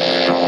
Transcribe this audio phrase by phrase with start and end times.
[0.00, 0.39] Et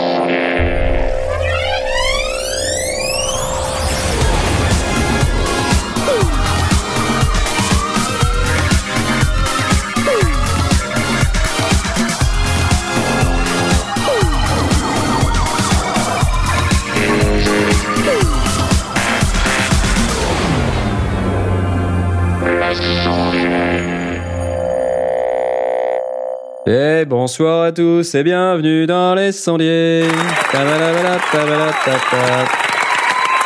[27.33, 30.05] bonsoir à tous et bienvenue dans les sondiers.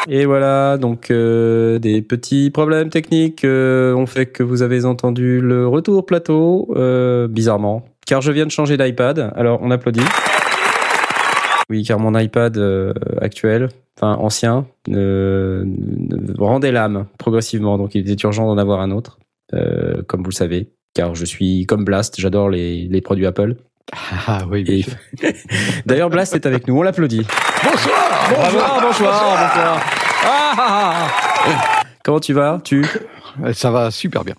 [0.09, 5.41] Et voilà, donc euh, des petits problèmes techniques euh, ont fait que vous avez entendu
[5.41, 9.33] le retour plateau, euh, bizarrement, car je viens de changer d'iPad.
[9.37, 10.03] Alors on applaudit.
[11.71, 12.61] Oui, car mon iPad
[13.21, 14.67] actuel, enfin ancien,
[16.39, 19.21] rendait l'âme progressivement, donc il était urgent d'en avoir un autre,
[20.09, 23.57] comme vous le savez car je suis comme Blast, j'adore les, les produits Apple.
[24.27, 24.93] Ah oui, bien Et- sûr.
[25.87, 27.25] D'ailleurs, Blast est avec nous, on l'applaudit.
[27.63, 29.81] Bonsoir Bonsoir, bonsoir, bonsoir.
[30.25, 31.09] Ah, ah,
[31.47, 31.83] ah.
[32.05, 32.85] Comment tu vas Tu
[33.45, 34.35] Euh, Ça va super bien.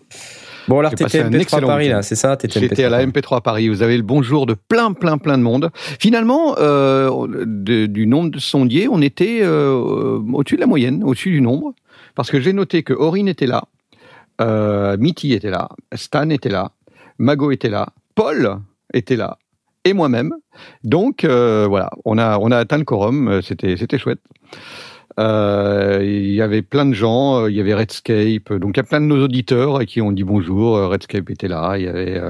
[0.67, 3.05] Bon, alors t'étais passé un MP3 excellent Paris, là, c'est ça T'étais J'étais à la
[3.05, 3.21] MP3.
[3.21, 3.69] MP3 à Paris.
[3.69, 5.69] Vous avez le bonjour de plein, plein, plein de monde.
[5.97, 7.09] Finalement, euh,
[7.45, 11.73] de- du nombre de sondiers, on était euh, au-dessus de la moyenne, au-dessus du nombre.
[12.15, 13.63] Parce que j'ai noté que Aurine était là,
[14.41, 16.71] euh, Mitty était là, Stan était là,
[17.17, 18.57] Mago était là, Paul
[18.93, 19.37] était là,
[19.93, 20.33] moi-même.
[20.83, 23.27] Donc, euh, voilà, on a, on a atteint le quorum.
[23.27, 24.19] euh, C'était, chouette.
[25.19, 28.83] Euh, Il y avait plein de gens, il y avait Redscape, donc il y a
[28.83, 30.77] plein de nos auditeurs à qui on dit bonjour.
[30.89, 32.21] Redscape était là, il y avait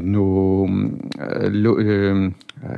[0.00, 0.68] nos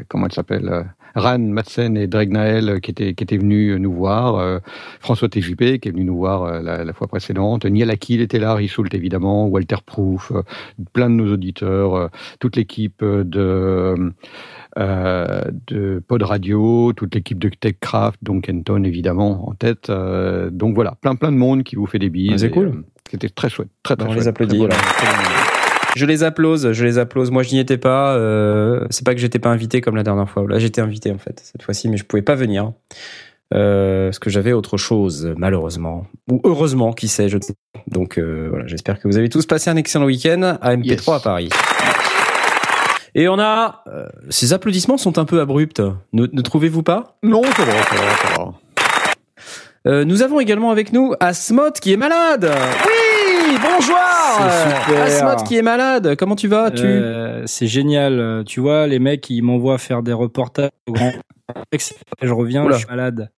[0.08, 4.36] comment elle s'appelle Ran Madsen et Dregnael euh, qui étaient qui étaient venus nous voir,
[4.36, 4.58] euh,
[5.00, 8.38] François TJP qui est venu nous voir euh, la, la fois précédente, Niel Akil était
[8.38, 10.42] là, Richoult évidemment, Walter Proof, euh,
[10.92, 14.12] plein de nos auditeurs, euh, toute l'équipe de
[14.78, 19.88] euh, de Pod Radio, toute l'équipe de TechCraft, donc Kenton évidemment en tête.
[19.90, 22.32] euh, donc voilà, plein plein de monde qui vous fait des bises.
[22.34, 22.66] Ah, c'est cool.
[22.66, 24.22] euh, C'était très chouette, très très On chouette.
[24.22, 25.35] les applaudit, Très
[25.96, 27.30] Je les applause, je les applause.
[27.30, 28.14] Moi, je n'y étais pas.
[28.16, 30.44] euh, c'est pas que j'étais pas invité comme la dernière fois.
[30.46, 32.72] Là, j'étais invité en fait cette fois-ci, mais je pouvais pas venir
[33.54, 37.30] euh, parce que j'avais autre chose, malheureusement ou heureusement, qui sait.
[37.30, 37.38] Je...
[37.88, 41.08] Donc euh, voilà, j'espère que vous avez tous passé un excellent week-end à MP3 Yes.
[41.08, 41.48] à Paris.
[43.14, 45.80] Et on a euh, ces applaudissements sont un peu abrupts.
[46.12, 47.16] Ne, ne trouvez-vous pas?
[47.22, 50.04] Non, ça va, ça va, ça va.
[50.04, 52.50] Nous avons également avec nous Asmod qui est malade.
[52.84, 52.92] Oui,
[53.54, 53.96] bonjour.
[54.38, 55.02] C'est super.
[55.02, 56.16] Asmod qui est malade.
[56.16, 58.18] Comment tu vas Tu Euh, c'est génial.
[58.20, 61.12] Euh, Tu vois, les mecs, ils m'envoient faire des reportages au grand.
[62.22, 62.74] Je reviens, Oula.
[62.74, 63.30] je suis malade.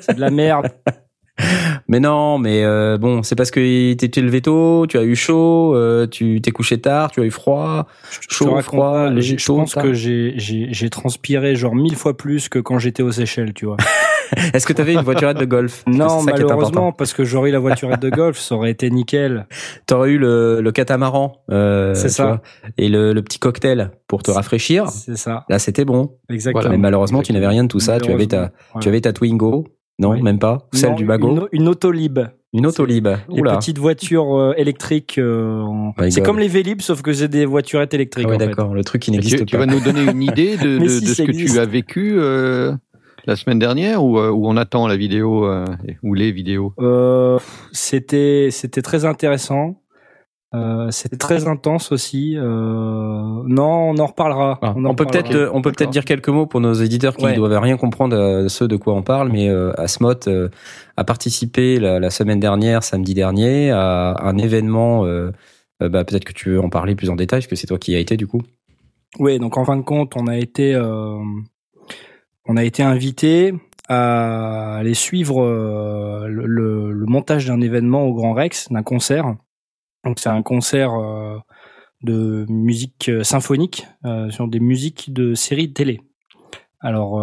[0.00, 0.68] C'est de la merde.
[1.88, 5.74] Mais non, mais euh, bon, c'est parce que t'étais levé tôt, tu as eu chaud,
[5.74, 9.72] euh, tu t'es couché tard, tu as eu froid, Je chaud, froid, léger, Je pense
[9.72, 9.82] tard.
[9.82, 13.76] que j'ai transpiré genre mille fois plus que quand j'étais aux Seychelles, tu vois.
[14.54, 15.82] Est-ce que t'avais une voiturette de golf?
[15.86, 19.46] Non, malheureusement, parce que j'aurais eu la voiturette de golf, ça aurait été nickel.
[19.86, 22.24] T'aurais eu le, le catamaran, euh, C'est tu ça.
[22.26, 22.42] vois,
[22.78, 24.88] et le, le petit cocktail pour te rafraîchir.
[24.88, 26.12] C'est ça, Là, c'était bon.
[26.30, 26.68] exactement.
[26.70, 28.00] Mais malheureusement, tu n'avais rien de tout ça.
[28.00, 29.66] Tu avais ta, tu avais ta Twingo.
[30.00, 30.22] Non, Oui.
[30.22, 30.66] même pas.
[30.72, 31.28] Celle Non, du Bago.
[31.52, 32.18] Une, une Autolib.
[32.52, 33.06] Une Autolib.
[33.28, 33.56] Les Oula.
[33.58, 35.18] petites voitures euh, électriques.
[35.18, 36.24] euh, en- c'est God.
[36.24, 38.26] comme les Vélib, sauf que c'est des voiturettes électriques.
[38.28, 38.74] Ah ouais, d'accord.
[38.74, 39.66] Le truc qui n'existe Tu, tu pas.
[39.66, 42.14] vas nous donner une idée de, de- si, de ça ce que tu as vécu
[42.18, 42.72] euh,
[43.26, 45.64] la semaine dernière ou, euh, ou on attend la vidéo euh,
[46.02, 46.72] ou les vidéos?
[46.78, 47.38] Euh,
[47.72, 49.80] c'était c'était très intéressant.
[50.54, 52.36] Euh, c'était très intense aussi.
[52.36, 54.60] Euh, non, on en reparlera.
[54.62, 57.16] Ah, en on, peut peut-être euh, on peut peut-être dire quelques mots pour nos éditeurs
[57.16, 57.34] qui ne Ouais.
[57.36, 60.48] doivent rien comprendre à ce de quoi on parle, mais euh, Asmot euh,
[60.96, 65.04] a participé la, la semaine dernière, samedi dernier, à un événement.
[65.06, 65.32] euh,
[65.82, 67.78] euh, bah, peut-être que tu veux en parler plus en détail, parce que c'est toi
[67.78, 68.42] qui y a été du coup.
[69.18, 71.16] Oui, donc en fin de compte, on a été euh,
[72.46, 73.54] on a été invité
[73.88, 79.36] à aller suivre euh, le, montage d'un événement au Grand Rex, d'un concert.
[80.04, 81.38] Donc c'est un concert euh,
[82.02, 83.86] de musique euh, symphonique
[84.30, 86.00] sur des musiques de séries télé.
[86.80, 87.18] Alors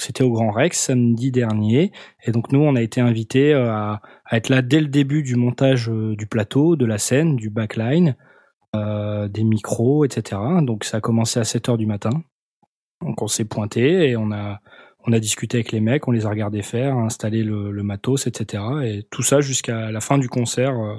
[0.00, 1.92] c'était au Grand Rex samedi dernier
[2.24, 4.00] et donc nous on a été invités à,
[4.32, 8.16] être là dès le début du montage du plateau, de la scène, du backline,
[8.74, 10.40] des micros, etc.
[10.62, 12.10] Donc ça a commencé à 7 heures du matin.
[13.00, 14.60] Donc on s'est pointé et on a
[15.06, 18.26] on a discuté avec les mecs, on les a regardés faire, installer le, le matos,
[18.26, 18.62] etc.
[18.84, 20.96] Et tout ça jusqu'à la fin du concert euh,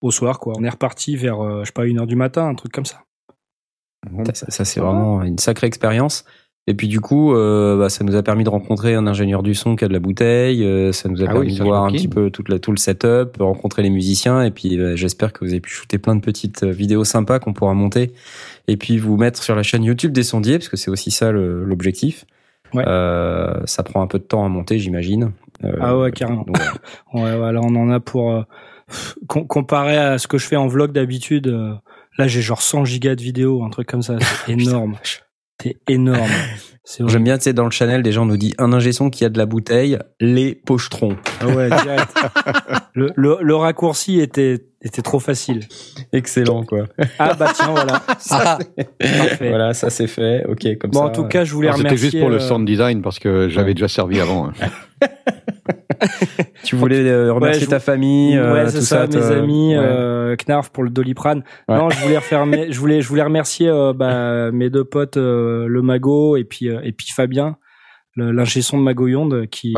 [0.00, 0.54] au soir quoi.
[0.58, 2.84] On est reparti vers euh, je sais pas une heure du matin, un truc comme
[2.84, 6.24] Ça, ça, c'est vraiment une sacrée expérience.
[6.68, 9.52] Et puis du coup, euh, bah, ça nous a permis de rencontrer un ingénieur du
[9.52, 10.62] son qui a de la bouteille.
[10.64, 12.70] euh, ça nous a Ah permis oui, de voir un petit peu toute la, tout
[12.70, 14.42] le setup, rencontrer les musiciens.
[14.44, 17.40] Et puis euh, j'espère que vous avez pu shooter plein de petites euh, vidéos sympas
[17.40, 18.12] qu'on pourra monter.
[18.68, 21.32] Et puis vous mettre sur la chaîne YouTube des sondiers, parce que c'est aussi ça
[21.32, 22.26] l'objectif.
[22.74, 22.84] Ouais.
[22.86, 25.32] Euh, ça prend un peu de temps à monter, j'imagine.
[25.64, 26.44] Euh, Ah ouais, carrément.
[26.44, 26.56] donc.
[27.12, 28.44] Ouais, voilà, on en a pour
[29.26, 31.46] comparé à ce que je fais en vlog d'habitude.
[32.18, 34.16] là, j'ai genre 100 gigas de vidéos, un truc comme ça.
[34.46, 34.96] C'est énorme.
[35.60, 36.30] C'est énorme.
[37.06, 39.24] J'aime bien, tu sais, dans le channel, des gens nous disent un ingé son qui
[39.24, 41.16] a de la bouteille, les pochetrons.
[41.40, 42.08] Ah ouais, direct.
[42.94, 45.60] le, le, le raccourci était était trop facile.
[46.12, 46.86] Excellent, quoi.
[47.20, 48.02] Ah bah tiens, voilà.
[48.30, 48.58] Ah,
[48.98, 49.48] Parfait.
[49.48, 50.44] Voilà, ça c'est fait.
[50.48, 51.04] Ok, comme Bon, ça.
[51.06, 52.10] en tout cas, je voulais Alors, C'était remercier.
[52.10, 53.74] juste pour le euh, sound design parce que j'avais Ouais.
[53.74, 54.48] déjà servi avant.
[54.48, 54.52] hein.
[56.64, 59.82] Tu voulais euh, remercier Ouais, ta famille, euh, ouais, tout ça, mes amis, ouais.
[59.84, 61.42] euh, Knarf pour le Doliprane.
[61.68, 65.16] Non, je voulais refaire, mes- je voulais, je voulais remercier euh, bah, mes deux potes,
[65.16, 67.56] euh, le Mago et puis euh, et puis Fabien,
[68.16, 69.74] son de Mago Yonde, qui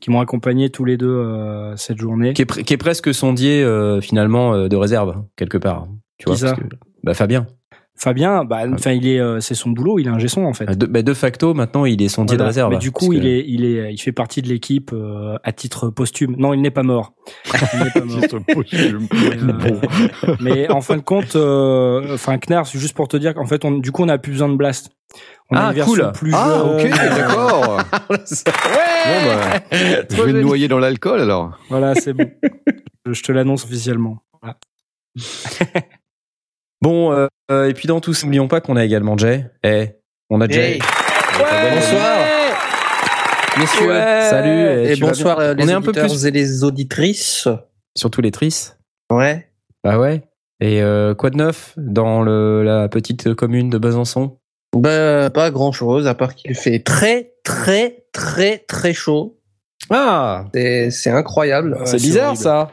[0.00, 2.32] qui m'ont accompagné tous les deux euh, cette journée.
[2.32, 5.86] qui est, qui est presque sondier euh, finalement euh, de réserve quelque part.
[6.18, 6.64] Tu vois, parce que-
[7.04, 7.46] bah Fabien.
[7.94, 10.64] Fabien, bah, enfin, il est, euh, c'est son boulot, il est ingé son en fait.
[10.76, 12.44] De, bah, de facto, maintenant, il est sondier Voilà.
[12.44, 12.70] de réserve.
[12.72, 15.52] Mais du coup, il que- est, il est, il fait partie de l'équipe euh, à
[15.52, 16.34] titre posthume.
[16.36, 17.12] Non, il n'est pas mort.
[17.74, 18.20] Il n'est pas mort.
[18.20, 19.06] Titre posthume.
[19.12, 23.46] Euh, mais en fin de compte, euh, enfin Knarf, c'est juste pour te dire qu'en
[23.46, 24.90] fait, on, du coup, on a plus besoin de blast.
[25.50, 26.10] On Ah, cool.
[26.14, 26.90] plus Ah, ok, jeune.
[26.90, 27.78] d'accord.
[28.08, 28.16] Bon,
[29.26, 29.60] bah,
[30.10, 31.58] je vais me noyer dans l'alcool alors.
[31.68, 32.30] Voilà, c'est bon.
[33.06, 34.18] Je je te l'annonce officiellement.
[34.40, 34.56] Voilà.
[36.82, 39.46] Bon, euh, euh, et puis dans tout ça, n'oublions pas qu'on a également Jay.
[39.62, 39.90] Eh,
[40.30, 40.74] on a Jay.
[40.74, 40.78] Hey.
[41.38, 42.18] Bonsoir,
[43.58, 43.92] messieurs.
[44.28, 44.90] Salut.
[44.90, 47.46] Et bonsoir euh, les On est un peu auditeurs plus, et les auditrices.
[47.96, 48.78] surtout les tristes.
[49.12, 49.48] Ouais.
[49.84, 50.22] Bah ouais.
[50.60, 54.38] Et euh, quoi de neuf dans le, la petite commune de Besançon?
[54.76, 59.38] Bah, pas grand chose, à part qu'il fait très, très, très, très chaud.
[59.90, 61.74] Ah, C'est c'est incroyable.
[61.74, 62.42] Ouais, c'est c'est bizarre horrible.
[62.42, 62.70] ça.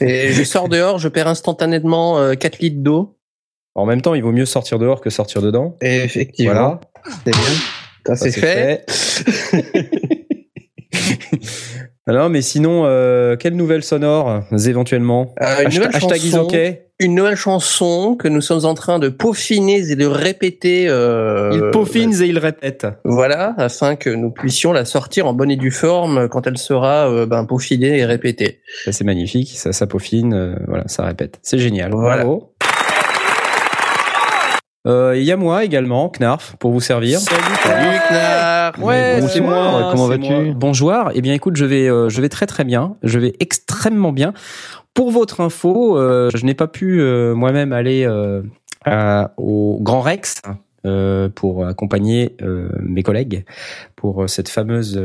[0.00, 3.17] Et je sors dehors, je perds instantanément euh, 4 litres d'eau.
[3.78, 5.76] En même temps, il vaut mieux sortir dehors que sortir dedans.
[5.80, 6.80] Et effectivement, Voilà.
[7.24, 7.42] c'est bien.
[8.06, 8.84] Ça, c'est fait.
[12.06, 15.34] Alors, mais sinon, euh, quelles nouvelles sonores éventuellement?
[15.42, 16.48] Euh, une, Hashtag, nouvelle chanson,
[17.00, 20.86] une nouvelle chanson que nous sommes en train de peaufiner et de répéter.
[20.88, 22.86] euh, Il peaufine et il répète.
[23.04, 27.10] Voilà, afin que nous puissions la sortir en bonne et due forme quand elle sera
[27.10, 28.60] euh, ben, peaufinée et répétée.
[28.90, 31.38] C'est magnifique, ça, ça peaufine, euh, voilà, ça répète.
[31.42, 31.90] C'est génial.
[31.92, 32.24] Voilà.
[32.24, 32.54] Bravo.
[34.86, 37.18] Euh, Il y a moi également, Knarf, pour vous servir.
[37.20, 39.88] Salut Knarr Ouais, Bonsoir, c'est moi.
[39.92, 40.54] comment c'est vas-tu moi.
[40.56, 40.94] Bonjour.
[41.14, 42.96] Eh bien, écoute, je vais, euh, je vais très très bien.
[43.02, 44.32] Je vais extrêmement bien.
[44.94, 48.42] Pour votre info, euh, je n'ai pas pu euh, moi-même aller euh,
[48.84, 50.42] à- au Grand Rex
[50.86, 53.44] euh, pour accompagner euh, mes collègues
[53.96, 54.96] pour cette fameuse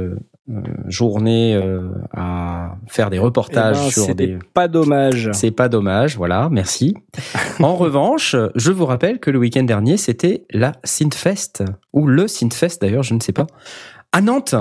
[0.87, 4.37] journée euh, à faire des Eh reportages ben, sur des.
[4.53, 5.29] pas dommage.
[5.33, 6.95] C'est pas dommage, voilà, merci.
[7.61, 11.63] en revanche, je vous rappelle que le week-end dernier, c'était la Synthfest,
[11.93, 13.47] ou le Synthfest d'ailleurs, je ne sais pas,
[14.11, 14.55] à Nantes.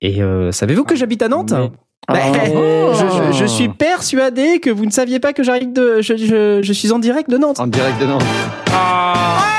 [0.00, 1.52] Et euh, savez-vous que j'habite à Nantes?
[1.52, 1.70] Mais-
[2.08, 2.20] Bah,
[2.54, 2.92] Oh.
[2.94, 6.60] je, je- je suis persuadé que vous ne saviez pas que j'arrive de, je, je-
[6.62, 7.58] je suis en direct de Nantes.
[7.60, 8.22] En direct de Nantes.
[8.68, 9.55] Yes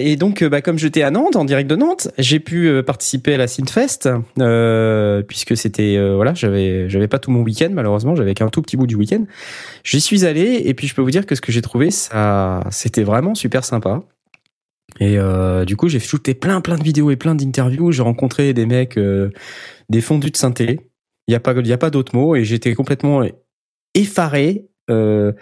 [0.00, 2.82] et donc, euh, bah, comme j'étais à Nantes, en direct de Nantes, j'ai pu euh,
[2.82, 4.08] participer à la Synthfest,
[4.38, 8.62] euh, puisque c'était, euh, voilà, j'avais, j'avais pas tout mon week-end malheureusement, j'avais qu'un tout
[8.62, 9.24] petit bout du week-end.
[9.84, 12.64] J'y suis allé et puis je peux vous dire que ce que j'ai trouvé, ça,
[12.70, 14.02] c'était vraiment super sympa.
[14.98, 17.92] Et euh, du coup, j'ai shooté plein, plein de vidéos et plein d'interviews.
[17.92, 19.30] J'ai rencontré des mecs, euh,
[19.88, 20.80] des fondus de synthé.
[21.28, 22.34] Il y a pas, il y a pas d'autre mot.
[22.34, 23.22] Et j'étais complètement
[23.94, 24.66] effaré.
[24.90, 25.32] Euh,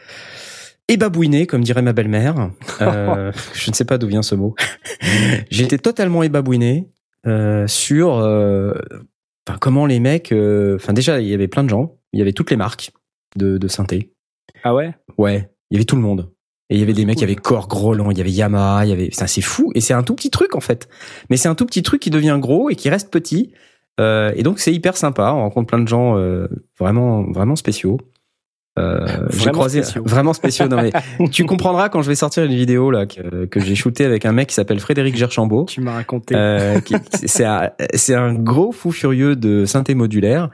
[0.88, 2.50] et babouiné, comme dirait ma belle-mère.
[2.80, 4.54] Euh, je ne sais pas d'où vient ce mot.
[5.50, 6.88] J'étais totalement ébabouiné
[7.26, 8.73] euh, sur euh,
[9.47, 10.30] enfin, comment les mecs.
[10.30, 11.97] euh, Enfin, déjà, il y avait plein de gens.
[12.12, 12.92] Il y avait toutes les marques
[13.37, 14.12] de, de synthé.
[14.62, 14.95] Ah ouais?
[15.18, 16.30] Ouais, il y avait tout le monde.
[16.71, 18.85] Et il y avait des mecs, il y avait Korg, Roland, il y avait Yamaha,
[18.85, 19.11] il y avait.
[19.11, 19.73] Ça, c'est fou.
[19.75, 20.88] Et c'est un tout petit truc en fait.
[21.30, 23.52] Mais c'est un tout petit truc qui devient gros et qui reste petit.
[24.00, 25.33] Euh, et donc c'est hyper sympa.
[25.33, 26.47] On rencontre plein de gens euh,
[26.78, 27.99] vraiment, vraiment spéciaux.
[28.78, 30.02] Euh, j'ai croisé spéciaux.
[30.04, 30.68] vraiment spéciaux.
[30.68, 30.92] Non mais
[31.30, 34.32] tu comprendras quand je vais sortir une vidéo là que, que j'ai shooté avec un
[34.32, 35.66] mec qui s'appelle Frédéric Gerchambault.
[35.66, 36.35] Tu m'as raconté.
[36.37, 36.80] Euh,
[37.25, 37.44] c'est
[38.14, 40.50] un, gros fou furieux de synthé modulaire.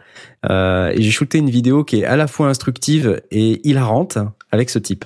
[0.50, 4.18] Euh, et j'ai shooté une vidéo qui est à la fois instructive et hilarante
[4.50, 5.04] avec ce type,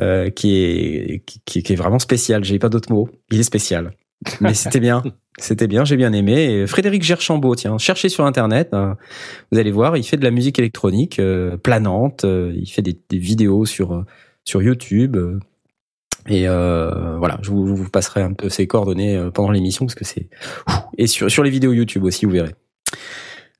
[0.00, 2.44] euh, qui est qui, qui est vraiment spécial.
[2.44, 3.08] J'ai pas d'autres mots.
[3.30, 3.92] Il est spécial,
[4.40, 5.02] mais c'était bien.
[5.38, 6.66] C'était bien, j'ai bien aimé.
[6.66, 8.96] Frédéric Gerchambault, tiens, cherchez sur internet, hein,
[9.52, 12.96] vous allez voir, il fait de la musique électronique euh, planante, euh, il fait des,
[13.10, 14.04] vidéos sur euh,
[14.44, 15.16] sur YouTube.
[16.28, 20.28] Et voilà, je vous, passerai un peu ses coordonnées pendant l'émission parce que c'est
[20.98, 22.54] et sur sur les vidéos YouTube aussi, vous verrez.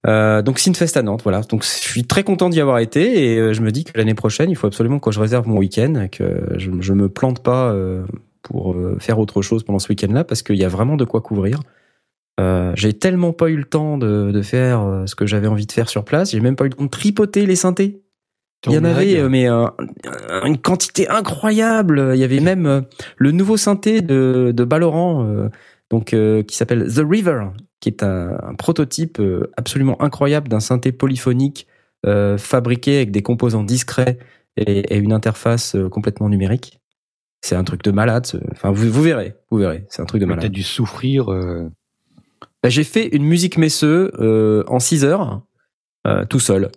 [0.07, 1.43] Euh, donc Sinfest à Nantes, voilà.
[1.43, 4.51] Donc je suis très content d'y avoir été et je me dis que l'année prochaine,
[4.51, 7.73] il faut absolument que je réserve mon week-end, que je, je me plante pas
[8.47, 11.21] pour euh, faire autre chose pendant ce week-end-là parce qu'il y a vraiment de quoi
[11.21, 11.61] couvrir.
[12.39, 15.67] Euh, j'ai tellement pas eu le temps de, de faire euh, ce que j'avais envie
[15.67, 16.31] de faire sur place.
[16.31, 18.03] J'ai même pas eu le temps de tripoter les synthés.
[18.67, 19.67] Il y en avait, euh, mais euh,
[20.45, 22.13] une quantité incroyable.
[22.15, 22.85] Il y avait même
[23.17, 25.49] le nouveau synthé de, de Balorant,
[25.91, 26.07] donc
[26.47, 27.47] qui s'appelle The River,
[27.81, 29.21] qui est un, un prototype
[29.57, 31.67] absolument incroyable d'un synthé polyphonique
[32.39, 34.19] fabriqué avec des composants discrets
[34.57, 36.81] et, et une interface complètement numérique.
[37.43, 38.27] C'est un truc de malade.
[38.53, 39.85] Enfin, vous, vous verrez, vous verrez.
[39.89, 40.43] C'est un truc de malade.
[40.43, 41.31] T'as dû souffrir.
[41.33, 41.71] euh,
[42.63, 45.43] Bah, j'ai fait une musique messeux euh, en 6 heures,
[46.07, 46.71] euh, tout seul.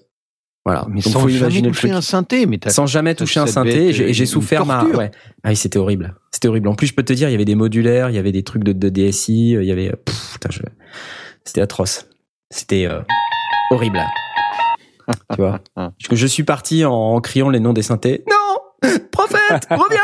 [0.65, 0.85] Voilà.
[0.89, 2.45] mais Donc, sans faut jamais toucher un synthé.
[2.45, 4.83] Mais Sans jamais toucher un synthé, et j'ai- souffert ma.
[4.85, 5.09] Ouais.
[5.43, 6.13] Ah c'était horrible.
[6.31, 6.67] C'était horrible.
[6.67, 8.43] En plus, je peux te dire, il y avait des modulaires, il y avait des
[8.43, 9.91] trucs de, de DSI, il y avait.
[10.51, 10.59] Je-
[11.45, 12.07] C'était atroce.
[12.51, 12.99] C'était euh,
[13.71, 13.99] horrible.
[15.07, 15.59] tu vois?
[16.13, 18.23] Je suis parti en, en criant les noms des synthés.
[18.29, 19.99] Non Prophète Reviens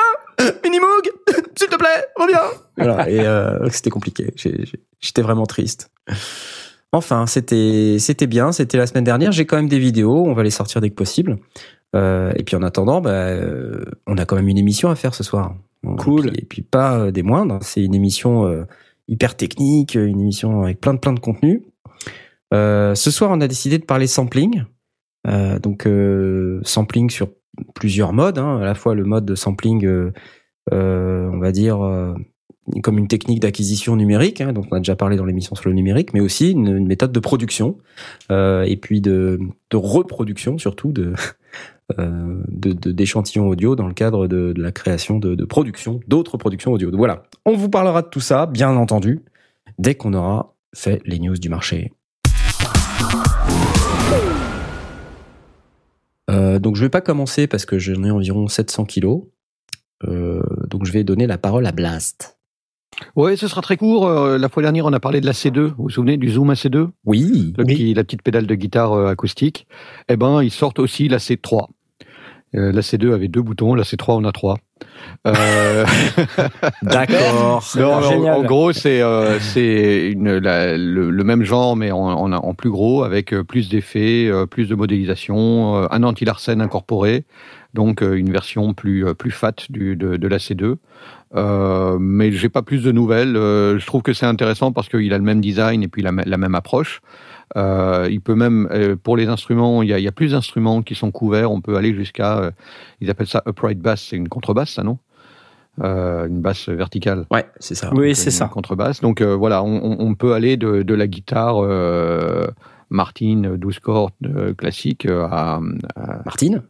[0.63, 1.09] Minimoog
[1.55, 2.41] S'il te plaît Reviens
[2.77, 4.33] Voilà, et euh, c'était compliqué.
[4.99, 5.91] J'étais vraiment triste.
[6.91, 8.51] Enfin, c'était c'était bien.
[8.51, 9.31] C'était la semaine dernière.
[9.31, 10.25] J'ai quand même des vidéos.
[10.25, 11.37] On va les sortir dès que possible.
[11.95, 15.13] Euh, et puis en attendant, bah, euh, on a quand même une émission à faire
[15.15, 15.55] ce soir.
[15.97, 16.27] Cool.
[16.27, 17.59] Et puis, et puis pas euh, des moindres.
[17.61, 18.63] C'est une émission euh,
[19.07, 21.63] hyper technique, une émission avec plein de plein de contenu.
[22.53, 24.63] Euh, ce soir, on a décidé de parler sampling.
[25.27, 27.29] Euh, donc euh, sampling sur
[27.73, 28.37] plusieurs modes.
[28.37, 28.59] Hein.
[28.59, 30.11] À la fois le mode de sampling, euh,
[30.73, 32.13] euh, on va dire euh,
[32.81, 35.75] comme une technique d'acquisition numérique, hein, donc on a déjà parlé dans l'émission sur le
[35.75, 37.77] numérique, mais aussi une, méthode de production
[38.31, 39.39] et puis de,
[39.71, 41.13] reproduction surtout de
[41.97, 46.89] d'échantillons audio dans le cadre de, la création de, de production, d'autres productions audio.
[46.91, 49.21] Voilà, on vous parlera de tout ça, bien entendu,
[49.77, 51.91] dès qu'on aura fait les news du marché.
[56.29, 59.23] Euh, donc je vais pas commencer parce que j'en ai environ 700 kilos.
[60.07, 62.37] Euh, donc je vais donner la parole à Blast.
[63.15, 64.07] Ouais, ce sera très court.
[64.07, 65.59] Euh, La fois dernière, on a parlé de la C2.
[65.59, 67.53] Vous vous souvenez du Zoom AC2 Oui.
[67.57, 69.67] le petit, la petite pédale de guitare euh, acoustique,
[70.07, 71.67] eh ben, ils sortent aussi la C3.
[72.55, 74.57] Euh, la C2 avait deux boutons, la C3 en a trois.
[75.25, 75.85] Euh,
[76.83, 77.63] D'accord.
[77.77, 83.03] en, gros, c'est euh, c'est le, le même genre, mais en, en, en plus gros,
[83.03, 87.25] avec euh, plus d'effets, plus de modélisation, un anti-larsen incorporé,
[87.73, 90.75] donc une version plus plus fat du, de, de la C2.
[91.35, 93.33] Euh, mais j'ai pas plus de nouvelles.
[93.33, 96.37] Je trouve que c'est intéressant parce qu'il a le même design et puis la, la
[96.37, 97.01] même approche.
[97.57, 100.31] Euh, il peut même, euh, pour les instruments, il y a, il y a plus
[100.31, 101.51] d'instruments qui sont couverts.
[101.51, 102.51] On peut aller jusqu'à, euh,
[103.01, 104.97] ils appellent ça upright bass, c'est une contrebasse, ça non?
[105.83, 107.25] Euh, Une basse verticale.
[107.31, 107.91] Ouais, c'est ça.
[107.93, 108.47] Oui, c'est une ça.
[108.47, 109.01] Contrebasse.
[109.01, 112.47] Donc euh, voilà, on, peut aller de, de la guitare euh,
[112.89, 115.59] Martin 12 cordes euh, classique à,
[115.97, 116.63] à- Martine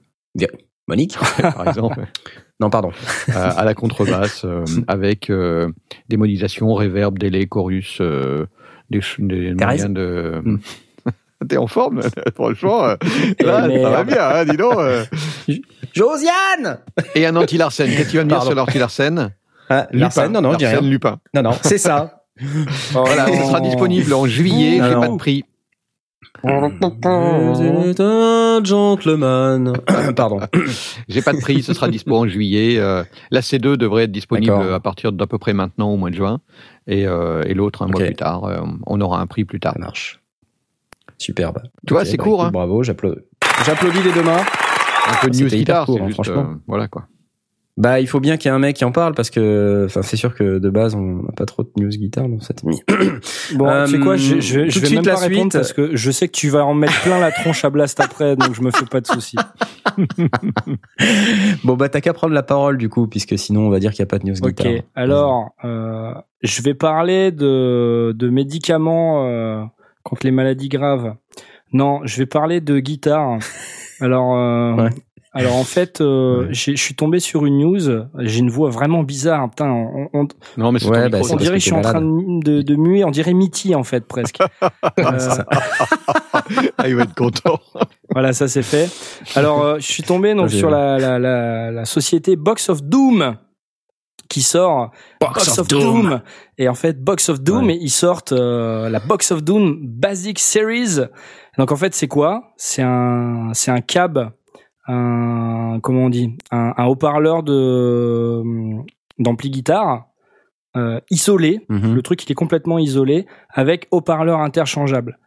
[0.87, 1.17] Monique?
[1.41, 2.05] par exemple
[2.59, 2.91] Non, pardon.
[3.31, 5.69] à, à la contrebasse euh, avec euh,
[6.09, 8.47] des modélisations, reverb, délai, chorus, euh,
[8.89, 10.41] des, des moyens de.
[10.43, 10.57] Hmm.
[11.49, 12.01] T'es en forme,
[12.35, 12.85] franchement.
[12.85, 12.95] euh,
[13.43, 14.73] Là, ça va bien, hein, dis donc.
[14.77, 15.03] euh.
[15.93, 16.79] Josiane
[17.13, 17.87] Et un anti-Larsen.
[17.89, 19.31] Qu'est-ce que tu vas me dire sur l'anti-Larsen?
[19.69, 20.63] Ah, Larsen, non, non, je.
[20.65, 21.19] Larsen Lupin.
[21.33, 22.23] Non, non, c'est ça.
[22.91, 25.43] Voilà, ça sera disponible en juillet, j'ai pas de prix.
[26.43, 29.73] C'est un gentleman.
[30.15, 30.39] Pardon.
[31.07, 32.77] J'ai pas de prix, ce sera dispo en juillet.
[32.77, 36.15] Euh, la C2 devrait être disponible à partir d'à peu près maintenant, au mois de
[36.15, 36.41] juin.
[36.87, 38.05] Et, euh, et l'autre un mois Ok.
[38.07, 38.43] plus tard.
[38.45, 39.73] Euh, on aura un prix plus tard.
[39.73, 40.21] Ça marche.
[41.17, 41.61] Superbe.
[41.87, 42.51] Tu vois, Ok, c'est bah, court, hein.
[42.51, 43.21] Bravo, j'applaudis.
[43.65, 44.41] J'applaudis les deux mains.
[45.07, 46.15] Un peu de news guitare, court, hein, juste.
[46.15, 46.47] franchement.
[46.51, 47.05] euh, voilà quoi.
[47.77, 50.01] Bah, il faut bien qu'il y ait un mec qui en parle parce que, enfin,
[50.01, 52.85] c'est sûr que de base, on n'a pas trop de news guitare dans cette émission.
[53.55, 55.53] Bon, Euh, tu sais quoi, je, vais même la pas répondre suite.
[55.53, 58.35] parce que je sais que tu vas en mettre plein la tronche à Blast après,
[58.37, 59.35] donc je me fais pas de soucis.
[61.63, 64.03] bon, bah, t'as qu'à prendre la parole du coup, puisque sinon, on va dire qu'il
[64.03, 64.71] n'y a pas de news Ok, guitare.
[64.95, 66.13] alors, euh,
[66.45, 69.63] je vais parler de, de médicaments euh,
[70.03, 71.15] contre les maladies graves.
[71.73, 73.39] Non, je vais parler de guitare.
[74.01, 74.89] Alors, euh, Ouais.
[75.33, 76.47] alors en fait, euh, Ouais.
[76.53, 77.79] je suis tombé sur une news.
[78.19, 79.49] J'ai une voix vraiment bizarre.
[79.49, 81.81] Putain, on, on- Non, mais c'est Ouais, ton bah, on dirait que je suis en
[81.81, 83.03] train de, de, muer.
[83.05, 84.39] On dirait Mitty en fait presque.
[84.99, 85.19] Euh,
[86.77, 87.59] Ah, il va être content.
[88.11, 88.89] Voilà, ça c'est fait.
[89.37, 90.73] Alors, euh, je suis tombé donc sur vu.
[90.73, 93.35] la, la, la, la société Box of Doom
[94.29, 94.91] qui sort
[95.21, 96.21] Box, of, Doom.
[96.57, 97.75] Et en fait, Box of Doom, Ouais.
[97.75, 101.01] et ils sortent euh, la Box of Doom Basic Series.
[101.57, 102.53] Donc en fait, c'est quoi?
[102.57, 104.31] C'est un c'est un cab
[104.87, 106.35] un comment on dit?
[106.51, 108.41] Un, un haut-parleur de
[109.19, 110.05] d'ampli guitare
[110.75, 111.65] euh, isolé.
[111.69, 111.95] Mhm.
[111.95, 115.17] Le truc il est complètement isolé avec haut-parleur interchangeable.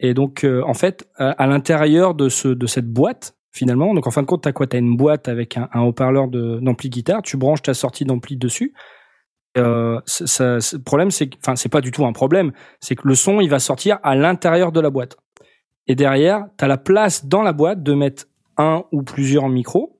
[0.00, 4.06] Et donc euh, en fait à, à l'intérieur de ce de cette boîte finalement donc
[4.06, 4.66] en fin de compte t'as quoi?
[4.66, 7.22] T'as une boîte avec un, haut-parleur d'ampli guitare.
[7.22, 8.74] Tu branches ta sortie d'ampli dessus.
[9.56, 13.08] Euh, ça, le problème c'est que- enfin c'est pas du tout un problème c'est que
[13.08, 15.16] le son il va sortir à l'intérieur de la boîte
[15.86, 18.26] et derrière tu as la place dans la boîte de mettre
[18.58, 19.98] un ou plusieurs micros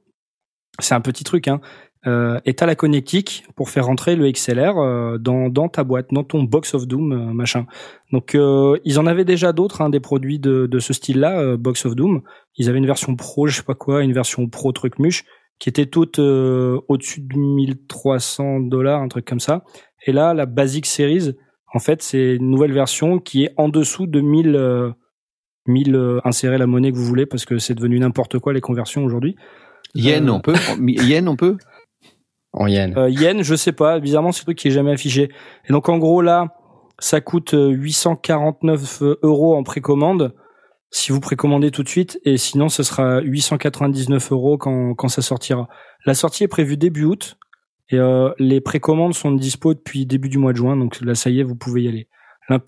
[0.79, 1.63] c'est un petit truc hein
[2.07, 6.09] euh, et t'as la connectique pour faire rentrer le XLR euh, dans, dans ta boîte,
[6.13, 7.67] dans ton box of doom euh, machin.
[8.13, 11.87] Donc euh, ils en avaient déjà d'autres, hein, des produits de, de ce style-là, box
[11.87, 12.23] of doom.
[12.57, 15.25] Ils avaient une version pro, je sais pas quoi, une version pro truc muche,
[15.59, 19.65] qui était toute au-dessus de 1300 dollars, un truc comme ça.
[20.07, 21.35] Et là, la Basic Series,
[21.75, 24.91] en fait, c'est une nouvelle version qui est en dessous de 1000, euh,
[25.67, 28.61] 1000 euh, insérez la monnaie que vous voulez parce que c'est devenu n'importe quoi les
[28.61, 29.37] conversions aujourd'hui.
[29.95, 31.57] Yen, on peut Yen, on peut?
[32.57, 32.97] En yen.
[32.97, 34.01] Euh, yen, je sais pas.
[34.01, 35.31] Bizarrement, c'est un truc qui est jamais affiché.
[35.69, 36.49] Et donc, en gros, là,
[36.99, 40.35] ça coûte euh, 849 euros en précommande
[40.91, 42.19] si vous précommandez tout de suite.
[42.25, 45.69] Et sinon, ce sera 899 euros quand, quand ça sortira.
[46.07, 47.37] La sortie est prévue début août.
[47.91, 50.77] Et euh, les précommandes sont dispo depuis début du mois de juin.
[50.77, 52.09] Donc là, ça y est, vous pouvez y aller.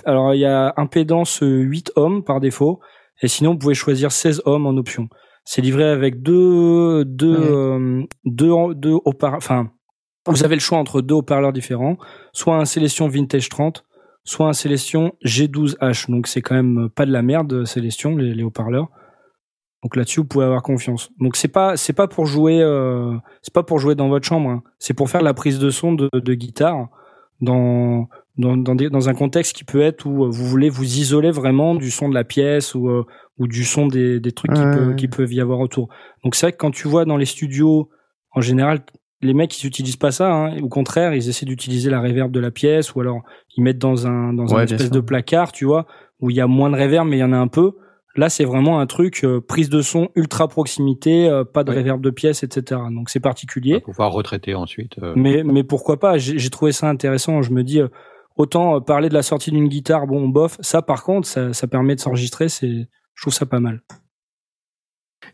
[0.05, 2.81] Alors, il y a impédance 8 ohms par défaut.
[3.23, 5.09] Et sinon, vous pouvez choisir 16 ohms en option.
[5.45, 7.47] C'est livré avec deux, deux, Ouais.
[7.51, 9.71] euh, deux, deux enfin,
[10.29, 11.97] vous avez le choix entre deux haut-parleurs différents,
[12.33, 13.85] soit un Célestion Vintage 30,
[14.25, 16.11] soit un Célestion G12H.
[16.11, 18.89] Donc c'est quand même pas de la merde, Célestion, les, les haut-parleurs.
[19.83, 21.11] Donc là-dessus, vous pouvez avoir confiance.
[21.21, 24.51] Donc c'est pas c'est pas pour jouer euh, c'est pas pour jouer dans votre chambre.
[24.51, 24.63] hein.
[24.79, 26.89] C'est pour faire la prise de son de, de guitare
[27.41, 30.85] dans dans dans, des- dans un contexte qui peut être où euh, vous voulez vous
[30.99, 33.05] isoler vraiment du son de la pièce ou euh,
[33.39, 34.97] ou du son des, des trucs qui, Ouais, peut- ouais.
[34.97, 35.89] qui peuvent y avoir autour.
[36.25, 37.89] Donc c'est vrai que quand tu vois dans les studios,
[38.33, 38.81] en général,
[39.21, 40.33] les mecs ils utilisent pas ça.
[40.33, 40.61] Hein.
[40.63, 43.23] Au contraire, ils essaient d'utiliser la reverb de la pièce ou alors
[43.57, 45.87] ils mettent dans un dans Ouais, un bien espèce de placard, tu vois,
[46.21, 47.73] où il y a moins de reverb mais il y en a un peu.
[48.17, 51.79] Là, c'est vraiment un truc euh, prise de son ultra proximité, euh, pas de Ouais.
[51.79, 52.81] reverb de pièce, etc.
[52.93, 53.81] Donc c'est On va particulier.
[53.81, 54.99] pouvoir retraiter ensuite.
[55.03, 55.13] euh.
[55.15, 56.19] Mais mais pourquoi pas?
[56.19, 57.43] J'ai trouvé ça intéressant.
[57.43, 57.81] Je me dis
[58.37, 60.57] autant parler de la sortie d'une guitare, bon bof.
[60.61, 62.49] Ça par contre, ça, ça permet de s'enregistrer.
[62.49, 63.83] C'est je trouve ça pas mal.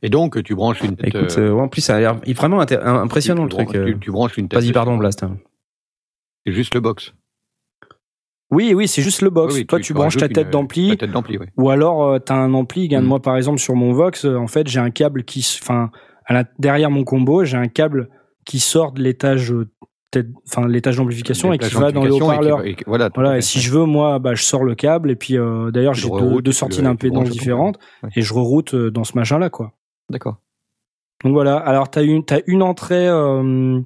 [0.03, 1.15] Et donc, tu branches une tête.
[1.15, 3.77] Écoute, euh, euh, ouais, en plus, ça a l'air vraiment impressionnant tu, le tu truc.
[3.77, 3.87] euh.
[3.93, 4.61] Tu, tu branches une tête.
[4.61, 5.25] Vas-y, pardon, Blast.
[6.47, 7.13] C'est juste le box.
[8.51, 9.55] Oui, oui, c'est juste le box.
[9.55, 10.91] Oui, oui, Toi, tu, branches ta tête d'ampli.
[10.91, 11.47] Ta tête d'ampli, oui.
[11.57, 12.83] Ou alors, euh, t'as un ampli.
[12.83, 13.09] Regarde, Mm.
[13.09, 15.91] moi, par exemple, sur mon Vox, euh, en fait, j'ai un câble qui, enfin,
[16.59, 18.09] derrière mon combo, j'ai un câble
[18.45, 19.53] qui sort de l'étage,
[20.49, 22.63] enfin, l'étage d'amplification et qui va dans le haut-parleur.
[22.87, 23.39] Voilà, Voilà.
[23.39, 26.03] Et si je veux, moi, bah, je sors le câble et puis, euh, d'ailleurs, Tu
[26.03, 28.11] j'ai deux, deux tu sorties tu d'impédance différentes Ouais.
[28.17, 29.73] et je reroute euh, dans ce machin-là, quoi.
[30.11, 30.37] D'accord.
[31.25, 31.57] Donc voilà.
[31.57, 33.81] Alors, t'as une, t'as une entrée, euh,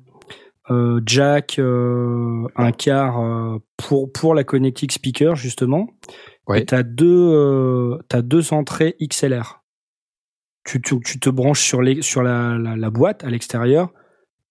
[0.71, 5.89] euh, jack, un quart pour pour la connectique speaker justement.
[6.47, 6.63] Ouais.
[6.63, 9.63] Et t'as deux, euh, t'as deux entrées XLR.
[10.65, 13.91] Tu, tu, tu te branches sur les sur la, la, la boîte à l'extérieur,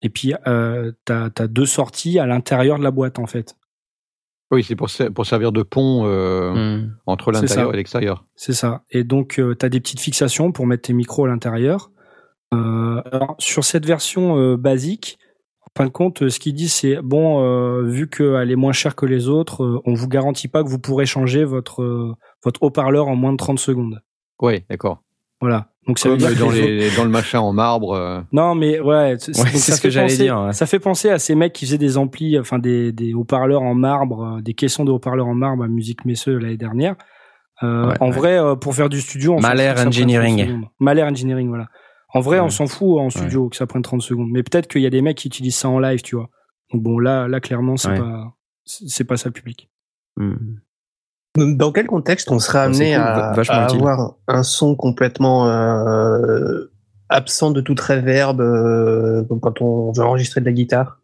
[0.02, 3.56] et puis euh, t'as as deux sorties à l'intérieur de la boîte en fait.
[4.52, 6.96] Oui, c'est pour, ser- pour servir de pont euh, Hmm.
[7.06, 8.26] entre l'intérieur et l'extérieur.
[8.36, 8.84] C'est ça.
[8.92, 11.92] Et donc, euh, tu as des petites fixations pour mettre tes micros à l'intérieur.
[12.54, 15.18] Euh, alors, sur cette version basique,
[15.64, 19.06] en fin de compte, ce qu'il dit, c'est bon, vu qu'elle est moins chère que
[19.06, 23.34] les autres, on vous garantit pas que vous pourrez changer votre, votre haut-parleur en moins
[23.34, 24.00] de 30 secondes.
[24.42, 25.04] Oui, d'accord.
[25.42, 25.68] Voilà.
[25.88, 27.94] Donc, ça Comme veut dire dans, les le machin en marbre.
[27.94, 30.54] euh, non, mais ouais, c'est Ouais, ce fait que j'allais penser- dire, ouais.
[30.54, 33.74] Ça fait penser à ces mecs qui faisaient des amplis, enfin des, des haut-parleurs en
[33.76, 36.96] marbre, euh, des caissons de haut-parleurs en marbre à Musique Messeux l'année dernière.
[37.64, 39.88] Euh, Ouais, en vrai, pour faire du studio, on Mahler fout que ça prenne 30
[39.88, 40.62] Engineering.
[40.80, 41.68] Mahler Engineering, voilà.
[42.14, 44.30] En vrai, on s'en fout en studio que ça prenne 30 secondes.
[44.32, 46.30] Mais peut-être qu'il y a des mecs qui utilisent ça en live, tu vois.
[46.74, 48.34] Donc bon, là, là clairement, c'est pas,
[48.66, 49.70] c'est pas ça le public.
[50.18, 50.36] Hmm.
[51.38, 53.02] Dans quel contexte on serait amené cool,
[53.50, 56.72] à, avoir un son complètement euh,
[57.10, 61.00] absent de toute réverb euh, quand on veut enregistrer de la guitare?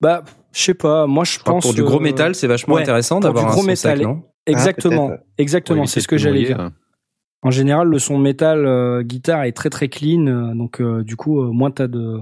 [0.00, 1.06] Bah, je sais pas.
[1.06, 3.60] Moi, je pense pour du gros euh, métal, c'est vachement ouais, intéressant d'avoir un gros
[3.60, 3.98] son métal.
[3.98, 5.82] sec, non Exactement, Ah, exactement.
[5.82, 6.60] pour C'est ce que j'allais dire.
[6.60, 6.72] hein.
[7.42, 11.42] En général, le son métal euh, guitare est très très clean, donc euh, du coup,
[11.42, 12.18] euh, moins t'as de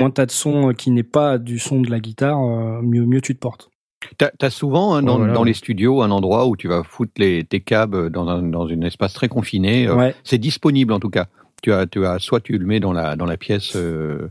[0.00, 3.20] moins t'as de son qui n'est pas du son de la guitare, euh, mieux mieux
[3.20, 3.70] tu te portes.
[4.18, 5.34] T'as as souvent hein, dans, Ouais, voilà.
[5.34, 8.66] dans les studios un endroit où tu vas foutre les, tes câbles dans un, dans
[8.66, 9.86] un espace très confiné.
[9.86, 11.26] euh, ouais, C'est disponible en tout cas.
[11.62, 14.30] Tu as, tu as, soit tu le mets dans la, dans la pièce, euh,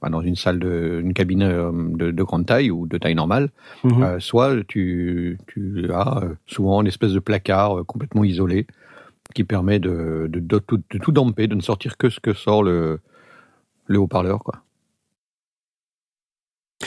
[0.00, 3.14] enfin, dans une salle, de, une cabine euh, de, de grande taille ou de taille
[3.14, 3.50] normale,
[3.84, 4.02] Mhm.
[4.02, 8.66] euh, soit tu, tu as souvent une espèce de placard complètement isolé
[9.32, 12.98] qui permet de, de, tout, tout damper, de ne sortir que ce que sort le,
[13.86, 14.40] le haut-parleur.
[14.40, 14.63] quoi.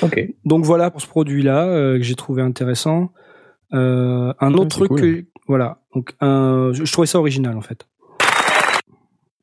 [0.02, 0.34] Ok.
[0.46, 3.12] Donc voilà pour ce produit-là euh, que j'ai trouvé intéressant.
[3.74, 5.02] Euh, un autre truc, cool.
[5.02, 5.80] que, voilà.
[5.94, 7.88] Donc un, je je trouvais ça original en fait.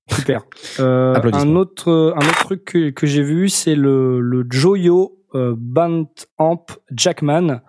[0.08, 0.42] Super.
[0.80, 5.54] Euh, un autre, un autre truc que, que j'ai vu, c'est le, le Joyo euh,
[5.56, 7.60] Band Amp Jackman.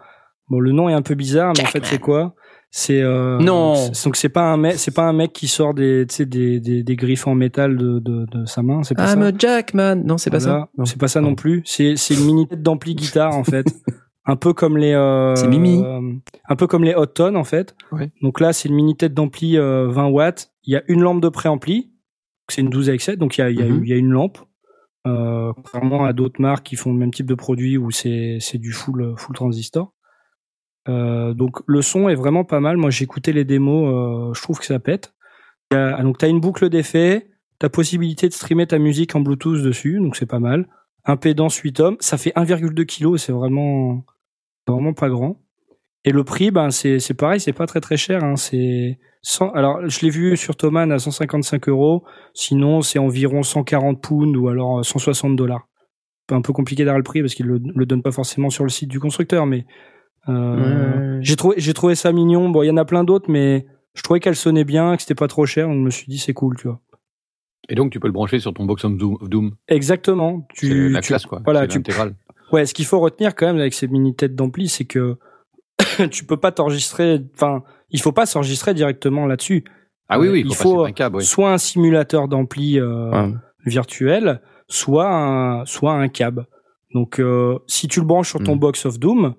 [0.50, 2.34] Bon, le nom est un peu bizarre, mais en fait, c'est quoi?
[2.78, 3.76] C'est euh, Non.
[4.04, 6.60] Donc c'est pas un mec, c'est pas un mec qui sort des, tu sais, des,
[6.60, 8.84] des, des griffes en métal de, de, de sa main.
[8.84, 9.14] C'est pas ça.
[9.16, 9.96] I'm a Jackman.
[10.04, 10.60] Non, c'est pas Voilà.
[10.64, 10.70] ça.
[10.78, 10.84] Non.
[10.84, 11.62] C'est pas ça non plus.
[11.64, 13.66] C'est c'est une mini tête d'ampli guitare en fait.
[14.26, 15.82] un peu comme les euh, C'est Mimi.
[15.82, 16.02] euh,
[16.50, 17.78] un peu comme les Hot Tone en fait.
[17.94, 18.12] Ouais.
[18.22, 20.52] Donc là, c'est une mini tête d'ampli euh, 20 watts.
[20.66, 21.94] Il y a une lampe de préampli.
[22.50, 23.86] C'est une 12 avec 7, donc il y a, il y a, Mhm.
[23.86, 24.38] y a une lampe.
[25.08, 28.58] Euh, contrairement à d'autres marques qui font le même type de produit où c'est c'est
[28.58, 29.94] du full full transistor.
[30.88, 32.78] Euh, donc le son est vraiment pas mal.
[32.78, 33.91] Moi, j'ai écouté les démos.
[33.93, 35.13] euh, je trouve que ça pète.
[35.71, 37.28] A- donc t'as une boucle d'effet.
[37.58, 40.67] T'as possibilité de streamer ta musique en Bluetooth dessus, donc c'est pas mal.
[41.06, 44.04] Impédance 8 ohms, ça fait 1,2 kg, c'est vraiment,
[44.67, 45.39] vraiment pas grand.
[46.04, 48.24] Et le prix, ben c'est pareil, c'est pas très très cher.
[48.24, 52.04] Hein, c'est 100 alors je l'ai vu sur Thomann à 155 euros.
[52.34, 55.67] Sinon, c'est environ 140 pounds ou alors euh, 160 dollars.
[56.32, 58.69] Un peu compliqué d'avoir le prix parce qu'il le, le donne pas forcément sur le
[58.69, 59.65] site du constructeur, mais
[60.30, 61.20] euh, Ouais.
[61.22, 62.50] j'ai trouvé j'ai trouvé ça mignon.
[62.50, 65.16] Bon, il y en a plein d'autres, mais je trouvais qu'elle sonnait bien, que c'était
[65.16, 66.80] pas trop cher, donc je me suis dit c'est cool, tu vois.
[67.70, 69.18] Et donc, tu peux le brancher sur ton box of Doom.
[69.22, 69.56] of Doom.
[69.68, 70.46] Exactement.
[70.54, 71.42] C'est Tu, la tu- classe, quoi.
[71.46, 71.82] Voilà, tu.
[72.52, 75.18] Ouais, ce qu'il faut retenir quand même avec ces mini têtes d'ampli, c'est que
[76.12, 77.22] tu peux pas t'enregistrer.
[77.34, 79.64] Enfin, il faut pas s'enregistrer directement là-dessus.
[80.10, 81.24] Ah oui, oui, il Il faut, faut, passer par un câble, oui.
[81.26, 83.34] Soit un simulateur d'ampli euh, Ouais.
[83.66, 86.46] virtuel, soit un, soit un cab.
[86.94, 88.60] Donc, euh, si tu le branches sur ton Mm.
[88.60, 89.34] box of Doom,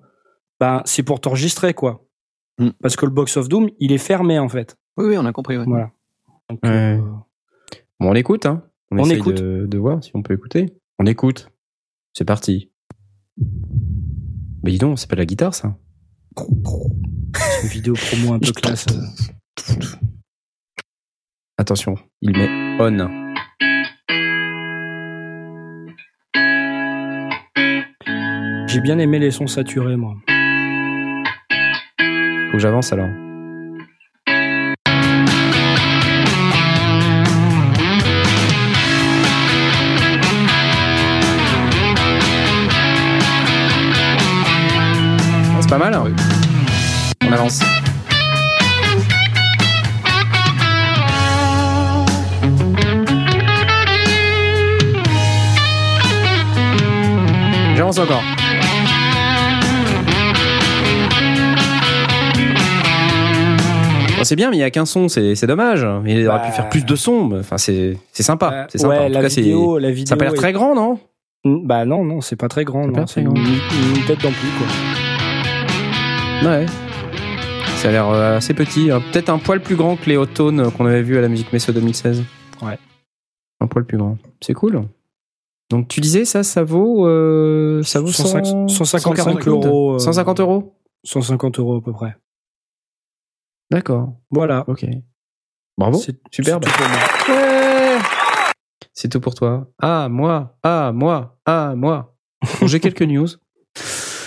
[0.59, 2.05] ben c'est pour t'enregistrer quoi.
[2.59, 2.69] Mm.
[2.81, 4.77] Parce que le box of Doom, il est fermé en fait.
[4.97, 5.57] Oui, oui, on a compris.
[5.57, 5.65] ouais.
[5.65, 5.91] Voilà.
[6.49, 6.69] Donc, Ouais.
[6.69, 7.01] euh,
[7.99, 8.63] Bon, on écoute, hein.
[8.91, 9.35] On, On essaye écoute.
[9.37, 10.73] De, de voir si on peut écouter.
[10.99, 11.49] On écoute.
[12.13, 12.71] C'est parti.
[14.63, 15.77] Mais dis donc, c'est pas de la guitare, ça.
[16.37, 18.85] c'est une vidéo promo un peu classe.
[21.57, 23.27] Attention, il met on.
[28.67, 30.15] J'ai bien aimé les sons saturés moi.
[32.47, 33.09] Faut que j'avance alors.
[44.29, 45.93] Ah, C'est pas mal.
[45.93, 46.11] hein Oui.
[47.27, 47.61] On avance.
[57.75, 58.23] J'avance encore.
[64.27, 65.85] C'est bien, mais il n'y a qu'un son, c'est dommage.
[66.05, 66.45] Il aurait Bah.
[66.45, 67.25] pu faire plus de sons.
[67.25, 68.51] mais Enfin, c'est sympa.
[68.53, 68.95] Euh, C'est sympa.
[68.95, 70.07] Ouais, en tout la cas, vidéo, la vidéo.
[70.09, 70.99] ça a pas l'air très grand, non?
[71.45, 72.87] Bah non, non, c'est pas très grand.
[73.07, 74.67] C'est une, une tête d'ampli, quoi.
[76.51, 76.65] Ouais.
[77.77, 78.91] Ça a l'air euh, assez petit.
[78.91, 79.01] hein.
[79.11, 81.71] Peut-être un poil plus grand que les Autones qu'on avait vu à la Musique Messo
[81.71, 82.23] 2016.
[82.63, 82.77] Ouais.
[83.61, 84.17] Un poil plus grand.
[84.41, 84.81] C'est cool.
[85.69, 89.99] Donc tu disais ça, ça vaut, euh, ça vaut 100 105 155 140 euros, euh,
[89.99, 90.73] 150 euros?
[91.03, 92.15] 150 euros à peu près.
[93.71, 94.15] D'accord.
[94.31, 94.63] Voilà.
[94.67, 94.85] Ok.
[95.77, 95.97] Bravo.
[95.97, 96.65] C'est- Superbe.
[96.65, 97.39] c'est tout pour moi.
[97.41, 97.97] Ouais.
[98.93, 99.67] C'est tout pour toi.
[99.79, 100.57] Ah, moi.
[100.63, 101.37] Ah, moi.
[101.45, 102.15] Ah, moi.
[102.59, 103.27] Bon, J'ai quelques news.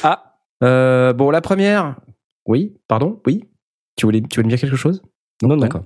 [0.03, 1.97] Ah, Euh, bon, la première.
[2.47, 3.49] Oui, pardon, oui.
[3.97, 5.03] Tu voulais, tu voulais me dire quelque chose?
[5.43, 5.57] Non, non.
[5.63, 5.85] D'accord.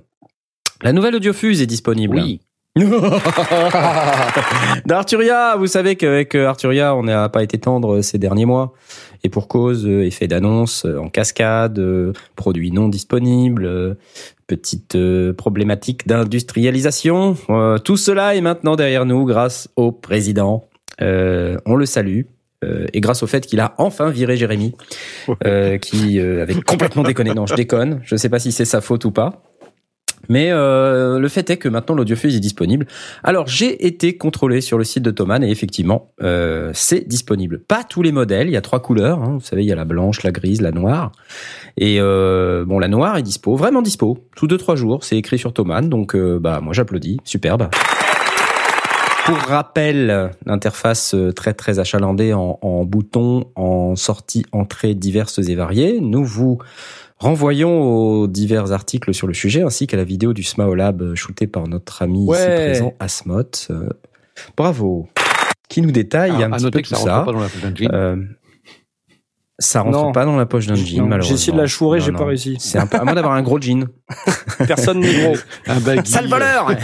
[0.81, 2.15] La nouvelle audiofuse est disponible.
[2.17, 2.41] Oui.
[4.85, 8.73] D'Arturia, vous savez qu'avec euh, Arturia, on n'a pas été tendre ces derniers mois.
[9.23, 13.93] Et pour cause, euh, effet d'annonce euh, en cascade, euh, produits non disponibles, euh,
[14.47, 17.37] petite euh, problématique d'industrialisation.
[17.49, 20.65] Euh, tout cela est maintenant derrière nous grâce au président.
[21.01, 22.21] Euh, on le salue.
[22.63, 24.73] euh, et grâce au fait qu'il a enfin viré Jérémy,
[25.45, 27.33] euh, qui euh, avait complètement déconné.
[27.33, 27.99] Non, je déconne.
[28.03, 29.43] Je sais pas si c'est sa faute ou pas.
[30.29, 32.87] Mais euh, le fait est que maintenant l'audiofuse est disponible.
[33.23, 37.59] Alors j'ai été contrôlé sur le site de Thomann et effectivement euh, c'est disponible.
[37.59, 39.21] Pas tous les modèles, il y a trois couleurs.
[39.21, 39.37] hein.
[39.39, 41.11] Vous savez, il y a la blanche, la grise, la noire.
[41.77, 45.03] Et euh, bon, la noire est dispo, vraiment dispo, sous deux trois jours.
[45.03, 47.69] C'est écrit sur Thomann, donc euh, bah moi j'applaudis, superbe.
[49.25, 55.55] Pour rappel, l'interface euh, très très achalandée en, en boutons, en sorties, entrées diverses et
[55.55, 55.99] variées.
[55.99, 56.59] Nous vous
[57.17, 61.15] renvoyons aux divers articles sur le sujet, ainsi qu'à la vidéo du Smao Lab euh,
[61.15, 63.43] shootée par notre ami ici présent, Asmot.
[63.69, 63.89] Euh,
[64.57, 65.07] bravo.
[65.69, 67.13] Qui nous détaille Ah, un à petit noter peu que tout ça ça.
[67.19, 68.27] rentre pas dans la Full Engine.
[69.57, 70.11] Ça rentre Non.
[70.11, 71.29] pas dans la poche d'un jean, Non, malheureusement.
[71.29, 72.57] J'ai essayé de la chourer, j'ai pas réussi.
[72.59, 73.87] C'est un peu, à moins d'avoir un gros jean.
[74.67, 75.35] Personne n'est gros.
[75.67, 76.11] Un baggy.
[76.11, 76.71] Sale voleur!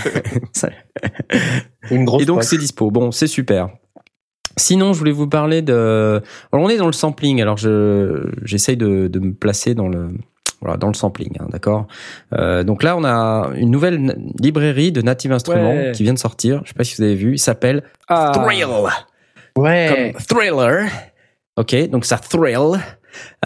[1.91, 2.89] Une grosse Et donc c'est dispo.
[2.89, 3.69] Bon, c'est super.
[4.57, 6.21] Sinon, je voulais vous parler de.
[6.51, 7.41] Alors, on est dans le sampling.
[7.41, 10.09] Alors, je j'essaye de, de me placer dans le
[10.61, 11.87] voilà dans le sampling, hein, d'accord?
[12.33, 15.91] Euh, donc là, on a une nouvelle librairie de Native Instruments Ouais.
[15.93, 16.61] qui vient de sortir.
[16.63, 17.33] Je sais pas si vous avez vu.
[17.33, 18.31] Il s'appelle Ah.
[18.35, 18.67] Thrill.
[19.57, 20.13] Ouais.
[20.13, 20.87] Comme thriller.
[21.57, 22.79] Ok, donc ça thrill.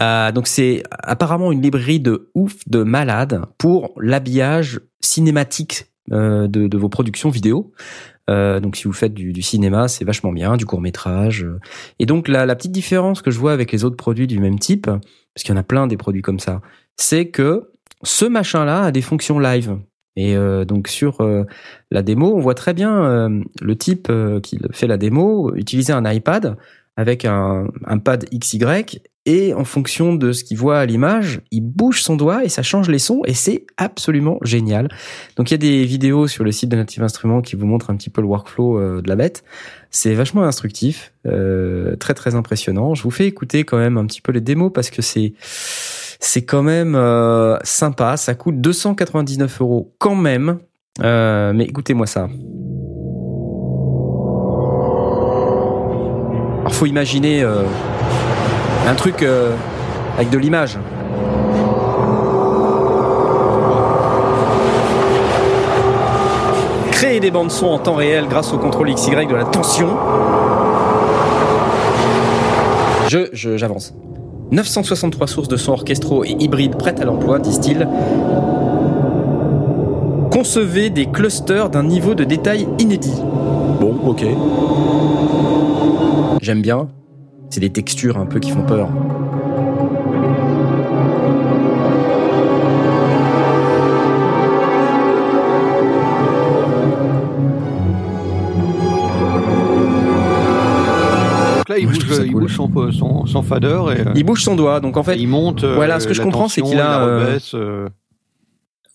[0.00, 6.68] Euh, donc c'est apparemment une librairie de ouf, de malade pour l'habillage cinématique euh, de,
[6.68, 7.72] de vos productions vidéo.
[8.28, 11.46] Euh, donc si vous faites du, du cinéma, c'est vachement bien, du court métrage.
[11.98, 14.58] Et donc la, la petite différence que je vois avec les autres produits du même
[14.58, 16.60] type, parce qu'il y en a plein des produits comme ça,
[16.96, 17.70] c'est que
[18.02, 19.78] ce machin-là a des fonctions live.
[20.16, 21.44] Et euh, donc sur euh,
[21.90, 25.92] la démo, on voit très bien euh, le type euh, qui fait la démo utiliser
[25.92, 26.56] un iPad
[26.96, 31.60] avec un, un pad XY et en fonction de ce qu'il voit à l'image, il
[31.62, 34.88] bouge son doigt et ça change les sons et c'est absolument génial.
[35.36, 37.90] Donc il y a des vidéos sur le site de Native Instruments qui vous montrent
[37.90, 39.42] un petit peu le workflow euh, de la bête.
[39.90, 42.94] C'est vachement instructif, euh, très très impressionnant.
[42.94, 45.34] Je vous fais écouter quand même un petit peu les démos parce que c'est
[46.20, 48.16] c'est quand même euh, sympa.
[48.16, 50.58] Ça coûte 299 euros quand même.
[51.02, 52.28] Euh, mais écoutez-moi ça.
[56.66, 57.62] Alors faut imaginer euh,
[58.88, 59.52] un truc euh,
[60.16, 60.80] avec de l'image.
[66.90, 69.88] Créer des bandes son en temps réel grâce au contrôle XY de la tension.
[73.08, 73.94] Je, je- j'avance.
[74.50, 77.86] 963 sources de sons orchestraux et hybrides prêtes à l'emploi, disent-ils.
[80.30, 83.20] Concevez des clusters d'un niveau de détail inédit.
[83.80, 84.24] Bon, ok.
[86.46, 86.86] J'aime bien.
[87.50, 88.88] C'est des textures un peu qui font peur.
[101.68, 102.42] Là, il Moi, bouge, il cool.
[102.42, 105.64] bouge son, son, son fader et Il bouge son doigt, donc en fait, il monte.
[105.64, 107.88] euh, voilà, ce que je comprends, c'est qu'il a, euh, rebaisse, euh,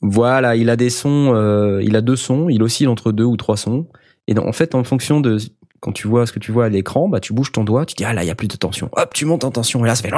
[0.01, 3.35] Voilà, il a des sons, euh, il a deux sons, il oscille entre deux ou
[3.35, 3.87] trois sons.
[4.29, 5.35] Et en fait, en fonction de
[5.81, 7.95] quand tu vois ce que tu vois à l'écran, bah tu bouges ton doigt, tu
[7.95, 8.89] dis ah là il y a plus de tension.
[8.95, 10.11] Hop, tu montes en tension et là ça fait.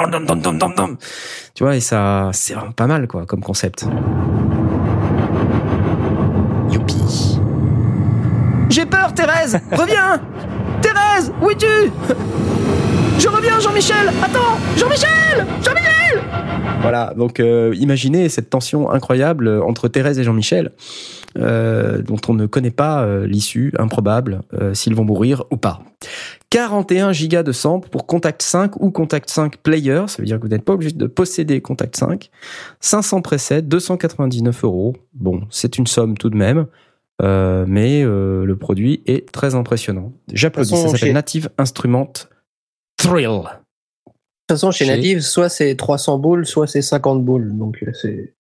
[1.56, 3.86] Tu vois et ça c'est vraiment pas mal quoi comme concept.
[6.70, 7.40] Youpi.
[8.70, 10.22] J'ai peur Thérèse, reviens.
[10.82, 11.92] Thérèse, où es-tu?
[13.20, 14.10] Je reviens Jean-Michel.
[14.22, 16.24] Attends, Jean-Michel, Jean-Michel.
[16.82, 20.72] Voilà, donc euh, imaginez cette tension incroyable euh, entre Thérèse et Jean-Michel,
[21.38, 25.82] euh, dont on ne connaît pas euh, l'issue, improbable, euh, s'ils vont mourir ou pas.
[26.50, 30.44] 41 gigas de sample pour Contact 5 ou Contact 5 Player, ça veut dire que
[30.44, 32.30] vous n'êtes pas obligé de posséder Contact 5.
[32.82, 34.96] 500 presets, 299 euros.
[35.14, 36.68] Bon, c'est une somme tout de même,
[37.22, 40.12] euh, mais euh, le produit est très impressionnant.
[40.32, 42.12] J'applaudis, ça s'appelle Native Instrument
[43.04, 43.42] Thrill.
[43.44, 44.12] De
[44.48, 47.58] toute façon, chez Chez- Native, soit c'est 300 boules, soit c'est 50 boules.
[47.58, 48.36] Donc euh, c'est.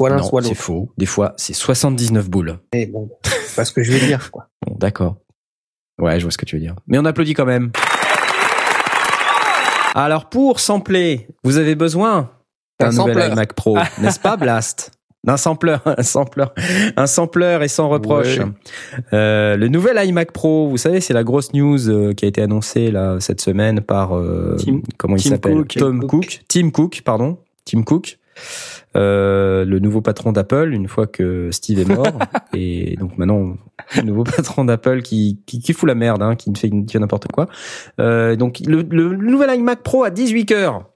[0.00, 0.92] Soit l'un, non, soit c'est faux.
[0.96, 2.58] Des fois, c'est 79 boules.
[2.72, 4.48] Mais bon, c'est pas ce que je veux dire, quoi.
[4.66, 5.16] Bon, d'accord.
[6.00, 6.74] Ouais, je vois ce que tu veux dire.
[6.86, 7.70] Mais on applaudit quand même.
[9.94, 12.30] Alors, pour sampler, vous avez besoin
[12.78, 14.92] d'un Un nouvel iMac Pro, n'est-ce pas, Blast?
[15.22, 16.54] D'un sampleur, un sampleur,
[16.96, 18.38] un sampleur et sans reproche.
[18.38, 18.44] Ouais.
[19.12, 22.40] Euh, le nouvel iMac Pro, vous savez, c'est la grosse news euh, qui a été
[22.40, 25.74] annoncée là cette semaine par euh, Tim- comment il s'appelle Cook.
[25.76, 26.40] Tom Tim Cook.
[26.48, 28.16] Tim Cook, pardon, Tim Cook.
[28.96, 32.18] Euh, le nouveau patron d'Apple, une fois que Steve est mort,
[32.54, 33.56] et donc maintenant
[33.96, 37.30] le nouveau patron d'Apple qui, qui qui fout la merde, hein, qui ne fait, n'importe
[37.30, 37.46] quoi.
[38.00, 40.89] Euh, donc le, le nouvel iMac Pro à 18 cœurs,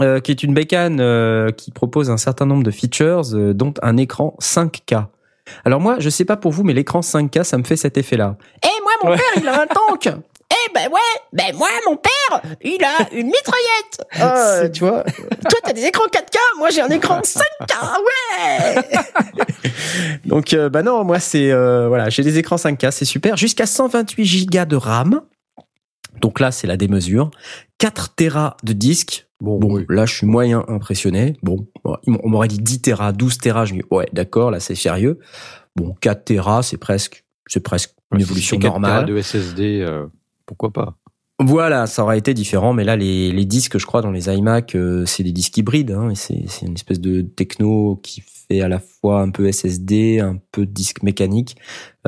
[0.00, 3.74] euh, qui est une bécane euh, qui propose un certain nombre de features, euh, dont
[3.82, 5.06] un écran 5K.
[5.64, 8.36] Alors moi, je sais pas pour vous, mais l'écran 5K, ça me fait cet effet-là.
[8.64, 9.16] Eh, moi, mon Ouais.
[9.16, 10.08] père, il a un tank.
[10.50, 14.06] Eh, ben ouais, ben moi, mon père, il a une mitraillette.
[14.20, 15.04] Euh, tu vois,
[15.50, 18.84] toi, t'as des écrans 4K, moi, j'ai un écran 5K, ouais.
[20.24, 23.66] Donc euh, bah non, moi c'est euh, voilà, j'ai des écrans 5K, c'est super, jusqu'à
[23.66, 25.20] 128 Go de RAM.
[26.20, 27.30] Donc là, c'est la démesure.
[27.78, 29.27] 4 Tera de disque.
[29.40, 29.86] Bon, Bon, oui.
[29.88, 31.36] là, je suis moyen impressionné.
[31.42, 34.74] Bon, on m'aurait dit 10 Tera, 12 Tera, je me dis ouais, d'accord, là c'est
[34.74, 35.18] sérieux.
[35.76, 39.06] Bon, 4 Tera, c'est presque c'est presque une évolution c'est 4 normale.
[39.06, 40.06] Tera de SSD, euh,
[40.44, 40.96] pourquoi pas?
[41.40, 44.74] Voilà, ça aurait été différent, mais là, les, les disques, je crois, dans les iMac,
[44.74, 45.92] euh, c'est des disques hybrides.
[45.92, 50.38] Hein, c'est une espèce de techno qui fait à la fois un peu SSD, un
[50.50, 51.56] peu disque mécanique,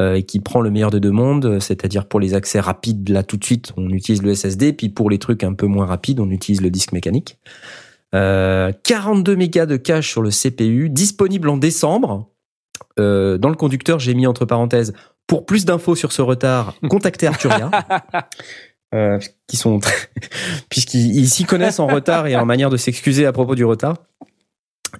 [0.00, 1.60] euh, et qui prend le meilleur de deux mondes.
[1.60, 5.10] C'est-à-dire pour les accès rapides, là tout de suite, on utilise le SSD, puis pour
[5.10, 7.38] les trucs un peu moins rapides, on utilise le disque mécanique.
[8.16, 12.28] Euh, 42 mégas de cache sur le CPU, disponible en décembre.
[12.98, 14.92] Euh, dans le conducteur, j'ai mis entre parenthèses
[15.28, 17.70] pour plus d'infos sur ce retard, contactez Arturia.
[18.94, 20.08] Euh, qui sont très-
[20.68, 23.96] puisqu'ils ils s'y connaissent en retard et en manière de s'excuser à propos du retard.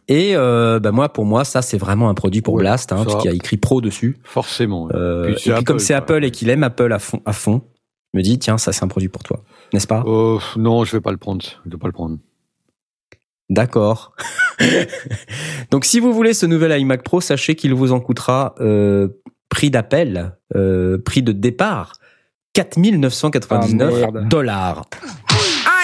[0.06, 3.02] Et euh, bah moi, pour moi, ça c'est vraiment un produit pour Ouais, Blast, hein,
[3.04, 4.18] puisqu'il y a écrit Pro dessus.
[4.22, 4.84] Forcément.
[4.84, 4.92] ouais.
[4.94, 5.94] Euh, Puis et puis comme Apple, c'est.
[5.94, 7.62] Apple et qu'il aime Apple à fond, à fond,
[8.14, 10.04] je me dis tiens, ça c'est un produit pour toi, n'est-ce pas?
[10.06, 11.44] Oh, non, je vais pas le prendre.
[11.66, 12.18] Je vais pas le prendre.
[13.48, 14.14] D'accord.
[15.72, 19.08] Donc si vous voulez ce nouvel iMac Pro, sachez qu'il vous en coûtera euh,
[19.48, 21.94] prix d'appel, euh, prix de départ,
[22.64, 24.84] 4999 Ah, dollars.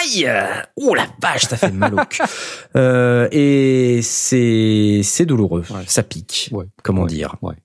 [0.01, 0.29] Aïe
[0.75, 2.21] Oh la vache, ça fait mal au cul.
[2.75, 5.81] Euh, et c'est c'est douloureux, Ouais.
[5.87, 6.49] ça pique.
[6.51, 6.65] Ouais.
[6.83, 7.07] Comment Ouais.
[7.07, 7.55] dire Ouais.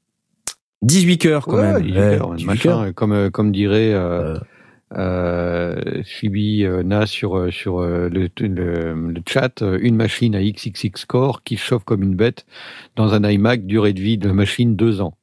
[0.83, 1.83] 18 cœurs quand même.
[1.83, 2.95] 18 Ouais, heures, 18 machin, cœurs.
[2.95, 4.37] comme euh, comme dirait euh,
[4.95, 9.97] Euh, euh, Phoebe euh, Na sur euh, sur euh, le, le, le chat, euh, une
[9.97, 12.45] machine à XXX core qui chauffe comme une bête
[12.97, 15.15] dans un iMac, durée de vie de machine deux ans.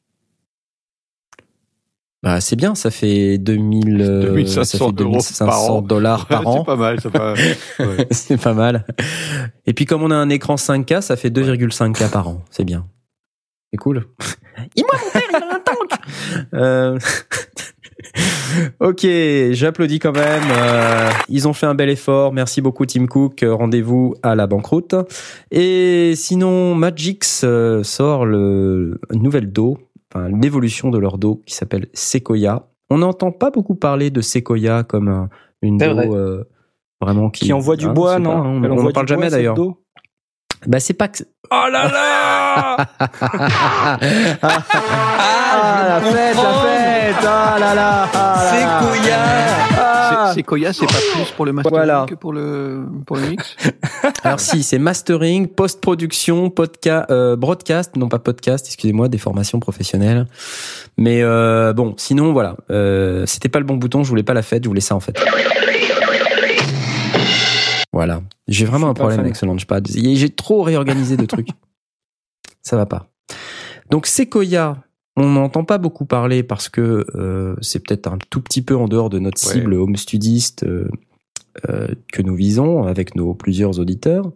[2.22, 5.82] Bah, c'est bien, ça fait 2000, euh, 2500 ça fait euros 2500 par an.
[5.82, 6.58] dollars par an.
[6.60, 7.34] C'est pas mal, c'est pas.
[7.80, 8.08] ouais.
[8.12, 8.86] c'est pas mal.
[9.66, 12.44] Et puis comme on a un écran 5K, ça fait 2,5K par an.
[12.52, 12.86] C'est bien.
[13.72, 14.06] C'est cool.
[14.76, 15.76] Et moi, mon père, il a un tank.
[16.54, 16.98] Euh,
[18.80, 19.06] ok,
[19.52, 20.44] j'applaudis quand même.
[20.52, 22.34] Euh, ils ont fait un bel effort.
[22.34, 23.44] Merci beaucoup Tim Cook.
[23.44, 24.96] Euh, Rendez-vous à la banqueroute.
[25.52, 29.78] Et sinon, Magix euh, sort le une nouvelle dos,
[30.14, 32.68] enfin l'évolution de leur dos qui s'appelle Sequoia.
[32.90, 35.30] On n'entend pas beaucoup parler de Sequoia comme un-
[35.62, 36.10] une dos vrai.
[36.12, 36.44] euh,
[37.02, 39.56] vraiment qui, Qui envoie du hein, bois, non pas, hein, On n'en parle jamais d'ailleurs.
[40.68, 41.24] Bah c'est pas que.
[41.52, 42.78] Oh là là
[44.42, 48.50] Ah, la fête, la fête Ah là là ah là.
[48.52, 48.60] C'est-
[50.36, 52.06] Sequoia, c'est pas plus pour le mastering Voilà.
[52.08, 53.56] que pour le pour le mix.
[54.24, 60.28] Alors si, c'est mastering, post-production, podcast, euh, broadcast, non pas podcast, excusez-moi, des formations professionnelles.
[60.98, 64.44] Mais euh, bon, sinon voilà, euh, c'était pas le bon bouton, je voulais pas la
[64.44, 65.18] fête, je voulais ça en fait.
[68.00, 69.26] Voilà, j'ai vraiment un problème fan.
[69.26, 69.86] avec ce launchpad.
[69.94, 71.50] J'ai trop réorganisé de trucs.
[72.62, 73.10] Ça va pas.
[73.90, 74.78] Donc Sequoia,
[75.18, 78.88] on n'entend pas beaucoup parler parce que euh, c'est peut-être un tout petit peu en
[78.88, 79.54] dehors de notre Ouais.
[79.56, 80.88] cible home studiste euh,
[81.68, 84.32] euh, que nous visons avec nos plusieurs auditeurs.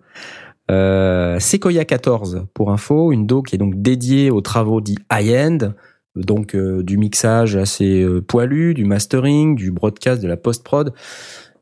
[0.67, 5.71] Sequoia 14 pour info, une do qui est donc dédiée aux travaux dits high-end,
[6.17, 10.93] donc du mixage assez poilu, du mastering, du broadcast, de la post-prod.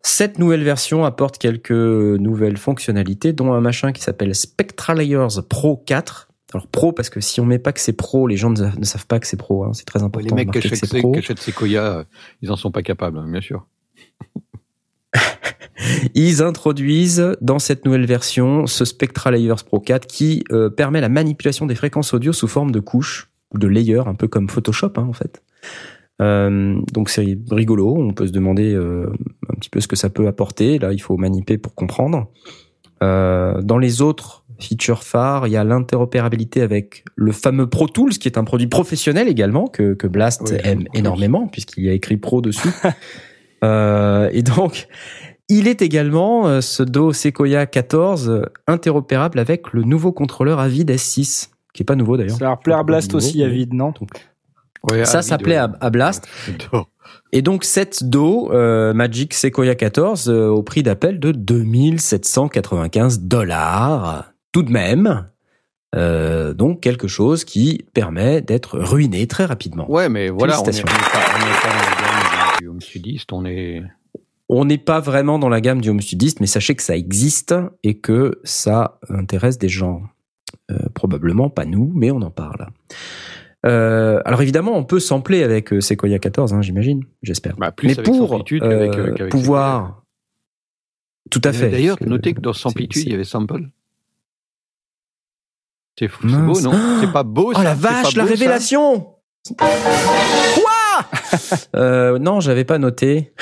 [0.04, 5.78] Cette nouvelle version apporte quelques nouvelles fonctionnalités, dont un machin qui s'appelle Spectra Layers Pro
[5.78, 6.30] 4.
[6.54, 8.84] Alors pro parce que si on met pas que c'est pro, les gens ne, ne
[8.84, 9.64] savent pas que c'est pro.
[9.64, 9.72] Hein.
[9.74, 10.36] C'est très important.
[10.36, 12.04] les mecs achètent, qui achètent Sequoia, euh,
[12.42, 13.66] ils en sont pas capables, hein, bien sûr.
[16.14, 21.10] Ils introduisent dans cette nouvelle version ce Spectra Layers Pro 4 qui euh, permet la
[21.10, 24.94] manipulation des fréquences audio sous forme de couches ou de layers, un peu comme Photoshop
[24.98, 25.44] hein, en fait.
[26.22, 29.12] Euh, donc c'est rigolo, on peut se demander euh,
[29.50, 30.80] un petit peu ce que ça peut apporter.
[30.80, 32.28] Là, il faut maniper pour comprendre.
[33.04, 38.12] Euh, dans les autres features phares, il y a l'interopérabilité avec le fameux Pro Tools,
[38.12, 41.94] qui est un produit professionnel également que, que Blast Oui, aime énormément puisqu'il y a
[41.94, 42.70] écrit Pro dessus.
[43.64, 44.88] Et donc,
[45.54, 51.50] il est également, ce Do Sequoia 14, euh, interopérable avec le nouveau contrôleur Avid S6,
[51.74, 52.38] qui est pas nouveau d'ailleurs.
[52.38, 53.94] Ça leur plaît à Blast aussi, vide, non?
[54.84, 56.28] Ouais, Ça, plaît à, Blast.
[57.32, 64.34] Et donc, cette Do euh, Magic Sequoia 14 euh, au prix d'appel de 2795 dollars,
[64.52, 65.28] tout de même.
[65.96, 69.90] Euh, donc, quelque chose qui permet d'être ruiné très rapidement.
[69.90, 71.52] Ouais, mais voilà, on n'est pas, dans la
[72.02, 73.84] gamme du home studiste, on est.
[74.54, 77.56] On n'est pas vraiment dans la gamme du home studiste, mais sachez que ça existe
[77.84, 80.02] et que ça intéresse des gens.
[80.94, 82.68] Probablement pas nous, mais on en parle.
[83.66, 87.56] Euh, alors évidemment, on peut sampler avec euh, Sequoia 14, hein, j'imagine, j'espère.
[87.58, 90.04] Bah, plus mais avec pour Samplitude qu'avec, euh, euh, pouvoir,
[91.30, 91.70] tout à fait.
[91.70, 93.70] D'ailleurs, notez que dans Samplitude, il y avait Sample.
[96.00, 96.64] C'est fou, c'est Mince.
[96.64, 97.00] beau, non?
[97.02, 97.64] C'est pas beau, Oh ça?
[97.64, 99.16] la C'est pas vache, la beau, révélation
[99.58, 101.06] Quoi?
[101.76, 103.34] Euh, Non, j'avais pas noté.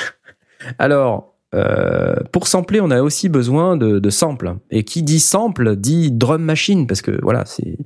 [0.78, 4.56] Alors, euh, pour sampler, on a aussi besoin de, de samples.
[4.70, 7.78] Et qui dit sample dit drum machine, parce que voilà, c'est.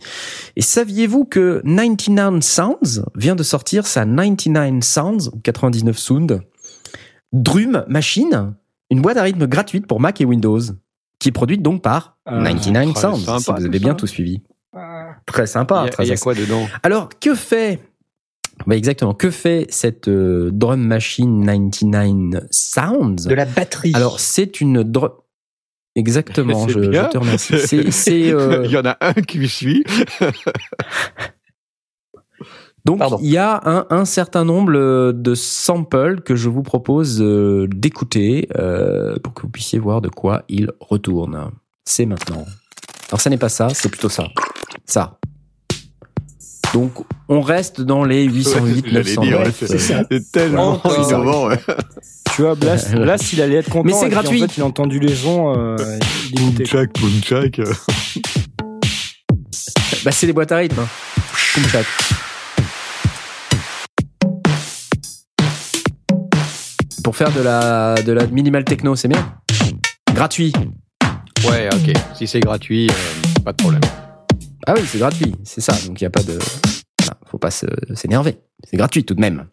[0.55, 6.41] Et saviez-vous que 99 Sounds vient de sortir sa 99 Sounds ou 99 Sound
[7.31, 8.53] Drum Machine,
[8.91, 10.59] une boîte à rythme gratuite pour Mac et Windows,
[11.19, 14.07] qui est produite donc par Ah, 99 très Sounds, sympa, si vous avez bien tout
[14.07, 14.41] suivi.
[15.25, 15.83] Très sympa.
[15.83, 16.67] Il y a- très il y a quoi dedans?
[16.83, 17.79] Alors, que fait
[18.67, 23.27] bah exactement, que fait cette euh, Drum Machine 99 Sounds?
[23.27, 23.91] De la batterie.
[23.93, 25.11] Alors, c'est une drum.
[25.95, 27.59] Exactement, je, te remercie.
[27.59, 29.83] C'est, c'est, euh, Il y en a un qui me suit.
[32.85, 33.17] Donc, Pardon.
[33.21, 37.67] il y a un, un certain nombre euh, de samples que je vous propose euh,
[37.69, 41.51] d'écouter euh, pour que vous puissiez voir de quoi il retourne.
[41.85, 42.45] C'est maintenant.
[43.09, 44.27] Alors, ça n'est pas ça, c'est plutôt ça.
[44.85, 45.17] Ça.
[46.73, 46.91] Donc,
[47.29, 49.65] on reste dans les 808, J'allais 900 dire, ouais, watts.
[49.77, 51.47] c'est- tellement innovant.
[51.49, 51.59] ouais.
[52.35, 53.83] Tu vois, Blast, Blast, il allait être content.
[53.85, 54.43] Mais c'est puis, gratuit.
[54.43, 55.55] En fait, il a entendu les gens.
[55.55, 55.77] Euh,
[56.99, 57.59] punchak.
[57.59, 57.73] euh.
[60.03, 60.79] Bah, c'est des boîtes à rythme.
[60.79, 60.87] hein.
[67.03, 69.35] Pour faire de la, de la minimal techno, c'est bien.
[70.13, 70.53] Gratuit.
[71.47, 71.93] Ouais, ok.
[72.15, 73.81] Si c'est gratuit, euh, pas de problème.
[74.67, 75.73] Ah oui, c'est gratuit, c'est ça.
[75.87, 77.65] Donc il y a pas de, voilà, faut pas se-
[77.95, 78.37] s'énerver.
[78.63, 79.45] C'est gratuit tout de même.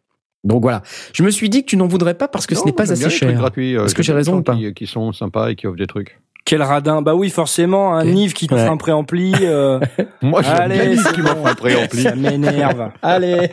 [0.44, 0.82] Donc voilà.
[1.12, 3.10] Je me suis dit que tu n'en voudrais pas parce que ce n'est pas assez
[3.10, 3.32] cher.
[3.34, 5.76] gratuits, euh, Est-ce que j'ai raison ou pas qui, qui sont sympas et qui offrent
[5.76, 6.18] des trucs.
[6.46, 7.02] Quel radin.
[7.02, 7.94] Bah oui, forcément.
[7.94, 8.14] Un Ok.
[8.14, 8.62] Nive qui te Ouais.
[8.64, 9.34] fait un préampli.
[9.42, 9.78] Euh,
[10.22, 11.28] Moi, Allez, c'est qui bon.
[11.28, 12.02] m'offrent un préampli.
[12.02, 12.88] ça m'énerve.
[13.02, 13.50] Allez.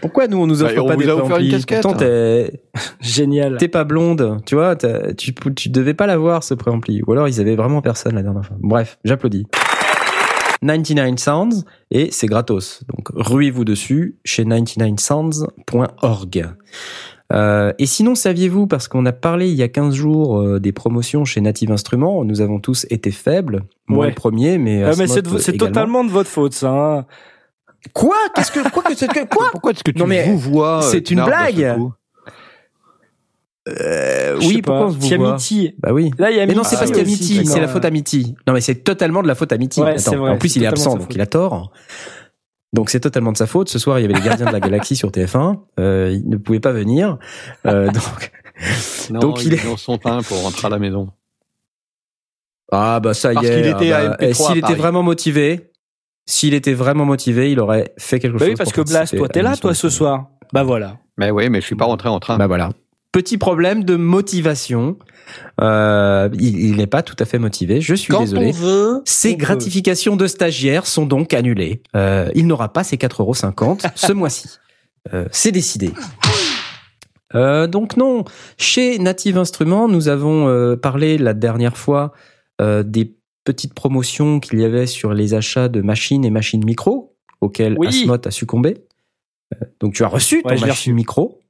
[0.00, 1.82] Pourquoi nous on nous Bah, offre on pas vous des a offert une préamplis casquette.
[1.82, 2.62] Pourtant t'es
[3.00, 3.56] Génial.
[3.58, 4.74] t'es pas blonde, tu vois.
[4.76, 7.02] Tu tu devais pas l'avoir ce préampli.
[7.06, 8.56] Ou alors ils avaient vraiment personne la dernière fois.
[8.60, 9.46] Bref, j'applaudis.
[10.62, 12.82] 99 Sounds et c'est gratos.
[12.88, 16.46] Donc ruez-vous dessus chez 99sounds.org.
[17.32, 20.70] Euh, et sinon, saviez-vous, parce qu'on a parlé il y a 15 jours euh, des
[20.70, 23.64] promotions chez Native Instruments, nous avons tous été faibles.
[23.88, 24.08] Moi Ouais.
[24.10, 25.72] le premier, mais, mais Asmod c'est de- c'est également.
[25.74, 26.70] totalement de votre faute, ça.
[26.70, 27.04] hein.
[27.92, 28.14] Quoi?
[28.34, 29.48] Qu'est-ce que quoi que quoi?
[29.52, 31.76] Pourquoi est-ce que tu Non, mais vous vois euh, c'est une blague.
[33.68, 34.86] Euh, Oui, pourquoi pas.
[34.86, 35.36] on se vous voit.
[35.80, 36.10] Bah oui.
[36.18, 37.84] Là, il y a Mais non, c'est parce qu'il y a Mitty, c'est la faute
[37.84, 38.34] à Mitty.
[38.46, 39.80] Non, mais c'est totalement de la faute à Mitty.
[39.80, 41.72] Ouais, en plus, il est absent, donc il a tort.
[42.72, 43.68] Donc c'est totalement de sa faute.
[43.68, 45.56] Ce soir, il y avait les Gardiens de la Galaxie sur TF1.
[45.80, 47.16] Euh, il ne pouvait pas venir.
[47.66, 48.32] Euh, donc
[49.10, 51.08] Non, Donc, il il est- dans son pain pour rentrer à la maison.
[52.72, 53.62] ah bah ça y Parce est.
[53.62, 55.70] qu'il était ah à bah, MP3 et S'il était vraiment motivé,
[56.26, 58.48] s'il était vraiment motivé, il aurait fait quelque Bah chose.
[58.50, 60.26] oui, parce que participer toi, t'es là, toi, ce soir.
[60.52, 60.98] Bah voilà.
[61.18, 62.36] Mais oui, mais je suis pas rentré en train.
[62.36, 62.70] Bah voilà.
[63.16, 64.98] Petit problème de motivation.
[65.62, 67.80] Euh, il n'est pas tout à fait motivé.
[67.80, 68.48] Je suis Quand désolé.
[68.48, 69.02] on veut.
[69.06, 69.38] Ces on peut.
[69.38, 71.82] gratifications de stagiaires sont donc annulées.
[71.96, 73.34] Euh, il n'aura pas ses 4,50 euros
[73.94, 74.48] ce mois-ci.
[75.14, 75.92] Euh, C'est décidé.
[77.32, 78.24] Donc non,
[78.58, 82.12] chez Native Instruments, nous avons parlé la dernière fois
[82.60, 87.76] des petites promotions qu'il y avait sur les achats de machines et machines micro, auxquelles
[87.78, 88.06] Oui.
[88.24, 88.76] A succombé.
[89.80, 90.92] Donc tu as reçu ton Ouais, machine reçu.
[90.92, 91.40] micro,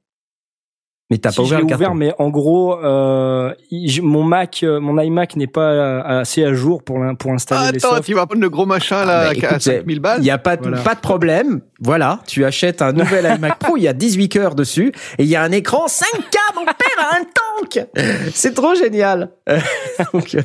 [1.09, 1.93] mais t'as Si, pas je ouvert l'ai le ouvert, carton.
[1.95, 3.53] mais en gros, euh,
[4.01, 7.85] mon Mac, euh, mon iMac n'est pas euh, assez à jour pour, pour installer les
[7.85, 8.05] Attends, softs.
[8.07, 10.37] tu vas prendre le gros machin Ah, là à écoute, 5000 balles Il n'y a
[10.37, 10.81] pas de, Voilà.
[10.81, 11.61] pas de problème.
[11.79, 15.29] Voilà, tu achètes un nouvel iMac Pro, il y a 18 cœurs dessus et il
[15.29, 16.37] y a un écran 5K.
[16.55, 16.75] Mon père
[17.11, 17.87] a un tank.
[18.33, 19.29] C'est trop génial.
[20.13, 20.41] Donc, euh,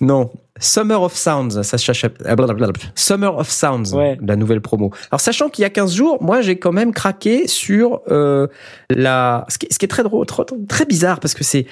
[0.00, 0.30] non.
[0.58, 2.72] Summer of Sounds, ça ah.
[2.94, 4.16] Summer of Sounds, Ouais.
[4.26, 4.90] la nouvelle promo.
[5.10, 8.46] Alors sachant qu'il y a 15 jours, moi j'ai quand même craqué sur euh,
[8.90, 9.44] la.
[9.48, 11.66] Ce qui, ce qui est très drôle, très, très bizarre parce que c'est.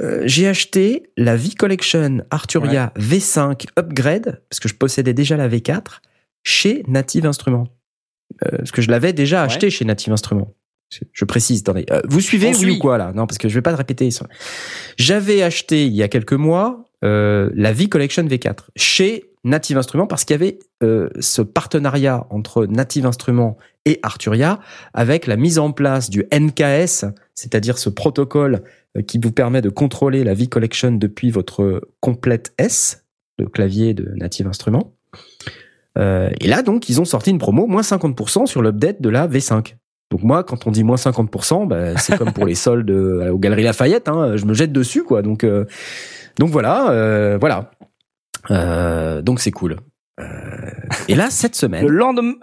[0.00, 6.00] euh, j'ai acheté la V-Collection Arturia V5 Upgrade, parce que je possédais déjà la V4,
[6.42, 7.68] chez Native Instruments.
[8.46, 9.46] Euh, parce que je l'avais déjà Ouais.
[9.46, 10.52] acheté chez Native Instruments.
[11.12, 11.86] Je- précise, attendez.
[11.90, 13.12] Euh, vous suivez, oui ou quoi là?
[13.14, 14.08] Non, parce que je vais pas le répéter.
[14.96, 20.24] J'avais acheté il y a quelques mois euh, la V-Collection V4 chez Native Instruments parce
[20.24, 24.58] qu'il y avait euh, ce partenariat entre Native Instruments et Arturia
[24.94, 28.62] avec la mise en place du NKS, c'est-à-dire ce protocole
[28.96, 33.04] euh, qui vous permet de contrôler la V-Collection depuis votre complète S,
[33.38, 34.94] le clavier de Native Instruments.
[35.98, 39.28] Euh, et là, donc, ils ont sorti une promo, moins 50% sur l'update de la
[39.28, 39.74] V5.
[40.10, 43.64] Donc moi, quand on dit moins 50%, bah, c'est comme pour les soldes aux Galeries
[43.64, 45.22] Lafayette, hein, je me jette dessus, quoi.
[45.22, 45.64] Donc, euh,
[46.38, 47.70] donc voilà, euh, voilà.
[48.50, 49.76] Euh, donc c'est cool.
[50.20, 50.70] Euh,
[51.08, 52.34] et là, cette semaine, Le lendemain,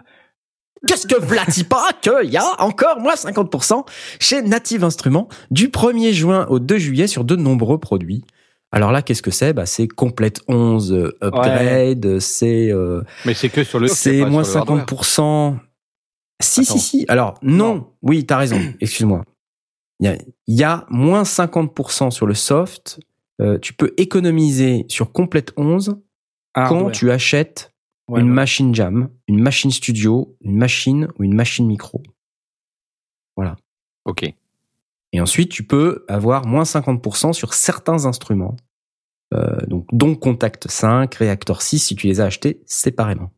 [0.88, 3.86] Qu'est-ce que vlati pas qu'il y a encore moins 50%
[4.20, 8.24] chez Native Instruments du 1er juin au 2 juillet sur de nombreux produits.
[8.72, 9.54] Alors là, qu'est-ce que c'est?
[9.54, 14.44] Bah, C'est Complete 11 euh, Upgrade, c'est euh, Mais c'est que sur le c'est moins
[14.44, 14.86] sur le hardware.
[14.86, 15.58] 50%.
[16.42, 16.74] Si, Attends.
[16.74, 17.06] si, si.
[17.08, 17.76] Alors, non.
[17.76, 17.88] Non.
[18.02, 18.60] Oui, t'as raison.
[18.80, 19.24] Excuse-moi.
[20.00, 20.18] Il y a,
[20.48, 23.00] il y a moins 50% sur le soft.
[23.42, 26.00] Euh, tu peux économiser sur Complete 11
[26.54, 27.72] quand tu achètes
[28.08, 28.34] Ouais, une ouais.
[28.34, 32.04] machine jam, une machine studio, une machine ou une machine micro.
[34.06, 34.24] Ok.
[35.14, 38.58] Et ensuite, tu peux avoir moins 50% sur certains instruments.
[39.34, 43.30] Euh, donc, dont Contact 5, Reactor 6, si tu les as achetés séparément.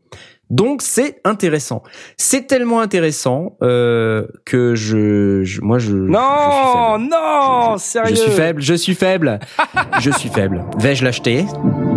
[0.54, 1.82] Donc, c'est intéressant.
[2.16, 7.84] C'est tellement intéressant euh, que je, je- moi, je, je suis Non, non, Je- je-
[7.84, 8.16] sérieux.
[8.16, 9.40] Je suis faible, je suis faible,
[10.00, 10.64] je suis faible.
[10.78, 11.46] Vais-je l'acheter?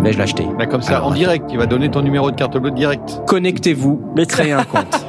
[0.01, 0.45] Vais-je l'acheter?
[0.57, 3.19] Là, comme ça, Alors, en direct, il va donner ton numéro de carte bleue direct.
[3.27, 5.05] Connectez-vous, Mais créez un compte.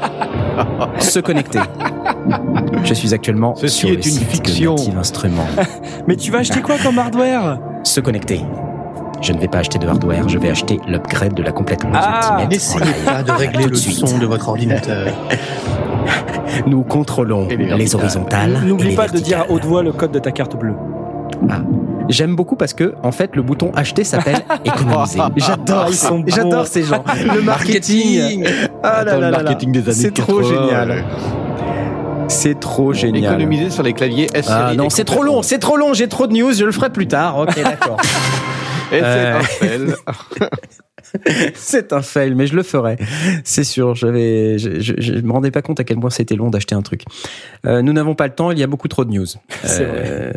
[0.98, 1.60] Se connecter.
[2.84, 4.74] Je suis actuellement Ceci sur est le une site de fiction.
[4.74, 5.46] Native Instruments.
[6.06, 7.58] Mais tu vas acheter quoi comme hardware?
[7.84, 8.40] Se connecter.
[9.20, 11.90] Je ne vais pas acheter de hardware, je vais acheter l'upgrade de la complète 11
[11.94, 14.06] Ah, N'essayez pas de régler le suite.
[14.06, 15.08] son de votre ordinateur.
[16.66, 18.60] Nous contrôlons les horizontales.
[18.64, 20.74] N'oublie pas de dire à haute voix le code de ta carte bleue.
[22.08, 25.20] J'aime beaucoup parce que, en fait, le bouton acheter s'appelle économiser.
[25.36, 26.24] J'adore, Ah, ils sont bons.
[26.34, 27.04] j'adore ces gens.
[27.34, 28.44] Le marketing.
[28.82, 29.42] Ah là Attends, là le là là.
[29.42, 31.04] marketing des années C'est trop 80, génial.
[32.28, 33.24] C'est trop génial.
[33.34, 36.08] Économiser sur les claviers S Ah non, est c'est trop long, c'est trop long, j'ai
[36.08, 37.38] trop de news, je le ferai plus tard.
[37.38, 37.96] Ok, d'accord.
[38.92, 39.38] Et c'est Euh.
[39.38, 39.94] un fail.
[41.54, 42.96] c'est un fail, mais je le ferai.
[43.44, 46.50] C'est sûr, j'avais, je, je, je me rendais pas compte à quel point c'était long
[46.50, 47.02] d'acheter un truc.
[47.66, 49.26] Euh, nous n'avons pas le temps, il y a beaucoup trop de news.
[49.26, 50.32] C'est Euh,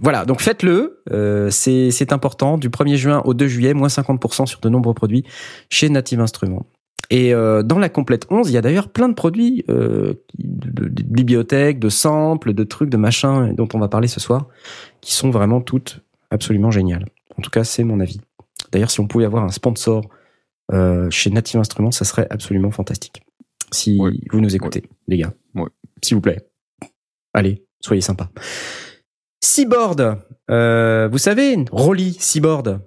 [0.00, 1.02] voilà, donc faites-le.
[1.12, 2.58] Euh, c'est, c'est important.
[2.58, 5.24] Du 1er juin au 2 juillet, moins 50% sur de nombreux produits
[5.70, 6.66] chez Native Instruments.
[7.10, 10.88] Et euh, dans la complète 11, il y a d'ailleurs plein de produits euh, de,
[10.88, 14.46] de bibliothèques, de samples, de trucs, de machins dont on va parler ce soir,
[15.00, 16.00] qui sont vraiment toutes
[16.32, 17.06] absolument géniales.
[17.38, 18.20] En tout cas, c'est mon avis.
[18.72, 20.08] D'ailleurs, si on pouvait avoir un sponsor
[20.72, 23.22] euh, chez Native Instruments, ça serait absolument fantastique.
[23.72, 24.22] Si Oui.
[24.30, 25.32] vous nous écoutez, les gars.
[25.54, 25.68] Oui.
[26.02, 26.48] S'il vous plaît.
[27.34, 28.30] Allez, soyez sympas.
[29.42, 30.18] Seaboard,
[30.50, 32.80] euh, vous savez, Rolly Seaboard,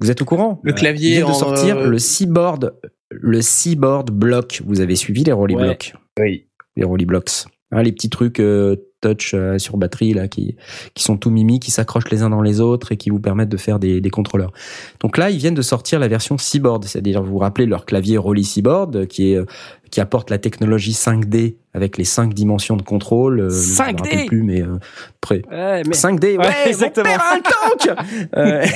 [0.00, 0.60] vous êtes au courant?
[0.62, 2.74] Le clavier Il vient de sortir euh, le Seaboard,
[3.10, 4.62] le Seaboard Block.
[4.66, 5.64] Vous avez suivi les Rolly Ouais.
[5.64, 5.94] Blocks?
[6.18, 6.48] Oui.
[6.76, 7.44] les Rolly Blocks.
[7.70, 10.56] Hein, les petits trucs euh, touch euh, sur batterie là qui
[10.94, 13.50] qui sont tout mimi, qui s'accrochent les uns dans les autres et qui vous permettent
[13.50, 14.52] de faire des, des contrôleurs.
[15.00, 18.16] Donc là, ils viennent de sortir la version Seaboard, c'est-à-dire vous vous rappelez leur clavier
[18.16, 19.44] Rolly Seaboard euh, qui est euh,
[19.90, 23.40] qui apporte la technologie 5D avec les cinq dimensions de contrôle.
[23.40, 24.26] euh, je me 5D?
[24.26, 24.78] plus, mais euh,
[25.20, 25.42] près.
[25.50, 27.10] Ouais, mais 5D, ouais, Ouais, exactement.
[27.10, 27.92] exactement.
[27.92, 28.68] un tank.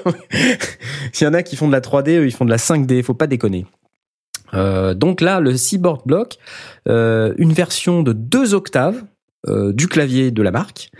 [1.12, 3.02] S'il y en a qui font de la 3D, eux, ils font de la 5D.
[3.04, 3.64] Faut pas déconner.
[4.54, 6.36] Euh, donc là, le Seaboard Block,
[6.88, 9.02] euh, une version de deux octaves
[9.48, 10.90] euh, du clavier de la marque,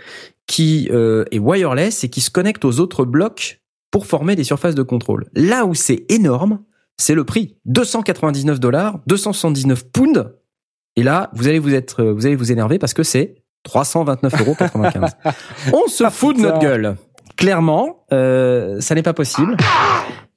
[0.47, 3.61] qui euh, est wireless et qui se connecte aux autres blocs
[3.91, 5.27] pour former des surfaces de contrôle.
[5.33, 6.59] Là où c'est énorme,
[6.97, 10.31] c'est le prix 299 dollars, 279 pounds.
[10.95, 13.35] Et là, vous allez vous être, vous allez vous énerver parce que c'est
[13.67, 14.55] 329,95 euros.
[15.73, 16.95] On se fout de notre gueule.
[17.37, 19.57] Clairement, euh, ça n'est pas possible.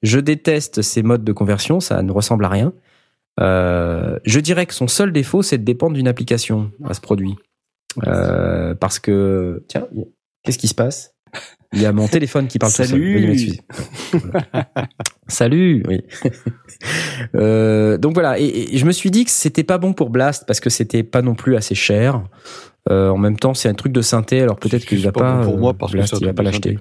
[0.02, 2.72] Je déteste ces modes de conversion, ça ne ressemble à rien.
[3.40, 7.36] Euh, je dirais que son seul défaut, c'est de dépendre d'une application à ce produit.
[8.06, 9.86] Euh, parce que, tiens,
[10.42, 11.14] qu'est-ce qui se passe?
[11.72, 12.86] Il y a mon téléphone qui parle tout seul.
[12.86, 13.14] Salut.
[13.14, 13.60] Veuillez m'excuser.
[14.12, 14.68] Voilà.
[15.28, 16.02] Salut, oui.
[17.34, 20.44] Euh, donc voilà, et, et je me suis dit que c'était pas bon pour Blast
[20.46, 22.22] parce que c'était pas non plus assez cher.
[22.90, 25.36] Euh, en même temps, c'est un truc de synthé, alors peut-être qu'il va pas pas.
[25.38, 26.78] bon pour moi parce Blast, il va pas l'acheter.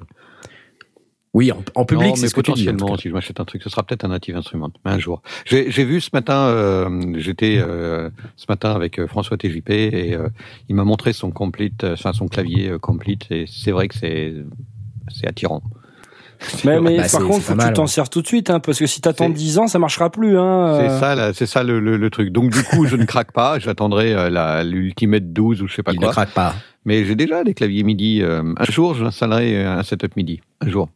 [1.34, 2.70] Oui, en, en public, c'est mais ce que tu dis.
[2.70, 5.00] en tout potentiellement, si je m'achète un truc, ce sera peut-être un native instrument, un
[5.00, 5.24] jour.
[5.46, 10.14] J'ai j'ai vu ce matin, euh, j'étais euh, ce matin avec euh, François TJP et
[10.14, 10.28] euh,
[10.70, 13.96] il m'a montré son complete, euh, enfin son clavier euh, complete et c'est vrai que
[13.96, 14.34] c'est
[15.10, 15.64] c'est attirant.
[16.66, 17.88] Mais, mais Bah, par contre, faut que tu t'en ouais.
[17.88, 20.38] sers tout de suite, hein, parce que si t'attends C'est- 10 ans, ça marchera plus.
[20.38, 22.32] Hein, C'est ça, là, c'est ça le, le, le truc.
[22.34, 23.60] Donc du coup, je ne craque pas.
[23.60, 26.12] J'attendrai la l'Ultimate 12 ou je sais pas Il ne quoi.
[26.12, 26.54] craque pas.
[26.84, 28.22] Mais j'ai déjà des claviers MIDI.
[28.24, 30.42] euh, un jour, j'installerai un setup MIDI.
[30.60, 30.90] Un jour.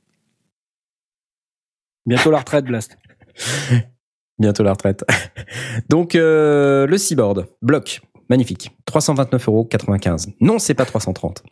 [2.08, 2.98] Bientôt la retraite, Blast.
[4.40, 5.04] Bientôt la retraite.
[5.90, 9.68] Donc euh, le Seaboard, bloc, magnifique, 329,95 euros.
[10.40, 11.44] Non, c'est pas 330.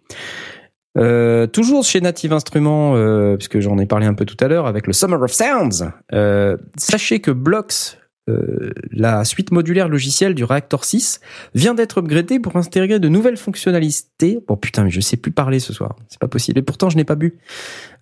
[0.97, 4.65] Euh, toujours chez Native Instruments, euh, puisque j'en ai parlé un peu tout à l'heure
[4.65, 5.91] avec le Summer of Sounds.
[6.13, 7.97] euh, sachez que Blocks,
[8.29, 11.19] euh, la suite modulaire logicielle du Reactor 6,
[11.53, 14.39] vient d'être upgradée pour intégrer de nouvelles fonctionnalités.
[14.47, 16.59] Bon putain, mais je sais plus parler ce soir, c'est pas possible.
[16.59, 17.39] Et pourtant, je n'ai pas bu.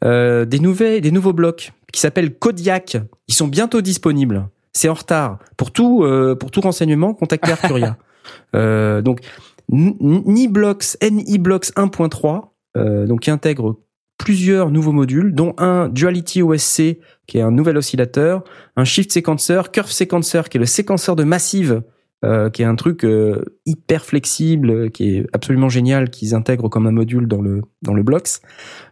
[0.04, 2.98] Des nouvelles, des nouveaux blocs qui s'appellent Kodiak.
[3.30, 4.50] Ils sont bientôt disponibles.
[4.74, 5.39] C'est en retard.
[5.56, 7.98] Pour tout, euh, pour tout renseignement, contactez Arturia.
[8.56, 9.22] euh, donc,
[9.70, 13.80] NiBlocks, NiBlocks 1.3, euh, donc qui intègre
[14.18, 18.44] plusieurs nouveaux modules, dont un Duality OSC, qui est un nouvel oscillateur,
[18.76, 21.84] un Shift Sequencer, Curve Sequencer, qui est le séquenceur de Massive,
[22.24, 26.88] euh, qui est un truc euh, hyper flexible, qui est absolument génial, qu'ils intègrent comme
[26.88, 28.39] un module dans le dans le Blocks.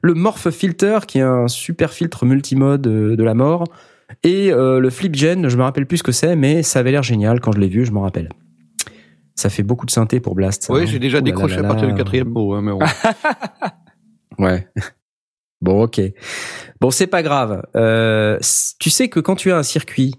[0.01, 3.63] Le Morph Filter, qui est un super filtre multimode euh, de la mort,
[4.23, 7.03] et euh, le FlipGen, je me rappelle plus ce que c'est, mais ça avait l'air
[7.03, 8.29] génial quand je l'ai vu, je m'en rappelle.
[9.35, 10.67] Ça fait beaucoup de synthé pour Blast.
[10.69, 10.85] Oui, hein.
[10.85, 11.93] j'ai déjà Ouh décroché là à partir là.
[11.93, 12.53] du quatrième mot.
[12.53, 12.79] Hein, mais bon.
[14.37, 14.67] Ouais.
[15.61, 16.01] Bon, ok.
[16.79, 17.61] Bon, c'est pas grave.
[17.75, 18.39] Euh,
[18.79, 20.15] tu sais que quand tu as un circuit,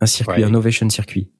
[0.00, 0.48] un circuit, Ouais.
[0.48, 1.30] un Ovation circuit,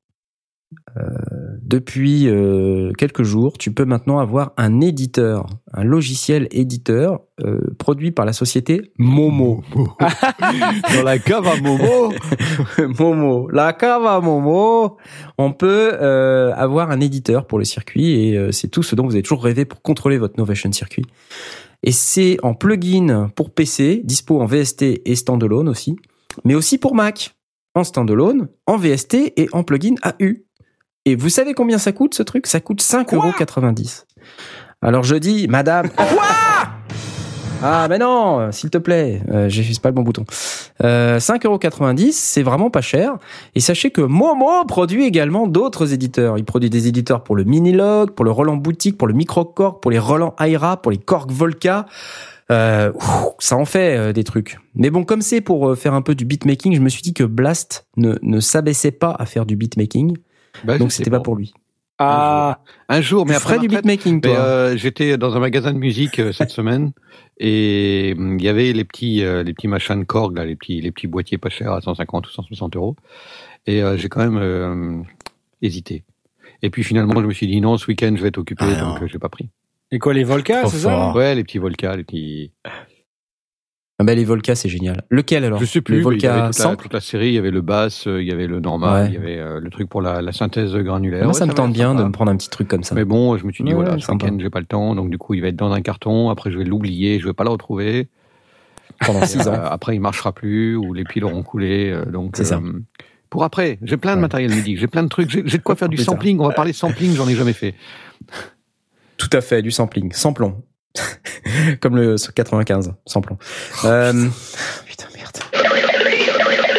[1.68, 8.10] depuis euh, quelques jours, tu peux maintenant avoir un éditeur, un logiciel éditeur euh, produit
[8.10, 9.62] par la société Momo.
[10.94, 12.12] Dans la cave à Momo.
[12.98, 14.96] Momo, la cave à Momo.
[15.36, 19.04] On peut euh, avoir un éditeur pour le circuit et euh, c'est tout ce dont
[19.04, 21.04] vous avez toujours rêvé pour contrôler votre Novation circuit.
[21.82, 25.96] Et c'est en plugin pour PC, dispo en VST et standalone aussi,
[26.44, 27.36] mais aussi pour Mac,
[27.74, 30.47] en standalone, en VST et en plugin AU.
[31.08, 32.46] Et vous savez combien ça coûte ce truc?
[32.46, 34.04] Ça coûte 5,90€.
[34.82, 36.22] Alors je dis, madame, quoi?
[37.62, 40.26] Ah mais non, s'il te plaît, euh, j'ai pas le bon bouton.
[40.84, 43.16] Euh, 5,90€, c'est vraiment pas cher.
[43.54, 46.36] Et sachez que Momo produit également d'autres éditeurs.
[46.36, 49.90] Il produit des éditeurs pour le Minilog, pour le Roland Boutique, pour le Microcorg, pour
[49.90, 51.86] les Roland Aira, pour les Korg Volca.
[52.50, 52.92] Euh,
[53.38, 54.58] ça en fait euh, des trucs.
[54.74, 57.12] Mais bon, comme c'est pour euh, faire un peu du beatmaking, je me suis dit
[57.12, 60.16] que Blast ne, ne s'abaissait pas à faire du beatmaking.
[60.64, 61.52] Bah, donc c'était pas pour lui.
[62.00, 66.20] Ah, Un jour, mais tu après du beatmaking, euh, J'étais dans un magasin de musique
[66.20, 66.92] euh, cette semaine
[67.40, 70.54] et hum, il y avait les petits, euh, les petits machins de Korg, là, les
[70.54, 72.94] petits, les petits boîtiers pas chers à 150 ou 160 euros.
[73.66, 75.02] Et euh, j'ai quand même euh,
[75.60, 76.04] hésité.
[76.62, 78.80] Et puis finalement, je me suis dit non, ce week-end, je vais être occupé, Ah,
[78.80, 79.48] donc euh, j'ai pas pris.
[79.90, 81.12] et quoi les Volcas, c'est ça?
[81.14, 82.52] Ouais, les petits Volca, les petits.
[84.00, 85.02] Ah bah, les Volca, c'est génial.
[85.10, 85.58] Lequel alors?
[85.58, 85.94] Je sais plus.
[85.96, 87.28] mais il y avait Volca toute, la, 100 toute la série.
[87.28, 89.08] Il y avait le bass, euh, il y avait le normal, Ouais.
[89.08, 91.24] il y avait euh, le truc pour la, la synthèse granulaire.
[91.24, 92.94] Moi, Ouais, ça me tente bien de me prendre un petit truc comme ça.
[92.94, 95.10] Mais bon, je me suis dit, Ouais, voilà, ce week-end, j'ai pas le temps, donc
[95.10, 96.30] du coup, il va être dans un carton.
[96.30, 98.08] Après, je vais l'oublier, je vais pas le retrouver.
[99.04, 99.54] Pendant Et, 6 ans.
[99.54, 101.90] euh, après, il marchera plus, ou les piles auront coulé.
[101.90, 102.60] euh, donc, C'est ça.
[103.30, 105.88] Pour après, j'ai plein de matériel MIDI, j'ai plein de trucs, j'ai de quoi faire
[105.90, 106.38] du sampling.
[106.40, 107.74] On va parler sampling, j'en ai jamais fait.
[109.16, 110.62] Tout à fait, du sampling, samplon.
[111.80, 113.38] Comme le 95, samplon.
[113.84, 114.12] Euh...
[114.86, 115.36] Putain, merde.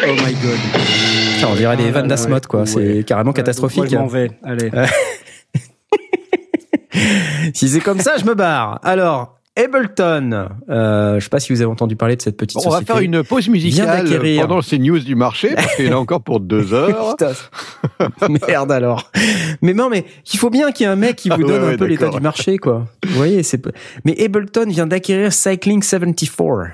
[0.06, 0.58] Oh my god.
[1.34, 2.60] Putain, on dirait des Ah, vannes ouais, d'Asmod, quoi.
[2.60, 2.66] ouais.
[2.66, 3.90] C'est carrément Moi, catastrophique.
[3.90, 4.30] je m'en vais.
[4.44, 4.70] Allez.
[7.54, 8.80] si c'est comme ça, je me barre.
[8.82, 10.48] Alors, Ableton.
[10.68, 12.76] Euh, je sais pas si vous avez entendu parler de cette petite Bon, on va
[12.78, 12.92] société.
[12.92, 14.06] faire une pause musicale
[14.40, 17.16] pendant ces news du marché, parce qu'il a encore pour deux heures.
[18.48, 19.10] Merde alors.
[19.62, 21.46] Mais non, mais il faut bien qu'il y ait un mec qui vous Ah ouais,
[21.46, 22.86] donne un ouais, peu l'état du marché, quoi.
[23.06, 23.62] Vous voyez, c'est.
[24.04, 26.68] Mais Ableton vient d'acquérir Cycling 74.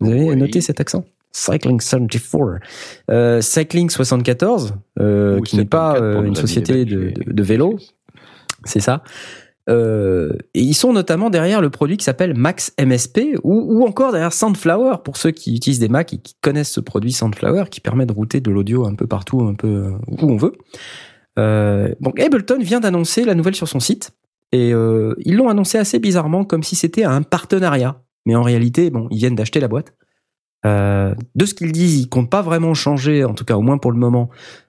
[0.00, 0.36] Vous avez Oui.
[0.36, 1.04] noté cet accent?
[1.34, 2.58] Cycling 74.
[3.10, 7.78] Euh, Cycling 74, euh, qui n'est pas 74 pour une société de, de, de vélo,
[8.64, 9.02] c'est ça.
[9.68, 14.32] Euh, et ils sont notamment derrière le produit qui s'appelle Max MSP ou, encore derrière
[14.32, 18.06] Soundflower pour ceux qui utilisent des Mac et qui connaissent ce produit Soundflower qui permet
[18.06, 20.54] de router de l'audio un peu partout, un peu euh, où on veut.
[21.38, 24.10] Euh, donc Ableton vient d'annoncer la nouvelle sur son site
[24.54, 28.02] et ils l'ont annoncé assez bizarrement comme si c'était un partenariat.
[28.26, 29.94] Mais en réalité, bon, ils viennent d'acheter la boîte.
[30.62, 33.92] De ce qu'ils disent, ils comptent pas vraiment changer, en tout cas au moins pour
[33.92, 34.28] le moment,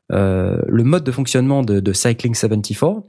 [0.10, 3.02] le mode de fonctionnement de Cycling 74.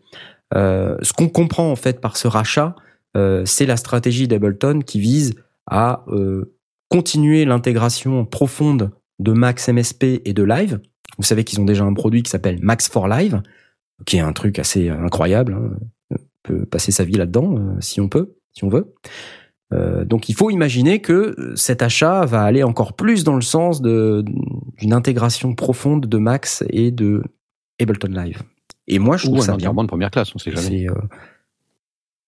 [0.55, 2.75] Euh, ce qu'on comprend en fait par ce rachat,
[3.17, 5.35] euh, c'est la stratégie d'Ableton qui vise
[5.67, 6.55] à euh,
[6.89, 10.81] continuer l'intégration profonde de Max MSP et de Live.
[11.19, 13.41] Vous savez qu'ils ont déjà un produit qui s'appelle Max for Live,
[14.05, 15.55] qui est un truc assez incroyable.
[15.55, 15.71] hein.
[16.11, 18.95] On peut passer sa vie là-dedans si on peut, si on veut.
[20.05, 24.93] Donc il faut imaginer que cet achat va aller encore plus dans le sens d'une
[24.93, 27.23] intégration profonde de Max et de
[27.81, 28.43] Ableton Live.
[28.87, 29.72] Et moi, je Ou trouve un ça bien.
[29.72, 30.89] de première classe, on sait jamais.
[30.89, 30.95] Euh,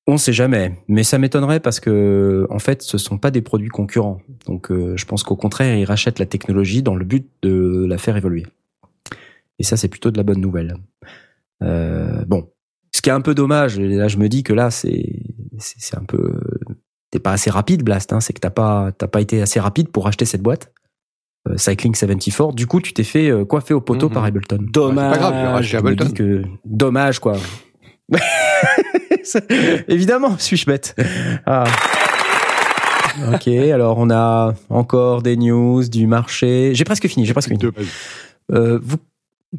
[0.07, 3.68] On sait jamais, mais ça m'étonnerait parce que en fait, ce sont pas des produits
[3.68, 4.20] concurrents.
[4.46, 7.98] Donc, euh, je pense qu'au contraire, ils rachètent la technologie dans le but de la
[7.98, 8.46] faire évoluer.
[9.59, 10.76] Et ça, c'est plutôt de la bonne nouvelle.
[11.62, 12.48] Euh, bon,
[12.94, 15.22] ce qui est un peu dommage, et là, je me dis que là, c'est
[15.59, 16.40] c'est c'est un peu
[17.11, 18.12] t'es pas assez rapide, Blast.
[18.12, 20.72] Hein, c'est que t'as pas t'as pas été assez rapide pour acheter cette boîte.
[21.49, 22.55] Euh, Cycling 74.
[22.55, 24.14] Du coup, tu t'es fait euh, coiffer au poteau Mhm.
[24.14, 24.59] par Ableton.
[24.61, 25.14] Dommage.
[25.14, 26.05] C'est pas grave, Je me Ableton.
[26.07, 27.36] dis que dommage quoi.
[29.88, 30.94] Évidemment, suis-je bête?
[31.47, 31.64] Ah.
[33.32, 36.72] Ok, alors on a encore des news du marché.
[36.74, 37.59] J'ai presque fini, j'ai presque fini.
[37.59, 37.72] Deux-
[38.53, 38.97] Euh, vous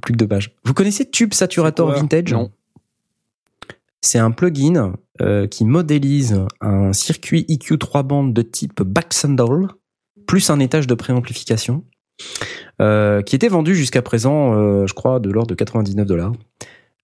[0.01, 0.51] plus que deux pages.
[0.63, 2.31] Vous connaissez Tube Saturator Vintage?
[2.31, 2.51] Non.
[4.01, 9.67] C'est un plugin euh, qui modélise un circuit EQ 3 bandes de type Baxandall
[10.27, 11.83] plus un étage de préamplification
[12.81, 16.33] euh, qui était vendu jusqu'à présent, euh, je crois, de l'ordre de 99 dollars.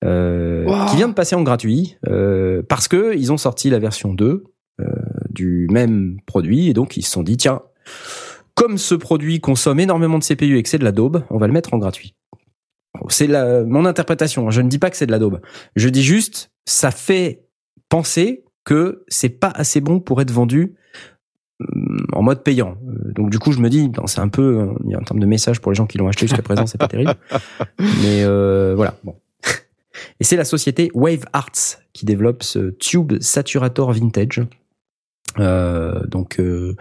[0.03, 0.88] Euh, Wow.
[0.89, 1.97] qui vient de passer en gratuit
[2.67, 4.43] parce que ils ont sorti la version 2
[4.82, 4.86] euh,
[5.30, 7.61] du même produit et donc ils se sont dit tiens
[8.53, 11.47] comme ce produit consomme énormément de CPU et que c'est de la daube on va
[11.47, 12.15] le mettre en gratuit
[13.09, 13.28] c'est
[13.65, 14.49] mon interprétation.
[14.51, 15.41] Je ne dis pas que c'est de la daube.
[15.76, 17.43] Je dis juste, ça fait
[17.89, 20.76] penser que c'est pas assez bon pour être vendu
[22.12, 22.78] en mode payant.
[22.88, 24.60] Euh, Donc du coup, je me dis, ben, c'est un peu,
[24.91, 26.88] euh, en termes de message pour les gens qui l'ont acheté jusqu'à présent, c'est pas
[26.88, 27.14] terrible.
[27.80, 28.95] Mais euh, voilà.
[29.04, 29.16] Bon.
[30.20, 34.41] Et c'est la société Wave Arts qui développe ce Tube Saturator Vintage.
[35.39, 36.76] Euh, donc euh,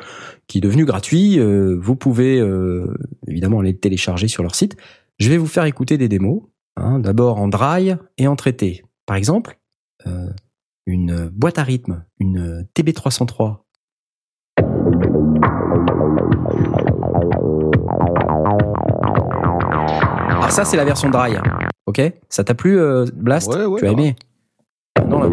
[0.47, 1.39] qui est devenu gratuit.
[1.39, 2.87] Euh, vous pouvez euh,
[3.27, 4.77] évidemment aller le télécharger sur leur site.
[5.19, 6.43] Je vais vous faire écouter des démos.
[6.77, 8.85] hein, D'abord en dry et en traité.
[9.07, 9.59] Par exemple,
[10.07, 10.29] euh,
[10.87, 13.59] une boîte à rythme, une TB303.
[20.53, 21.37] Ça c'est la version dry.
[21.87, 22.01] Ok?
[22.29, 23.49] Ça t'a plu euh, Blast?
[23.53, 23.95] Ouais, ouais, Tu as ouais.
[23.95, 24.17] aimé?
[25.09, 25.29] Non la,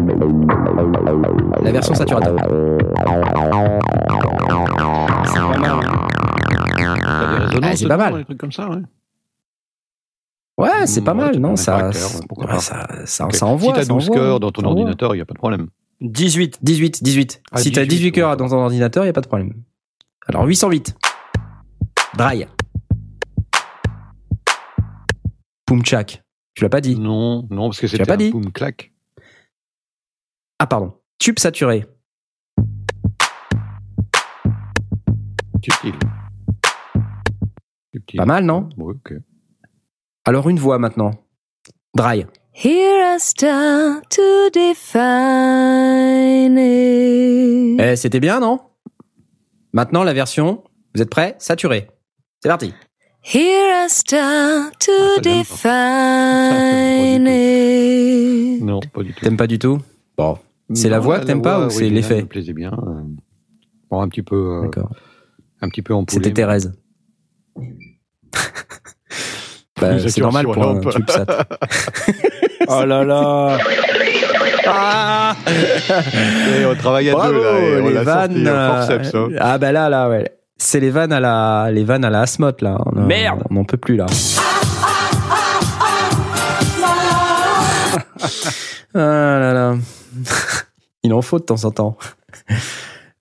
[1.62, 2.36] la version saturator.
[5.26, 5.74] C'est pas mal.
[7.48, 8.14] Résonances Ah, c'est pas mal.
[8.18, 8.76] Des trucs comme ça, ouais.
[10.58, 11.86] Ouais, c'est pas mal, non ça, pas.
[11.88, 12.58] envoie.
[12.60, 15.68] si t'as ça 12 envoie, cœurs dans ton ordinateur, il n'y a pas de problème.
[16.02, 16.58] 18.
[16.62, 18.36] 18, 18, Ah, si t'as 18, 18 cœurs ouais.
[18.36, 19.52] dans ton ordinateur, il n'y a pas de problème.
[20.28, 20.94] Alors 808.
[22.16, 22.46] Dry.
[25.70, 26.24] Pumchak.
[26.54, 28.92] Tu l'as pas dit Non, non, parce que l'as c'était pas un dit boom clac.
[30.58, 30.94] Ah pardon.
[31.20, 31.86] Tube saturé.
[35.62, 35.94] Subtil.
[38.16, 39.14] Pas mal, non Ouais, ok.
[40.24, 41.12] Alors une voix maintenant.
[41.94, 42.26] Dry.
[42.52, 44.98] Here I start to define
[46.58, 47.80] it.
[47.80, 48.58] Eh, c'était bien, non?
[49.72, 50.64] Maintenant la version.
[50.96, 51.36] Vous êtes prêts?
[51.38, 51.88] Saturé.
[52.42, 52.74] C'est parti.
[53.22, 58.62] Here I start to Ah, j'aime define it.
[58.64, 59.20] Non, pas du tout.
[59.24, 59.78] T'aimes pas du tout?
[60.16, 60.38] Bon.
[60.72, 62.22] C'est la voix que t'aimes pas ou c'est l'effet?
[62.22, 62.72] me plaisait bien.
[62.72, 63.02] euh,
[63.90, 64.90] Bon, un petit peu, euh, D'accord.
[65.60, 66.22] un petit peu empoulé.
[66.24, 66.72] C'était Thérèse.
[69.80, 70.90] Bah, c'est normal pour un Lampe.
[70.92, 71.24] tube sat.
[72.68, 73.56] Oh là là.
[74.66, 75.34] Ah
[76.60, 78.04] Et on travaille à Bravo, deux, là, et on les sorti
[78.44, 78.44] vannes.
[78.46, 79.28] forceps, hein.
[79.38, 80.30] Ah bah là, là, ouais.
[80.62, 82.26] C'est les vannes à la, les vannes à la
[82.60, 82.78] là.
[82.84, 83.44] On, Merde.
[83.50, 84.04] On n'en peut plus, là.
[88.94, 89.74] ah là là.
[91.02, 91.96] Il en faut de temps en temps.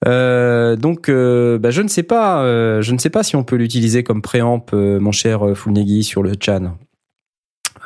[0.08, 3.44] Euh, donc, euh, bah, je ne sais pas, euh, je ne sais pas si on
[3.44, 6.78] peut l'utiliser comme préamp, mon cher Fulnegi, sur le Chan.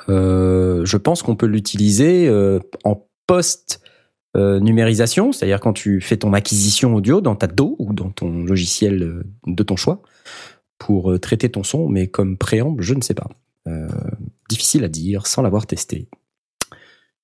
[0.08, 2.32] Je pense qu'on peut l'utiliser
[2.84, 3.83] en post
[4.36, 8.44] euh, numérisation, c'est-à-dire quand tu fais ton acquisition audio dans ta DO ou dans ton
[8.44, 10.02] logiciel euh, de ton choix
[10.80, 13.30] pour euh, traiter ton son, mais comme préamble, je ne sais pas.
[13.68, 13.88] Euh,
[14.50, 16.08] difficile à dire sans l'avoir testé.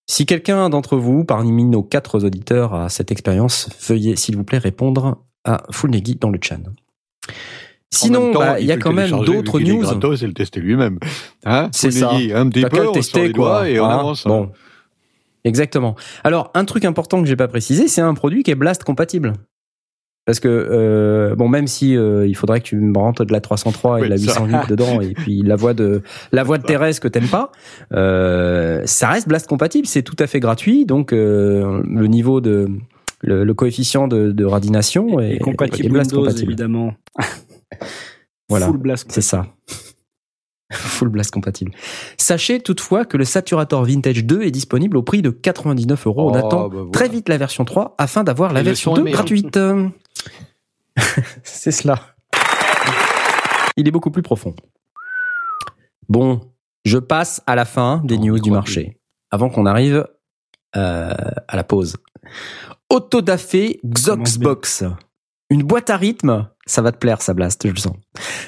[0.05, 4.57] Si quelqu'un d'entre vous, parmi nos quatre auditeurs, a cette expérience, veuillez s'il vous plaît
[4.57, 6.57] répondre à Fulnegi dans le chat.
[7.91, 9.83] Sinon, temps, bah, il y a quand même d'autres news.
[9.83, 10.99] et le tester lui-même.
[11.45, 12.11] Hein C'est ça.
[12.11, 13.67] Un petit peu, on tester, quoi.
[13.67, 14.25] et on avance.
[14.25, 14.51] Bon.
[15.49, 15.95] Exactement.
[16.23, 19.33] Alors, un truc important que j'ai pas précisé, c'est un produit qui est Blast compatible.
[20.25, 23.41] Parce que, euh, bon, même si euh, il faudrait que tu me rentres de la
[23.41, 24.41] 303 et Oui, de la ça.
[24.43, 27.51] 808 dedans, et puis la voix de la voix de Thérèse que t'aimes pas,
[27.93, 29.87] euh, ça reste Blast compatible.
[29.87, 32.67] C'est tout à fait gratuit, donc euh, le niveau de
[33.21, 36.51] le, le coefficient de, de radination est, Et compatible est Blast Windows, compatible.
[36.51, 36.93] évidemment.
[38.49, 38.67] Voilà.
[38.67, 39.07] Full blast.
[39.11, 39.47] C'est ça.
[40.73, 41.71] Full Blast compatible.
[42.17, 46.29] Sachez toutefois que le Saturator Vintage 2 est disponible au prix de 99 euros.
[46.29, 46.91] On Oh, attend bah voilà.
[46.91, 49.17] très vite la version 3 afin d'avoir la version son 2 est meilleur.
[49.19, 49.59] gratuite.
[51.43, 51.99] C'est cela.
[53.77, 54.53] Il est beaucoup plus profond.
[56.09, 56.41] Bon,
[56.85, 58.97] je passe à la fin des news du marché.
[59.31, 60.05] Avant qu'on arrive
[60.75, 61.13] euh,
[61.47, 61.97] à la pause.
[62.89, 64.83] Autodafé Xoxbox.
[65.51, 67.95] Une boîte à rythme, ça va te plaire, ça blast, je le sens.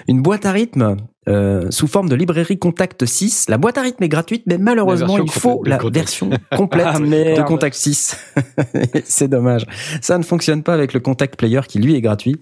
[0.08, 0.98] Une boîte à rythme
[1.30, 3.48] euh, sous forme de librairie Contact 6.
[3.48, 5.96] La boîte à rythme est gratuite, mais malheureusement, il faut la Contact.
[5.96, 7.44] version complète Ah, de.
[7.44, 8.18] Contact 6.
[9.06, 9.66] C'est dommage.
[10.02, 12.40] Ça ne fonctionne pas avec le Contact Player qui lui est gratuit.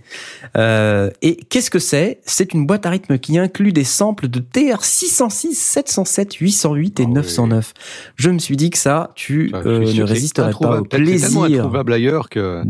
[0.57, 2.21] Euh, et qu'est-ce que c'est?
[2.25, 7.03] C'est une boîte à rythme qui inclut des samples de TR 606, 707, 808 et
[7.03, 7.13] Ah oui.
[7.15, 7.73] 909.
[8.15, 11.03] Je me suis dit que ça, tu Ah, euh, ne résisterais pas au que C'est
[11.03, 12.63] tellement plaisir introuvable ailleurs que.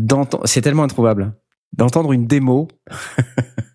[0.46, 1.34] C'est tellement introuvable
[1.78, 2.68] d'entendre une démo.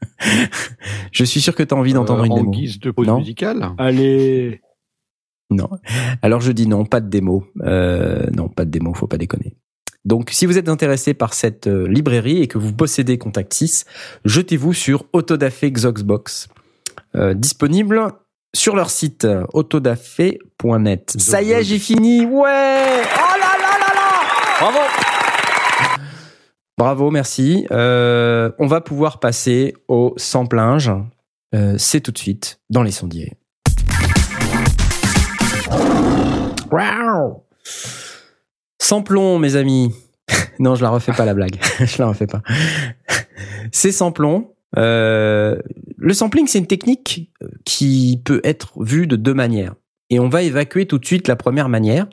[1.13, 2.51] Je suis sûr que tu as envie d'entendre euh, une en démo.
[2.51, 3.19] guise de pause Non.
[3.19, 3.71] musicale.
[3.79, 4.61] Allez.
[5.51, 5.69] Non.
[6.23, 7.45] Alors je dis non, pas de démo.
[7.63, 9.57] Euh, non, pas de démo, faut pas déconner.
[10.05, 13.85] Donc si vous êtes intéressé par cette euh, librairie et que vous possédez Contact 6,
[14.25, 16.49] jetez-vous sur Autodafé Xoxbox.
[17.17, 18.09] Euh, disponible
[18.55, 21.15] sur leur site autodafé.net.
[21.19, 22.25] Ça y est, j'ai fini.
[22.25, 24.79] Ouais Oh là là là là Bravo
[26.77, 27.67] Bravo, merci.
[27.71, 30.91] Euh, on va pouvoir passer au samplage.
[31.55, 33.35] Euh, C'est tout de suite dans les sondiers.
[36.73, 37.45] Wow.
[38.81, 39.95] Samplon, mes amis.
[40.59, 41.61] non, je la refais pas la blague.
[41.79, 42.43] je la refais pas.
[43.73, 44.51] C'est samplon.
[44.77, 45.57] Euh,
[45.97, 47.31] le sampling, c'est une technique
[47.65, 49.75] qui peut être vue de deux manières.
[50.11, 52.09] Et on va évacuer tout de suite la première manière.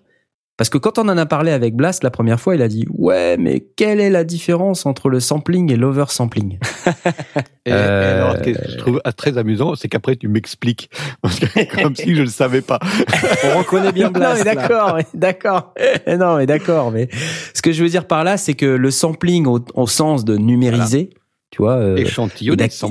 [0.61, 2.85] Parce que quand on en a parlé avec Blast la première fois, il a dit
[2.93, 6.59] ouais, mais quelle est la différence entre le sampling et l'oversampling?
[7.65, 10.91] Et, et Euh, alors, ce que je trouve très amusant, c'est qu'après tu m'expliques,
[11.81, 12.77] comme si je ne le savais pas.
[13.55, 14.45] On reconnaît bien Non, Blast.
[14.45, 14.55] mais là.
[14.55, 15.73] d'accord, mais d'accord.
[16.07, 16.91] Non, mais d'accord.
[16.91, 17.09] Mais
[17.55, 20.37] ce que je veux dire par là, c'est que le sampling au, au sens de
[20.37, 21.09] numériser,
[21.49, 22.03] tu vois, euh,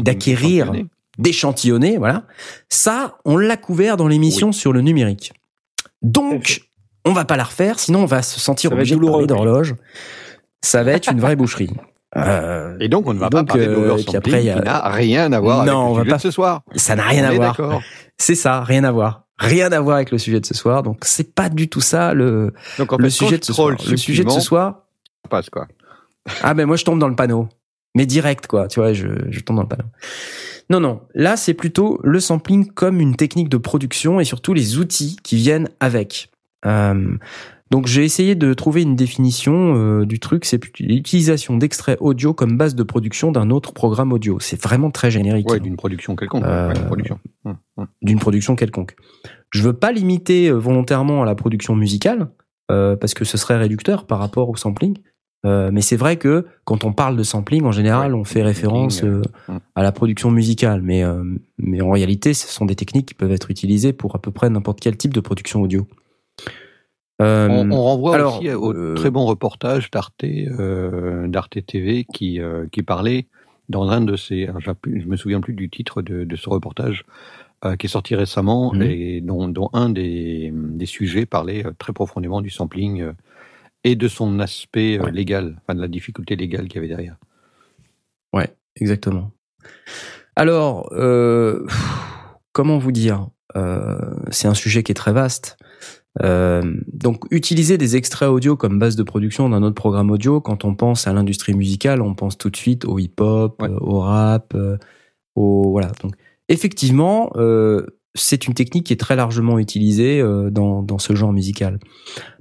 [0.00, 0.72] d'acquérir.
[1.18, 2.24] d'échantillonner, voilà.
[2.68, 5.32] Ça, on l'a couvert dans l'émission sur le numérique.
[6.02, 6.62] Donc,
[7.04, 9.26] on va pas la refaire, sinon on va se sentir Ça va obligé de parler
[9.26, 9.74] d'horloge.
[10.62, 11.70] Ça va être une vraie boucherie.
[12.16, 14.46] Euh, Et donc, on ne va Et pas donc, parler euh, de l'oversampling après, il
[14.46, 16.22] y a- qui n'a rien à voir Non, avec on le va sujet pas- de
[16.22, 16.62] ce soir.
[16.76, 17.80] ça n'a rien On à voir.
[18.18, 19.24] C'est ça, rien à voir.
[19.38, 20.82] Rien à voir avec le sujet de ce soir.
[20.82, 23.70] Donc, c'est pas du tout ça le, Donc, en le sujet de ce soir.
[23.88, 24.82] Le sujet de ce soir,
[25.30, 25.66] passe, quoi.
[26.42, 27.48] Ah ben moi je tombe dans le panneau.
[27.96, 29.86] Mais direct quoi, tu vois, je, je tombe dans le panneau.
[30.68, 34.76] Non, non, là c'est plutôt le sampling comme une technique de production et surtout les
[34.78, 36.30] outils qui viennent avec.
[36.66, 37.16] Euh,
[37.70, 42.56] donc j'ai essayé de trouver une définition euh, du truc, c'est l'utilisation d'extraits audio comme
[42.56, 44.40] base de production d'un autre programme audio.
[44.40, 46.44] C'est vraiment très générique Ouais, d'une production quelconque.
[46.44, 47.20] Euh, ouais, d'une production.
[47.44, 47.86] Hum, hum.
[48.02, 48.96] d'une production quelconque.
[49.50, 52.30] Je veux pas limiter volontairement à la production musicale
[52.72, 54.98] euh, parce que ce serait réducteur par rapport au sampling.
[55.42, 59.02] Mais c'est vrai que quand on parle de sampling, en général, Ouais, on fait référence
[59.02, 59.22] hum.
[59.74, 60.82] à la production musicale.
[60.82, 61.02] Mais,
[61.56, 64.50] mais en réalité, ce sont des techniques qui peuvent être utilisées pour à peu près
[64.50, 65.86] n'importe quel type de production audio.
[67.20, 72.04] Euh, On, on renvoie alors, aussi au euh, très bon reportage d'Arte, euh, d'Arte TV
[72.04, 72.40] qui,
[72.72, 73.26] qui parlait
[73.68, 74.16] dans un de
[74.72, 77.04] plus- Je me souviens plus du titre de, de ce reportage
[77.78, 78.82] qui est sorti récemment Mhm.
[78.82, 83.04] et dont, dont un des, des sujets parlait très profondément du sampling
[83.84, 85.12] et de son aspect Ouais.
[85.12, 87.16] légal, enfin de la difficulté légale qu'il y avait derrière.
[88.32, 89.30] Ouais, exactement.
[90.36, 90.88] Alors,
[92.52, 93.28] comment vous dire?
[94.30, 95.58] C'est un sujet qui est très vaste.
[96.22, 100.64] Euh, donc, utiliser des extraits audio comme base de production d'un autre programme audio, quand
[100.64, 103.68] on pense à l'industrie musicale, on pense tout de suite au hip-hop, Ouais.
[103.68, 104.76] euh, au rap, euh,
[105.36, 105.92] au voilà.
[106.02, 106.14] Donc,
[106.48, 107.86] effectivement, euh,
[108.16, 111.78] c'est une technique qui est très largement utilisée euh, dans, dans ce genre musical.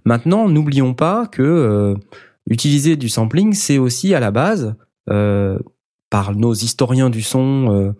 [0.03, 1.93] Maintenant, n'oublions pas que euh,
[2.49, 4.73] utiliser du sampling, c'est aussi à la base
[5.11, 5.59] euh,
[6.09, 7.91] par nos historiens du son euh,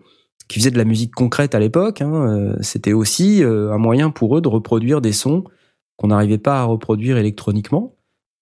[0.48, 4.40] qui faisaient de la musique concrète à l'époque, hein, c'était aussi un moyen pour eux
[4.40, 5.44] de reproduire des sons
[6.00, 7.94] qu'on n'arrivait pas à reproduire électroniquement.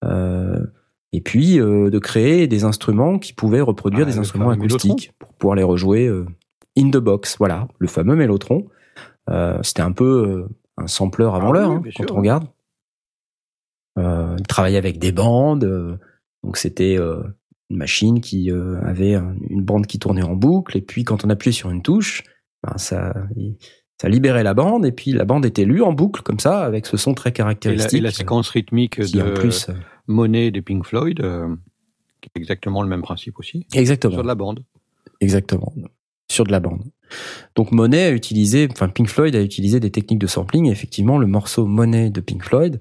[0.05, 0.65] Euh,
[1.13, 5.33] et puis euh, de créer des instruments qui pouvaient reproduire Ah, des instruments acoustiques pour
[5.35, 6.25] pouvoir les rejouer euh,
[6.79, 7.37] in the box.
[7.39, 8.69] Voilà, le fameux mélotron.
[9.63, 10.47] C'était un peu
[10.79, 12.47] un sampleur avant Ah oui, l'heure hein, quand on regarde.
[13.99, 15.99] Il travaillait avec des bandes,
[16.45, 21.05] donc c'était une machine qui avait un- une bande qui tournait en boucle, et puis
[21.05, 22.23] quand on appuyait sur une touche,
[22.63, 23.13] ben, ça,
[24.01, 26.87] ça libérait la bande, et puis la bande était lue en boucle comme ça, avec
[26.87, 27.99] ce son très Et la, caractéristique.
[27.99, 29.75] et la séquence rythmique qui, en de plus, euh,
[30.07, 31.49] Monet des Pink Floyd, euh,
[32.21, 34.15] qui est exactement le même principe aussi, exactement.
[34.15, 34.65] sur de la bande.
[35.21, 35.73] Exactement.
[36.31, 36.83] Sur de la bande.
[37.57, 40.67] Donc Monet a utilisé, enfin Pink Floyd a utilisé des techniques de sampling.
[40.67, 42.81] Et effectivement, le morceau Monet de Pink Floyd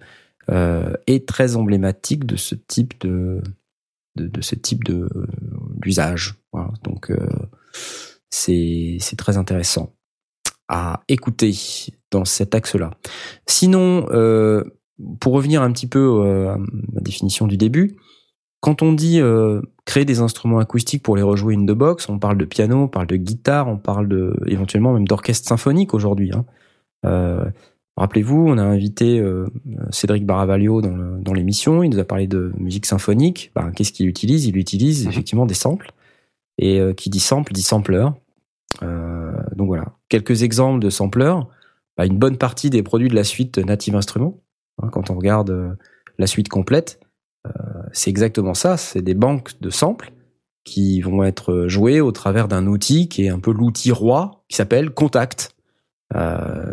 [0.50, 3.42] euh, est très emblématique de ce type de
[4.16, 5.10] de, de ce type de
[5.78, 6.36] d'usage.
[6.52, 6.72] Voilà.
[6.84, 7.28] Donc euh,
[8.30, 9.97] c'est c'est très intéressant
[10.70, 11.56] à écouter
[12.12, 12.92] dans cet axe-là.
[13.46, 14.64] Sinon, euh,
[15.20, 17.96] pour revenir un petit peu euh, à ma définition du début,
[18.60, 22.20] quand on dit euh, créer des instruments acoustiques pour les rejouer in the box, on
[22.20, 26.32] parle de piano, on parle de guitare, on parle de éventuellement même d'orchestre symphonique aujourd'hui.
[26.34, 27.52] Hein.
[27.96, 29.24] Rappelez-vous, on a invité
[29.90, 33.52] Cédric Baravaglio dans l'émission, il nous a parlé de musique symphonique.
[33.56, 34.46] Ben, Qu'est-ce qu'il utilise?
[34.46, 35.12] Il utilise Mhm.
[35.12, 35.92] effectivement des samples.
[36.60, 38.08] Et qui dit sample dit sampler.
[38.84, 41.48] Euh, donc voilà, quelques exemples de sampleurs.
[41.98, 44.40] Ben, une bonne partie des produits de la suite Native Instruments,
[44.82, 45.74] hein, quand on regarde euh,
[46.20, 47.00] la suite complète,
[47.48, 47.52] euh,
[47.92, 48.78] c'est exactement ça.
[48.78, 50.12] C'est des banques de samples
[50.64, 54.58] qui vont être joués au travers d'un outil qui est un peu l'outil roi qui
[54.58, 55.56] s'appelle Contact.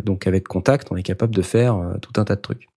[0.04, 2.68] Donc avec Contact, on est capable de faire tout un tas de trucs.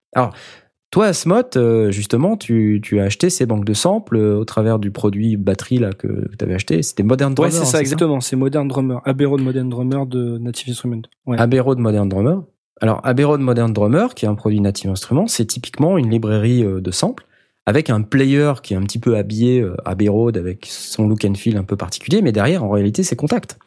[0.89, 4.79] Toi, Asmot, euh, justement, tu, tu as acheté ces banques de samples euh, au travers
[4.79, 6.81] du produit batterie là que, tu avais acheté.
[6.81, 7.51] C'était Modern Drummer.
[7.51, 8.21] Ouais, c'est hein, ça, exactement.
[8.21, 9.01] C'est Modern Drummer.
[9.03, 11.01] Abbey Road Modern Drummer de Native Instruments.
[11.25, 11.37] Ouais.
[11.37, 12.41] Abbey Road Modern Drummer.
[12.79, 16.63] Alors, Abbey Road Modern Drummer, qui est un produit Native Instruments, c'est typiquement une librairie
[16.63, 17.25] euh, de samples
[17.65, 21.33] avec un player qui est un petit peu habillé Abbey Road avec son look and
[21.33, 23.59] feel un peu particulier, mais derrière, en réalité, c'est Contact.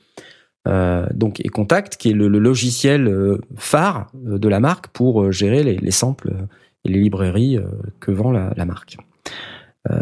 [0.66, 5.62] Euh, donc, et Contact, qui est le, le logiciel phare de la marque pour gérer
[5.62, 6.32] les, les samples
[6.84, 7.64] et les librairies euh,
[8.00, 8.96] que vend la, la marque.
[9.90, 9.94] Euh,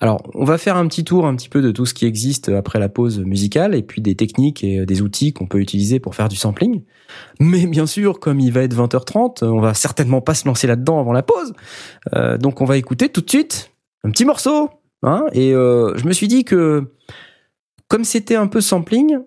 [0.00, 2.48] alors, on va faire un petit tour un petit peu de tout ce qui existe
[2.48, 6.14] après la pause musicale et puis des techniques et des outils qu'on peut utiliser pour
[6.14, 6.82] faire du sampling.
[7.38, 11.00] Mais bien sûr, comme il va être 20h30, on va certainement pas se lancer là-dedans
[11.00, 11.52] avant la pause.
[12.14, 13.72] Euh, donc, on va écouter tout de suite
[14.04, 14.70] un petit morceau.
[15.02, 16.90] Hein, et euh, je me suis dit que
[17.88, 19.18] comme c'était un peu sampling,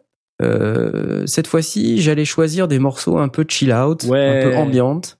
[0.42, 4.40] euh, cette fois-ci, j'allais choisir des morceaux un peu chill out, Ouais.
[4.44, 5.20] un peu ambiante,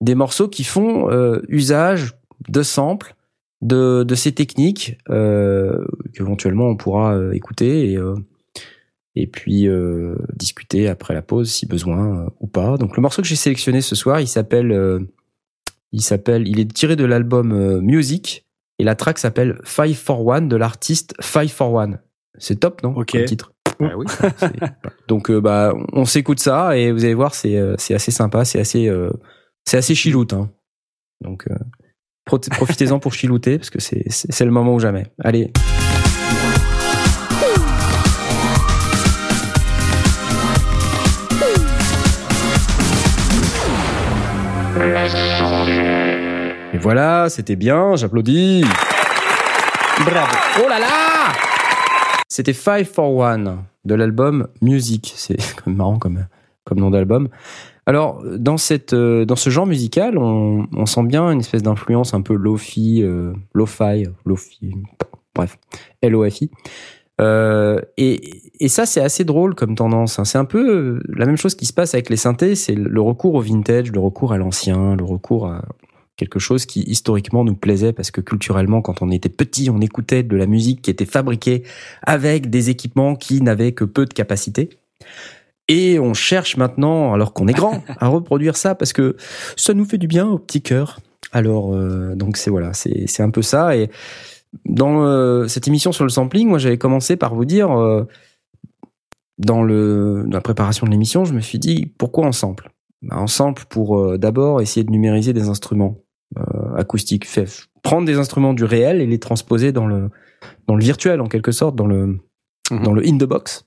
[0.00, 2.14] des morceaux qui font euh, usage
[2.48, 3.14] de samples,
[3.62, 5.84] de, de ces techniques euh,
[6.14, 8.14] qu'éventuellement on pourra euh, écouter et, euh,
[9.14, 12.76] et puis euh, discuter après la pause si besoin ou pas.
[12.76, 14.98] Donc le morceau que j'ai sélectionné ce soir, il s'appelle, euh,
[15.92, 18.44] il s'appelle, il est tiré de l'album Music
[18.78, 22.00] et la track s'appelle Five for One de l'artiste Five for One.
[22.38, 23.12] C'est top, non Ok.
[23.12, 23.52] comme titre?
[23.80, 24.06] Ah oui.
[25.08, 28.60] Donc bah on s'écoute ça et vous allez voir c'est euh, c'est assez sympa, c'est
[28.60, 29.10] assez euh,
[29.64, 30.50] c'est assez chiloute hein.
[31.20, 31.54] Donc euh,
[32.24, 35.06] pro- profitez-en pour chilouter parce que c'est le moment ou jamais.
[35.22, 35.50] Allez.
[46.72, 48.64] Et voilà, c'était bien, j'applaudis.
[50.04, 50.34] Bravo.
[50.64, 51.32] Oh là là
[52.28, 55.12] C'était Five for One de l'album Music.
[55.16, 55.36] C'est
[55.66, 56.26] marrant comme,
[56.64, 57.28] comme nom d'album.
[57.86, 62.22] Alors, dans, cette, euh, dans ce genre musical, on, sent bien une espèce d'influence un
[62.22, 64.72] peu lo-fi, euh, lo-fi, lo-fi,
[65.34, 65.58] bref,
[66.00, 66.50] L-O-F-I.
[67.20, 70.18] Euh, et, et ça, c'est assez drôle comme tendance.
[70.18, 70.24] hein.
[70.24, 73.34] C'est un peu la même chose qui se passe avec les synthés, c'est le recours
[73.34, 75.64] au vintage, le recours à l'ancien, le recours à
[76.16, 80.22] quelque chose qui historiquement nous plaisait parce que culturellement, quand on était petit, on écoutait
[80.22, 81.64] de la musique qui était fabriquée
[82.02, 84.70] avec des équipements qui n'avaient que peu de capacité.
[85.68, 89.16] Et on cherche maintenant, alors qu'on est grand, à reproduire ça parce que
[89.56, 91.00] ça nous fait du bien au petit cœur.
[91.32, 93.76] Alors, euh, donc c'est voilà, c'est c'est un peu ça.
[93.76, 93.90] Et
[94.66, 98.04] dans euh, cette émission sur le sampling, moi j'avais commencé par vous dire, euh,
[99.38, 102.70] dans, le, dans la préparation de l'émission, je me suis dit, pourquoi on sample?
[103.02, 105.96] Bah, On sample pour euh, d'abord essayer de numériser des instruments
[106.38, 107.48] euh, acoustiques, fait,
[107.82, 110.10] prendre des instruments du réel et les transposer dans le,
[110.68, 112.18] dans le virtuel en quelque sorte, dans le,
[112.70, 112.82] Mhm.
[112.82, 113.66] dans le in the box.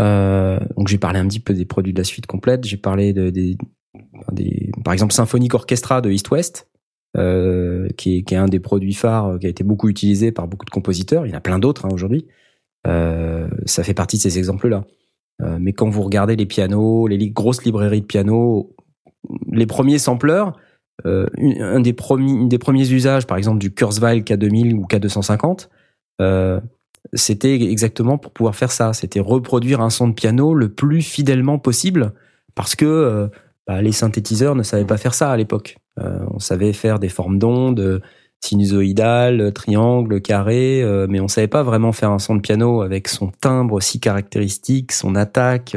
[0.00, 2.64] Euh, donc j'ai parlé un petit peu des produits de la suite complète.
[2.64, 3.56] J'ai parlé de,
[4.84, 6.68] par exemple, Symphonic Orchestra de East West,
[7.16, 10.64] euh, qui, est, un des produits phares euh, qui a été beaucoup utilisé par beaucoup
[10.64, 11.26] de compositeurs.
[11.26, 12.26] Il y en a plein d'autres hein, aujourd'hui.
[12.84, 14.84] Ça fait partie de ces exemples-là.
[15.58, 18.74] Mais quand vous regardez les pianos, les grosses librairies de pianos,
[19.50, 20.58] les premiers sampleurs,
[21.04, 25.68] un des premiers, usages, par exemple du Kurzweil K2000 ou K250,
[26.20, 26.60] euh,
[27.12, 28.92] c'était exactement pour pouvoir faire ça.
[28.92, 32.12] C'était reproduire un son de piano le plus fidèlement possible,
[32.54, 33.28] parce que euh,
[33.66, 35.76] bah, les synthétiseurs ne savaient pas faire ça à l'époque.
[35.98, 38.00] Euh, on savait faire des formes d'ondes
[38.40, 43.08] sinusoïdales, triangles, carrés, euh, mais on savait pas vraiment faire un son de piano avec
[43.08, 45.76] son timbre si caractéristique, son attaque,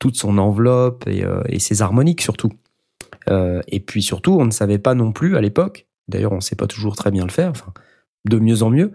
[0.00, 2.50] toute son enveloppe et, et ses harmoniques surtout.
[3.28, 6.56] Et puis surtout, on ne savait pas non plus à l'époque, d'ailleurs on ne sait
[6.56, 7.52] pas toujours très bien le faire,
[8.28, 8.92] de mieux en mieux,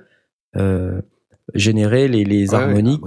[1.54, 3.02] générer les, les Ouais, harmoniques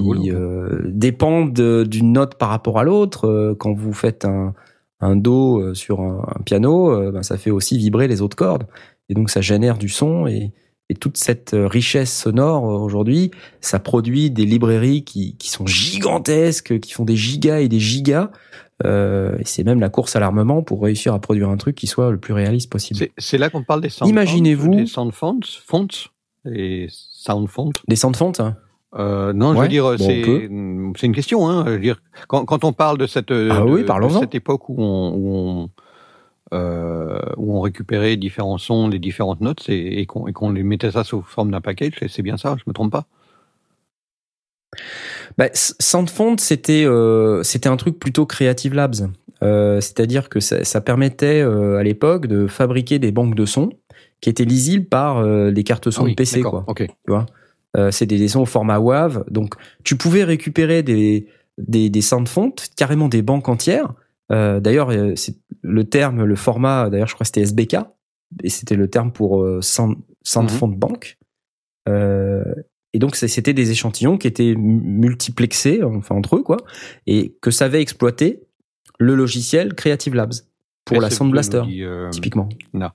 [0.00, 3.26] boulot, qui euh, dépendent de- d'une note par rapport à l'autre.
[3.26, 4.54] Euh, Quand vous faites un,
[5.00, 8.36] un do euh, sur un, un piano, euh, ben, ça fait aussi vibrer les autres
[8.36, 8.66] cordes.
[9.10, 10.52] Et donc ça génère du son et,
[10.88, 13.30] et toute cette richesse sonore aujourd'hui,
[13.60, 18.30] ça produit des librairies qui, qui sont gigantesques, qui font des gigas et des gigas.
[18.84, 21.86] Euh, et c'est même la course à l'armement pour réussir à produire un truc qui
[21.86, 23.08] soit le plus réaliste possible.
[23.18, 25.88] C'est- là qu'on parle des sound Imaginez-vous- fonts, des sound fonts, fonts
[26.50, 26.88] et
[27.24, 27.70] sound fonts.
[27.88, 28.56] Des sound fonts, hein
[28.96, 31.48] Euh, non, je veux dire, bon, c'est une question.
[31.48, 34.20] Hein, je veux dire, quand, quand on parle de cette Ah de- oui, de parlons-en.
[34.20, 35.70] cette époque où on où on,
[36.52, 40.62] euh, où on récupérait différents sons, les différentes notes, et, et qu'on et qu'on les
[40.62, 42.54] mettait ça sous forme d'un package, c'est bien ça.
[42.58, 43.06] Je me trompe pas?
[45.38, 49.08] Bah, Soundfont, c'était euh, c'était un truc plutôt Creative Labs.
[49.42, 53.70] Euh, C'est-à-dire que ça, ça permettait euh, à l'époque de fabriquer des banques de sons
[54.24, 56.40] qui étaient lisibles par euh, les cartes son Ah oui, de PC.
[56.40, 56.64] Quoi.
[56.66, 56.86] Ok.
[57.76, 59.24] Euh, c'est des, des sons au format WAV.
[59.30, 61.26] Donc, tu pouvais récupérer des,
[61.58, 63.92] des, des soundfonts, carrément des banques entières.
[64.32, 67.76] Euh, d'ailleurs, euh, c'est le terme, le format, d'ailleurs, je crois que c'était SBK.
[68.42, 71.18] Et c'était le terme pour euh, sound, soundfont bank.
[71.88, 72.44] Euh,
[72.94, 76.56] et donc, c'était des échantillons qui étaient mu- multiplexés, enfin, entre eux, quoi.
[77.06, 78.40] Et que savait exploiter
[78.98, 80.32] le logiciel Creative Labs
[80.86, 81.62] pour la Sound Blaster,
[82.10, 82.48] typiquement.
[82.72, 82.88] non.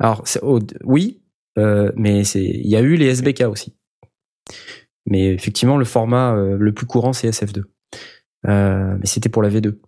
[0.00, 1.20] Alors, c'est- au- oui,
[1.58, 3.74] euh, mais c'est il y a eu les SBK aussi.
[5.06, 7.64] Mais effectivement, le format euh, le plus courant, c'est SF2.
[8.46, 9.78] Euh, mais c'était pour la V2.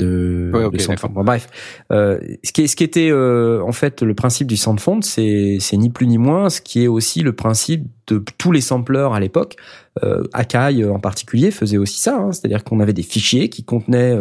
[0.00, 1.10] de, Ouais, de d'accord.
[1.10, 1.48] Bon, bref,
[1.92, 5.58] euh, ce qui est, ce qui était euh, en fait le principe du Soundfont, c'est
[5.60, 9.14] c'est ni plus ni moins ce qui est aussi le principe de tous les sampleurs
[9.14, 9.54] à l'époque.
[10.02, 14.18] Euh, Akai en particulier faisait aussi ça, hein, c'est-à-dire qu'on avait des fichiers qui contenaient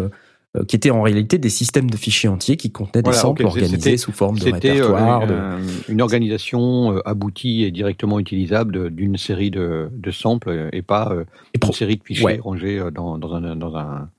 [0.55, 3.45] euh, euh, qui étaient en réalité des systèmes de fichiers entiers qui contenaient des samples
[3.45, 5.27] organisés sous forme de euh, répertoire.
[5.27, 10.81] de- une organisation euh, aboutie et directement utilisable d'une série de, de samples euh, et
[10.81, 12.39] pas euh, et une série de fichiers Ouais.
[12.41, 14.09] rangés euh, dans, dans, un, dans, un,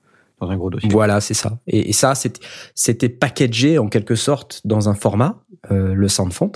[0.41, 0.89] dans un gros dossier.
[0.89, 1.57] Voilà, c'est ça.
[1.67, 6.51] Et, et ça, c'était- packagé en quelque sorte dans un format, euh, le Soundfont,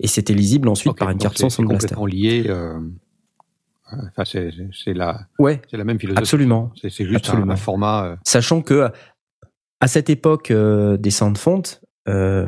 [0.00, 2.44] et c'était lisible ensuite par une carte son c'est complètement lié.
[2.48, 2.74] euh,
[3.92, 6.20] euh, Enfin, c'est la, Ouais, la même philosophie.
[6.22, 6.72] absolument.
[6.76, 8.04] C'est juste un, format.
[8.04, 8.90] euh, Sachant que
[9.82, 11.62] à cette époque euh, des Soundfont,
[12.08, 12.46] euh,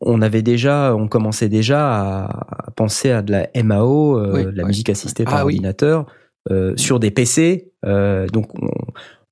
[0.00, 4.44] on avait déjà, on commençait déjà à, à penser à de la MAO, euh, Oui,
[4.44, 4.68] de la ouais.
[4.68, 5.54] musique assistée Ah par oui.
[5.54, 6.06] ordinateur,
[6.52, 7.72] euh, sur des PC.
[7.82, 8.70] donc on,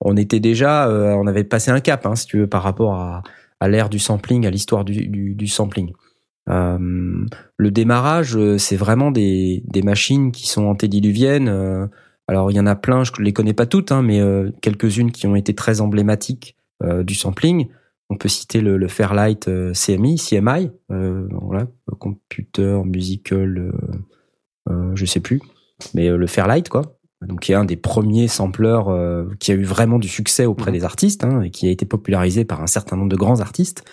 [0.01, 3.23] on était déjà, on avait passé un cap, hein, si tu veux, par rapport à,
[3.61, 5.93] à l'ère du sampling, à l'histoire du, du, du sampling.
[6.49, 11.89] Le démarrage, c'est vraiment des, des machines qui sont antédiluviennes.
[12.29, 14.21] alors il y en a plein, je les connais pas toutes, hein, mais
[14.61, 16.57] quelques-unes qui ont été très emblématiques
[17.03, 17.69] du sampling.
[18.11, 21.67] On peut citer le, le Fairlight euh, CMI, CMI, euh, voilà,
[21.99, 23.73] Computer Musical, euh,
[24.71, 25.41] euh, je sais plus,
[25.95, 26.83] mais euh, le Fairlight quoi.
[27.27, 30.71] Donc qui est un des premiers sampleurs euh, qui a eu vraiment du succès auprès
[30.71, 30.77] Mhm.
[30.79, 33.85] des artistes hein, et qui a été popularisé par un certain nombre de grands artistes.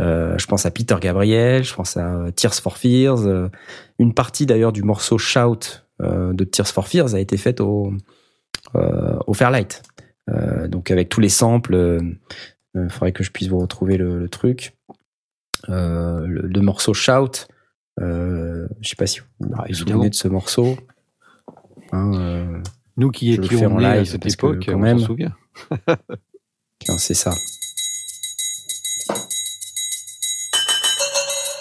[0.00, 3.26] Euh, je pense à Peter Gabriel, je pense à euh, Tears for Fears.
[3.26, 3.48] euh,
[3.98, 7.92] une partie d'ailleurs du morceau Shout euh, de Tears for Fears a été faite au,
[8.76, 9.82] euh, au Fairlight.
[10.30, 12.00] Euh, donc avec tous les samples,
[12.74, 14.76] il faudrait que je puisse vous retrouver le, le truc.
[15.68, 17.46] Euh, le, le morceau Shout,
[18.00, 19.26] euh, je sais pas si vous
[19.58, 20.76] Ah, vous souvenez de ce morceau.
[21.92, 22.58] Hein, euh,
[22.96, 25.34] Nous qui étions en nés à live cette que, époque, quand on même- s'en souvient.
[26.78, 27.34] Tiens, c'est ça.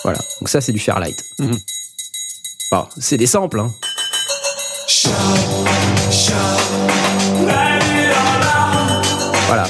[0.04, 1.22] Voilà, donc ça c'est du Fairlight.
[2.72, 3.72] Bon, c'est des samples, hein.
[5.04, 7.09] Voilà,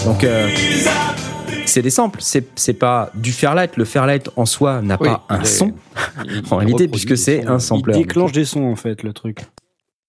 [0.06, 0.47] donc euh,
[1.66, 3.78] c'est des samples, c'est c'est pas du Fairlight.
[3.78, 5.74] Le Fairlight en soi n'a Oui, pas un il son,
[6.26, 7.97] il- il en réalité, puisque c'est un Il sampleur.
[7.97, 9.41] déclenche des sons en fait le truc.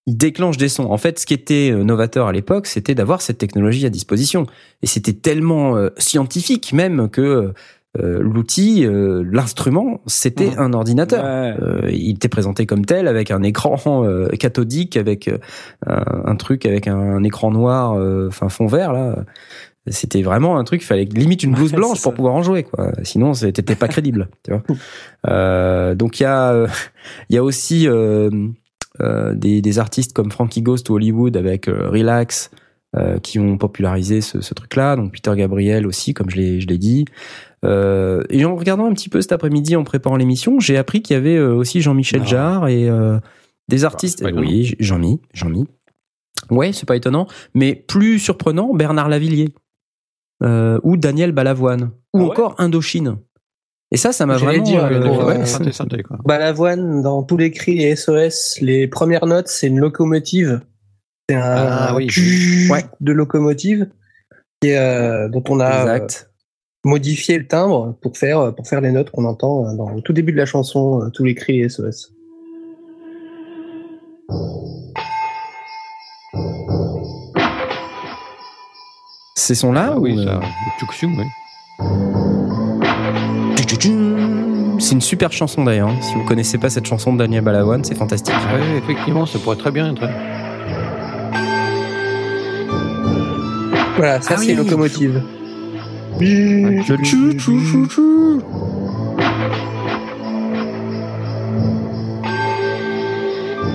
[0.06, 0.90] il déclenche des sons.
[0.90, 4.46] En fait, ce qui était euh, novateur à l'époque, c'était d'avoir cette technologie à disposition.
[4.82, 7.52] Et c'était tellement euh, scientifique même que
[7.98, 10.58] euh, l'outil, euh, l'instrument, c'était Mhm.
[10.58, 11.24] un ordinateur.
[11.24, 11.54] Ouais.
[11.60, 13.76] Euh, il était présenté comme tel avec un écran
[14.38, 15.28] cathodique, avec
[15.86, 17.92] un, un truc avec un, écran noir,
[18.28, 19.16] enfin fond vert là.
[19.86, 22.64] C'était vraiment un truc, il fallait limite une blouse Ouais, blanche pour pouvoir en jouer,
[22.64, 22.92] quoi.
[23.02, 24.62] Sinon, c'était pas crédible, tu vois.
[25.28, 26.66] Euh, donc il y a, euh,
[27.28, 28.30] il y a aussi euh,
[29.02, 32.50] euh, des, des artistes comme Frankie Ghost ou Hollywood avec euh, Relax
[32.96, 34.96] euh, qui ont popularisé ce, ce truc-là.
[34.96, 37.04] Donc Peter Gabriel aussi, comme je l'ai je l'ai dit.
[37.66, 41.12] Euh, et en regardant un petit peu cet après-midi en préparant l'émission, j'ai appris qu'il
[41.14, 42.26] y avait aussi Jean-Michel Non.
[42.26, 43.18] Jarre et euh,
[43.68, 44.22] des artistes.
[44.22, 44.48] pas étonnant.
[44.48, 45.66] oui, Jean-Mi, Jean-Mi.
[46.48, 49.50] Ouais, c'est pas étonnant, mais plus surprenant, Bernard Lavillier
[50.42, 53.16] ou Daniel Balavoine ou Ah ouais encore Indochine.
[53.92, 54.62] Et ça, ça m'a vraiment.
[54.62, 56.18] dire, euh, ouais, euh, quoi.
[56.24, 60.60] Balavoine, dans tous les cris et SOS, les premières notes, c'est une locomotive.
[61.28, 62.08] C'est un Ah oui.
[62.70, 62.84] Ouais.
[63.00, 63.88] de locomotive
[64.60, 66.06] qui est, euh, dont on a euh,
[66.84, 70.12] modifié le timbre pour faire, pour faire les notes qu'on entend euh, dans le tout
[70.12, 72.12] début de la chanson, euh, tous les cris et SOS.
[79.40, 80.32] Ces sons-là Ah oui, ça.
[80.32, 80.40] euh,
[81.02, 81.24] oui.
[84.78, 85.88] C'est une super chanson d'ailleurs.
[85.88, 85.96] hein.
[86.02, 88.34] Si vous connaissez pas cette chanson de Daniel Balavoine, c'est fantastique.
[88.34, 90.02] Ouais, effectivement, ça pourrait très bien être.
[93.96, 94.54] Voilà, ça Ah c'est oui.
[94.56, 95.22] locomotive.
[96.20, 96.82] Le.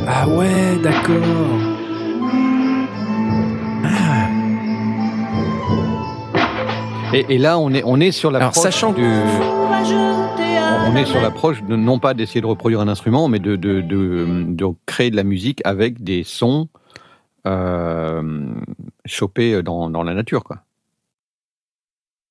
[0.07, 1.74] Ah ouais, d'accord.
[7.15, 9.05] Et, et là, on est, on est sur l'approche sachant du.
[10.87, 13.79] On est sur l'approche de non pas d'essayer de reproduire un instrument, mais de, de,
[13.79, 16.67] de, de créer de la musique avec des sons
[17.47, 18.53] euh,
[19.05, 20.63] chopés dans, dans la nature, quoi.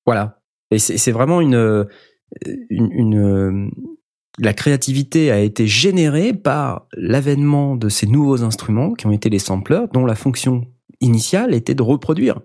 [0.05, 0.39] Voilà.
[0.69, 1.87] Et c'est vraiment une,
[2.69, 3.71] une, une,
[4.37, 9.39] la créativité a été générée par l'avènement de ces nouveaux instruments qui ont été les
[9.39, 10.67] sampleurs, dont la fonction
[11.01, 12.39] initiale était de reproduire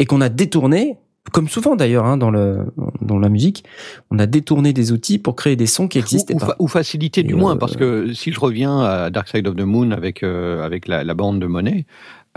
[0.00, 0.98] et qu'on a détourné,
[1.32, 2.66] comme souvent d'ailleurs hein, dans le
[3.00, 3.64] dans la musique,
[4.10, 6.46] on a détourné des outils pour créer des sons qui existaient ou, ou pas.
[6.46, 9.56] fa- ou faciliter du moins, euh, parce que si je reviens à Dark Side of
[9.56, 11.86] the Moon avec, euh, avec la, la bande de monnaie,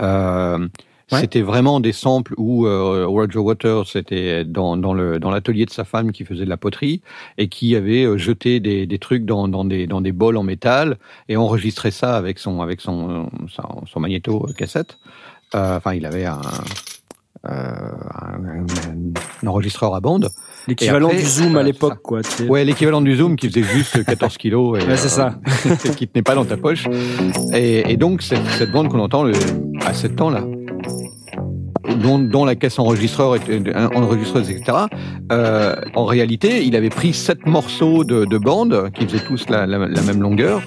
[0.02, 0.68] euh,
[1.12, 1.20] Ouais.
[1.20, 6.24] C'était vraiment des samples où Roger Waters était dans, dans l'atelier de sa femme qui
[6.24, 7.02] faisait de la poterie
[7.36, 10.96] et qui avait jeté des, des trucs dans, dans des dans des bols en métal
[11.28, 14.98] et enregistré ça avec son avec son son, son magnéto cassette.
[15.54, 16.40] Euh, Enfin, il avait un,
[17.46, 18.66] un, un-
[19.42, 20.28] un enregistreur à bande.
[20.66, 22.22] L'équivalent du zoom à euh, l'époque, quoi.
[22.22, 22.48] tu sais.
[22.48, 25.34] Ouais, l'équivalent du zoom qui faisait juste 14 kilos et Ouais, c'est ça.
[25.84, 26.86] et qui tenait pas dans ta poche.
[27.52, 29.34] Et, et donc cette, cette bande qu'on entend le,
[29.84, 30.44] à 7 ans là,
[32.02, 34.78] dont, dont la caisse enregistreur était, enregistreuse, etc.
[35.32, 39.66] euh, en réalité, il avait pris sept morceaux de, de bande qui faisaient tous la,
[39.66, 40.62] la, la même longueur,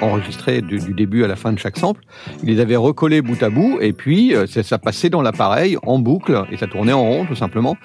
[0.00, 2.02] enregistrés du, du début à la fin de chaque sample.
[2.42, 5.98] Il les avait recollés bout à bout et puis euh, ça, passait dans l'appareil en
[5.98, 7.76] boucle et ça tournait en rond tout simplement.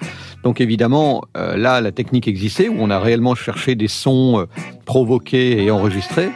[0.42, 4.44] Donc évidemment, euh, là, la technique existait où on a réellement cherché des sons euh,
[4.84, 6.30] provoqués et enregistrés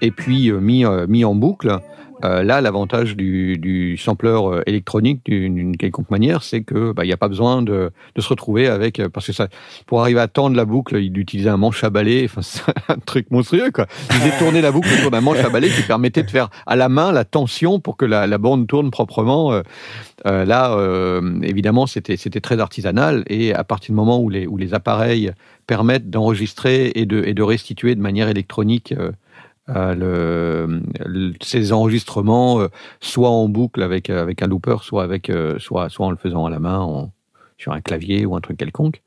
[0.00, 1.78] et puis euh, mis, euh, mis en boucle.
[2.24, 7.08] Euh, là, l'avantage du, du sampleur euh, électronique d'une quelconque manière, c'est que bah, il
[7.08, 9.48] n'y a pas besoin de, se retrouver avec euh, parce que ça,
[9.86, 12.26] pour arriver à tendre la boucle, il utilisait un manche à balai.
[12.26, 13.86] Enfin, c'est un truc monstrueux quoi.
[14.10, 16.76] Il faisait tourner la boucle autour d'un manche à balai qui permettait de faire à
[16.76, 19.60] la main la tension pour que la, bande tourne proprement.
[20.24, 25.32] Là, évidemment, c'était très artisanal et à partir du moment où les appareils
[25.66, 28.94] permettent d'enregistrer et de restituer de manière électronique
[29.94, 32.68] le, le- ces enregistrements, euh,
[33.00, 36.46] soit en boucle avec avec un looper, soit avec euh, soit soit en le faisant
[36.46, 37.12] à la main en,
[37.58, 39.02] sur un clavier ou un truc quelconque.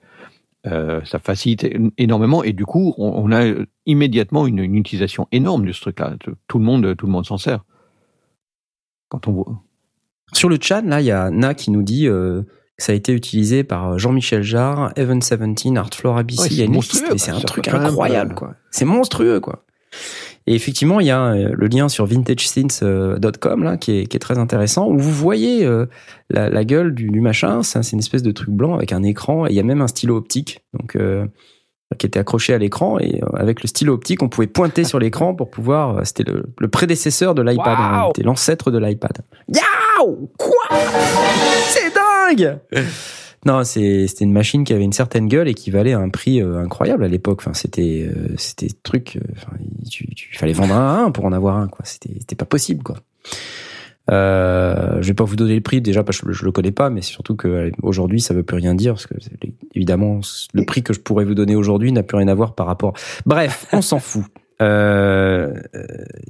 [0.65, 1.67] Euh, ça facilite
[1.97, 3.53] énormément et du coup on, on a
[3.85, 6.13] immédiatement une, une utilisation énorme de ce truc-là.
[6.47, 7.63] Tout le monde tout le monde s'en sert.
[9.09, 9.61] Quand on voit.
[10.31, 12.41] Sur le chat, là, il y a Na qui nous dit euh,
[12.77, 16.41] que ça a été utilisé par Jean-Michel Jarre, Evan 17, Artfloor ABC.
[16.41, 18.55] Ouais, il y a c'est c'est un truc incroyable, euh, quoi.
[18.71, 19.63] C'est monstrueux, quoi.
[20.45, 24.19] Et effectivement, il y a euh, le lien sur vintagesynths.com là qui est, qui est
[24.19, 25.85] très intéressant où vous voyez euh,
[26.29, 27.63] la, la gueule du, du machin.
[27.63, 29.87] C'est une espèce de truc blanc avec un écran et il y a même un
[29.87, 31.25] stylo optique donc euh,
[31.97, 35.35] qui était accroché à l'écran et avec le stylo optique, on pouvait pointer sur l'écran
[35.35, 36.05] pour pouvoir.
[36.05, 39.19] C'était le, le prédécesseur de l'iPad, réalité, l'ancêtre de l'iPad.
[39.47, 40.77] Yaouh Quoi?
[41.67, 42.57] C'est dingue
[43.45, 46.59] Non, c'était une machine qui avait une certaine gueule et qui valait un prix euh,
[46.59, 47.39] incroyable à l'époque.
[47.41, 49.17] Enfin, c'était euh, c'était truc.
[49.17, 51.67] euh, enfin, il fallait vendre un à un pour en avoir un.
[51.83, 52.83] C'était pas possible.
[52.83, 52.97] Quoi.
[54.11, 56.89] Euh, je vais pas vous donner le prix déjà parce que je, le connais pas,
[56.89, 59.15] mais surtout que aujourd'hui ça veut plus rien dire parce que
[59.75, 60.19] évidemment
[60.53, 62.93] le prix que je pourrais vous donner aujourd'hui n'a plus rien à voir par rapport.
[63.25, 64.25] Bref, on s'en fout.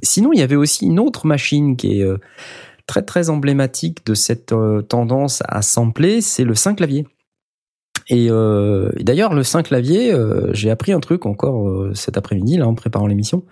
[0.02, 2.06] Sinon, il y avait aussi une autre machine qui est
[2.86, 7.06] très très emblématique de cette euh, tendance à sampler, c'est le 5 clavier.
[8.08, 12.58] Et, euh, et d'ailleurs, le 5 clavier, euh, j'ai appris un truc encore cet après-midi
[12.58, 13.44] là en préparant l'émission.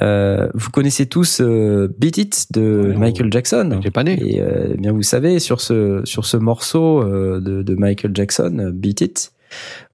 [0.00, 3.80] Vous connaissez tous Beat It de Michael Jackson.
[3.92, 4.16] Pas né.
[4.22, 9.00] Et euh, bien vous savez sur ce sur ce morceau de, de Michael Jackson, Beat
[9.00, 9.32] It,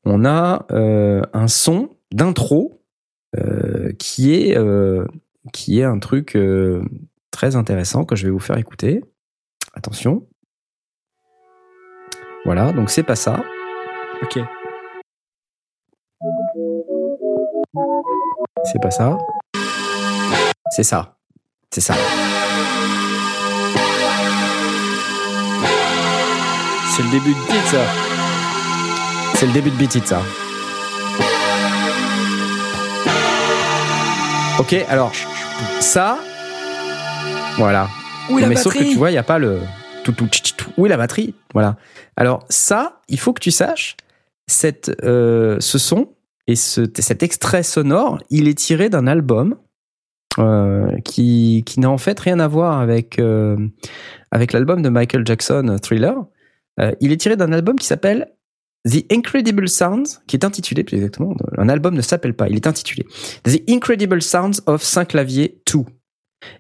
[0.05, 2.83] on a un son d'intro
[3.99, 4.59] qui est
[5.55, 6.37] qui est un truc
[7.35, 9.02] très intéressant que je vais vous faire écouter.
[9.74, 10.27] Attention.
[12.44, 13.43] Voilà, donc c'est pas ça.
[14.23, 14.39] Ok.
[18.65, 19.19] C'est pas ça.
[20.70, 21.16] C'est ça.
[21.70, 21.94] C'est ça.
[26.86, 27.85] C'est le début de titre, ça.
[29.35, 30.23] C'est le début de Beat It, ça.
[34.61, 35.11] Ok, alors,
[35.81, 36.19] ça,
[37.56, 37.89] voilà.
[38.31, 39.60] Où est la mais sauf que batterie tu vois, il n'y a pas le
[40.02, 40.28] tout, tout.
[40.76, 41.35] Où est la batterie?
[41.52, 41.76] Voilà.
[42.16, 43.97] Alors, ça, il faut que tu saches,
[44.47, 46.10] cette, euh, ce son
[46.47, 49.56] et ce, cet extrait sonore, il est tiré d'un album
[50.39, 53.56] euh, qui, qui n'a en fait rien à voir avec, euh,
[54.31, 56.16] avec l'album de Michael Jackson, Thriller.
[56.81, 58.32] Euh, il est tiré d'un album qui s'appelle
[58.86, 62.66] The Incredible Sounds, qui est intitulé, plus exactement, un album ne s'appelle pas, il est
[62.66, 63.06] intitulé
[63.44, 65.81] The Incredible Sounds of Saint-Clavier 2.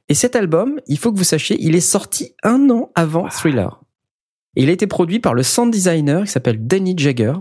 [0.08, 3.80] Et cet album, il faut que vous sachiez, il est sorti un an avant Thriller.
[4.56, 7.34] Et il a été produit par le sound designer qui s'appelle Danny Jagger,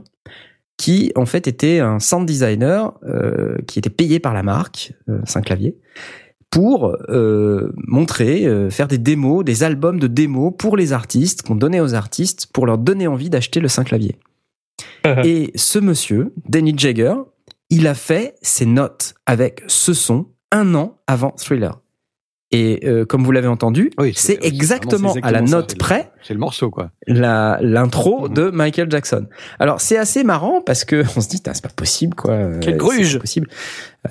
[0.77, 5.19] qui en fait était un sound designer euh, qui était payé par la marque euh,
[5.25, 5.77] Saint-Clavier
[6.49, 11.79] pour euh, montrer, faire des démos, des albums de démos pour les artistes, qu'on donnait
[11.79, 14.19] aux artistes pour leur donner envie d'acheter le Saint-Clavier.
[15.23, 17.15] Et ce monsieur, Danny Jagger,
[17.71, 21.79] il a fait ses notes avec ce son un an avant Thriller.
[22.55, 25.75] Et euh, comme vous l'avez entendu, Oui, c'est c'est- exactement, à la ça, note c'est
[25.77, 26.91] le- près C'est le morceau, quoi.
[27.07, 28.33] la l'intro Mhm.
[28.35, 29.25] de Michael Jackson.
[29.59, 32.31] Alors c'est assez marrant parce que on se dit c'est pas possible quoi.
[32.31, 33.47] Euh, Quelle c'est gruge pas possible.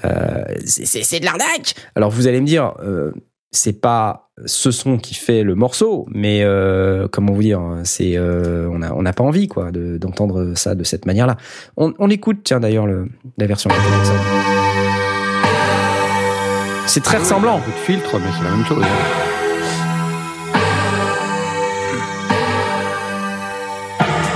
[0.04, 3.12] Euh, C'est c'est- c'est de l'arnaque alors vous allez me dire, euh,
[3.52, 8.66] c'est pas ce son qui fait le morceau, mais euh, comment vous dire, c'est euh,
[8.72, 11.36] on a on n'a pas envie quoi de- d'entendre ça de cette manière-là.
[11.76, 13.08] On, on écoute tiens d'ailleurs le-
[13.38, 13.70] la version.
[13.70, 14.61] japonaise.
[16.92, 17.56] C'est très ressemblant.
[17.56, 18.84] Un peu de filtre, mais c'est la même chose.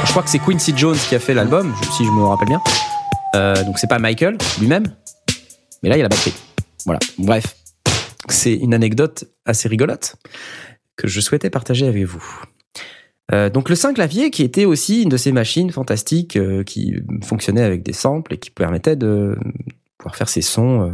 [0.07, 2.63] Je crois que c'est Quincy Jones qui a fait l'album, si je me rappelle bien.
[3.35, 4.87] Euh, donc c'est pas Michael lui-même,
[5.83, 6.33] mais là il y a la batterie.
[6.87, 6.99] Voilà.
[7.19, 7.57] Bref,
[8.31, 10.17] c'est une anecdote assez rigolote
[10.97, 12.25] que je souhaitais partager avec vous.
[13.35, 16.95] Euh, donc le 5 clavier qui était aussi une de ces machines fantastiques euh, qui
[17.23, 19.37] fonctionnait avec des samples et qui permettait de
[20.07, 20.93] pouvoir faire ces sons euh,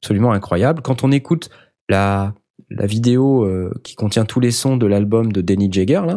[0.00, 0.80] absolument incroyables.
[0.82, 1.50] Quand on écoute
[1.90, 2.32] la,
[2.70, 6.16] la vidéo euh, qui contient tous les sons de l'album de Denny Jagger là,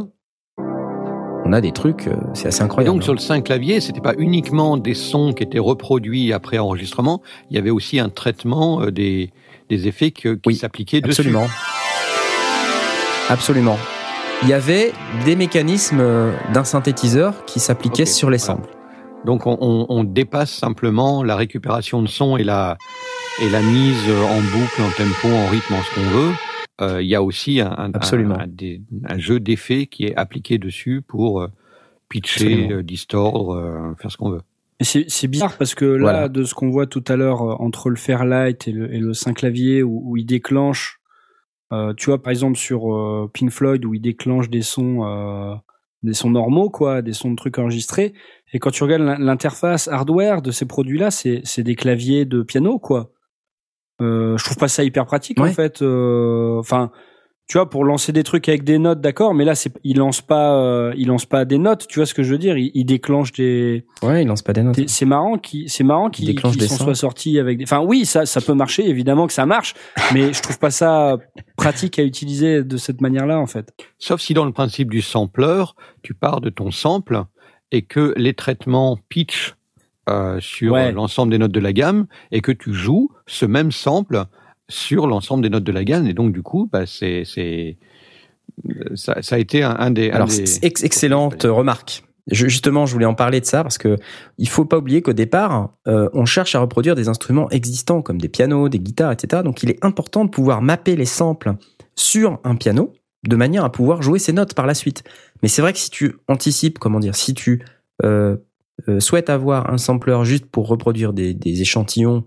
[1.45, 2.95] on a des trucs, euh, c'est assez Et incroyable.
[2.95, 7.21] donc sur le 5 clavier, c'était pas uniquement des sons qui étaient reproduits après enregistrement,
[7.49, 9.31] il y avait aussi un traitement des,
[9.69, 11.21] des effets que- qui Oui, s'appliquaient dessus.
[11.21, 11.47] Absolument.
[13.29, 13.77] Absolument.
[14.43, 14.93] Il y avait
[15.25, 16.03] des mécanismes
[16.53, 18.61] d'un synthétiseur qui s'appliquaient sur les voilà.
[19.25, 22.77] Donc on, on- on dépasse simplement la récupération de son et la,
[23.41, 26.31] et la mise en boucle, en tempo, en rythme, en ce qu'on veut.
[26.81, 28.37] Euh, Il y a aussi un, un- Absolument.
[28.37, 31.47] un- jeu d'effets qui est appliqué dessus pour euh,
[32.09, 34.41] pitcher, euh, distordre, euh, faire ce qu'on veut.
[34.79, 36.29] C'est bizarre parce que là, Voilà.
[36.29, 39.37] de ce qu'on voit tout à l'heure entre le Fairlight et le, et le 5
[39.37, 40.99] clavier où, où il déclenche,
[41.73, 45.55] euh, tu vois par exemple sur Pink Floyd où il déclenche des sons, euh,
[46.03, 48.13] des sons normaux quoi, des sons de trucs enregistrés.
[48.53, 52.43] Et quand tu regardes l'in- l'interface hardware de ces produits-là, c'est c'est des claviers de
[52.43, 53.11] piano quoi.
[54.01, 55.81] Euh, je trouve pas ça hyper pratique en fait.
[55.81, 56.91] euh, Enfin.
[57.47, 60.19] Tu vois, pour lancer des trucs avec des notes, d'accord, mais là, c'est, il lance
[60.21, 62.57] pas, euh, il lance pas des notes, tu vois ce que je veux dire?
[62.57, 64.75] Il, il déclenche des, Ouais, il lance pas des notes.
[64.75, 66.83] c'est c'est marrant qui c'est marrant qu'ils déclenche s'en sons.
[66.83, 69.75] soient sortis avec des enfin oui ça ça peut marcher évidemment que ça marche
[70.13, 71.17] mais je trouve pas ça
[71.55, 73.73] pratique à utiliser de cette manière-là en fait.
[73.97, 75.63] Sauf si dans le principe du sampler,
[76.03, 77.23] tu pars de ton sample
[77.71, 79.55] et que les traitements pitch
[80.09, 80.91] euh, sur Ouais.
[80.91, 84.23] l'ensemble des notes de la gamme et que tu joues ce même sample
[84.69, 87.77] sur l'ensemble des notes de la gamme et donc du coup bah, c'est c'est
[88.95, 92.03] ça, ça a été un, un des un Alors, des- c'est ex- excellente remarque.
[92.29, 93.95] Je- justement, je voulais en parler de ça parce que
[94.37, 98.19] il faut pas oublier qu'au départ, euh, on cherche à reproduire des instruments existants comme
[98.19, 99.43] des pianos, des guitares, etc.
[99.43, 101.53] Donc, il est important de pouvoir mapper les samples
[101.95, 102.93] sur un piano
[103.27, 105.03] de manière à pouvoir jouer ces notes par la suite.
[105.41, 107.63] Mais c'est vrai que si tu anticipes, comment dire, si tu
[108.03, 108.35] euh,
[108.89, 112.25] euh, souhaites avoir un sampler juste pour reproduire des, des échantillons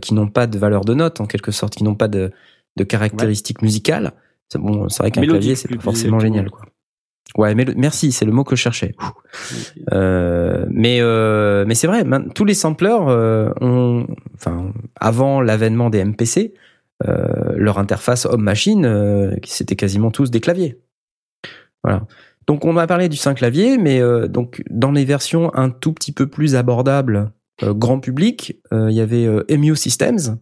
[0.00, 2.32] qui n'ont pas de valeur de note en quelque sorte, qui n'ont pas de,
[2.76, 4.12] de caractéristiques musicales,
[4.48, 6.62] c'est bon, c'est vrai qu'un clavier c'est pas forcément génial quoi.
[7.36, 8.94] Ouais, mais merci, c'est le mot que je cherchais.
[9.92, 12.04] Euh, mais euh, mais c'est vrai,
[12.34, 16.54] tous les samplers euh, ont, enfin, avant l'avènement des MPC,
[17.06, 20.80] euh, leur interface homme-machine, euh, c'était quasiment tous des claviers.
[21.84, 22.06] Voilà.
[22.46, 25.92] Donc on va parler du 5 clavier, mais euh, donc dans les versions un tout
[25.92, 27.26] petit peu plus abordables, euh,
[27.62, 30.38] grand public, euh, il y avait euh, EMU Systems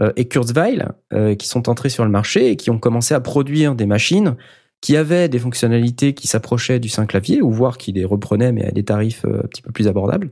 [0.00, 3.20] euh, et Kurzweil euh, qui sont entrés sur le marché et qui ont commencé à
[3.20, 4.36] produire des machines
[4.82, 8.66] qui avaient des fonctionnalités qui s'approchaient du 5 clavier, ou voire qui les reprenaient mais
[8.66, 10.30] à des tarifs euh, un petit peu plus abordables,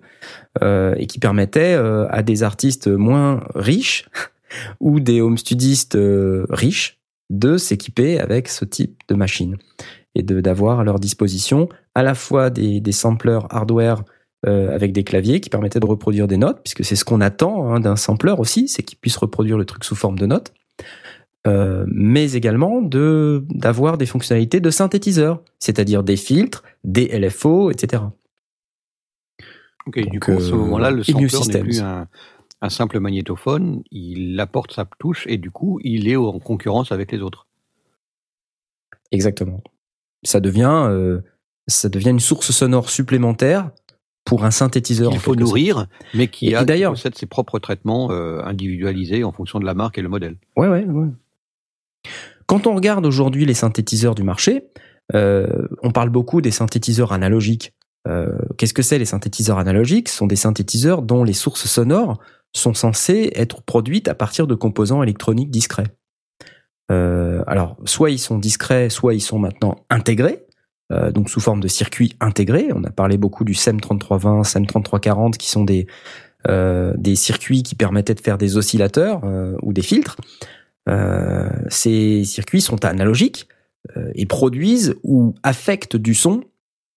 [0.62, 4.06] euh, et qui permettaient euh, à des artistes moins riches
[4.80, 6.98] ou des home studistes euh, riches
[7.30, 9.56] de s'équiper avec ce type de machine
[10.16, 14.02] et de d'avoir à leur disposition à la fois des, des samplers hardware
[14.46, 17.70] euh, avec des claviers qui permettaient de reproduire des notes, puisque c'est ce qu'on attend
[17.70, 20.52] hein, d'un sampler aussi, c'est qu'il puisse reproduire le truc sous forme de notes,
[21.46, 28.02] euh, mais également de d'avoir des fonctionnalités de synthétiseur, c'est-à-dire des filtres, des LFO, etc.
[29.86, 32.08] Ok, du Donc, coup, à ce euh, moment-là, le sampler n'est plus un,
[32.62, 37.10] un simple magnétophone, il apporte sa touche et du coup, il est en concurrence avec
[37.12, 37.46] les autres.
[39.12, 39.62] Exactement.
[40.22, 41.20] Ça devient euh,
[41.66, 43.70] ça devient une source sonore supplémentaire
[44.24, 45.10] pour un synthétiseur.
[45.12, 45.40] Il faut sorte.
[45.40, 49.64] nourrir, mais qui, Et- a, d'ailleurs- possède ses propres traitements euh, individualisés en fonction de
[49.66, 50.36] la marque et le modèle.
[50.56, 51.08] Ouais, ouais, ouais.
[52.46, 54.64] Quand on regarde aujourd'hui les synthétiseurs du marché,
[55.14, 57.72] euh, on parle beaucoup des synthétiseurs analogiques.
[58.08, 60.08] Euh, Qu'est-ce que c'est les synthétiseurs analogiques?
[60.08, 62.18] Ce sont des synthétiseurs dont les sources sonores
[62.54, 65.86] sont censées être produites à partir de composants électroniques discrets.
[66.88, 70.44] Alors, soit ils sont discrets, soit ils sont maintenant intégrés,
[70.92, 72.68] euh, donc sous forme de circuits intégrés.
[72.74, 75.86] On a parlé beaucoup du SEM3320, SEM3340, qui sont des,
[76.48, 80.16] euh, des circuits qui permettaient de faire des oscillateurs euh, ou des filtres.
[81.68, 83.46] Ces circuits sont analogiques
[84.16, 86.42] et produisent ou affectent du son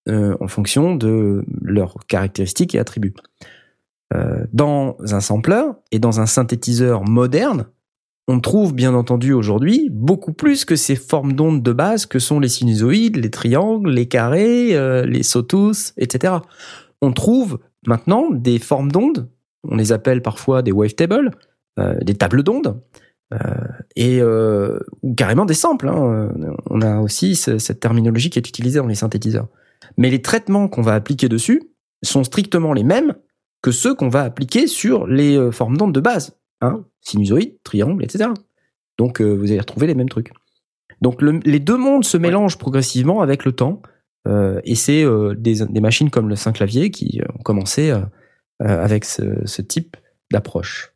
[0.09, 3.13] en fonction de leurs caractéristiques et attributs.
[4.51, 5.61] Dans un sampler
[5.91, 7.67] et dans un synthétiseur moderne,
[8.27, 12.39] on trouve bien entendu aujourd'hui beaucoup plus que ces formes d'ondes de base que sont
[12.39, 16.35] les sinusoïdes, les triangles, les carrés, euh, les sawtooths, etc.
[17.01, 19.29] On trouve maintenant des formes d'ondes,
[19.69, 21.31] on les appelle parfois des wavetables,
[21.79, 22.79] euh, des tables d'ondes,
[23.33, 23.37] euh,
[23.97, 25.89] et ou carrément des samples.
[25.89, 26.31] hein.
[26.69, 29.47] On a aussi ce- cette terminologie qui est utilisée dans les synthétiseurs.
[29.97, 31.61] Mais les traitements qu'on va appliquer dessus
[32.03, 33.15] sont strictement les mêmes
[33.61, 38.29] que ceux qu'on va appliquer sur les formes d'ondes de base hein, sinusoïde, triangle, etc.
[38.97, 40.31] Donc euh, vous allez retrouver les mêmes trucs.
[41.01, 43.81] Donc le- les deux mondes se mélangent progressivement avec le temps,
[44.27, 47.93] euh, et c'est euh, des, des machines comme le Saint-Clavier qui ont commencé
[48.59, 49.97] avec ce, ce type
[50.31, 50.93] d'approche,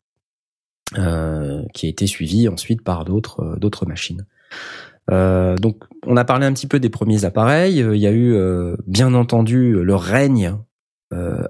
[0.93, 4.25] qui a été suivi ensuite par d'autres d'autres machines.
[5.09, 7.79] Donc on a parlé un petit peu des premiers appareils.
[7.79, 8.37] Il y a eu
[8.85, 10.55] bien entendu le règne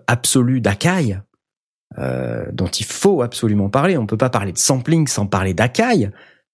[0.07, 1.19] absolu d'Akai,
[1.99, 3.97] euh, dont il faut absolument parler.
[3.97, 6.09] On peut pas parler de sampling sans parler d'Akai.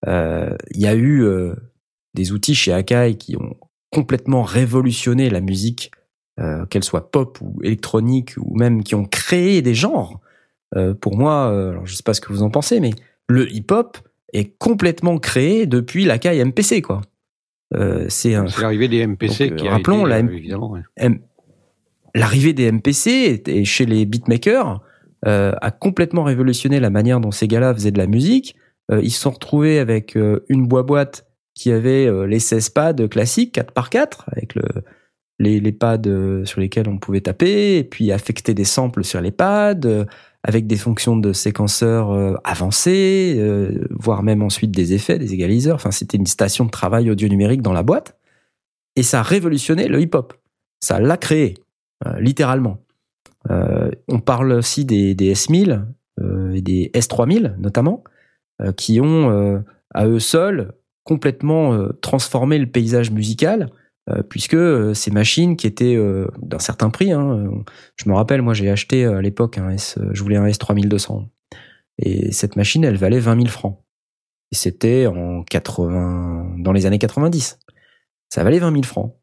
[0.08, 1.54] Euh, Il y a eu euh,
[2.14, 3.56] des outils chez Akai qui ont
[3.92, 5.92] complètement révolutionné la musique,
[6.40, 10.20] euh, qu'elle soit pop ou électronique, ou même qui ont créé des genres.
[10.76, 12.92] Euh, pour moi, euh, alors je sais pas ce que vous en pensez, mais
[13.28, 13.98] le hip-hop
[14.34, 17.02] est complètement créé depuis l'Akai MPC, quoi.
[17.76, 20.82] Euh, c'est l'arrivée des MPC Donc, qui euh, a rappelons, été, la euh, M- ouais.
[20.98, 21.20] M-
[22.16, 24.78] l'arrivée des MPC et chez les beatmakers euh,
[25.26, 28.56] a complètement révolutionné la manière dont ces gars-là faisaient de la musique.
[28.92, 33.08] Euh, ils se sont retrouvés avec euh, une boîte qui avait euh, les 16 pads
[33.10, 34.64] classiques 4 par 4 avec le,
[35.40, 39.22] les, les pads euh, sur lesquels on pouvait taper et puis affecter des samples sur
[39.22, 40.06] les pads euh,
[40.44, 45.76] avec des fonctions de séquenceurs euh, avancées, euh, voire même ensuite des effets, des égaliseurs.
[45.76, 48.18] Enfin, c'était une station de travail audio numérique dans la boîte.
[48.96, 50.34] Et ça a révolutionné le hip-hop.
[50.82, 51.56] Ça l'a créé,
[52.06, 52.83] euh, littéralement.
[53.52, 55.86] Euh, on parle aussi des, des S1000
[56.22, 58.04] euh, et des S3000 notamment,
[58.62, 59.64] euh, qui ont
[59.94, 63.70] à eux seuls complètement transformé le paysage musical,
[64.30, 64.58] puisque
[64.96, 65.98] ces machines qui étaient
[66.42, 67.52] d'un certain prix, hein,
[67.98, 71.28] je me rappelle, moi j'ai acheté à l'époque un S, je voulais un S3200,
[72.00, 73.82] et cette machine elle valait 20 000 francs,
[74.52, 77.60] c'était en 80, dans les années 90,
[78.30, 79.14] ça valait 20 000 francs.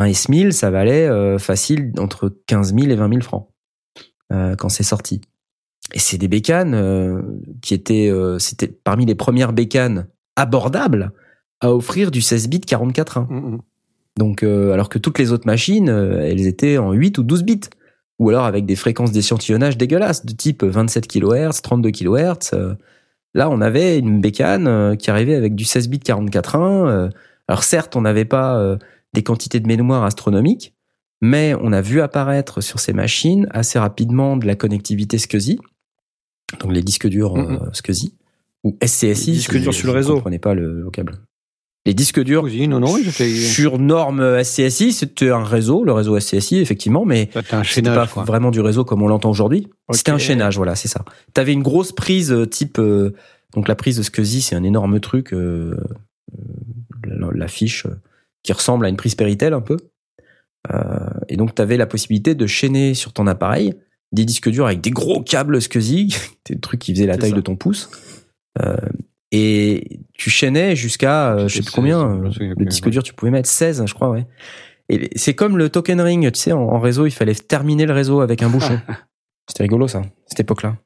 [0.00, 3.48] Un S1000, ça valait euh, facile entre 15 000 et 20 000 francs
[4.32, 5.20] euh, quand c'est sorti.
[5.92, 7.20] Et c'est des bécanes euh,
[7.62, 10.06] qui étaient, euh, c'était parmi les premières bécanes
[10.36, 11.12] abordables
[11.60, 13.26] à offrir du 16 bits 44.1.
[13.28, 13.58] Mm, mm.
[14.16, 17.60] Donc, alors que toutes les autres machines, elles étaient en 8 ou 12 bits.
[18.18, 22.76] Ou alors avec des fréquences d'échantillonnage dégueulasses, de type 27 kHz, 32 kHz.
[23.34, 26.88] là, on avait une bécane qui arrivait avec du 16 bits 44.1.
[26.88, 27.08] euh.
[27.48, 28.76] alors certes, on n'avait pas
[29.14, 30.74] des quantités de mémoire astronomiques,
[31.20, 35.58] mais on a vu apparaître sur ces machines assez rapidement de la connectivité SCSI,
[36.60, 37.58] donc les disques durs euh.
[37.72, 38.14] SCSI,
[38.64, 39.30] ou SCSI.
[39.30, 40.10] Les disques si durs sur le réseau.
[40.10, 41.18] ne comprenez pas le vocable.
[41.86, 46.58] Les disques durs Oui, non, non, sur norme SCSI, c'était un réseau, le réseau SCSI,
[46.58, 47.30] effectivement, mais
[47.64, 48.24] C'était pas quoi.
[48.24, 49.68] vraiment du réseau comme on l'entend aujourd'hui.
[49.92, 51.04] C'était un chaînage, voilà, c'est ça.
[51.32, 53.14] T'avais une grosse prise euh, type, euh,
[53.54, 55.74] donc la prise de SCSI, c'est un énorme truc, euh,
[56.38, 56.42] euh,
[57.04, 57.86] la- l'affiche
[58.42, 59.76] qui ressemble à une prise Péritel un peu.
[60.72, 63.74] Euh, et donc t'avais la possibilité de chaîner sur ton appareil
[64.12, 67.30] des disques durs avec des gros câbles SCSI, c'était le truc qui faisait la taille
[67.30, 67.36] ça.
[67.36, 67.90] de ton pouce.
[68.60, 68.76] Euh,
[69.32, 72.90] et tu chaînais jusqu'à, euh, je sais plus combien, 16, je me souviens le disque
[72.90, 74.26] dur, tu pouvais mettre 16, je crois, ouais.
[74.88, 77.92] Et c'est comme le token ring, tu sais, en, en réseau, il fallait terminer le
[77.92, 78.80] réseau avec un bouchon.
[79.48, 80.76] C'était rigolo, ça, cette époque-là.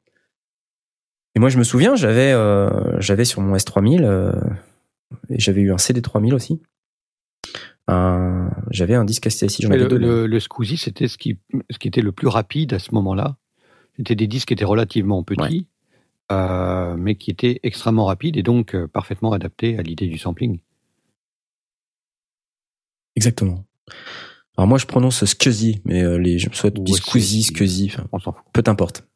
[1.35, 4.31] Et moi, je me souviens, j'avais, euh, j'avais sur mon S3000, euh,
[5.29, 6.61] et j'avais eu un CD3000 aussi.
[7.87, 9.97] Un- j'avais un disque STSI, j'en avais le, deux.
[9.99, 11.37] le, le Squeezie, c'était ce qui,
[11.69, 13.37] ce qui était le plus rapide à ce moment-là.
[13.97, 15.67] C'était des disques qui étaient relativement petits,
[16.31, 20.59] euh, mais qui étaient extrêmement rapides et donc euh, parfaitement adaptés à l'idée du sampling.
[23.15, 23.63] Exactement.
[24.57, 28.19] Alors moi, je prononce SCSI, mais euh, les, je me souhaite Ou dire Squeezie, On
[28.19, 28.43] s'en fout.
[28.53, 29.07] peu importe.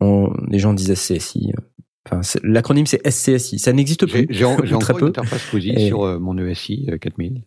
[0.00, 1.52] On- les gens disent SCSI.
[2.12, 3.58] Euh, Enfin, l'acronyme c'est SCSI.
[3.58, 4.26] Ça n'existe plus.
[4.30, 5.02] j'ai encore peu.
[5.02, 7.42] une interface Squeezie Et- sur euh, mon ESI euh, 4000.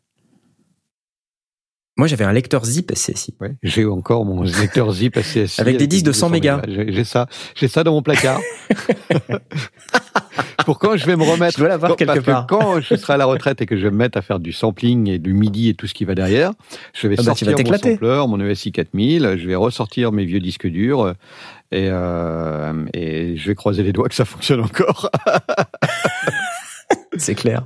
[1.97, 3.35] Moi, j'avais un lecteur zip SCSI.
[3.39, 3.55] Ouais.
[3.63, 5.61] J'ai encore mon lecteur zip SCSI.
[5.61, 6.61] Avec des disques de 100 mégas.
[6.67, 8.41] J'ai ça, j'ai ça dans mon placard.
[10.65, 12.47] Pour quand je vais me remettre Je quelque parce part.
[12.47, 14.39] que quand je serai à la retraite et que je vais me mettre à faire
[14.39, 16.51] du sampling et du MIDI et tout ce qui va derrière,
[16.93, 20.39] je vais Ah bah, sortir mon sampler, mon ESI 4000, je vais ressortir mes vieux
[20.39, 21.13] disques durs euh,
[21.71, 25.09] et, euh, et je vais croiser les doigts que ça fonctionne encore.
[27.17, 27.65] C'est clair.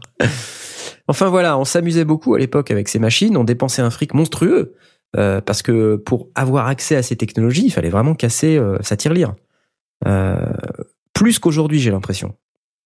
[1.07, 4.75] Enfin voilà, on s'amusait beaucoup à l'époque avec ces machines, on dépensait un fric monstrueux
[5.17, 8.95] euh, parce que pour avoir accès à ces technologies, il fallait vraiment casser euh, sa
[8.95, 9.33] tirelire.
[10.07, 10.37] Euh,
[11.13, 12.35] plus qu'aujourd'hui, j'ai l'impression.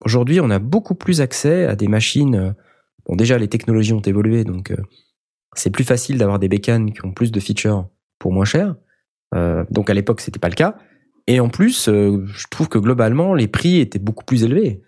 [0.04, 2.34] Aujourd'hui, on a beaucoup plus accès à des machines.
[2.34, 2.52] euh,
[3.06, 4.76] Bon, déjà, les technologies ont évolué, donc euh,
[5.54, 7.86] c'est plus facile d'avoir des bécanes qui ont plus de features
[8.18, 8.76] pour moins cher.
[9.34, 10.78] Euh, donc à l'époque, c'était pas le cas.
[11.26, 14.82] Et en plus, je trouve que globalement, les prix étaient beaucoup plus élevés.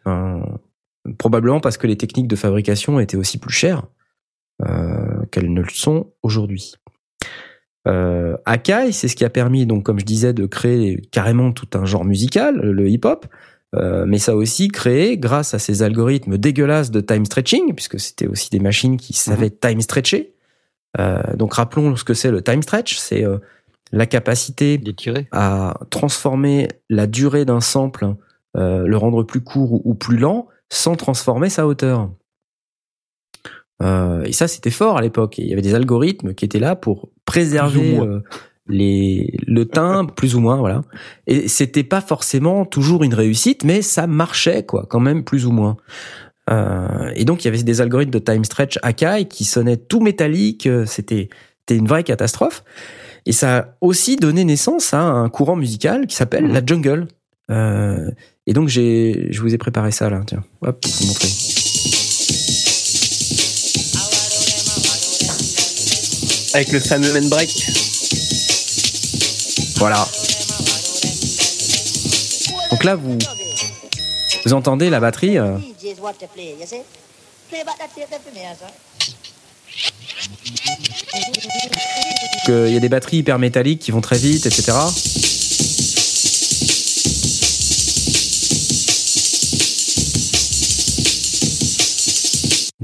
[1.18, 3.86] Probablement parce que les techniques de fabrication étaient aussi plus chères
[5.30, 6.74] qu'elles ne le sont aujourd'hui.
[7.86, 11.86] Akai, c'est ce qui a permis, donc comme je disais, de créer carrément tout un
[11.86, 13.26] genre musical, le hip-hop.
[13.74, 17.98] Euh, mais ça a aussi créé, grâce à ces algorithmes dégueulasses de time stretching, puisque
[17.98, 20.34] c'était aussi des machines qui savaient time stretcher.
[20.98, 23.38] Euh, donc rappelons ce que c'est le time stretch, c'est euh,
[23.92, 24.80] la capacité
[25.32, 28.14] à transformer la durée d'un sample,
[28.54, 32.10] le rendre plus court ou, ou plus lent, sans transformer sa hauteur.
[33.80, 35.38] Et ça, c'était fort à l'époque.
[35.38, 38.00] Il y avait des algorithmes qui étaient là pour préserver
[38.68, 40.82] les, le timbre, plus ou moins, voilà.
[41.26, 45.52] Et c'était pas forcément toujours une réussite, mais ça marchait, quoi, quand même, plus ou
[45.52, 45.76] moins.
[46.50, 50.00] Euh, et donc, il y avait des algorithmes de time stretch Akai qui sonnaient tout
[50.00, 50.66] métalliques.
[50.66, 51.28] euh, C'était,
[51.60, 52.64] c'était une vraie catastrophe.
[53.24, 57.08] Et ça a aussi donné naissance à un courant musical qui s'appelle la jungle.
[57.50, 58.10] Euh,
[58.46, 60.22] et donc, j'ai, je vous ai préparé ça, là.
[60.26, 61.28] Tiens, hop, vous montrer.
[66.54, 67.95] Avec le fameux break.
[69.76, 70.06] Voilà.
[72.70, 73.18] Donc là, vous,
[74.44, 75.38] vous entendez la batterie.
[75.38, 75.56] euh,
[78.56, 78.66] sir.
[82.46, 84.72] qu'il y a des batteries hyper métalliques qui vont très vite, etc.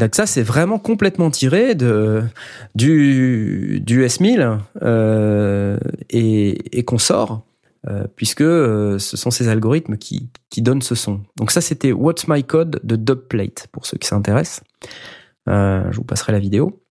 [0.02, 2.20] Donc ça, c'est vraiment complètement tiré du,
[2.74, 5.78] du S1000 euh,
[6.10, 7.46] et, qu'on sort,
[7.88, 11.20] euh, puisque euh, ce sont ces algorithmes qui, qui donnent ce son.
[11.36, 14.64] Donc ça, c'était What's My Code de Dubplate, pour ceux qui s'intéressent.
[15.46, 16.82] Je vous passerai la vidéo.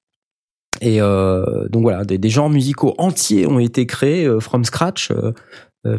[0.79, 5.11] Et donc voilà, des, genres musicaux entiers ont été créés from scratch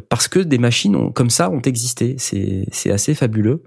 [0.08, 2.16] parce que des machines comme ça ont existé.
[2.18, 3.62] C'est assez fabuleux.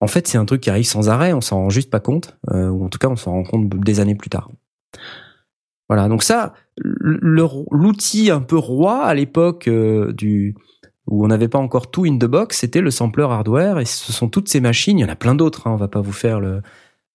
[0.00, 2.38] En fait, c'est un truc qui arrive sans arrêt, on s'en rend juste pas compte,
[2.52, 4.50] euh, ou en tout cas, on s'en rend compte des années plus tard.
[5.88, 10.54] Voilà, donc ça, l'outil un peu roi à l'époque euh, du
[11.06, 14.12] où on n'avait pas encore tout in the box, c'était le sampler hardware, et ce
[14.12, 14.98] sont toutes ces machines.
[14.98, 15.66] Il y en a plein d'autres.
[15.66, 16.38] Hein, on va pas vous faire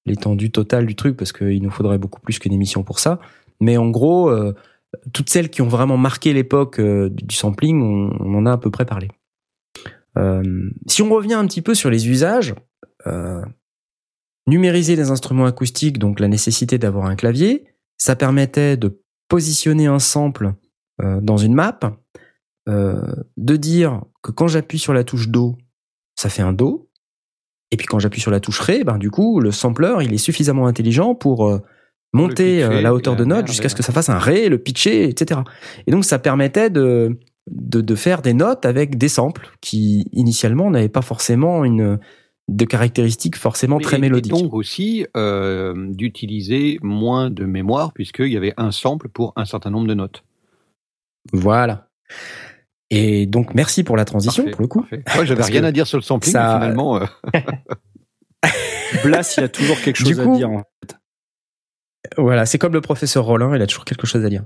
[0.08, 3.20] l'étendue totale du truc parce qu'il nous faudrait beaucoup plus qu'une émission pour ça.
[3.60, 4.56] Mais en gros, euh,
[5.14, 8.86] toutes celles qui ont vraiment marqué l'époque du sampling, on, en a à peu près
[8.86, 9.10] parlé.
[10.88, 12.56] Si on revient un petit peu sur les usages,
[14.48, 17.66] numériser les instruments acoustiques, donc la nécessité d'avoir un clavier,
[17.98, 20.54] ça permettait de positionner un sample
[21.02, 21.80] euh, dans une map,
[22.70, 23.02] euh,
[23.38, 25.58] de dire que quand j'appuie sur la touche Do,
[26.16, 26.90] ça fait un Do,
[27.72, 30.18] et puis quand j'appuie sur la touche Ré, ben du coup le sampler il est
[30.18, 31.60] suffisamment intelligent pour euh,
[32.14, 34.60] monter pitcher, euh, la hauteur de note jusqu'à ce que ça fasse un Ré, le
[34.60, 35.42] pitcher, etc.
[35.88, 37.18] Et donc ça permettait de
[37.48, 42.00] de, de faire des notes avec des samples qui initialement n'avaient pas forcément une
[42.50, 44.34] de caractéristiques forcément très Et- mélodiques.
[44.38, 49.46] Et donc aussi euh, d'utiliser moins de mémoire puisqu'il y avait un sample pour un
[49.46, 50.24] certain nombre de notes.
[51.32, 51.88] Voilà.
[52.90, 54.86] Et donc merci pour la transition Parfait, pour le coup.
[55.16, 57.06] Moi, j'avais rien à dire sur le sampling, ça- finalement, euh,
[59.04, 60.50] Blas, il a toujours quelque chose Du à dire.
[60.52, 60.98] en fait.
[62.18, 64.44] Voilà, c'est comme le professeur Rollin, il a toujours quelque chose à dire.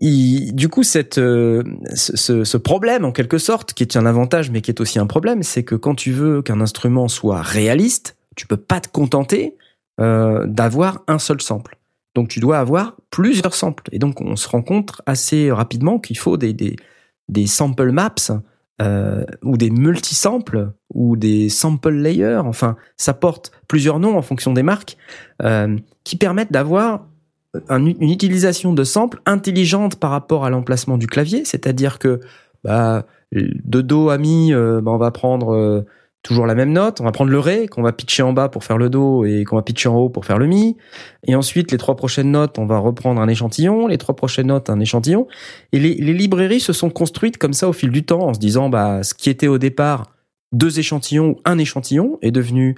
[0.00, 0.82] Il- du coup,
[1.18, 1.62] euh,
[1.94, 5.42] ce, problème, en quelque sorte, qui est un avantage, mais qui est aussi un problème,
[5.42, 9.56] c'est que quand tu veux qu'un instrument soit réaliste, tu peux pas te contenter
[10.00, 11.76] euh, d'avoir un seul sample.
[12.14, 13.84] Donc, tu dois avoir plusieurs samples.
[13.92, 16.76] Et donc, on se rend compte assez rapidement qu'il faut des,
[17.46, 18.14] sample maps
[18.80, 22.42] euh, ou des multisamples ou des sample layers.
[22.44, 24.96] Enfin, ça porte plusieurs noms en fonction des marques
[26.04, 27.04] qui permettent d'avoir
[27.68, 32.20] un- une utilisation de samples intelligente par rapport à l'emplacement du clavier, c'est-à-dire que
[32.64, 35.84] bah, de do à mi, euh, bah, on va prendre euh,
[36.22, 38.64] toujours la même note, on va prendre le ré qu'on va pitcher en bas pour
[38.64, 40.76] faire le do et qu'on va pitcher en haut pour faire le mi,
[41.26, 44.68] et ensuite les trois prochaines notes, on va reprendre un échantillon, les trois prochaines notes
[44.68, 45.26] un échantillon,
[45.72, 48.40] et les, les librairies se sont construites comme ça au fil du temps en se
[48.40, 50.10] disant bah ce qui était au départ
[50.52, 52.74] deux échantillons ou un échantillon est devenu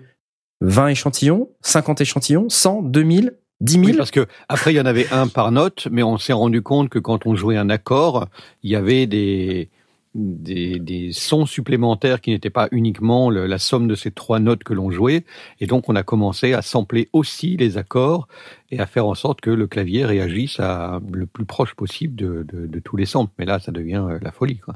[0.60, 3.84] 20 échantillons, 50 échantillons, 100, 2000, 10 000.
[3.84, 6.62] oui, parce que après il y en avait un par note, mais on s'est rendu
[6.62, 8.26] compte que quand on jouait un accord,
[8.62, 9.68] il y avait des
[10.16, 14.64] des, des sons supplémentaires qui n'étaient pas uniquement le- la somme de ces trois notes
[14.64, 15.24] que l'on jouait,
[15.60, 18.26] et donc on a commencé à sampler aussi les accords
[18.72, 22.44] et à faire en sorte que le clavier réagisse à le plus proche possible de,
[22.52, 23.32] de, de tous les samples.
[23.38, 24.58] Mais là, ça devient euh, la folie.
[24.58, 24.74] Quoi.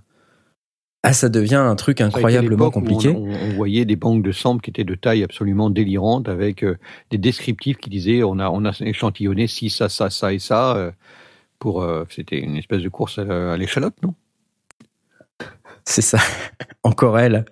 [1.07, 3.11] Ah, ça devient un truc incroyablement compliqué.
[3.11, 6.79] On, voyait des banques de samples qui étaient de taille absolument délirante avec euh,
[7.11, 10.75] des descriptifs qui disaient on a, on a échantillonné ci, ça, ça, ça et ça.
[10.79, 10.91] euh,
[11.59, 14.15] pour, euh, C'était une espèce de course à, à l'échalote, non?
[15.85, 16.19] C'est ça.
[16.85, 17.45] Encore elle.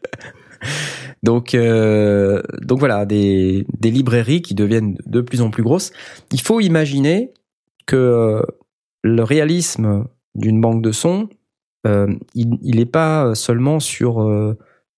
[1.23, 5.93] Donc, donc voilà, des, des librairies qui deviennent de plus en plus grosses.
[6.33, 7.35] Il faut imaginer
[7.85, 8.43] que
[9.03, 11.29] le réalisme d'une banque de sons,
[11.85, 14.23] il n'est pas seulement sur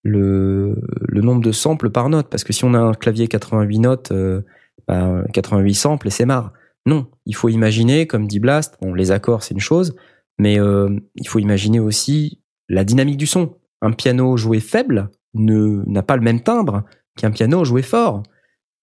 [0.05, 0.79] euh,
[1.09, 4.13] le, nombre de samples par note, parce que si on a un clavier 88 notes,
[4.13, 4.43] euh,
[4.87, 6.53] bah, 88 samples et c'est marre.
[6.87, 9.97] Non, il faut imaginer, comme dit Blast, bon, les accords c'est une chose,
[10.39, 13.57] mais euh, il faut imaginer aussi la dynamique du son.
[13.81, 16.85] Un piano joué faible n'a pas le même timbre
[17.17, 18.23] qu'un piano joué fort.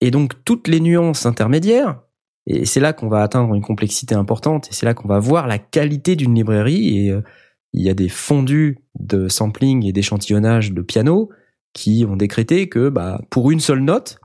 [0.01, 2.01] Et donc toutes les nuances intermédiaires,
[2.47, 5.45] et c'est là qu'on va atteindre une complexité importante, et c'est là qu'on va voir
[5.45, 7.21] la qualité d'une librairie, et euh,
[7.73, 11.29] il y a des fondus de sampling et d'échantillonnage de piano
[11.73, 14.19] qui ont décrété que bah, pour une seule note,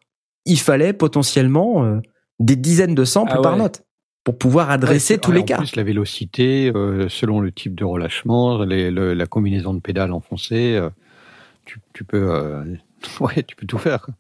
[0.44, 2.01] il fallait potentiellement euh,
[2.40, 3.82] des dizaines de samples Ah par note
[4.24, 5.59] pour pouvoir adresser Ouais, tous en les cas.
[5.59, 10.12] plus, la vélocité, euh, selon le type de relâchement, les- le- la combinaison de pédales
[10.12, 10.90] enfoncées, euh,
[11.64, 12.62] tu, tu peux,
[13.20, 14.02] ouais, tu peux tout faire.
[14.02, 14.14] quoi.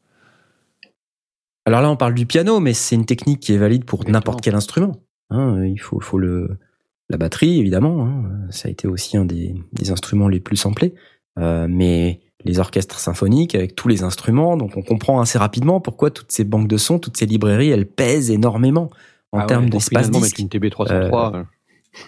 [1.64, 4.40] Alors là, on parle du piano, mais c'est une technique qui est valide pour n'importe
[4.40, 4.96] quel instrument.
[5.30, 6.58] Hein, il faut, faut le,
[7.08, 8.06] la batterie, évidemment.
[8.06, 10.94] hein, ça a été aussi un des, des instruments les plus samplés.
[11.38, 16.10] Euh, mais les orchestres symphoniques avec tous les instruments, donc on comprend assez rapidement pourquoi
[16.10, 18.90] toutes ces banques de sons, toutes ces librairies, elles pèsent énormément
[19.32, 20.38] en Ah ouais, termes Pour d'espace disque.
[20.38, 21.34] une TB303.
[21.36, 21.42] euh,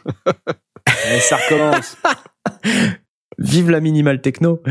[1.14, 1.96] Et ça recommence.
[3.38, 4.62] Vive la minimal techno.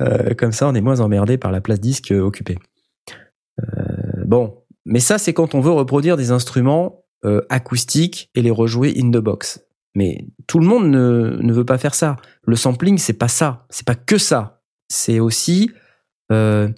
[0.00, 2.58] Euh, comme ça, on est moins emmerdé par la place disque euh, occupée.
[3.60, 4.56] Euh, bon,
[4.86, 9.10] mais ça, c'est quand on veut reproduire des instruments euh, acoustiques et les rejouer in
[9.10, 9.64] the box.
[9.94, 12.16] Mais tout le monde ne, ne veut pas faire ça.
[12.46, 13.66] Le sampling, c'est pas ça.
[13.70, 14.62] C'est pas que ça.
[14.88, 15.70] C'est aussi.
[16.32, 16.68] euh,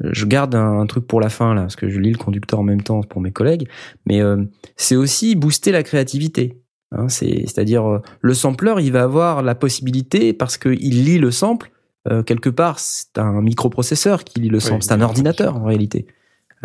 [0.00, 2.58] je garde un, un truc pour la fin là, parce que je lis le conducteur
[2.60, 3.68] en même temps pour mes collègues.
[4.06, 4.44] Mais euh,
[4.76, 6.60] c'est aussi booster la créativité.
[6.92, 11.30] Hein, c'est, c'est-à-dire euh, le sampler, il va avoir la possibilité parce qu'il lit le
[11.30, 11.70] sample.
[12.10, 14.82] euh, quelque part, c'est un microprocesseur qui lit le sample.
[14.82, 16.06] c'est un ordinateur en réalité.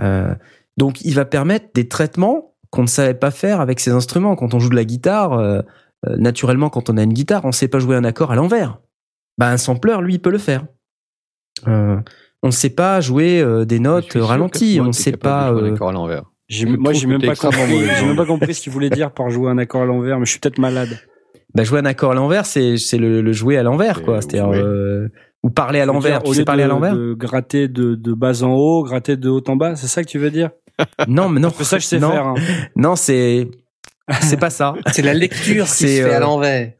[0.02, 0.34] Euh,
[0.77, 4.36] donc, il va permettre des traitements qu'on ne savait pas faire avec ces instruments.
[4.36, 5.62] Quand on joue de la guitare, euh,
[6.08, 8.36] euh, naturellement, quand on a une guitare, on ne sait pas jouer un accord à
[8.36, 8.80] l'envers.
[9.38, 10.66] Bah, un sampler, lui, il peut le faire.
[11.68, 11.98] Euh,
[12.44, 14.80] on ne sait pas jouer euh, des notes ralenties.
[14.82, 15.52] On ne sait pas.
[15.52, 16.24] de jouer un accord à l'envers.
[16.66, 17.80] Moi, j'ai même pas compris.
[18.06, 20.32] même pas compris ce qu'il voulait dire par jouer un accord à l'envers, mais je
[20.32, 20.90] suis peut-être malade.
[21.54, 24.22] bah, jouer un accord à l'envers, c'est, c'est le, le jouer à l'envers, quoi.
[24.22, 24.58] C'est-à-dire, oui.
[24.58, 25.10] euh,
[25.44, 26.24] ou parler à l'envers.
[26.24, 26.96] Tu sais parler à l'envers?
[26.96, 30.10] de gratter de, de bas en haut, gratter de haut en bas, c'est ça que
[30.10, 30.50] tu veux dire?
[31.08, 31.52] Non, mais non.
[31.56, 32.26] C'est ça je sais non, faire.
[32.28, 32.36] hein.
[32.76, 33.48] Non, c'est,
[34.22, 34.74] c'est pas ça.
[34.92, 36.74] C'est la lecture qui C'est, se fait euh, à l'envers.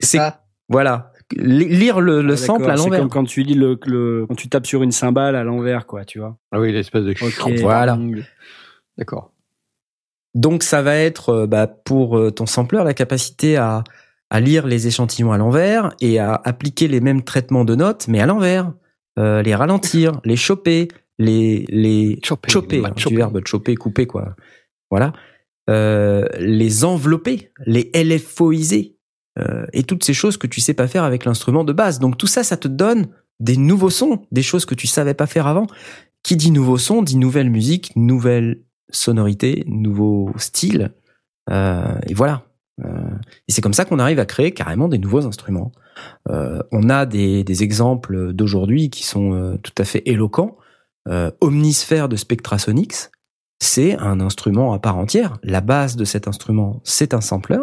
[0.00, 0.42] c'est- ça.
[0.68, 1.12] Voilà.
[1.36, 3.00] Li- Lire le, le Ah, sample à C'est l'envers.
[3.00, 6.04] comme quand tu lis le, le- quand tu tapes sur une cymbale à l'envers, quoi,
[6.04, 6.36] tu vois.
[6.52, 7.14] Ah oui, l'espèce de.
[7.60, 7.98] Voilà.
[8.96, 9.32] D'accord.
[10.34, 13.82] Donc ça va être euh, bah, pour euh, ton sampler la capacité à,
[14.30, 18.20] à lire les échantillons à l'envers et à appliquer les mêmes traitements de notes mais
[18.20, 18.72] à l'envers,
[19.18, 20.88] Euh, les ralentir, les choper,
[21.18, 24.36] les les Chopper, choper, les hein, du verbe choper, couper quoi.
[24.90, 25.12] Voilà,
[25.68, 28.96] Euh, les envelopper, les LFOiser
[29.38, 31.98] euh, et toutes ces choses que tu sais pas faire avec l'instrument de base.
[31.98, 33.08] Donc tout ça, ça te donne
[33.40, 35.66] des nouveaux sons, des choses que tu savais pas faire avant.
[36.22, 40.92] Qui dit nouveau son dit nouvelle musique, nouvelle sonorité, nouveau style.
[41.50, 42.46] Euh, et voilà.
[42.84, 43.10] Euh,
[43.48, 45.72] et c'est comme ça qu'on arrive à créer carrément des nouveaux instruments.
[46.28, 50.56] Euh, on a des, des exemples d'aujourd'hui qui sont euh, tout à fait éloquents.
[51.08, 53.10] Euh, Omnisphère de Spectrasonics,
[53.60, 55.38] c'est un instrument à part entière.
[55.42, 57.58] La base de cet instrument, c'est un sampler,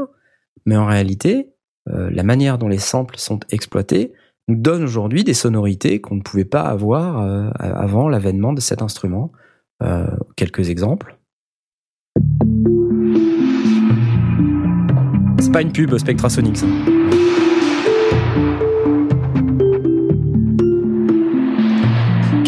[0.65, 1.49] mais en réalité,
[1.89, 4.13] euh, la manière dont les samples sont exploités
[4.47, 8.81] nous donne aujourd'hui des sonorités qu'on ne pouvait pas avoir euh, avant l'avènement de cet
[8.81, 9.31] instrument.
[10.37, 11.17] Quelques exemples.
[15.41, 16.63] C'est pas une pub Spectrasonics.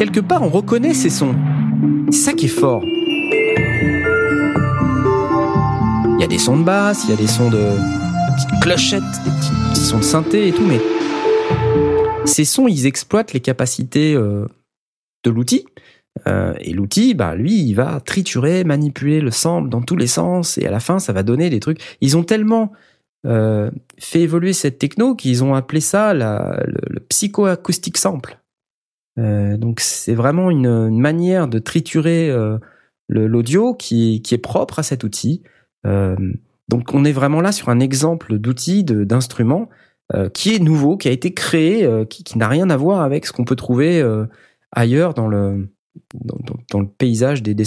[0.06, 1.34] Quelque part, on reconnaît ces sons.
[2.11, 2.84] C'est ça qui est fort.
[2.86, 2.91] Il
[6.19, 7.57] y a des sons de basse, il y a des sons de
[8.36, 10.80] petites clochettes, des petits, sons de synthé et tout, mais
[12.23, 14.45] ces sons, ils exploitent les capacités euh,
[15.23, 15.65] de l'outil.
[16.27, 20.60] Euh, et l'outil, bah, lui, il va triturer, manipuler le sample dans tous les sens,
[20.60, 21.82] et à la fin, ça va donner des trucs.
[22.02, 22.72] Ils ont tellement
[23.26, 26.61] euh, fait évoluer cette techno qu'ils ont appelé ça le,
[26.91, 28.38] le psychoacoustic sample.
[29.17, 32.57] Euh, donc c'est vraiment une, manière de triturer euh,
[33.07, 35.43] l'audio qui, est propre à cet outil.
[35.85, 36.15] Euh,
[36.67, 39.69] donc on est vraiment là sur un exemple d'outil, d'instrument
[40.35, 43.43] qui est nouveau, qui a été créé, qui, n'a rien à voir avec ce qu'on
[43.43, 44.03] peut trouver
[44.71, 45.67] ailleurs dans le,
[46.69, 47.65] dans, le paysage des, des.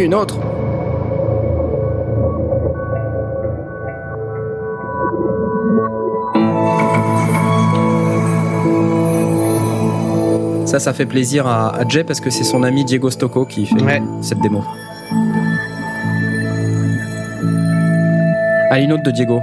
[0.00, 0.38] Une autre.
[10.66, 13.66] Ça, ça fait plaisir à, à Jay parce que c'est son ami Diego Stocco qui
[13.66, 14.00] fait Ouais.
[14.22, 14.62] cette démo.
[18.70, 19.40] Allez, une autre de Diego.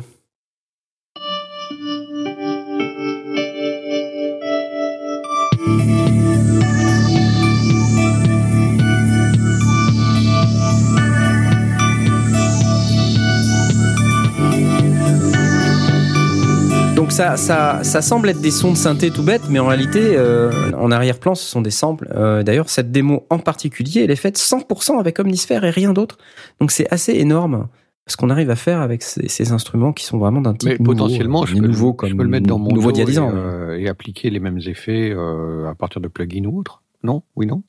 [17.18, 20.52] Ça, ça, ça semble être des sons de synthé tout bêtes, mais en réalité, euh,
[20.74, 22.08] en arrière-plan, ce sont des samples.
[22.16, 26.20] Euh, D'ailleurs, cette démo en particulier, elle est faite 100% avec Omnisphere et rien d'autre.
[26.62, 27.70] Donc c'est assez énorme
[28.06, 30.78] ce qu'on arrive à faire avec ces, ces instruments qui sont vraiment d'un type Mais
[30.78, 33.20] nouveau, potentiellement, euh, je peux, je comme peux le mettre dans mon nouveau 10 et,
[33.20, 36.84] euh, appliquer les mêmes effets à partir de plugins ou autres.
[37.02, 37.24] Non?
[37.36, 37.64] Oui, non?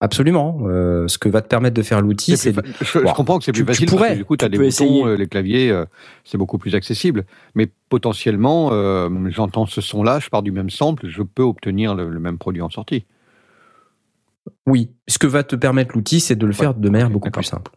[0.00, 0.58] Absolument.
[0.66, 3.44] Euh, ce que va te permettre de faire l'outil, c'est fa- je, je comprends que
[3.44, 4.66] c'est tu- plus tu facile parce pourrais, que du coup, tu as tu des boutons,
[4.66, 5.04] essayer.
[5.04, 5.86] euh, les claviers, euh,
[6.24, 7.24] c'est beaucoup plus accessible.
[7.54, 12.10] Mais potentiellement, euh, j'entends ce son-là, je pars du même sample, je peux obtenir le,
[12.10, 13.06] le même produit en sortie.
[14.66, 17.44] Oui, ce que va te permettre l'outil, c'est de le faire de manière beaucoup plus
[17.44, 17.70] simple.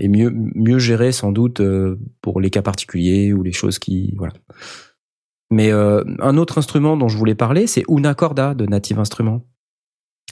[0.00, 1.62] Et mieux, mieux gérer sans doute
[2.20, 4.12] pour les cas particuliers ou les choses qui...
[4.18, 4.32] Voilà.
[5.50, 9.44] Mais un autre instrument dont je voulais parler, c'est Una Corda de Native Instruments,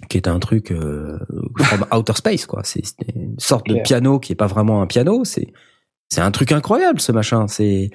[0.09, 1.18] qui est un truc euh,
[1.59, 2.62] from outer space, quoi.
[2.64, 2.82] C'est
[3.14, 5.52] une sorte de piano qui est pas vraiment un piano, c'est
[6.09, 7.48] c'est un truc incroyable ce machin.
[7.48, 7.90] C'est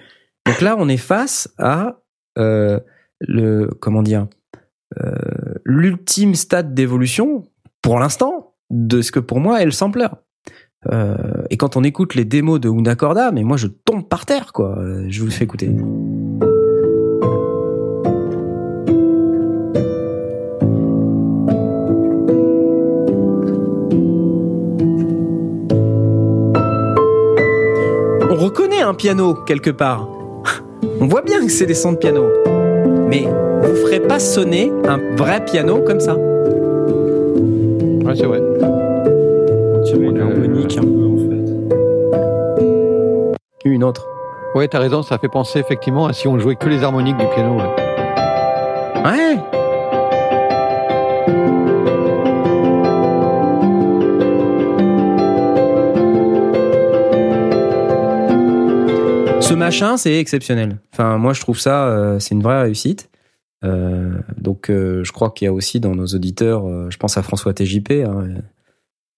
[0.45, 2.01] donc là on est face à
[2.37, 2.79] euh,
[3.19, 4.27] le comment dire
[4.99, 5.13] euh,
[5.63, 7.43] l'ultime stade d'évolution
[7.81, 10.07] pour l'instant de ce que pour moi est le sampler.
[10.91, 11.15] Euh,
[11.51, 14.53] et quand on écoute les démos de Una Corda, mais moi je tombe par terre
[14.53, 14.79] quoi.
[15.07, 15.69] Je vous le fais écouter.
[28.45, 30.07] Reconnaît un piano quelque part.
[30.99, 32.25] On voit bien que c'est des sons de piano.
[33.07, 33.27] Mais
[33.61, 36.15] vous ferez pas sonner un vrai piano comme ça.
[36.15, 38.41] Ouais, c'est vrai.
[39.85, 41.31] C'est une harmonique un peu en fait.
[43.69, 44.07] Une autre.
[44.55, 47.25] Ouais, t'as raison, ça fait penser effectivement à si on jouait que les harmoniques du
[47.27, 47.57] piano.
[47.57, 47.69] ouais.
[49.05, 49.37] Ouais.
[59.71, 60.79] Machin, c'est exceptionnel.
[60.93, 63.09] Enfin, moi, je trouve ça, euh, c'est une vraie réussite.
[63.63, 67.23] Euh, donc, euh, je crois qu'il y a aussi dans nos auditeurs, je pense à
[67.23, 68.27] François TJP, hein,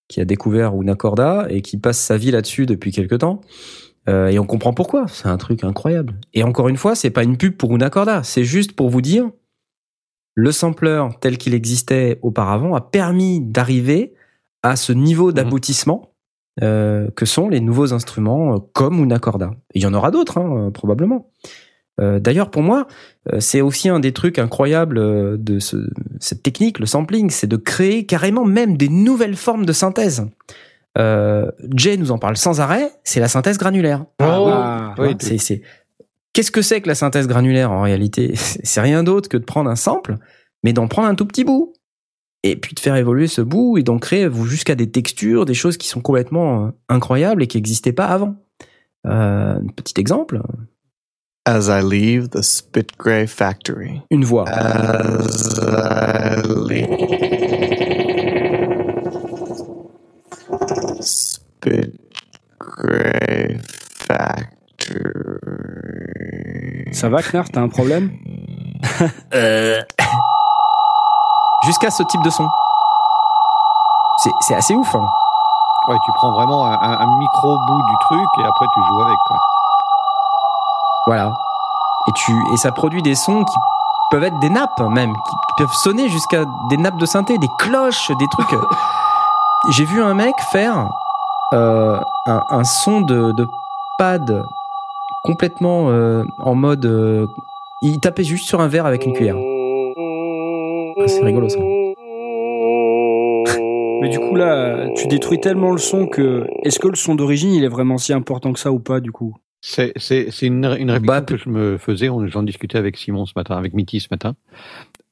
[0.08, 3.42] qui a découvert Una Corda et qui passe sa vie là-dessus depuis quelque temps.
[4.08, 5.08] Et on comprend pourquoi.
[5.08, 6.16] C'est un truc incroyable.
[6.34, 8.22] Et encore une fois, c'est pas une pub pour Una Corda.
[8.24, 9.30] C'est juste pour vous dire,
[10.36, 14.14] le sampler tel qu'il existait auparavant a permis d'arriver
[14.62, 16.13] à ce niveau d'aboutissement
[16.62, 19.52] euh, que sont les nouveaux instruments euh, comme Una Corda.
[19.74, 21.32] Et il y en aura d'autres, hein, euh, probablement.
[22.02, 22.88] Euh, D'ailleurs, pour moi,
[23.32, 25.78] euh, c'est aussi un des trucs incroyables euh, de ce,
[26.20, 30.26] cette technique, le sampling, c'est de créer carrément même des nouvelles formes de synthèse.
[30.98, 34.06] Euh, Jay nous en parle sans arrêt, c'est la synthèse granulaire.
[34.20, 35.62] Ah, oui, c'est, c'est...
[36.34, 38.34] Qu'est-ce que c'est que la synthèse granulaire en réalité?
[38.36, 40.18] C'est rien d'autre que de prendre un sample,
[40.64, 41.74] mais d'en prendre un tout petit bout.
[42.44, 45.54] Et puis de faire évoluer ce bout et d'en créer vous, jusqu'à des textures, des
[45.54, 48.36] choses qui sont complètement euh, incroyables et qui n'existaient pas avant.
[49.08, 50.42] Euh, un petit exemple,
[51.46, 54.02] As I leave the Spit Gray factory.
[54.10, 54.48] une voix.
[54.48, 56.88] As I leave
[61.02, 61.94] Spit
[62.60, 63.58] Gray
[64.08, 64.50] factory.
[66.94, 68.12] Ça va, Knarr T'as un problème?
[71.66, 72.48] Jusqu'à ce type de son.
[74.42, 74.94] C'est, assez ouf.
[74.96, 75.06] hein.
[75.88, 79.02] Ouais, tu prends vraiment un, un- un micro bout du truc et après tu joues
[79.02, 79.18] avec.
[79.28, 79.38] Quoi.
[81.08, 81.34] Voilà.
[82.08, 83.56] Et, tu, et ça produit des sons qui
[84.12, 88.12] peuvent être des nappes même, qui peuvent sonner jusqu'à des nappes de synthé, des cloches,
[88.12, 88.56] des trucs.
[89.72, 90.88] J'ai vu un mec faire
[91.54, 93.50] euh, un, un son de, de
[93.98, 94.46] pad
[95.24, 96.86] complètement euh, en mode.
[96.86, 97.28] euh,
[97.82, 99.36] il tapait juste sur un verre avec une cuillère.
[101.04, 101.60] Ah, c'est rigolo ça.
[104.02, 107.52] Mais du coup là, tu détruis tellement le son que est-ce que le son d'origine
[107.54, 109.36] il est vraiment si important que ça ou pas du coup?
[109.62, 112.10] C'est c'est c'est une une réflexion Bah, que je me faisais.
[112.10, 114.36] on- J'en discutais avec Simon ce matin, avec Mitty ce matin.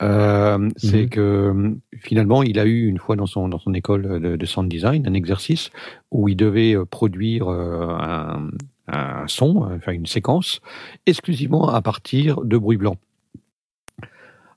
[0.01, 1.09] Euh, c'est Mhm.
[1.09, 1.53] que
[1.99, 5.07] finalement, il a eu une fois dans son dans son école de, de sound design
[5.07, 5.69] un exercice
[6.11, 8.49] où il devait euh, produire euh, un,
[8.87, 10.59] un son, enfin une séquence,
[11.05, 12.97] exclusivement à partir de bruit blanc.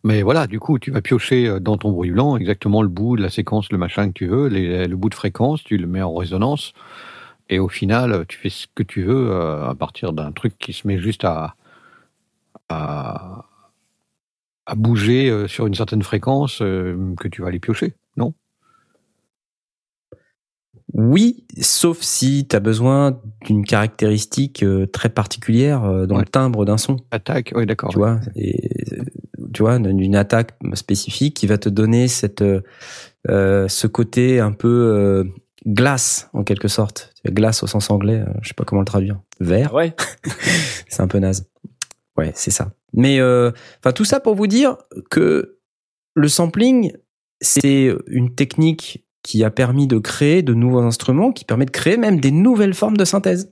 [0.04, 3.16] Mais voilà, du coup, tu vas piocher euh, dans ton bruit blanc exactement le bout
[3.16, 6.02] de la séquence, le machin que tu veux, le bout de fréquence, tu le mets
[6.02, 6.74] en résonance,
[7.48, 10.72] et au final, tu fais ce que tu veux euh, à partir d'un truc qui
[10.72, 11.56] se met juste à,
[14.76, 18.34] bouger euh, sur une certaine fréquence euh, que tu vas aller piocher, non?
[20.96, 26.22] Oui, sauf si tu as besoin d'une caractéristique euh, très particulière euh, dans Ouais.
[26.22, 26.96] le timbre d'un son.
[27.10, 27.90] Attaque, oui, d'accord.
[27.90, 29.02] tu vois et euh,
[29.52, 32.60] tu vois d'une attaque spécifique qui va te donner cette euh,
[33.28, 35.24] euh, ce côté un peu euh,
[35.66, 39.72] glace en quelque sorte glace au sens anglais je sais pas comment le traduire vert
[39.74, 39.94] Ouais.
[40.88, 41.46] c'est un peu naze
[42.18, 43.50] ouais c'est ça mais euh,
[43.80, 44.76] enfin tout ça pour vous dire
[45.10, 45.58] que
[46.14, 46.92] le sampling
[47.40, 51.96] c'est une technique qui a permis de créer de nouveaux instruments qui permet de créer
[51.96, 53.50] même des nouvelles formes de synthèse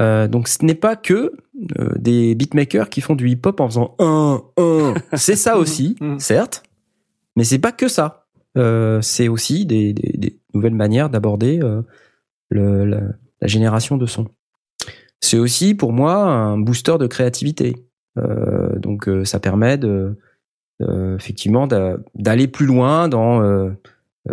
[0.00, 1.32] euh, donc ce n'est pas que
[1.78, 4.92] euh, des beatmakers qui font du hip-hop en faisant un, un.
[5.16, 6.18] C'est ça aussi, Mhm.
[6.18, 6.62] certes,
[7.34, 8.26] mais c'est pas que ça.
[8.58, 11.60] Euh, c'est aussi des, des- des nouvelles manières d'aborder
[12.50, 12.84] la,
[13.40, 14.28] la génération de sons.
[15.20, 17.74] C'est aussi pour moi un booster de créativité.
[18.16, 20.16] Donc ça permet de
[21.16, 23.40] effectivement d'a- d'aller plus loin dans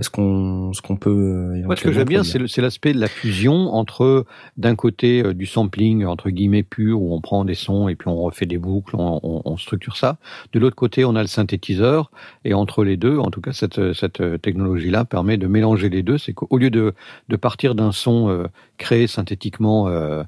[0.02, 1.10] ce qu'on ce qu'on peut.
[1.12, 4.26] euh, Moi, ce que j'aime bien, c'est l'aspect de la fusion entre,
[4.58, 8.08] d'un côté, euh, du sampling, entre guillemets, pur, où on prend des sons et puis
[8.08, 10.18] on refait des boucles, on, on- on structure ça.
[10.54, 12.12] De l'autre côté, on a le synthétiseur.
[12.46, 16.18] Et entre les deux, en tout cas, cette, cette technologie-là permet de mélanger les deux.
[16.18, 16.94] C'est qu'au lieu de,
[17.30, 18.46] de partir d'un son euh,
[18.78, 20.24] créé synthétiquement euh,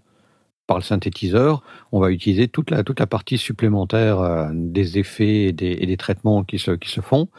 [0.67, 1.61] par le synthétiseur,
[1.91, 5.85] on va utiliser toute la, toute la partie supplémentaire euh, des effets et des, et
[5.85, 7.29] des traitements qui se, qui se font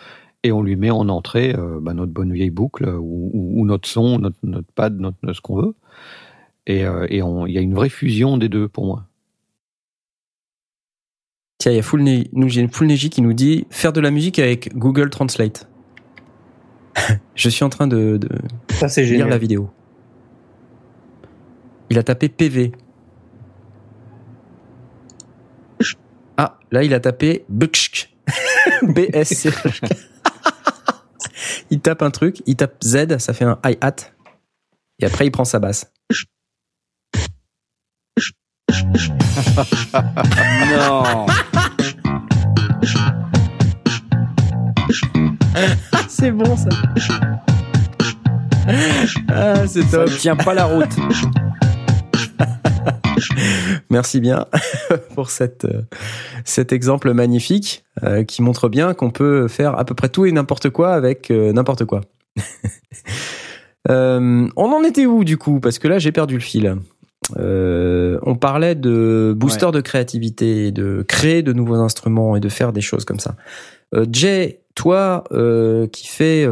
[0.43, 3.61] et on lui met en entrée euh, bah, notre bonne vieille boucle euh, ou, ou-
[3.61, 5.75] ou notre son, notre, notre pad, notre, ce qu'on veut.
[6.67, 7.17] Et euh, il
[7.53, 9.05] y a une vraie fusion des deux pour moi.
[11.59, 14.01] Tiens, il y a Full Ne- nous j'ai Full Neji qui nous dit faire de
[14.01, 15.69] la musique avec Google Translate.
[17.35, 18.29] Je suis en train de, de
[18.71, 19.29] Ça, c'est lire génial.
[19.31, 19.71] la vidéo.
[21.91, 22.73] Il a tapé PV.
[26.37, 27.45] Ah, là il a tapé
[28.83, 29.49] BSC.
[31.71, 33.97] Il tape un truc, il tape Z, ça fait un hi-hat.
[35.01, 35.93] Et après il prend sa basse.
[40.71, 41.27] Non.
[46.09, 46.69] C'est bon ça.
[49.29, 50.11] Ah, c'est Ça top.
[50.11, 50.89] ne tient pas la route.
[53.91, 54.47] Merci bien
[55.15, 55.83] pour cette, euh,
[56.45, 60.33] cet exemple magnifique euh, qui montre bien qu'on peut faire à peu près tout et
[60.33, 62.01] n'importe quoi avec euh, n'importe quoi.
[63.89, 65.61] Euh, on en était où du coup?
[65.61, 66.75] Parce que là j'ai perdu le fil.
[67.39, 72.81] On parlait de booster de créativité, de créer de nouveaux instruments et de faire des
[72.81, 73.37] choses comme ça.
[74.11, 75.23] Jay, toi
[75.93, 76.45] qui fais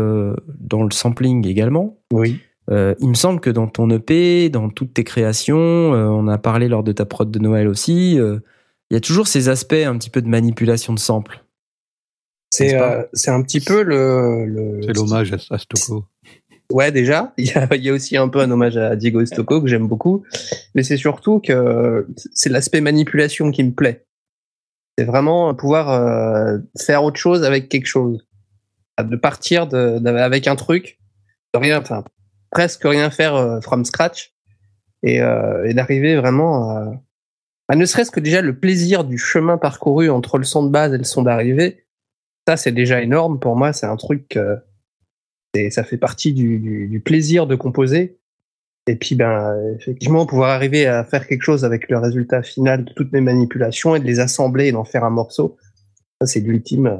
[0.60, 2.40] dans le sampling également, Oui.
[2.70, 5.58] Euh, il me semble que dans ton EP, dans toutes tes créations,
[5.94, 8.38] euh, on a parlé lors de ta prod de Noël aussi, euh,
[8.90, 11.44] il y a toujours ces aspects un petit peu de manipulation de samples.
[12.50, 14.46] C'est pas euh, c'est un petit peu le.
[14.46, 16.04] le C'est l'hommage à, à Stocco.
[16.72, 19.24] Ouais, déjà, il y, a, il y a aussi un peu un hommage à Diego
[19.26, 20.24] Stocco que j'aime beaucoup,
[20.74, 24.06] mais c'est surtout que c'est l'aspect manipulation qui me plaît.
[24.96, 28.26] C'est vraiment pouvoir euh, faire autre chose avec quelque chose,
[28.98, 30.98] de partir de, de- avec un truc,
[31.52, 32.02] de rien, enfin
[32.54, 34.32] presque rien faire euh, from scratch,
[35.02, 36.70] et, euh, d'arriver vraiment
[37.68, 40.94] à, ne serait-ce que déjà le plaisir du chemin parcouru entre le son de base
[40.94, 41.84] et le son d'arrivée.
[42.48, 43.72] Ça, c'est déjà énorme pour moi.
[43.72, 44.36] C'est un truc.
[44.36, 44.56] euh,
[45.54, 46.58] et ça fait partie du,
[46.88, 48.18] du, plaisir de composer.
[48.86, 52.92] Et puis, ben, effectivement, pouvoir arriver à faire quelque chose avec le résultat final de
[52.92, 55.56] toutes mes manipulations et de les assembler et d'en faire un morceau,
[56.20, 56.98] ça, c'est l'ultime, euh,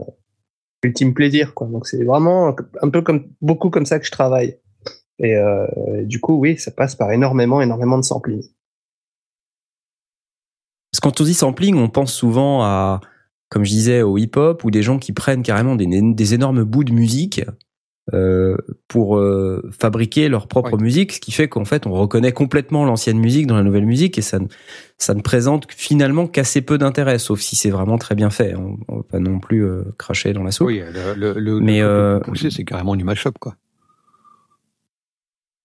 [0.83, 1.67] l'ultime plaisir, quoi.
[1.67, 4.57] Donc, c'est vraiment un peu comme, beaucoup comme ça que je travaille.
[5.19, 5.66] Et euh,
[6.05, 8.43] du coup, oui, ça passe par énormément, énormément de sampling.
[10.91, 13.01] Parce que quand on dit sampling, on pense souvent à,
[13.49, 16.85] comme je disais, au hip-hop ou des gens qui prennent carrément des, des énormes bouts
[16.85, 17.43] de musique
[18.12, 22.85] euh, pour euh, fabriquer leur propre musique, ce qui fait qu'en fait on reconnaît complètement
[22.85, 24.47] l'ancienne musique dans la nouvelle musique et ça, ne-
[24.99, 28.55] ça ne présente finalement qu'assez peu d'intérêt, sauf si c'est vraiment très bien fait.
[28.57, 30.66] On, on va pas non plus euh, cracher dans la soupe.
[30.66, 33.57] Oui, le, le, le, Mais, le euh, poussé, c'est carrément du mashup, quoi.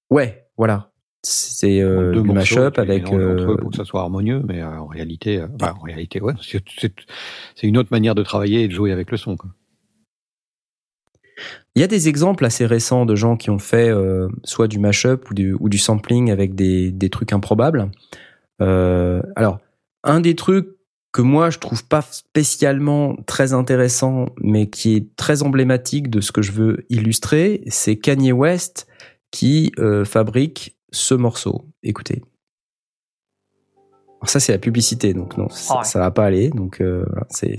[0.09, 0.91] Ouais, voilà.
[1.23, 4.87] c'est euh, Deux mashup avec euh, eux pour que ça soit harmonieux, mais euh, en
[4.87, 8.91] réalité, euh, bah, en réalité, ouais, c'est une autre manière de travailler et de jouer
[8.91, 9.35] avec le son.
[9.37, 9.49] Quoi.
[11.75, 14.79] Il y a des exemples assez récents de gens qui ont fait euh, soit du
[14.79, 17.89] mashup ou du, ou du sampling avec des, des trucs improbables.
[18.61, 19.59] Euh, alors,
[20.03, 20.67] un des trucs
[21.11, 26.31] que moi je trouve pas spécialement très intéressant, mais qui est très emblématique de ce
[26.31, 28.87] que je veux illustrer, c'est Kanye West
[29.31, 31.65] qui euh, fabrique ce morceau.
[31.83, 32.21] Écoutez.
[34.21, 35.83] Alors ça c'est la publicité, donc non, ça, Ouais.
[35.85, 36.49] ça va pas aller.
[36.49, 37.55] Donc euh, voilà, c'est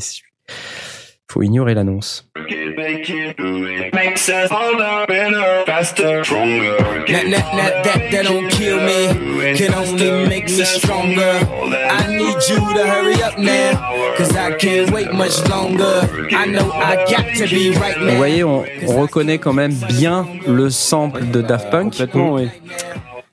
[1.31, 2.27] faut ignorer l'annonce.
[2.35, 2.47] That,
[7.07, 11.39] that, that, that, that don't kill me, can only make me stronger.
[11.91, 16.09] I need you to hurry up now, cause I can't wait much longer.
[16.33, 18.17] I know I got to be right Vous now.
[18.17, 21.93] voyez, on, on reconnaît quand même bien le sample de Daft Punk.
[21.93, 22.49] Complètement, oui.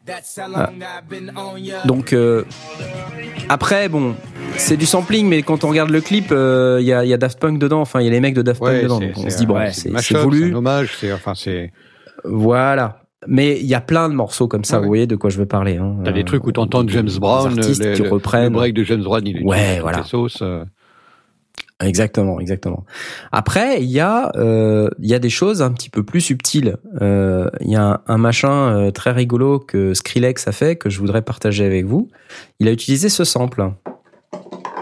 [0.07, 1.84] That's how long I've been on ya.
[1.85, 2.43] Donc euh,
[3.49, 4.15] après, bon,
[4.55, 7.13] c'est du sampling, mais quand on regarde le clip, euh, il y, a, il y
[7.13, 7.81] a Daft Punk dedans.
[7.81, 8.99] Enfin, il y a les mecs de Daft Punk Ouais, dedans.
[8.99, 10.47] Donc on se dit bon, ouais, c'est voulu.
[10.47, 11.71] C'est un hommage, c'est enfin c'est.
[12.23, 13.01] Voilà.
[13.27, 14.75] Mais il y a plein de morceaux comme ça.
[14.75, 14.84] Ah ouais.
[14.85, 15.77] vous voyez de quoi je veux parler.
[15.77, 15.97] Hein.
[16.05, 18.43] T'as des Euh, trucs où t'entends des- James Brown, artistes le, qui le- reprennent.
[18.53, 19.97] le break de James Brown, il est Ouais, voilà.
[19.99, 20.39] les sauces.
[20.41, 20.63] euh.
[21.79, 22.85] Exactement, exactement.
[23.31, 26.77] Après, il y a euh, il y a des choses un petit peu plus subtiles.
[27.01, 30.89] Euh, Il y a un, un machin euh, très rigolo que Skrillex a fait que
[30.89, 32.09] je voudrais partager avec vous.
[32.59, 33.61] Il a utilisé ce sample.
[33.61, 33.73] Oh
[34.33, 34.73] my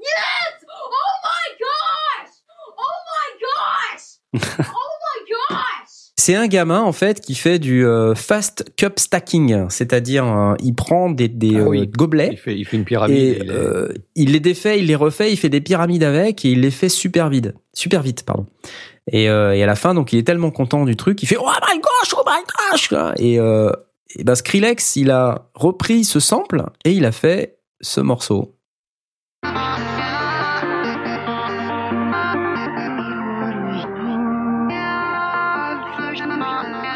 [0.00, 0.64] gosh!
[0.66, 2.32] Oh my gosh!
[2.76, 2.96] Oh
[4.34, 4.76] my gosh!
[6.20, 10.74] C'est un gamin en fait qui fait du euh, fast cup stacking, c'est-à-dire euh, il
[10.74, 11.86] prend des, des Ah euh, oui.
[11.86, 13.16] gobelets Il fait, il fait une pyramide.
[13.16, 16.02] et et il est- euh, il les défait, il les refait, il fait des pyramides
[16.04, 18.46] avec et il les fait super vite, super vite pardon.
[19.10, 21.46] Et, et à la fin donc il est tellement content du truc, il fait oh
[21.48, 23.34] my gosh, oh my gosh et,
[24.18, 28.56] et ben Skrillex il a repris ce sample et il a fait ce morceau.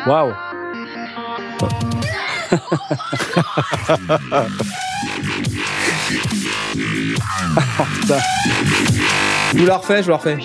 [0.06, 0.32] Waouh.
[9.52, 10.36] Je vous la refais, je vous la refais.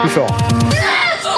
[0.00, 0.36] Plus fort.
[1.24, 1.28] Oh!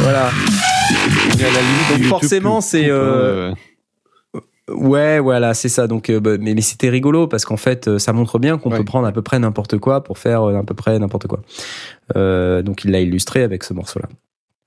[0.00, 0.30] Voilà.
[1.38, 3.52] est à la limite Donc YouTube forcément, c'est, coupe, euh,
[4.70, 5.86] Ouais, voilà, c'est ça.
[5.86, 8.70] Donc, euh, bah, mais, mais c'était rigolo parce qu'en fait, euh, ça montre bien qu'on
[8.70, 8.78] Ouais.
[8.78, 11.40] peut prendre à peu près n'importe quoi pour faire euh, à peu près n'importe quoi.
[12.16, 14.08] Euh, donc, il l'a illustré avec ce morceau-là.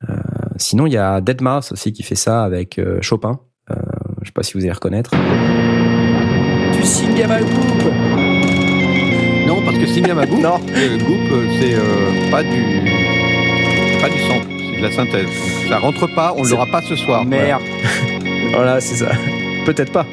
[0.09, 0.15] Euh,
[0.57, 3.39] sinon, il y a Deadmau5 aussi qui fait ça avec euh, Chopin.
[3.69, 3.75] Euh,
[4.21, 5.11] je sais pas si vous allez reconnaître.
[6.73, 7.91] Tu signes à ma coupe.
[9.47, 10.59] Non, parce que Singamagoop, Non.
[10.75, 12.63] euh, Goop, euh, c'est euh, pas du
[14.01, 15.25] pas du sample, c'est de la synthèse.
[15.25, 17.23] Donc, ça rentre pas, on l'aura pas ce soir.
[17.25, 17.61] Merde.
[18.53, 19.11] Voilà, c'est ça.
[19.65, 20.05] Peut-être pas.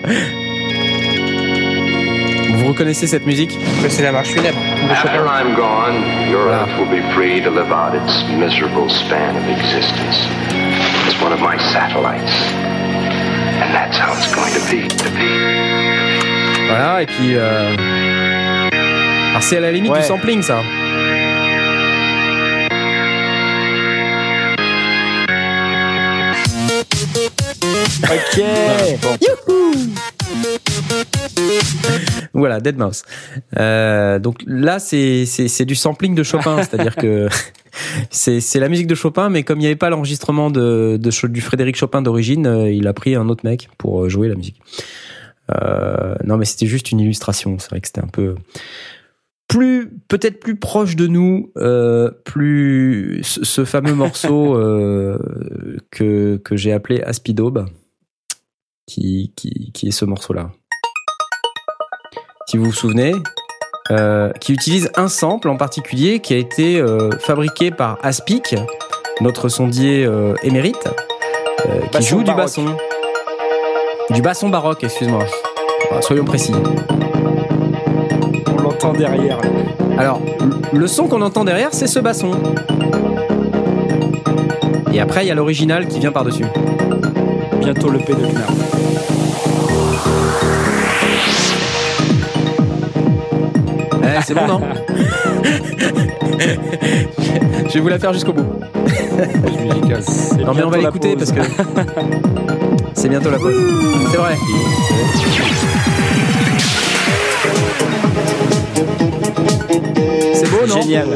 [2.55, 4.59] Vous reconnaissez cette musique Que c'est la marche funèbre.
[4.59, 5.25] de After Chopin.
[5.27, 6.63] I'm gone, your Voilà.
[6.63, 10.29] Earth will be free to live out its miserable span of existence.
[11.07, 12.33] It's one of my satellites.
[13.61, 14.89] And that's how it's going to be.
[14.89, 16.67] To be.
[16.69, 17.35] Voilà, et puis.
[17.37, 17.75] Euh...
[19.31, 20.01] Alors, c'est à la limite Ouais.
[20.01, 20.61] du sampling, ça.
[28.05, 28.43] Ok.
[32.33, 33.03] Voilà, Dead Mouse.
[33.59, 37.29] Euh, donc là, c'est c'est c'est du sampling de Chopin, c'est-à-dire que
[38.11, 41.27] c'est c'est la musique de Chopin, mais comme il n'y avait pas l'enregistrement de, de
[41.29, 44.35] du Frédéric Chopin d'origine, euh, il a pris un autre mec pour euh, jouer la
[44.37, 44.61] musique.
[45.51, 47.59] Euh, non, mais c'était juste une illustration.
[47.59, 48.37] C'est vrai que c'était un peu
[49.49, 54.55] plus peut-être plus proche de nous, euh, plus ce, ce fameux morceau
[55.91, 57.67] que que j'ai appelé Aspidaube,
[58.89, 60.51] qui qui qui est ce morceau-là
[62.49, 63.13] si vous vous souvenez,
[63.91, 68.57] euh, qui utilise un sample en particulier qui a été euh, fabriqué par Aspic,
[69.21, 70.89] notre sondier euh, émérite,
[71.93, 72.43] qui joue du baroque.
[72.45, 72.77] basson.
[74.11, 75.27] Du basson baroque, excuse-moi.
[76.01, 76.55] Soyons précis.
[78.47, 79.37] On l'entend derrière.
[79.43, 79.51] là.
[79.99, 80.23] Alors,
[80.73, 82.31] le son qu'on entend derrière, c'est ce basson.
[84.91, 86.47] Et après, il y a l'original qui vient par-dessus.
[87.61, 88.78] Bientôt le P de Knarr.
[94.29, 94.61] C'est bon, non
[97.67, 98.45] Je vais vous la faire jusqu'au bout.
[100.45, 101.41] Non mais on va l'écouter parce que
[102.93, 103.55] c'est bientôt la pause.
[104.11, 104.37] C'est vrai.
[110.35, 111.09] C'est beau non Génial.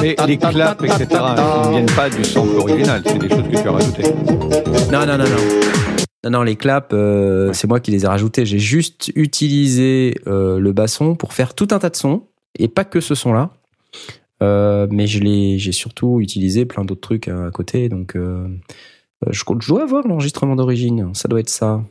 [0.00, 3.60] Mais les claps, etc., ils ne viennent pas du sample original, c'est des choses que
[3.60, 4.14] tu as rajoutées.
[4.92, 5.87] Non, non, non, non.
[6.24, 8.44] Non, non, les claps, euh, c'est moi qui les ai rajoutés.
[8.44, 12.24] J'ai juste utilisé euh, le basson pour faire tout un tas de sons,
[12.58, 13.50] et pas que ce son-là.
[14.42, 17.88] Euh, mais je l'ai, j'ai surtout utilisé plein d'autres trucs à, à côté.
[17.88, 21.14] Donc, je, je dois avoir l'enregistrement d'origine.
[21.14, 21.82] Ça doit être ça.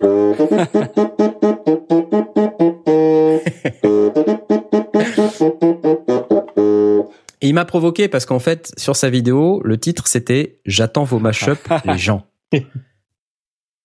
[7.40, 11.18] Et il m'a provoqué parce qu'en fait, sur sa vidéo, le titre c'était J'attends vos
[11.18, 12.26] mashups, les gens.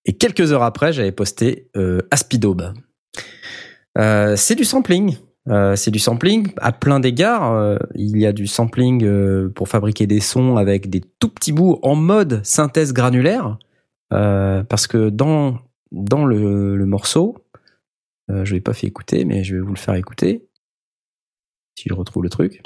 [0.06, 2.74] Et quelques heures après, j'avais posté euh, Aspidaube.
[3.96, 5.16] Euh, c'est du sampling.
[5.50, 7.52] Euh, c'est du sampling à plein d'égards.
[7.52, 11.52] Euh, il y a du sampling euh, pour fabriquer des sons avec des tout petits
[11.52, 13.58] bouts en mode synthèse granulaire.
[14.10, 15.58] Parce que dans,
[15.90, 17.36] dans le, le morceau,
[18.28, 20.46] je ne l'ai pas fait écouter, mais je vais vous le faire écouter.
[21.76, 22.62] Si retrouve le truc.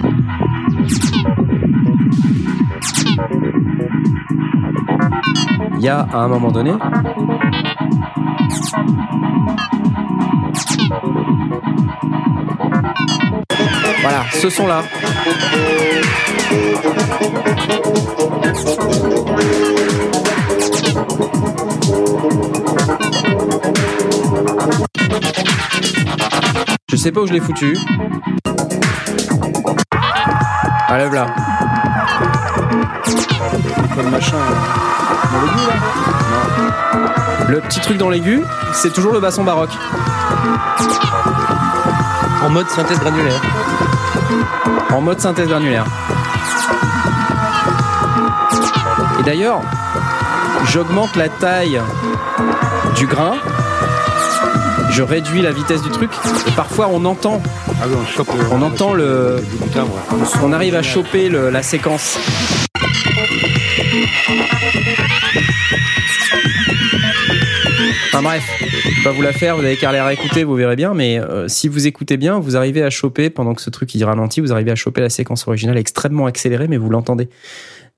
[5.76, 6.72] Il y a à un moment donné.
[14.02, 14.82] Voilà, ce son-là.
[26.90, 27.76] Je sais pas où je l'ai foutu.
[30.88, 31.26] Allez, là.
[33.92, 34.36] Quoi le machin
[35.30, 35.74] dans l'aigu, là
[37.48, 38.42] Le petit truc dans l'aigu,
[38.72, 39.76] c'est toujours le basson baroque.
[42.42, 43.42] En mode synthèse granulaire.
[44.90, 45.84] En mode synthèse granulaire.
[49.20, 49.60] Et d'ailleurs,
[50.68, 51.82] j'augmente la taille
[52.96, 53.34] du grain,
[54.98, 56.10] je réduis la vitesse du truc,
[56.48, 57.40] et parfois on entend,
[57.80, 59.36] Ah oui, on chope le- on entend le,
[60.42, 62.18] on arrive à choper le- la séquence.
[68.08, 70.76] Enfin bref, je vais pas vous la faire, vous avez qu'à la réécouter, vous verrez
[70.76, 73.94] bien, mais euh, si vous écoutez bien, vous arrivez à choper, pendant que ce truc
[73.94, 77.28] il ralentit, vous arrivez à choper la séquence originale extrêmement accélérée, mais vous l'entendez.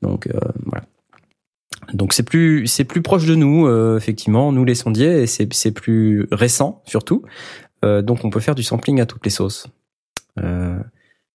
[0.03, 0.85] Donc euh, voilà.
[1.93, 5.53] Donc c'est plus c'est plus proche de nous, euh, effectivement, nous les sondiers, et c'est
[5.53, 7.23] c'est plus récent surtout.
[7.85, 9.67] Euh, donc on peut faire du sampling à toutes les sauces.
[10.39, 10.79] Euh,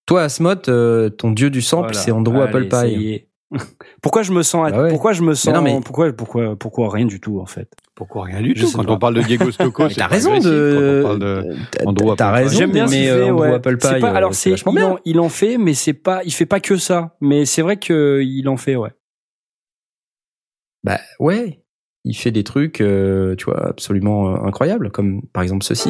[0.06, 2.00] toi, Asmod, euh, ton dieu du sample, Voilà.
[2.00, 3.26] c'est Andrew Allez, Apple Pie.
[4.02, 4.90] pourquoi je me sens Bah ouais.
[4.90, 7.70] pourquoi je me sens non, mais- pourquoi pourquoi pourquoi rien du tout en fait?
[7.96, 11.04] Pourquoi rien du Je tout Quand on parle de Diego Stocco, t'as raison de.
[12.18, 12.58] T'as- raison.
[12.58, 13.10] J'aime bien ce mais fait.
[13.12, 13.54] euh, Andrew ouais.
[13.56, 16.32] Apple C'est Pie, pas- euh, alors c'est il il en fait, mais c'est pas il
[16.34, 17.16] fait pas que ça.
[17.22, 18.92] Mais c'est vrai que il en fait ouais.
[20.86, 21.64] Bah ouais,
[22.04, 25.90] il fait des trucs, euh, tu vois, absolument euh, incroyables, comme par exemple ceci.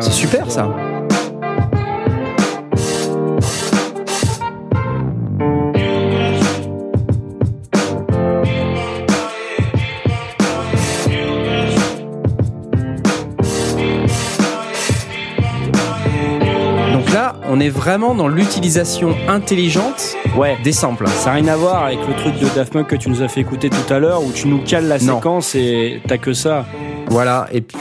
[0.00, 0.85] C'est super ça.
[17.56, 20.58] On est vraiment dans l'utilisation intelligente Ouais.
[20.62, 21.06] des samples.
[21.08, 23.28] Ça n'a rien à voir avec le truc de Daft Punk que tu nous as
[23.28, 25.16] fait écouter tout à l'heure où tu nous cales la Non.
[25.16, 26.66] séquence et t'as que ça.
[27.08, 27.78] Voilà, et puis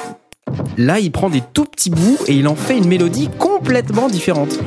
[0.78, 4.58] là, il prend des tout petits bouts et il en fait une mélodie complètement différente.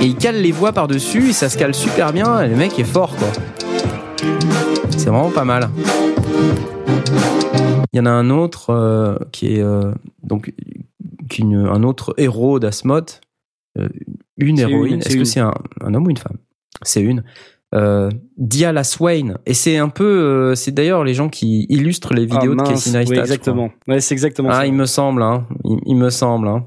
[0.00, 2.78] Et il cale les voix par-dessus, et ça se cale super bien, et le mec
[2.78, 3.28] est fort, quoi.
[4.96, 5.70] C'est vraiment pas mal.
[7.92, 9.90] Il y en a un autre euh, qui est euh,
[10.22, 10.52] donc
[11.38, 13.25] une- un autre héros d'Asmod, euh,
[14.38, 14.94] une héroïne.
[14.94, 16.38] une, c'est Est-ce que c'est un, un homme ou une femme?
[16.82, 17.24] C'est une.
[17.74, 19.38] Euh, Diala Swain.
[19.44, 22.70] Et c'est un peu, euh, c'est d'ailleurs les gens qui illustrent les vidéos Ah, de
[22.70, 22.84] mince.
[22.84, 23.12] Casey Neistat.
[23.14, 23.70] Oui, exactement.
[23.88, 24.66] Ouais, c'est exactement Ah, ça.
[24.66, 25.46] il me semble, hein.
[25.64, 26.46] il, il me semble.
[26.48, 26.66] Hein.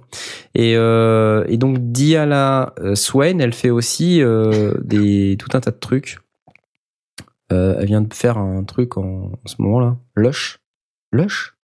[0.56, 5.72] Et, euh, et donc Diala euh, Swain, elle fait aussi euh, des tout un tas
[5.72, 6.18] de trucs.
[7.52, 9.98] Euh, elle vient de faire un truc en, en ce moment-là.
[10.15, 10.60] Lush.
[11.11, 11.56] Lush?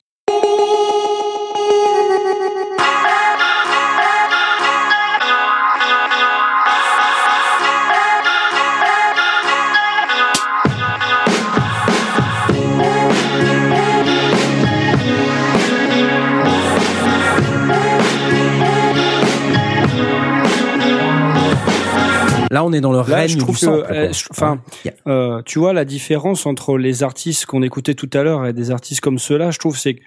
[22.56, 24.61] Là, on est dans le Là, règne je trouve du que, sample, euh, enfin,
[25.07, 28.72] euh, tu vois la différence entre les artistes qu'on écoutait tout à l'heure et des
[28.72, 29.98] artistes comme ceux-là, je trouve c'est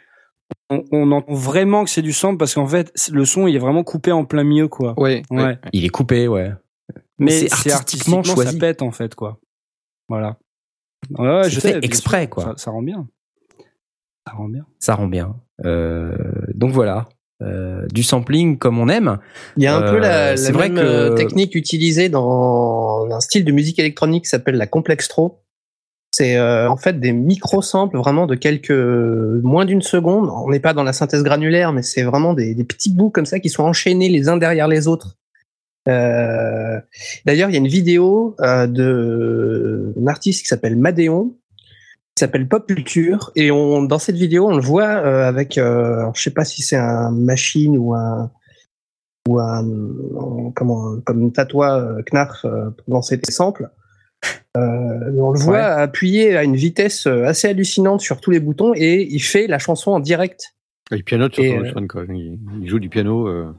[0.71, 3.59] on, on entend vraiment que c'est du sample parce qu'en fait le son il est
[3.59, 4.95] vraiment coupé en plein milieu quoi.
[4.99, 5.59] Ouais, Ouais.
[5.75, 6.53] Il est coupé, ouais.
[7.19, 8.59] Mais c'est c'est artistiquement, artistiquement ça choisi.
[8.59, 9.39] pète en fait quoi.
[10.09, 10.39] Voilà.
[11.19, 12.31] Ouais, je fait sais, exprès, sûr.
[12.31, 12.45] quoi.
[12.45, 13.07] Ça, ça rend bien.
[14.27, 14.65] Ça rend bien.
[14.79, 15.37] Ça rend bien.
[15.67, 16.17] Euh,
[16.55, 17.11] donc voilà.
[17.41, 19.19] Euh, du sampling comme on aime.
[19.57, 23.21] Il y a un Euh, peu la, vrai même que- euh, technique utilisée dans un
[23.21, 25.39] style de musique électronique qui s'appelle la complextro.
[26.13, 30.31] C'est euh, en fait des micro-samples vraiment de quelques moins d'une seconde.
[30.31, 33.27] On n'est pas dans la synthèse granulaire, mais c'est vraiment des, des petits bouts comme
[33.27, 35.17] ça qui sont enchaînés les uns derrière les autres.
[35.89, 36.81] Euh,
[37.25, 41.35] D'ailleurs, il y a une vidéo euh, d'un artiste qui s'appelle Madéon,
[42.19, 46.23] s'appelle Pop Culture, et on dans cette vidéo, on le voit euh, avec, euh, je
[46.23, 48.31] sais pas si c'est un machine ou un
[49.29, 49.65] ou un
[50.55, 53.69] comment comme tatouage euh, Knarf euh, pour lancer des samples.
[54.57, 54.61] Euh,
[55.17, 55.61] on le voit Ouais.
[55.61, 59.59] appuyer à une vitesse euh, assez hallucinante sur tous les boutons et il fait la
[59.59, 60.55] chanson en direct.
[60.91, 62.03] Il pianote sur son euh, son, quoi.
[62.09, 63.29] Il, il joue du piano.
[63.29, 63.53] euh.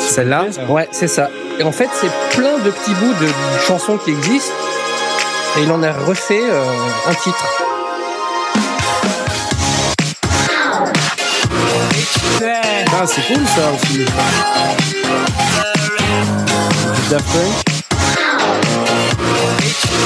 [0.00, 1.30] Celle-là, Ouais, c'est ça.
[1.58, 3.28] Et en fait, c'est plein de petits bouts de
[3.66, 4.52] chansons qui existent
[5.56, 6.64] et il en a refait euh,
[7.08, 7.44] un titre.
[12.96, 14.04] Ah, c'est cool ça aussi.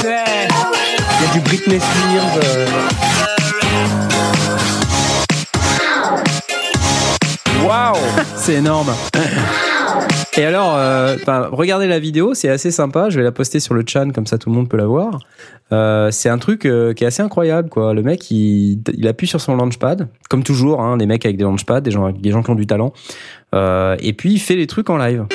[0.03, 0.15] Il
[1.21, 2.37] y a du Britney Spears.
[2.43, 2.65] euh,
[7.65, 7.95] Waouh
[8.35, 8.89] C'est énorme.
[10.37, 11.17] Et alors, euh,
[11.51, 13.09] regardez la vidéo, c'est assez sympa.
[13.09, 15.19] Je vais la poster sur le chan, comme ça tout le monde peut la voir.
[15.71, 17.93] Euh, c'est un truc euh, qui est assez incroyable, quoi.
[17.93, 21.43] Le mec, il, il appuie sur son launchpad, comme toujours, hein, des mecs avec des
[21.43, 22.93] launchpads, des gens, des gens qui ont du talent.
[23.53, 25.25] Et puis il fait les trucs en live.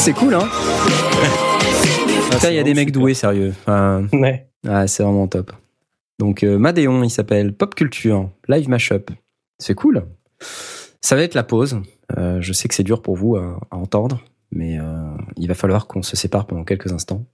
[0.00, 0.48] C'est cool, hein
[2.30, 3.52] Putain, il y a des mecs doués, sérieux.
[3.60, 4.46] Enfin, Ouais.
[4.66, 5.52] ah, c'est vraiment top.
[6.18, 9.10] Donc, euh, Madéon, il s'appelle Pop Culture, Live Mashup.
[9.58, 10.06] C'est cool.
[11.02, 11.80] Ça va être la pause.
[12.16, 14.22] Euh, je sais que c'est dur pour vous à, à entendre,
[14.52, 14.82] mais euh,
[15.36, 17.24] il va falloir qu'on se sépare pendant quelques instants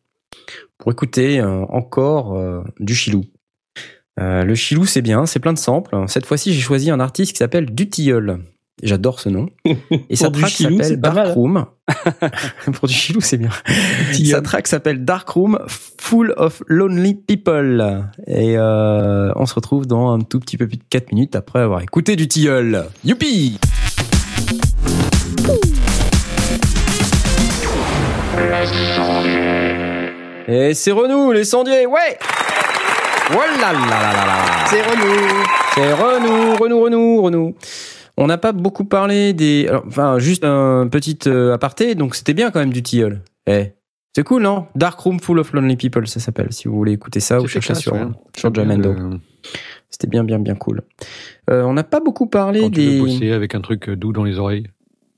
[0.78, 3.24] pour écouter euh, encore euh, du chilou.
[4.18, 5.96] Euh, le chilou, c'est bien, c'est plein de samples.
[6.08, 8.40] Cette fois-ci, j'ai choisi un artiste qui s'appelle Dutilleul.
[8.82, 9.48] J'adore ce nom.
[10.10, 11.28] Et sa track s'appelle Dark.
[11.34, 11.64] Room.
[12.74, 13.48] Pour du chilou, c'est bien.
[14.30, 15.58] Sa track s'appelle Dark Room,
[15.98, 18.04] Full of Lonely People.
[18.26, 21.60] Et euh, on se retrouve dans un tout petit peu plus de 4 minutes après
[21.60, 22.84] avoir écouté du tilleul.
[23.02, 23.58] Youpi
[30.48, 32.18] Et c'est Renou, les sondiers, ouais
[33.30, 35.44] Voilà là là là là C'est Renou.
[35.74, 37.54] c'est Renou, Renou, Renou, Renou.
[38.16, 39.66] On n'a pas beaucoup parlé des.
[39.68, 43.22] alors, enfin, juste un petit euh, aparté, donc c'était bien quand même du tilleul.
[43.46, 43.72] Eh,
[44.14, 44.66] c'est cool, non?
[44.74, 46.52] Dark Room Full of Lonely People, ça s'appelle.
[46.52, 48.06] Si vous voulez écouter ça, C'est cherchez sur, ouais.
[48.34, 48.94] sur Jamendo.
[49.90, 50.82] C'était bien, bien, bien cool.
[51.50, 52.98] Euh, on n'a pas beaucoup parlé Quand tu veux des.
[53.00, 54.66] bosser avec un truc doux dans les oreilles.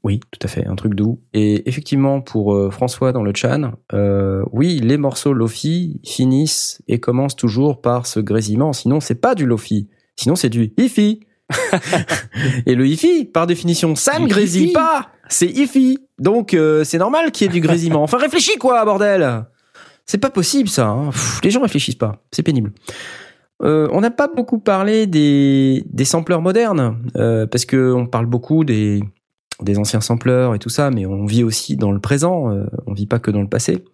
[0.05, 1.21] Oui, tout à fait, un truc doux.
[1.35, 6.99] Et effectivement, pour euh, François dans le chan, euh, oui, les morceaux Lofi finissent et
[7.01, 8.73] commencent toujours par ce grésillement.
[8.73, 9.89] Sinon, c'est pas du Lofi.
[10.17, 11.21] Sinon, c'est du Ifi.
[12.67, 14.73] Et le Ifi, par définition, ça ne grésille hi-fi.
[14.73, 15.09] pas.
[15.29, 15.99] C'est Ifi.
[16.19, 18.03] Donc, euh, c'est normal qu'il y ait du grésillement.
[18.03, 19.45] Enfin, réfléchis quoi, bordel
[20.07, 20.87] C'est pas possible, ça.
[20.89, 21.11] hein.
[21.11, 22.23] Pff, les gens réfléchissent pas.
[22.33, 22.73] C'est pénible.
[23.63, 28.27] Euh, on n'a pas beaucoup parlé des, des sampleurs modernes, euh, parce que on parle
[28.27, 29.03] beaucoup des,
[29.63, 32.93] des anciens sampleurs et tout ça, mais on vit aussi dans le présent, euh, on
[32.93, 33.85] vit pas que dans le passé.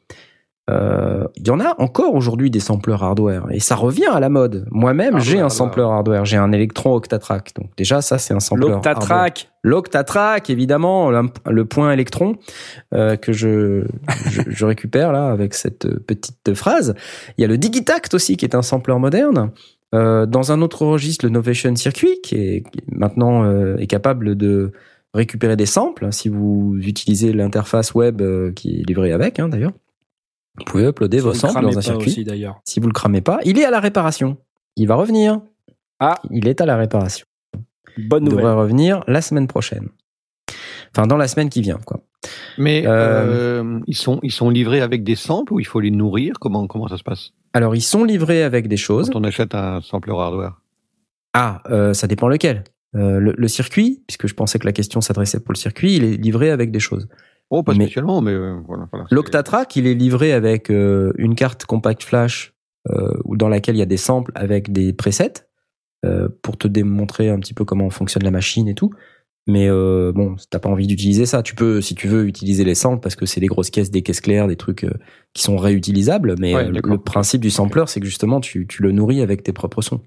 [0.71, 4.29] Euh, Il y en a encore aujourd'hui des sampleurs hardware et ça revient à la
[4.29, 4.67] mode.
[4.71, 7.53] Moi-même, j'ai un Hardware, sampleur hardware, j'ai un Electron Octatrack.
[7.55, 8.71] Donc déjà, ça c'est un sampleur.
[8.71, 9.51] L'Octatrack.
[9.63, 12.37] L'Octatrack, évidemment, le, point électron
[12.95, 13.85] euh, que je,
[14.27, 16.95] je, je récupère là avec cette petite phrase.
[17.39, 19.51] Il y a le Digitact aussi qui est un sampleur moderne.
[19.95, 24.35] Euh, dans un autre registre, le Novation Circuit qui est qui maintenant euh, est capable
[24.35, 24.73] de
[25.13, 29.73] récupérer des samples si vous utilisez l'interface web euh, qui est livrée avec hein, d'ailleurs.
[30.59, 32.25] Vous pouvez uploader Si vos samples dans un circuit.
[32.25, 32.61] d'ailleurs.
[32.65, 34.37] Si vous le cramez pas, il est à la réparation.
[34.77, 35.41] Il va revenir.
[36.01, 36.19] Ah.
[36.31, 37.27] Il est à la réparation.
[37.99, 38.45] Bonne Il nouvelle.
[38.45, 39.89] devrait revenir la semaine prochaine.
[40.97, 42.01] Enfin, dans la semaine qui vient, quoi.
[42.59, 45.91] Mais Euh, euh, ils, sont, ils sont livrés avec des samples ou il faut les
[45.91, 46.35] nourrir?
[46.41, 47.31] Comment, comment ça se passe?
[47.53, 49.11] Alors, ils sont livrés avec des choses.
[49.11, 50.61] Quand on achète un sampler hardware
[51.33, 52.65] Ah, euh, ça dépend lequel.
[52.97, 56.05] Euh, le, le circuit, puisque je pensais que la question s'adressait pour le circuit, il
[56.05, 57.09] est livré avec des choses.
[57.51, 58.89] Oh, pas Mais- spécialement, mais euh, voilà.
[58.91, 62.55] voilà L'Octatrack, il est livré avec euh, une carte compact flash
[62.91, 65.47] euh, dans laquelle il y a des samples avec des presets
[66.43, 68.91] pour te démontrer un petit peu comment fonctionne la machine et tout.
[69.47, 71.43] Mais euh, bon, t'as pas envie d'utiliser ça.
[71.43, 74.03] Tu peux, si tu veux, utiliser les samples parce que c'est des grosses caisses, des
[74.03, 74.87] caisses claires, des trucs
[75.33, 76.35] qui sont réutilisables.
[76.39, 79.55] Mais Ouais, le principe du sampler, c'est que justement, tu, tu le nourris avec tes
[79.55, 80.03] propres sons.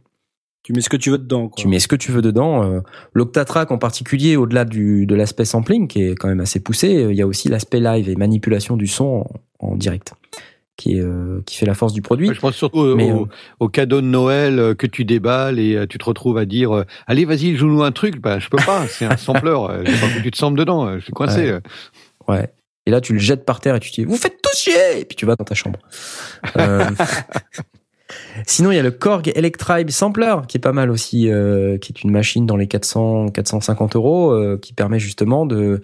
[0.68, 1.48] Tu mets ce que tu veux dedans.
[1.48, 1.56] Quoi.
[1.61, 2.61] Tu mets ce que tu veux dedans.
[2.69, 2.81] Euh,
[3.14, 7.11] L'Octatrack en particulier, au-delà du, de l'aspect sampling, qui est quand même assez poussé, euh,
[7.14, 9.26] il y a aussi l'aspect live et manipulation du son
[9.61, 10.14] en, en direct,
[10.76, 12.31] qui, est, euh, qui fait la force du produit.
[12.34, 13.27] Je pense surtout au, Mais, au- euh,
[13.61, 17.56] au cadeau de Noël que tu déballes et tu te retrouves à dire allez vas-y
[17.56, 20.35] joue-nous un truc bah je peux pas c'est un sampler euh, j'ai pas foutu de
[20.35, 21.60] sample dedans euh, je suis coincé Ouais.
[22.27, 22.53] Ouais.
[22.85, 24.99] Et là, tu le jettes par terre et tu te dis, vous faites tous chier!
[24.99, 25.80] Et puis tu vas dans ta chambre.
[26.57, 26.84] Euh,
[28.45, 31.91] Sinon, il y a le Korg Electribe Sampler, qui est pas mal aussi, euh, qui
[31.91, 35.81] est une machine dans les 400, 450 euros, euh, qui permet justement de,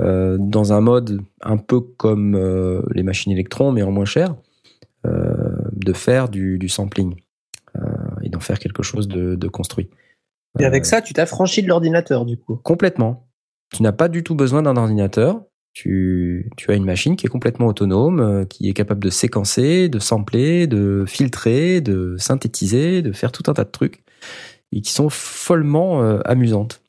[0.00, 2.36] euh, dans un mode un peu comme
[2.94, 4.34] les machines électrons, mais en moins cher,
[5.04, 7.14] de faire du, du sampling
[8.22, 9.88] et d'en faire quelque chose de, de construit.
[10.58, 12.56] Et avec ça, tu t'affranchis de l'ordinateur, du coup.
[12.56, 13.28] Complètement.
[13.74, 15.42] Tu n'as pas du tout besoin d'un ordinateur.
[15.74, 19.88] Tu, tu as une machine qui est complètement autonome, euh, qui est capable de séquencer,
[19.88, 24.02] de sampler, de filtrer, de synthétiser, de faire tout un tas de trucs
[24.72, 26.82] et qui sont follement euh, amusantes.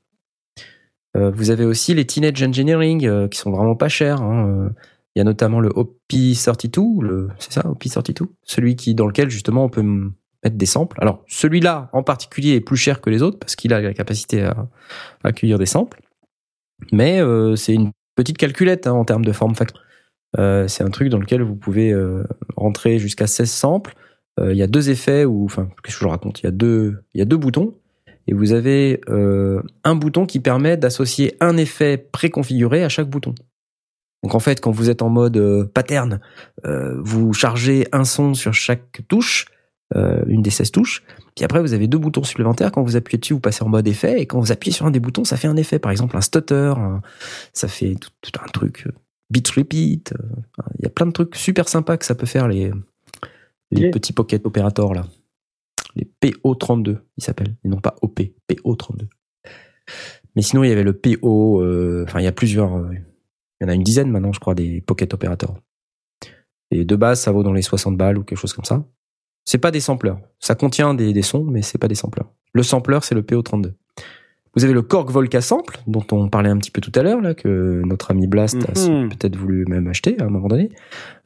[1.16, 4.22] Euh, vous avez aussi les Teenage Engineering qui sont vraiment pas chers.
[4.22, 4.72] hein.
[5.16, 9.66] Il y a notamment le OP32, le, c'est ça, OP32, celui qui dans lequel justement
[9.66, 10.98] on peut mettre des samples.
[11.02, 14.44] Alors celui-là en particulier est plus cher que les autres parce qu'il a la capacité
[14.44, 14.68] à,
[15.24, 16.02] accueillir des samples.
[16.92, 17.20] Mais
[17.56, 19.82] c'est une petite calculette hein, en termes de form factor.
[20.38, 22.24] Euh, c'est un truc dans lequel vous pouvez euh,
[22.58, 23.96] rentrer jusqu'à 16 samples.
[24.42, 26.42] Euh, Il y a deux effets, ou enfin, qu'est-ce que je raconte?
[26.42, 27.76] Il y a deux, y a deux boutons,
[28.28, 33.34] et vous avez un bouton qui permet d'associer un effet préconfiguré à chaque bouton.
[34.22, 36.20] Donc en fait, quand vous êtes en mode pattern,
[36.64, 39.46] vous chargez un son sur chaque touche,
[39.96, 41.04] euh, une des 16 touches,
[41.36, 42.72] puis après vous avez deux boutons supplémentaires.
[42.72, 44.92] Quand vous appuyez dessus, vous passez en mode effet, et quand vous appuyez sur un
[44.92, 45.80] des boutons, ça fait un effet.
[45.80, 47.02] Par exemple, un stutter, un-
[47.54, 48.92] ça fait tout, tout un truc, euh,
[49.32, 50.14] beat repeat.
[50.14, 50.24] euh,
[50.78, 52.72] Il y a plein de trucs super sympas que ça peut faire les,
[53.92, 55.06] petits pocket opérateurs là.
[55.96, 59.08] Les PO32, ils s'appellent, et non pas OP, PO32.
[60.36, 63.66] Mais sinon, il y avait le PO, euh, enfin, il y a plusieurs, il y
[63.66, 65.56] en a une dizaine maintenant, je crois, des pocket opérateurs.
[66.72, 68.86] Et de base, ça vaut dans les 60 balles ou quelque chose comme ça.
[69.50, 70.20] C'est pas des sampleurs.
[70.40, 72.30] Ça contient des, des sons, mais c'est pas des sampleurs.
[72.54, 73.74] Le sampler, c'est le PO32.
[74.56, 77.20] Vous avez le Korg Volca Sample, dont on parlait un petit peu tout à l'heure,
[77.20, 79.10] là, que notre ami Blast a Mhm.
[79.10, 80.70] peut-être voulu même acheter à un moment donné.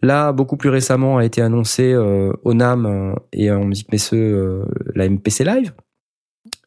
[0.01, 4.17] Là, beaucoup plus récemment, a été annoncé euh, au NAM euh, et en musique Messeux
[4.17, 4.63] euh,
[4.95, 5.73] la MPC Live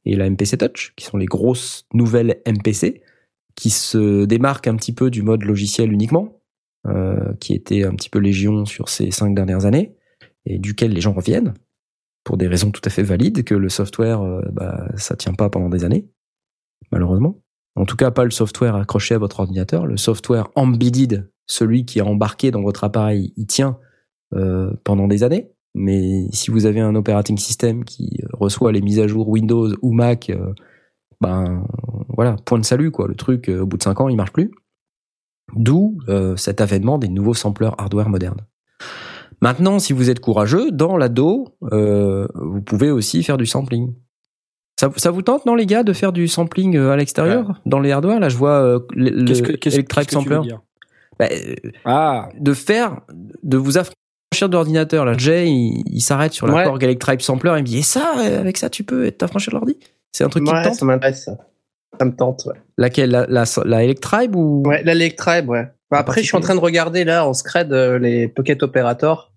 [0.04, 3.00] et la MPC Touch, qui sont les grosses nouvelles MPC,
[3.54, 6.38] qui se démarquent un petit peu du mode logiciel uniquement,
[6.86, 9.94] euh, qui était un petit peu légion sur ces cinq dernières années,
[10.47, 11.55] et duquel les gens reviennent,
[12.24, 15.51] pour des raisons tout à fait valides, que le software, euh, bah, ça tient pas
[15.51, 16.09] pendant des années,
[16.90, 17.40] malheureusement.
[17.74, 21.98] En tout cas, pas le software accroché à votre ordinateur, le software embedded, celui qui
[21.98, 23.78] est embarqué dans votre appareil, il tient
[24.35, 25.51] euh, pendant des années.
[25.74, 29.93] Mais si vous avez un operating system qui reçoit les mises à jour Windows ou
[29.93, 30.55] Mac, euh,
[31.20, 31.66] ben
[32.09, 33.09] voilà, point de salut quoi.
[33.09, 34.51] Le truc, au bout de 5 ans, il marche plus.
[35.55, 35.98] D'où
[36.36, 38.40] cet avènement des nouveaux sampleurs hardware modernes.
[39.42, 43.94] Maintenant, si vous êtes courageux, dans l'ado, euh, vous pouvez aussi faire du sampling.
[44.80, 47.80] Ça, ça vous tente, non, les gars, de faire du sampling euh, à l'extérieur, dans
[47.80, 48.20] les hardware?
[48.20, 50.48] Là, je vois euh, le, Qu'est-ce que, qu'est-ce, Electric qu'est-ce que tu veux Sampler.
[50.48, 50.60] dire?
[51.18, 51.28] Bah,
[51.84, 53.00] Ah, de faire,
[53.42, 55.04] de vous affranchir de l'ordinateur.
[55.06, 56.64] Là, Jay, il, il s'arrête sur la Ouais.
[56.64, 59.56] Korg Electric Sampler, il me dit, et ça, euh, avec ça, tu peux t'affranchir de
[59.56, 59.78] l'ordi?
[60.12, 60.74] C'est un truc qui te tente?
[60.74, 61.36] ça m'intéresse, ça.
[61.98, 62.60] Ça me tente, ouais.
[62.76, 63.10] Laquelle?
[63.10, 64.62] La, la, la Electribe ou?
[64.66, 65.68] Ouais, l'Electribe, ouais.
[65.90, 69.32] Bah, après, je suis en train de regarder là en scred euh, les Pocket Operator.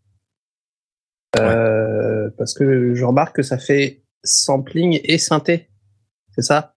[1.37, 5.69] Euh, Parce que je remarque que ça fait sampling et synthé.
[6.35, 6.75] C'est ça?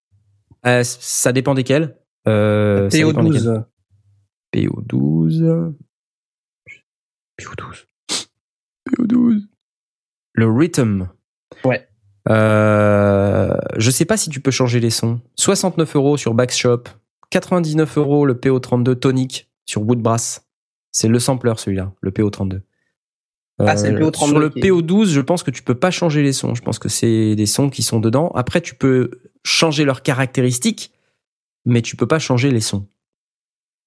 [0.65, 1.97] Euh, Ça dépend desquels.
[2.27, 3.65] Euh, ça dépend desquels.
[4.53, 5.33] PO12.
[5.35, 5.73] PO12.
[7.39, 7.85] PO12.
[8.89, 9.41] PO12.
[10.33, 11.09] Le rhythm.
[11.65, 11.87] Ouais.
[12.29, 15.19] Euh, je sais pas si tu peux changer les sons.
[15.35, 16.83] 69 euros sur Backshop.
[17.31, 20.45] 99 euros le PO32 Tonic sur Woodbrass.
[20.91, 22.61] C'est le sampler celui-là, le PO32.
[23.59, 25.91] Ah, c'est le PO32 Sur le qui est- PO12, je pense que tu peux pas
[25.91, 26.55] changer les sons.
[26.55, 28.29] Je pense que c'est des sons qui sont dedans.
[28.35, 29.11] Après, tu peux
[29.43, 30.91] changer leurs caractéristiques,
[31.65, 32.87] mais tu peux pas changer les sons.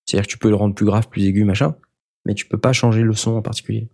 [0.05, 1.75] C'est-à-dire que tu peux le rendre plus grave, plus aigu, machin,
[2.25, 3.89] mais tu peux pas changer le son en particulier.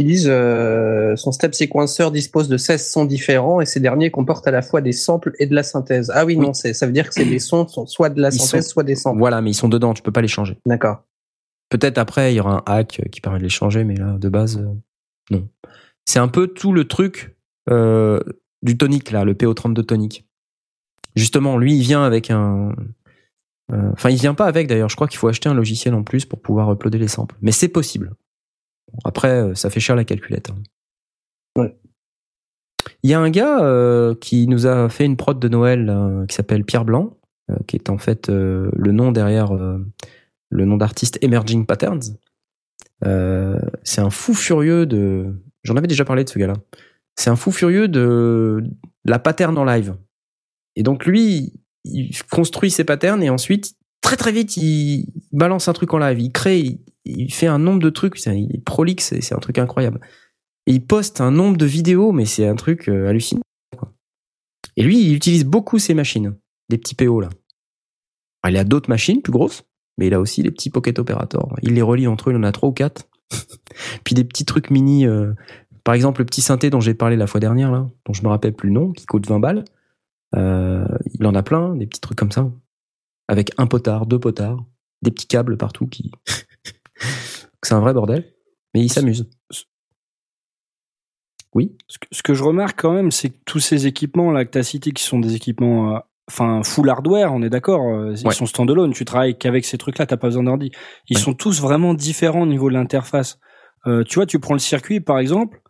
[0.00, 4.46] Ils disent euh, son step sequencer dispose de 16 sons différents et ces derniers comportent
[4.46, 6.12] à la fois des samples et de la synthèse.
[6.14, 8.30] Ah oui, non, c'est ça veut dire que c'est des sons sont soit de la
[8.30, 9.18] synthèse, sont- soit des samples.
[9.18, 10.56] Voilà, mais ils sont dedans, tu peux pas les changer.
[10.66, 11.02] D'accord.
[11.70, 14.28] Peut-être après, il y aura un hack qui permet de les changer, mais là, de
[14.28, 14.72] base, euh,
[15.30, 15.48] non.
[16.06, 17.36] C'est un peu tout le truc
[17.68, 18.20] euh,
[18.62, 20.26] du tonic, là, le PO32 tonic.
[21.14, 22.74] Justement, lui, il vient avec un,
[23.70, 24.88] Euh, Enfin, il vient pas avec d'ailleurs.
[24.88, 27.36] Je crois qu'il faut acheter un logiciel en plus pour pouvoir uploader les samples.
[27.42, 28.14] Mais c'est possible.
[28.90, 30.48] Bon, Après, euh, ça fait cher la calculette.
[30.50, 30.56] hein.
[31.60, 31.76] Ouais.
[33.02, 36.34] Il y a un gars euh, qui nous a fait une prod de Noël qui
[36.34, 37.18] s'appelle Pierre Blanc,
[37.50, 39.84] euh, qui est en fait euh, le nom derrière euh,
[40.50, 42.16] le nom d'artiste Emerging Patterns.
[43.04, 45.34] Euh, c'est un fou furieux de.
[45.62, 46.54] J'en avais déjà parlé de ce gars-là.
[47.16, 48.62] C'est un fou furieux de
[49.04, 49.96] la pattern en live.
[50.76, 51.52] Et donc lui,
[51.84, 56.20] il construit ses patterns et ensuite, très très vite, il balance un truc en live.
[56.20, 58.24] Il crée, il, fait un nombre de trucs.
[58.26, 60.00] Il est prolixe, c'est un truc incroyable.
[60.66, 63.42] Et il poste un nombre de vidéos, mais c'est un truc euh, hallucinant.
[63.76, 63.92] quoi.
[64.76, 66.36] Et lui, il utilise beaucoup ces machines,
[66.68, 67.30] des petits PO là.
[68.42, 69.64] Alors, il a d'autres machines plus grosses,
[69.98, 71.54] mais il a aussi des petits Pocket Operator.
[71.62, 73.08] Il les relie entre eux, il en a trois ou quatre.
[74.04, 75.06] Puis des petits trucs mini.
[75.06, 75.32] euh,
[75.84, 78.28] par exemple, le petit synthé dont j'ai parlé la fois dernière, là, dont je me
[78.28, 79.64] rappelle plus le nom, qui coûte 20 balles.
[80.36, 82.50] Euh, il en a plein, des petits trucs comme ça.
[83.26, 84.64] Avec un potard, deux potards,
[85.02, 86.12] des petits câbles partout qui.
[87.62, 88.32] c'est un vrai bordel.
[88.74, 89.28] Mais il s'amuse.
[91.54, 91.76] Oui?
[91.88, 94.50] Ce que, ce que je remarque quand même, c'est que tous ces équipements là que
[94.50, 95.98] tu as cités, qui sont des équipements, euh,
[96.28, 98.34] enfin full hardware, on est d'accord, euh, ils Ouais.
[98.34, 98.92] sont standalone.
[98.92, 100.70] Tu travailles qu'avec ces trucs-là, t'as pas besoin d'ordi.
[101.08, 101.22] Ils Ouais.
[101.22, 103.38] sont tous vraiment différents au niveau de l'interface.
[103.86, 105.60] Euh, tu vois, tu prends le circuit par exemple,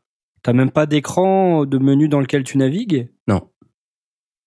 [0.42, 3.10] t'as même pas d'écran de menu dans lequel tu navigues.
[3.28, 3.42] Non.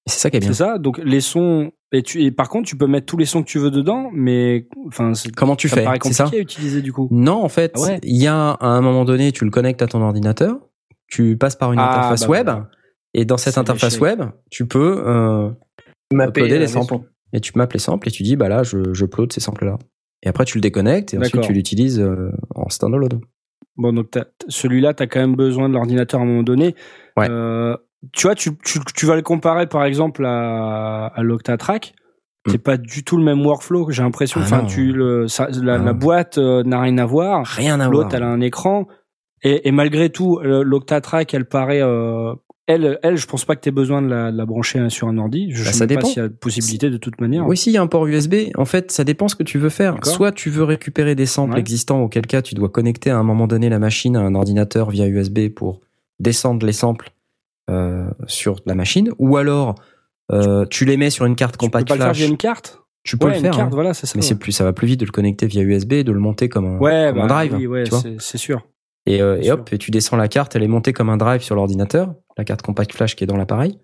[0.08, 0.50] C'est ça qui est bien.
[0.50, 0.78] C'est ça.
[0.78, 1.72] Donc les sons.
[1.94, 4.10] Et, tu, et par contre, tu peux mettre tous les sons que tu veux dedans,
[4.14, 5.86] mais enfin, Comment tu ça fais?
[6.04, 6.24] C'est ça?
[6.24, 7.10] compliqué à utiliser du coup.
[7.12, 8.00] Non, en fait, Ah ouais?
[8.04, 10.56] il y a à un moment donné, tu le connectes à ton ordinateur,
[11.08, 12.50] tu passes par une Ah, interface bah web,
[13.14, 15.50] et dans cette interface web, tu peux euh,
[16.12, 17.00] uploader euh, les les samples.
[17.34, 19.78] Et tu mappes les samples et tu dis, bah là, je, je upload ces samples-là.
[20.24, 23.22] Et après, tu le déconnectes et ensuite tu l'utilises euh, en standalone.
[23.78, 24.08] Bon, donc
[24.50, 26.76] celui-là, tu as quand même besoin de l'ordinateur à un moment donné.
[27.18, 27.28] Ouais.
[27.30, 27.76] Euh,
[28.12, 31.94] tu vois, tu, tu, tu vas le comparer par exemple à, à l'Octatrack.
[32.48, 34.40] C'est pas du tout le même workflow, j'ai l'impression.
[34.42, 34.44] Hmm.
[34.52, 37.46] Ah enfin, tu le, ça, la, Ah la boîte euh, n'a rien à voir.
[37.46, 37.92] Rien à voir.
[37.92, 38.88] L'autre, elle a un écran.
[39.44, 41.82] Et, et malgré tout, l'Octatrack, elle paraît.
[41.82, 42.34] euh,
[42.68, 45.08] elle, elle, je pense pas que tu aies besoin de la, de la brancher sur
[45.08, 45.52] un ordi.
[45.52, 47.46] Je Bah, sais pas s'il y a possibilité de toute manière.
[47.46, 48.36] Oui, si, il y a un port USB.
[48.56, 49.98] En fait, ça dépend ce que tu veux faire.
[50.04, 51.60] Soit tu veux récupérer des samples Ouais.
[51.60, 54.90] existants, auquel cas tu dois connecter à un moment donné la machine à un ordinateur
[54.92, 55.82] via USB pour
[56.20, 57.12] descendre les samples
[57.70, 59.12] euh, sur la machine.
[59.18, 59.76] Ou alors,
[60.32, 62.38] euh, tu les mets sur une carte Tu peux compact pas le faire via une
[62.38, 63.52] carte Tu peux Ouais, le une faire.
[63.56, 63.76] carte, hein.
[63.76, 64.14] voilà, c'est ça.
[64.16, 64.28] Mais ouais.
[64.28, 66.48] c'est plus, ça va plus vite de le connecter via USB et de le monter
[66.48, 67.56] comme un, Ouais, comme un bah, drive.
[67.56, 67.84] oui, ouais,
[68.20, 68.66] c'est sûr.
[69.08, 71.42] Et, euh, et hop, et tu descends la carte, elle est montée comme un drive
[71.42, 73.80] sur l'ordinateur, la carte compact flash qui est dans l'appareil.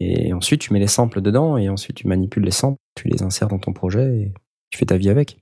[0.00, 3.22] Et ensuite, tu mets les samples dedans et ensuite tu manipules les samples, tu les
[3.22, 4.32] insères dans ton projet et
[4.70, 5.38] tu fais ta vie avec.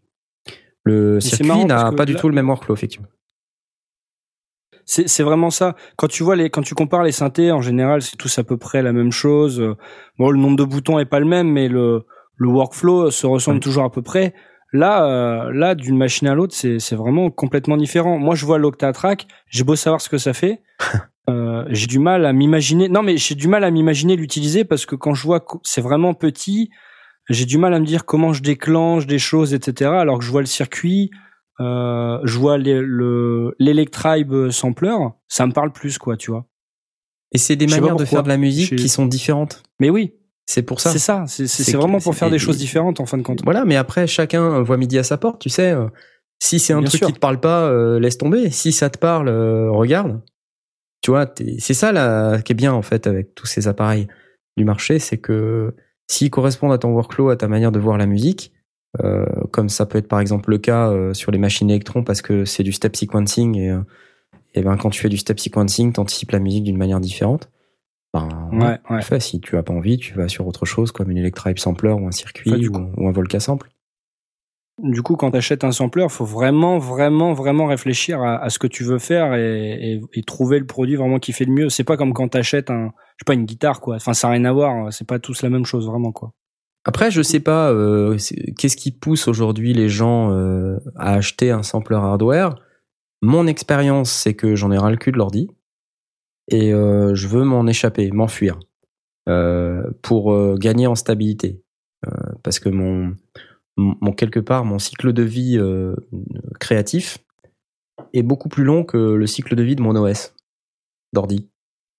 [0.85, 3.09] Le c'est circuit n'a pas du là- tout le même workflow, effectivement.
[4.87, 5.77] C'est vraiment ça.
[5.97, 8.57] Quand tu vois les, quand tu compares les synthés, en général, c'est tous à peu
[8.57, 9.63] près la même chose.
[10.19, 12.05] Bon, le nombre de boutons est pas le même, mais le,
[12.35, 13.61] le workflow se ressemble Ouais.
[13.63, 14.35] toujours à peu près.
[14.73, 18.19] Là, euh, là, d'une machine à l'autre, c'est c'est vraiment complètement différent.
[18.19, 20.63] Moi, je vois l'Octatrack, j'ai beau savoir ce que ça fait,
[21.29, 22.89] euh, j'ai du mal à m'imaginer.
[22.89, 25.81] Non, mais j'ai du mal à m'imaginer l'utiliser parce que quand je vois que c'est
[25.81, 26.71] vraiment petit,
[27.29, 29.91] j'ai du mal à me dire comment je déclenche des choses, etc.
[29.91, 31.11] Alors que je vois le circuit,
[31.61, 34.97] euh, je vois les- le l'Electribe sampler,
[35.29, 36.47] ça me parle plus, quoi, tu vois.
[37.33, 39.63] Et c'est des manières de faire de la musique qui sont différentes.
[39.79, 40.15] Mais oui,
[40.51, 40.91] C'est pour ça.
[40.91, 41.25] c'est ça.
[41.29, 43.43] C'est vraiment pour faire des choses différentes, en fin de compte.
[43.45, 45.71] Voilà, mais après, chacun voit midi à sa porte, tu sais.
[45.71, 45.87] euh,
[46.43, 47.07] Si c'est un Bien truc sûr.
[47.07, 48.51] qui te parle pas, euh, laisse tomber.
[48.51, 50.21] Si ça te parle, euh, regarde.
[51.03, 54.09] Tu vois, c'est ça là, qui est bien en fait avec tous ces appareils
[54.57, 55.75] du marché, c'est que
[56.09, 58.53] s'ils correspondent à ton workflow, à ta manière de voir la musique,
[59.05, 62.45] euh, comme ça peut être par exemple le cas sur les machines électrons parce que
[62.45, 63.79] c'est du step sequencing et,
[64.55, 67.49] et ben quand tu fais du step sequencing, t'anticipes la musique d'une manière différente.
[68.13, 68.29] Ben,
[68.91, 71.59] Ouais, fait, si tu as pas envie, tu vas sur autre chose comme une Electribe
[71.59, 73.71] sampler ou un circuit ou, coup- ou un Volca sample.
[74.83, 78.59] Du coup, quand tu achètes un sampler, faut vraiment, vraiment, vraiment réfléchir à, à ce
[78.59, 81.69] que tu veux faire et, et- et trouver le produit vraiment qui fait le mieux.
[81.69, 83.97] C'est pas comme quand t'achètes un, je sais pas, une guitare, quoi.
[83.97, 84.91] Enfin, ça n'a rien à voir.
[84.93, 86.33] C'est pas tous la même chose, vraiment, quoi.
[86.87, 88.17] Après, je sais pas, euh,
[88.57, 92.55] qu'est-ce qui pousse aujourd'hui les gens euh, à acheter un sampler hardware?
[93.21, 95.51] Mon expérience, c'est que j'en ai ras le cul de l'ordi
[96.51, 98.59] et euh, je veux m'en échapper, m'enfuir
[99.29, 101.63] euh, pour euh, gagner en stabilité.
[102.43, 103.15] Parce que mon,
[103.77, 105.61] mon, quelque part, mon cycle de vie
[106.59, 107.19] créatif
[108.15, 110.35] est beaucoup plus long que le cycle de vie de mon OS
[111.13, 111.51] d'ordi.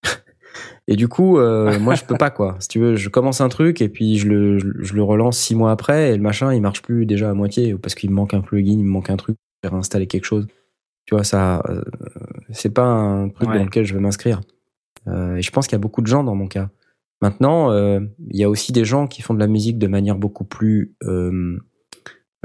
[0.87, 2.55] Et du coup, euh, moi, je peux pas quoi.
[2.59, 5.37] Si tu veux, je commence un truc et puis je le, je, je le relance
[5.37, 8.15] six mois après et le machin, il marche plus déjà à moitié parce qu'il me
[8.15, 10.47] manque un plugin, il me manque un truc, j'ai réinstallé quelque chose.
[11.05, 11.83] Tu vois, ça, euh,
[12.51, 13.57] c'est pas un truc Ouais.
[13.57, 14.41] dans lequel je veux m'inscrire.
[15.07, 16.69] Euh, et je pense qu'il y a beaucoup de gens dans mon cas
[17.23, 17.99] Maintenant, euh,
[18.31, 20.95] il y a aussi des gens qui font de la musique de manière beaucoup plus,
[21.03, 21.59] euh,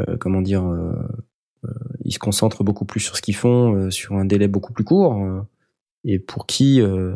[0.01, 0.65] euh, comment dire,
[2.05, 4.85] ils se concentrent beaucoup plus sur ce qu'ils font, euh, sur un délai beaucoup plus
[4.85, 5.17] court,
[6.05, 7.15] et pour qui euh,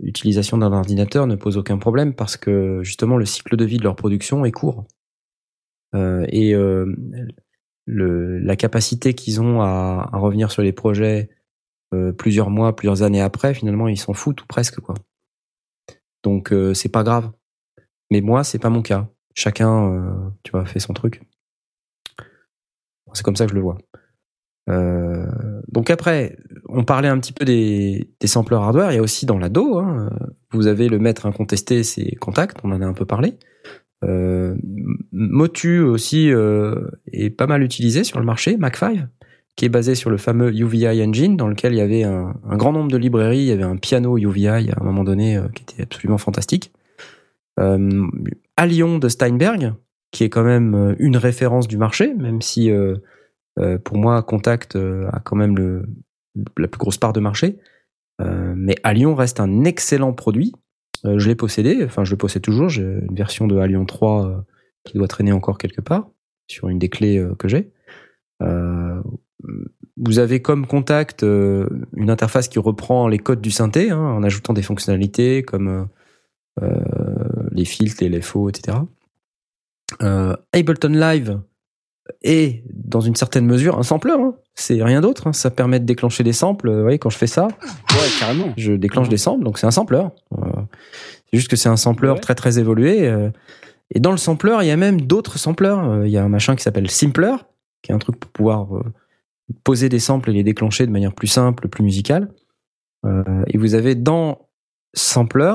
[0.00, 3.82] l'utilisation d'un ordinateur ne pose aucun problème parce que justement le cycle de vie de
[3.82, 4.84] leur production est court.
[5.96, 6.94] Euh, et euh,
[7.86, 11.30] le, la capacité qu'ils ont à, à revenir sur les projets
[11.92, 14.94] euh, plusieurs mois, plusieurs années après, finalement, ils s'en foutent ou presque quoi.
[16.22, 17.30] Donc euh, c'est pas grave.
[18.10, 19.08] Mais moi, c'est pas mon cas.
[19.34, 21.22] Chacun, euh, tu vois, fait son truc.
[23.12, 23.78] C'est comme ça que je le vois.
[24.68, 25.26] Euh,
[25.68, 26.36] donc après,
[26.68, 28.92] on parlait un petit peu des, des sampleurs hardware.
[28.92, 30.10] Il y a aussi dans la DO, hein,
[30.52, 33.36] vous avez le maître incontesté, c'est Contact, on en a un peu parlé.
[34.04, 34.56] Euh,
[35.12, 39.06] Motu aussi euh, est pas mal utilisé sur le marché, Mac5,
[39.56, 42.72] qui est basé sur le fameux UVI Engine, dans lequel il y avait un, grand
[42.72, 43.40] nombre de librairies.
[43.40, 46.72] Il y avait un piano UVI à un moment donné euh, qui était absolument fantastique.
[47.58, 48.06] Euh,
[48.56, 49.74] Allion de Steinberg,
[50.12, 52.96] qui est quand même une référence du marché, même si euh,
[53.84, 55.84] pour moi Contact a quand même le,
[56.56, 57.58] la plus grosse part de marché.
[58.18, 60.52] Mais Allion reste un excellent produit.
[61.04, 62.68] Euh, je l'ai possédé, enfin je le possède toujours.
[62.68, 64.36] J'ai une version de Allion 3 euh,
[64.84, 66.10] qui doit traîner encore quelque part
[66.46, 67.72] sur une des clés euh, que j'ai.
[69.96, 74.54] Vous avez comme contact une interface qui reprend les codes du synthé hein, en ajoutant
[74.54, 75.88] des fonctionnalités comme
[77.52, 78.78] les filtres, les LFO, etc.
[80.00, 81.38] Ableton Live
[82.22, 84.12] est dans une certaine mesure un sampler.
[84.12, 84.34] hein.
[84.54, 85.26] C'est rien d'autre.
[85.28, 85.32] hein.
[85.32, 86.70] Ça permet de déclencher des samples.
[86.70, 88.52] Vous voyez, quand je fais ça, Ouais, carrément.
[88.56, 90.04] je déclenche des samples, donc c'est un sampler.
[90.38, 90.44] Euh,
[91.30, 93.08] c'est juste que c'est un sampler très très évolué.
[93.08, 93.30] euh,
[93.92, 95.68] et dans le sampler, il y a même d'autres samplers.
[95.78, 97.34] Euh, Il y a un machin qui s'appelle Simpler,
[97.82, 98.82] qui est un truc pour pouvoir euh,
[99.64, 102.28] poser des samples et les déclencher de manière plus simple, plus musicale.
[103.06, 104.48] Euh, et vous avez dans
[104.94, 105.54] Sampler,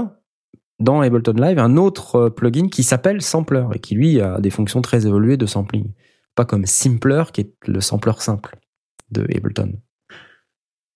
[0.80, 4.50] dans Ableton Live, un autre euh, plugin qui s'appelle Sampler et qui lui a des
[4.50, 5.94] fonctions très évoluées de sampling.
[6.36, 8.58] Pas comme Simpler, qui est le sampler simple
[9.11, 9.73] de Ableton.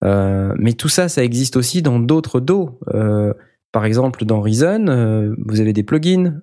[0.03, 2.79] Euh, mais tout ça, ça existe aussi dans d'autres DAW.
[2.93, 3.33] Euh,
[3.71, 6.41] par exemple, dans Reason, euh, vous avez des plugins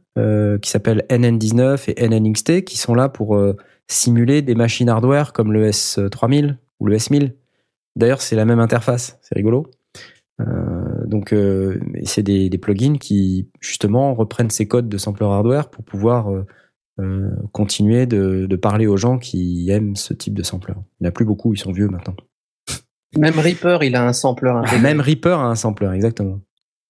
[0.62, 3.38] qui s'appellent NN19 et NNXT qui sont là pour
[3.86, 7.32] simuler des machines hardware comme le S3000 ou le S1000.
[7.96, 9.70] D'ailleurs, c'est la même interface, c'est rigolo.
[11.06, 11.34] Donc,
[12.04, 16.30] c'est des plugins qui justement reprennent ces codes de sampler hardware pour pouvoir
[16.98, 20.74] euh, continuer de, de parler aux gens qui aiment ce type de sampler.
[20.76, 22.14] Il n'y en a plus beaucoup, ils sont vieux maintenant.
[23.16, 24.52] Même Reaper, il a un sampler.
[24.82, 26.40] Même Reaper a un sampler, exactement.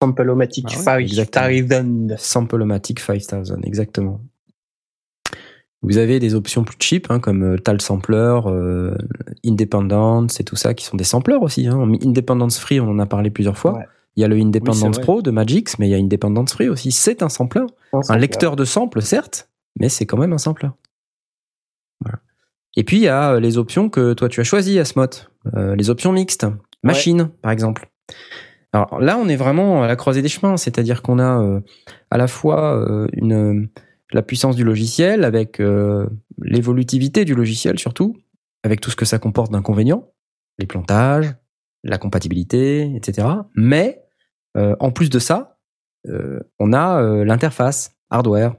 [0.03, 2.17] Sampleomatic Ah ouais, 5000.
[2.19, 4.21] Sampleomatic 5000, exactement.
[5.83, 8.97] Vous avez des options plus cheap, hein, comme euh, Tal Sampler, euh,
[9.45, 11.67] Independence et tout ça, qui sont des samplers aussi.
[11.69, 11.93] Hein.
[12.05, 13.81] Independence Free, on en a parlé plusieurs fois.
[14.17, 14.99] Il y a le Independence.
[14.99, 16.91] Pro de Magix, mais il y a Independence Free aussi.
[16.91, 17.63] C'est un sampler.
[17.93, 18.21] Un Un sampler.
[18.21, 20.69] lecteur de samples, certes, mais c'est quand même un sampler.
[22.01, 22.19] Voilà.
[22.77, 25.07] Et puis, il y a euh, les options que toi, tu as choisies, Asmot.
[25.55, 26.47] Euh, les options mixtes.
[26.83, 27.91] Machine, par exemple.
[28.73, 31.61] Alors là, on est vraiment à la croisée des chemins, c'est-à-dire qu'on a euh,
[32.11, 33.69] à la fois euh, une,
[34.13, 35.61] la puissance du logiciel avec
[36.43, 38.17] l'évolutivité du logiciel surtout,
[38.63, 40.13] avec tout ce que ça comporte d'inconvénients,
[40.59, 41.35] les plantages,
[41.83, 43.29] la compatibilité, etc.
[43.55, 44.03] Mais
[44.55, 45.59] en plus de ça,
[46.59, 48.55] on a l'interface hardware.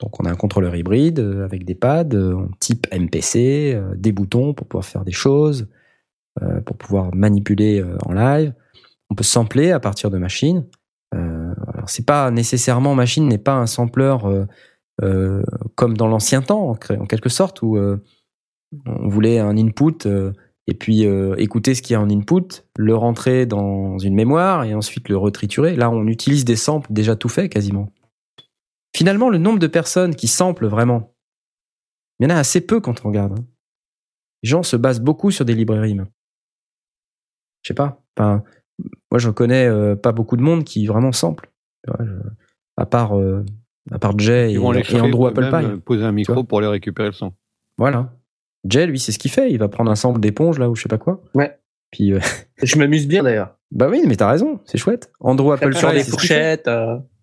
[0.00, 3.94] Donc on a un contrôleur hybride euh, avec des pads euh, en type MPC, euh,
[3.96, 5.68] des boutons pour pouvoir faire des choses,
[6.66, 8.54] pour pouvoir manipuler en live.
[9.10, 10.64] On peut sampler à partir de machines.
[11.10, 14.16] Alors c'est pas nécessairement machine n'est pas un sampler
[15.02, 15.42] euh,
[15.74, 20.06] comme dans l'ancien temps en, quelque sorte où on voulait un input
[20.68, 21.02] et puis
[21.38, 25.16] écouter ce qu'il y a en input, le rentrer dans une mémoire et ensuite le
[25.16, 25.74] retriturer.
[25.74, 27.90] Là, on utilise des samples déjà tout faits quasiment.
[28.96, 31.14] Finalement, le nombre de personnes qui samplent vraiment,
[32.18, 33.38] il y en a assez peu quand on regarde.
[33.38, 33.44] hein.
[34.42, 35.96] Les gens se basent beaucoup sur des librairies.
[37.62, 38.02] Je sais pas.
[38.16, 38.42] Enfin,
[39.10, 41.50] moi, je connais euh, pas beaucoup de monde qui vraiment sample.
[41.86, 41.92] Je-
[42.76, 43.44] à part euh,
[43.90, 45.80] à part Jay et, les et Andrew Apple euh, Pie.
[45.80, 47.34] Poser un micro pour aller récupérer le son.
[47.76, 48.12] Voilà.
[48.64, 49.50] Jay, lui, c'est ce qu'il fait.
[49.50, 51.22] Il va prendre un sample d'éponge là ou je sais pas quoi.
[51.34, 51.58] Ouais.
[51.90, 52.20] Puis euh,
[52.62, 53.56] Je m'amuse bien d'ailleurs.
[53.72, 55.10] bah oui, mais t'as raison, c'est chouette.
[55.20, 56.10] Andrew Apple sur Pie, qu'il fait.
[56.10, 56.70] fourchettes.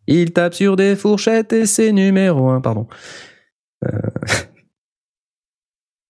[0.07, 2.88] Il tape sur des fourchettes et c'est numéro un, pardon.
[3.86, 3.90] Euh,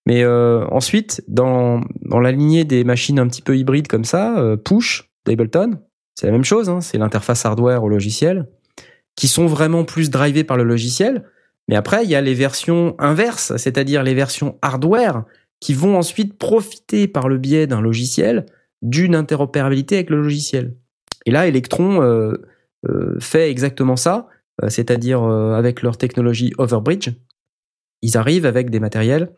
[0.05, 4.38] Mais euh, ensuite, dans, dans la lignée des machines un petit peu hybrides comme ça,
[4.38, 5.80] euh, Push d'Ableton,
[6.13, 8.47] c'est la même chose, hein, c'est l'interface hardware au logiciel,
[9.15, 11.23] qui sont vraiment plus drivées par le logiciel.
[11.67, 15.23] Mais après, il y a les versions inverses, c'est-à-dire les versions hardware,
[15.59, 18.45] qui vont ensuite profiter par le biais d'un logiciel
[18.84, 20.76] d'une interopérabilité avec le logiciel.
[21.26, 22.01] Et là, Electron
[23.19, 24.27] fait exactement ça.
[24.63, 27.09] euh, c'est-à-dire euh, avec leur technologie Overbridge,
[28.01, 29.33] ils arrivent avec des matériels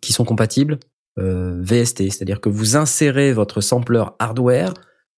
[0.00, 0.78] qui sont compatibles
[1.18, 4.72] euh, VST, c'est-à-dire que vous insérez votre sampler hardware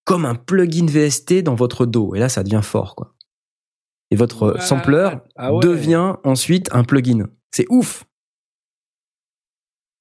[0.04, 3.14] comme un plugin VST dans votre dos, et là ça devient fort, quoi.
[4.10, 4.60] Et votre Ouais.
[4.60, 5.60] sampler Ah ouais.
[5.62, 7.26] devient ensuite un plugin.
[7.52, 8.04] C'est ouf.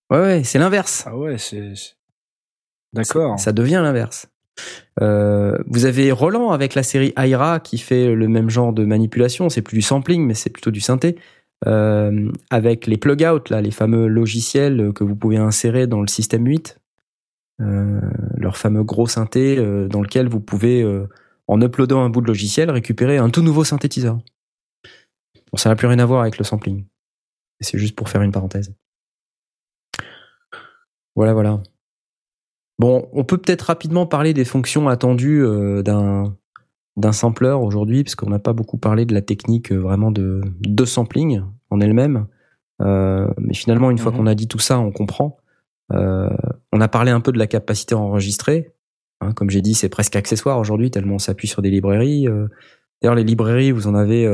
[0.10, 1.04] Ouais, ouais, c'est l'inverse.
[1.06, 1.76] Ah ouais, c'est.
[1.76, 1.94] c'est-
[2.94, 3.40] D'accord.
[3.40, 4.28] Ça devient l'inverse.
[5.02, 9.50] Euh, vous avez Roland avec la série Aira qui fait le même genre de manipulation.
[9.50, 11.18] C'est plus du sampling, mais c'est plutôt du synthé.
[11.66, 16.46] Euh, avec les plug-out, là, les fameux logiciels que vous pouvez insérer dans le système
[16.46, 16.80] 8.
[17.62, 18.02] Euh,
[18.36, 19.56] leur fameux gros synthé
[19.90, 20.86] dans lequel vous pouvez,
[21.48, 24.20] en uploadant un bout de logiciel, récupérer un tout nouveau synthétiseur.
[25.52, 26.86] Bon, ça n'a plus rien à voir avec le sampling.
[27.62, 28.74] C'est juste pour faire une parenthèse.
[31.16, 31.62] Voilà, voilà.
[32.80, 36.36] Bon, on peut peut-être rapidement parler des fonctions attendues euh, d'un
[36.96, 40.42] d'un sampler aujourd'hui, parce qu'on n'a pas beaucoup parlé de la technique euh, vraiment de,
[40.62, 41.42] de sampling
[41.72, 42.28] en elle-même.
[42.84, 44.18] Euh, mais finalement, une fois Mhm.
[44.20, 45.38] qu'on a dit tout ça, on comprend.
[45.92, 46.30] Euh,
[46.72, 48.74] on a parlé un peu de la capacité enregistrée.
[49.22, 52.28] Hein, comme j'ai dit, c'est presque accessoire aujourd'hui, tellement on s'appuie sur des librairies.
[52.28, 52.48] Euh,
[53.02, 54.26] D'ailleurs, les librairies, vous en avez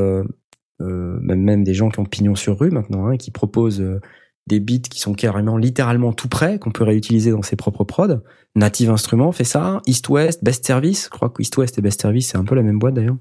[0.79, 3.83] même, même des gens qui ont pignon sur rue maintenant, hein, qui proposent
[4.49, 8.21] des beats qui sont carrément littéralement tout prêts, qu'on peut réutiliser dans ses propres prods.
[8.55, 12.01] Native Instruments fait ça, East West, Best Service, je crois que East West et Best
[12.01, 13.17] Service c'est un peu la même boîte d'ailleurs.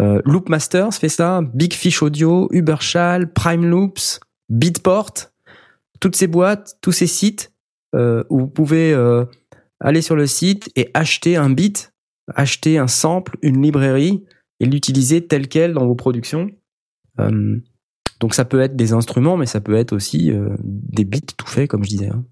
[0.00, 5.12] Euh, Loop Masters fait ça, Big Fish Audio, Ubershall, Prime Loops, Beatport,
[6.00, 7.52] toutes ces boîtes, tous ces sites
[7.94, 9.24] euh, où vous pouvez euh,
[9.80, 11.92] aller sur le site et acheter un beat,
[12.34, 14.24] acheter un sample, une librairie
[14.60, 16.50] et l'utiliser tel quel dans vos productions.
[18.20, 21.46] Donc ça peut être des instruments, mais ça peut être aussi euh, des beats tout
[21.46, 22.08] faits, comme je disais.
[22.08, 22.24] hein.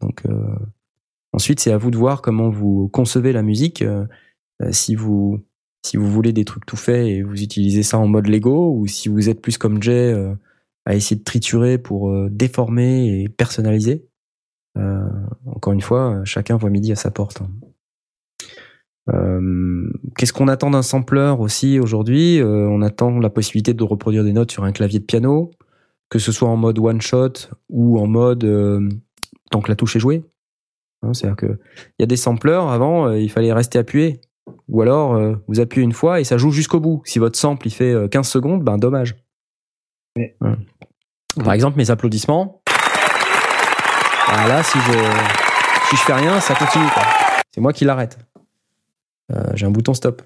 [0.00, 0.54] Donc euh,
[1.32, 3.82] ensuite, c'est à vous de voir comment vous concevez la musique.
[3.82, 4.06] euh,
[4.70, 5.40] si vous
[5.84, 8.86] si vous voulez des trucs tout faits et vous utilisez ça en mode Lego, ou
[8.86, 10.14] si vous êtes plus comme Jay
[10.86, 14.06] à essayer de triturer pour déformer et personnaliser.
[14.76, 15.08] Euh,
[15.46, 17.42] encore une fois, chacun voit midi à sa porte.
[19.12, 22.40] Euh, Qu'est-ce qu'on attend d'un sampler aussi aujourd'hui?
[22.40, 25.50] Euh, On attend la possibilité de reproduire des notes sur un clavier de piano,
[26.08, 27.32] que ce soit en mode one shot
[27.68, 28.88] ou en mode euh,
[29.50, 30.24] tant que la touche est jouée.
[31.02, 31.58] Hein, C'est-à-dire que
[31.98, 34.20] il y a des samplers avant, euh, il fallait rester appuyé,
[34.68, 37.02] ou alors euh, vous appuyez une fois et ça joue jusqu'au bout.
[37.04, 39.16] Si votre sample il fait euh, 15 secondes, ben dommage.
[40.16, 40.36] Ouais.
[40.40, 40.56] Ouais.
[41.42, 42.62] Par exemple, mes applaudissements.
[44.28, 44.92] Ah, là, si je
[45.90, 46.86] si je fais rien, ça continue.
[47.52, 48.18] C'est moi qui l'arrête.
[49.32, 50.22] Euh, J'ai un bouton stop.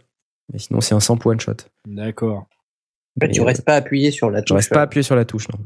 [0.52, 1.56] Mais sinon, c'est un sample one shot.
[1.86, 2.46] D'accord.
[3.16, 4.48] En fait, tu restes pas appuyé sur la touche.
[4.48, 5.58] Je reste pas appuyé sur la touche, non.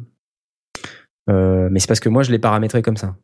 [1.30, 3.16] Euh, mais c'est parce que moi, je l'ai paramétré comme ça.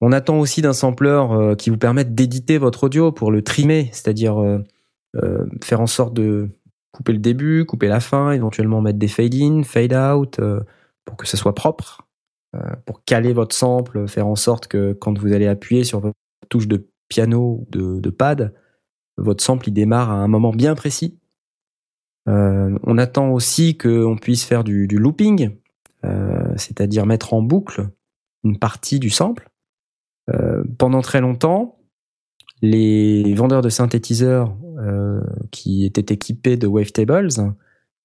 [0.00, 3.88] On attend aussi d'un sampler euh, qui vous permette d'éditer votre audio pour le trimer,
[3.92, 4.58] c'est-à-dire euh,
[5.16, 6.50] euh, faire en sorte de
[6.92, 10.60] couper le début, couper la fin, éventuellement mettre des fade-in, fade-out, euh,
[11.04, 12.06] pour que ce soit propre,
[12.56, 16.16] euh, pour caler votre sample, faire en sorte que quand vous allez appuyer sur votre
[16.48, 18.52] touche de piano ou de, de pad,
[19.16, 21.18] votre sample il démarre à un moment bien précis.
[22.28, 25.56] Euh, on attend aussi qu'on puisse faire du, looping,
[26.04, 27.88] euh, c'est-à-dire mettre en boucle
[28.44, 29.48] une partie du sample.
[30.34, 31.78] Euh, pendant très longtemps,
[32.62, 34.56] les vendeurs de synthétiseurs
[35.50, 37.28] qui étaient équipés de wavetables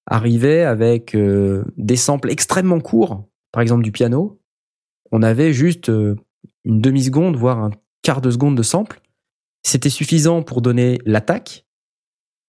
[0.06, 1.16] arrivaient avec
[1.76, 4.40] des samples extrêmement courts, par exemple du piano.
[5.10, 9.01] On avait juste une demi-seconde, voire un quart de seconde de sample.
[9.62, 11.64] C'était suffisant pour donner l'attaque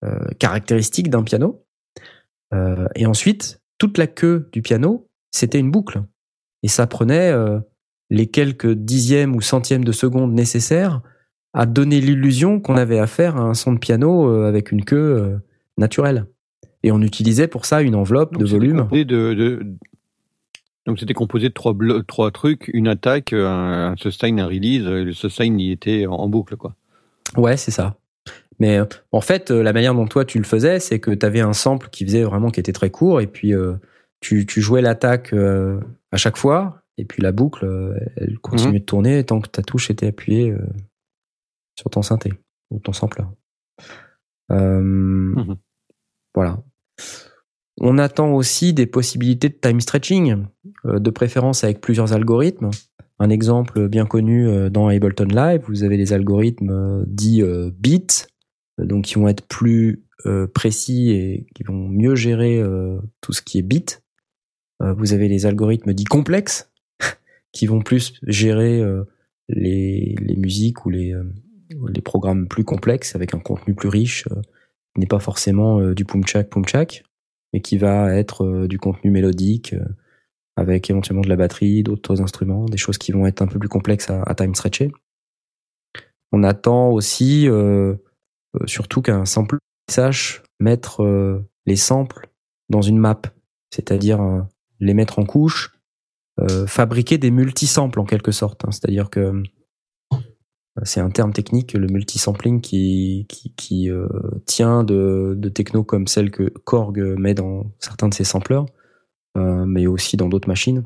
[0.03, 1.65] euh, caractéristique d'un piano.
[2.53, 6.03] Euh, et ensuite, toute la queue du piano, c'était une boucle.
[6.63, 7.59] Et ça prenait euh,
[8.09, 11.01] les quelques dixièmes ou centièmes de seconde nécessaires
[11.53, 14.95] à donner l'illusion qu'on avait affaire à un son de piano euh, avec une queue
[15.17, 15.37] euh,
[15.77, 16.25] naturelle.
[16.83, 18.77] Et on utilisait pour ça une enveloppe de Donc, volume.
[18.81, 19.65] composé de- de-
[20.85, 21.75] Donc c'était composé de trois,
[22.07, 24.85] trois trucs, une attaque, un, un sustain, un release.
[24.85, 26.75] Et le sustain il était en boucle quoi.
[27.37, 27.97] Ouais, c'est ça.
[28.59, 31.25] Mais euh, en fait, euh, la manière dont toi tu le faisais, c'est que tu
[31.25, 33.73] avais un sample qui faisait vraiment qui était très court, et puis euh,
[34.19, 35.79] tu, tu jouais l'attaque euh,
[36.11, 39.63] à chaque fois, et puis la boucle, euh, elle continuait de tourner tant que ta
[39.63, 40.53] touche était appuyée
[41.75, 42.33] sur ton synthé
[42.69, 43.25] ou ton sampler.
[44.51, 45.33] Euh,
[46.35, 46.59] Voilà.
[47.81, 50.45] On attend aussi des possibilités de time stretching,
[50.83, 52.69] de préférence avec plusieurs algorithmes.
[53.23, 57.71] Un exemple bien connu euh, dans Ableton Live, vous avez les algorithmes euh, dits euh,
[57.73, 58.25] bits,
[58.77, 60.03] donc qui vont être plus
[60.53, 62.63] précis et qui vont mieux gérer
[63.19, 64.01] tout ce qui est bit.
[64.79, 66.71] Vous avez les algorithmes dits complexes,
[67.51, 68.81] qui vont plus gérer
[69.49, 71.13] les, musiques ou les,
[71.89, 74.23] les programmes plus complexes avec un contenu plus riche,
[74.93, 77.03] qui n'est pas forcément du pumchak pumchak.
[77.51, 79.75] mais qui va être du contenu mélodique
[80.55, 83.69] avec éventuellement de la batterie, d'autres instruments, des choses qui vont être un peu plus
[83.69, 84.91] complexes à, time stretcher.
[86.31, 87.95] On attend aussi, euh,
[88.55, 89.57] euh, surtout qu'un sample
[89.89, 92.29] sache mettre euh, les samples
[92.69, 93.21] dans une map,
[93.73, 94.41] c'est-à-dire euh,
[94.79, 95.71] les mettre en couche,
[96.65, 98.65] fabriquer des multisamples en quelque sorte.
[98.65, 98.71] hein.
[98.71, 99.43] c'est-à-dire que
[100.81, 103.91] c'est un terme technique, le multisampling, qui, qui, qui
[104.47, 108.65] tient de, de techno comme celle que Korg met dans certains de ses sampleurs,
[109.35, 110.83] mais aussi dans d'autres machines.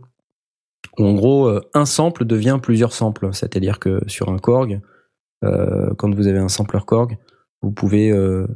[0.98, 3.30] Où en gros, euh, un sample devient plusieurs samples.
[3.34, 4.82] C'est-à-dire que sur un Korg,
[5.44, 7.18] euh, quand vous avez un sampler Korg,
[7.62, 8.48] vous pouvez, euh,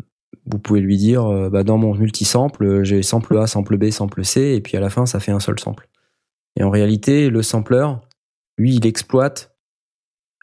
[0.46, 3.90] vous pouvez lui dire, euh, bah, dans mon multisample, euh, j'ai sample A, sample B,
[3.90, 5.88] sample C, et puis à la fin, ça fait un seul sample.
[6.60, 7.88] Et en réalité, le sampler,
[8.58, 9.56] lui, il exploite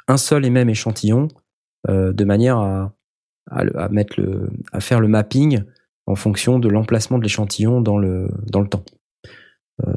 [0.07, 1.29] un seul et même échantillon
[1.89, 2.93] euh, de manière à,
[3.51, 5.63] à, à mettre le, à faire le mapping
[6.07, 8.85] en fonction de l'emplacement de l'échantillon dans le, dans le temps.
[9.87, 9.93] Euh,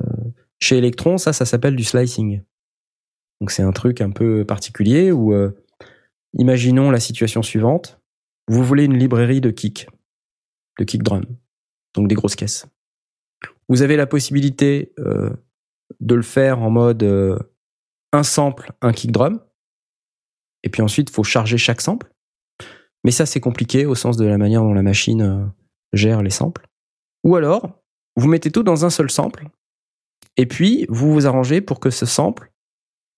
[0.60, 2.42] chez Electron, ça, s'appelle du slicing.
[3.40, 5.51] Donc c'est un truc un peu particulier où, euh,
[6.34, 8.00] imaginons la situation suivante.
[8.48, 9.88] Vous voulez une librairie de kick,
[10.80, 11.26] de kick drum,
[11.95, 12.68] donc des grosses caisses.
[13.69, 15.32] Vous avez la possibilité euh,
[16.00, 17.03] de le faire en mode
[18.11, 19.42] un sample, un kick drum,
[20.64, 22.11] et puis ensuite il faut charger chaque sample.
[23.03, 25.51] Mais ça c'est compliqué au sens de la manière dont la machine
[25.93, 26.68] gère les samples.
[27.24, 27.82] Ou alors,
[28.16, 29.48] vous mettez tout dans un seul sample,
[30.38, 32.51] et puis vous vous arrangez pour que ce sample,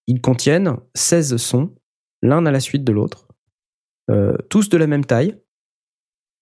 [0.07, 1.73] il contienne 16 sons,
[2.21, 3.27] l'un à la suite de l'autre,
[4.09, 5.37] euh, tous de la même taille,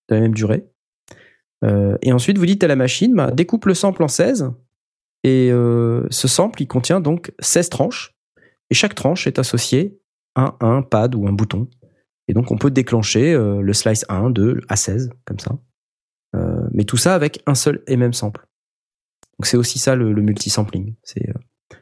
[0.10, 0.68] de la même durée.
[1.64, 4.52] Euh, et ensuite vous dites à la machine, bah, découpe le sample en 16,
[5.24, 8.16] et euh, ce sample, il contient donc 16 tranches,
[8.70, 10.00] et chaque tranche est associée
[10.36, 11.68] à un pad ou un bouton.
[12.28, 15.60] Et donc on peut déclencher le slice 1, 2 à 16, comme ça.
[16.72, 18.48] Mais tout ça avec un seul et même sample.
[19.42, 20.94] Donc c'est aussi ça le, le multisampling.
[21.02, 21.34] C'est euh,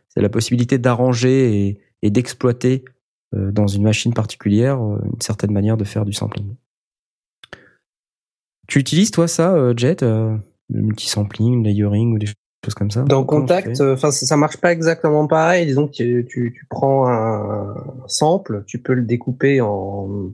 [0.08, 2.86] c'est la possibilité d'arranger et, et d'exploiter
[3.36, 6.56] euh, dans une machine particulière euh, une certaine manière de faire du sampling.
[8.70, 10.40] Tu utilises toi ça, Jet, le
[10.70, 13.02] multisampling, le layering ou des choses comme ça?
[13.02, 15.66] Dans Comment Contact, enfin ça, marche pas exactement pareil.
[15.66, 17.76] Disons que tu, tu, tu prends un
[18.08, 20.32] sample, tu peux le découper en,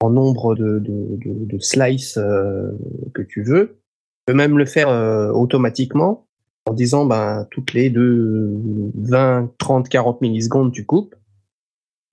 [0.00, 3.78] en nombre de, de, de, de slices que tu veux.
[4.26, 6.26] Tu peux même le faire euh, automatiquement
[6.66, 8.54] en disant ben toutes les deux
[8.94, 11.14] 20, 30, 40 millisecondes tu coupes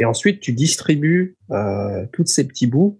[0.01, 2.99] et ensuite tu distribues euh, tous ces petits bouts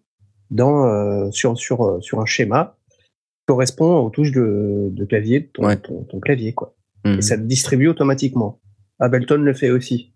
[0.49, 5.41] dans euh, sur sur euh, sur un schéma qui correspond aux touches de, de clavier
[5.41, 6.75] de ton, ton, ton clavier quoi.
[7.05, 7.17] Mhm.
[7.17, 8.59] Et ça te distribue automatiquement.
[8.99, 10.13] Ableton le fait aussi.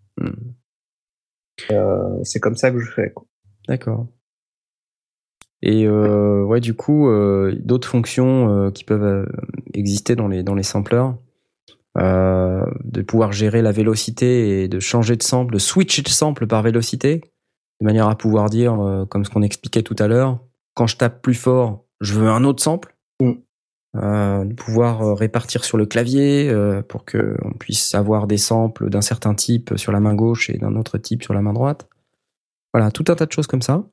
[1.70, 3.12] Euh, c'est comme ça que je fais.
[3.66, 4.06] D'accord.
[5.62, 9.26] Et euh, ouais, du coup, euh, d'autres fonctions euh, qui peuvent euh,
[9.74, 11.14] exister dans les dans les samplers,
[11.98, 16.46] euh, de pouvoir gérer la vélocité et de changer de sample, de switcher de sample
[16.46, 17.22] par vélocité,
[17.80, 20.38] de manière à pouvoir dire, euh, comme ce qu'on expliquait tout à l'heure,
[20.74, 22.94] quand je tape plus fort, je veux un autre sample.
[23.96, 28.90] Euh, de pouvoir répartir sur le clavier euh, pour que on puisse avoir des samples
[28.90, 31.88] d'un certain type sur la main gauche et d'un autre type sur la main droite.
[32.74, 33.84] Voilà, tout un tas de choses comme ça.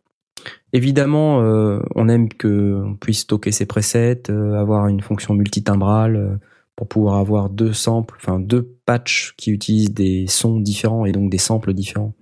[0.73, 6.15] Évidemment, euh, on aime que on puisse stocker ses presets, euh, avoir une fonction multitimbrale
[6.15, 6.35] euh,
[6.75, 11.29] pour pouvoir avoir deux samples, enfin deux patchs qui utilisent des sons différents et donc
[11.29, 12.15] des samples différents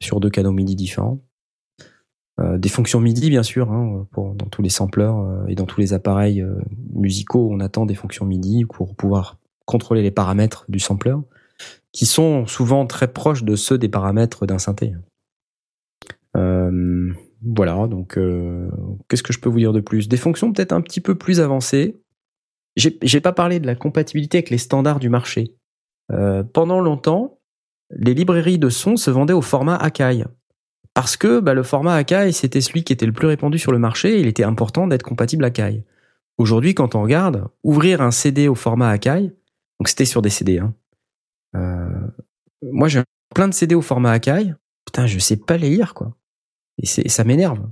[0.00, 1.20] sur deux canaux MIDI différents.
[2.40, 5.66] Euh, des fonctions MIDI bien sûr, hein, pour, dans tous les sampleurs euh, et dans
[5.66, 6.54] tous les appareils euh,
[6.92, 11.14] musicaux, on attend des fonctions MIDI pour pouvoir contrôler les paramètres du sampler,
[11.92, 14.94] qui sont souvent très proches de ceux des paramètres d'un synthé.
[16.36, 17.12] Euh,
[17.42, 18.68] voilà, donc euh,
[19.08, 20.08] qu'est-ce que je peux vous dire de plus?
[20.08, 22.00] Des fonctions peut-être un petit peu plus avancées.
[22.76, 25.56] J'ai pas parlé de la compatibilité avec les standards du marché.
[26.12, 27.40] Euh, pendant longtemps,
[27.90, 30.24] les librairies de sons se vendaient au format Akai.
[30.94, 33.78] Parce que bah, le format Akai, c'était celui qui était le plus répandu sur le
[33.78, 35.84] marché, et il était important d'être compatible Akai.
[36.38, 39.32] Aujourd'hui, quand on regarde, ouvrir un CD au format Akai,
[39.80, 40.74] donc c'était sur des CD, hein.
[41.56, 41.88] Euh,
[42.62, 43.02] moi j'ai
[43.34, 46.17] plein de CD au format Akai, putain, je sais pas les lire, quoi.
[46.78, 47.68] Et, et ça m'énerve.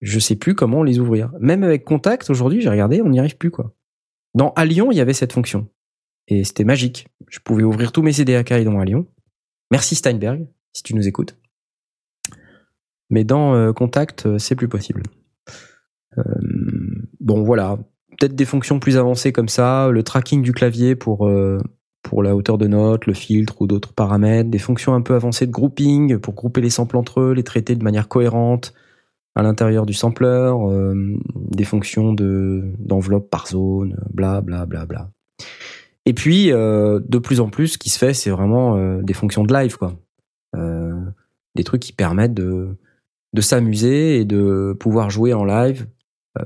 [0.00, 1.32] Je sais plus comment les ouvrir.
[1.40, 3.74] Même avec Contact, aujourd'hui, j'ai regardé, on n'y arrive plus, quoi.
[4.34, 5.68] Dans Allion, il y avait cette fonction.
[6.28, 7.08] Et c'était magique.
[7.28, 9.06] Je pouvais ouvrir tous mes CD Akai dans Allion.
[9.70, 11.36] Merci Steinberg, si tu nous écoutes.
[13.10, 15.02] Mais dans euh, Contact, euh, c'est plus possible.
[16.18, 16.22] Euh,
[17.20, 17.78] bon, voilà.
[18.18, 21.30] Peut-être des fonctions plus avancées comme ça, le tracking du clavier pour,
[22.08, 25.46] pour la hauteur de note, le filtre ou d'autres paramètres, des fonctions un peu avancées
[25.46, 28.72] de grouping pour grouper les samples entre eux, les traiter de manière cohérente,
[29.34, 35.10] à l'intérieur du sampler, euh, des fonctions de d'enveloppe par zone, bla bla bla bla.
[36.06, 39.12] Et puis euh, de plus en plus, ce qui se fait, c'est vraiment euh, des
[39.12, 39.94] fonctions de live, quoi.
[41.54, 42.68] Des trucs qui permettent de
[43.34, 45.86] de s'amuser et de pouvoir jouer en live.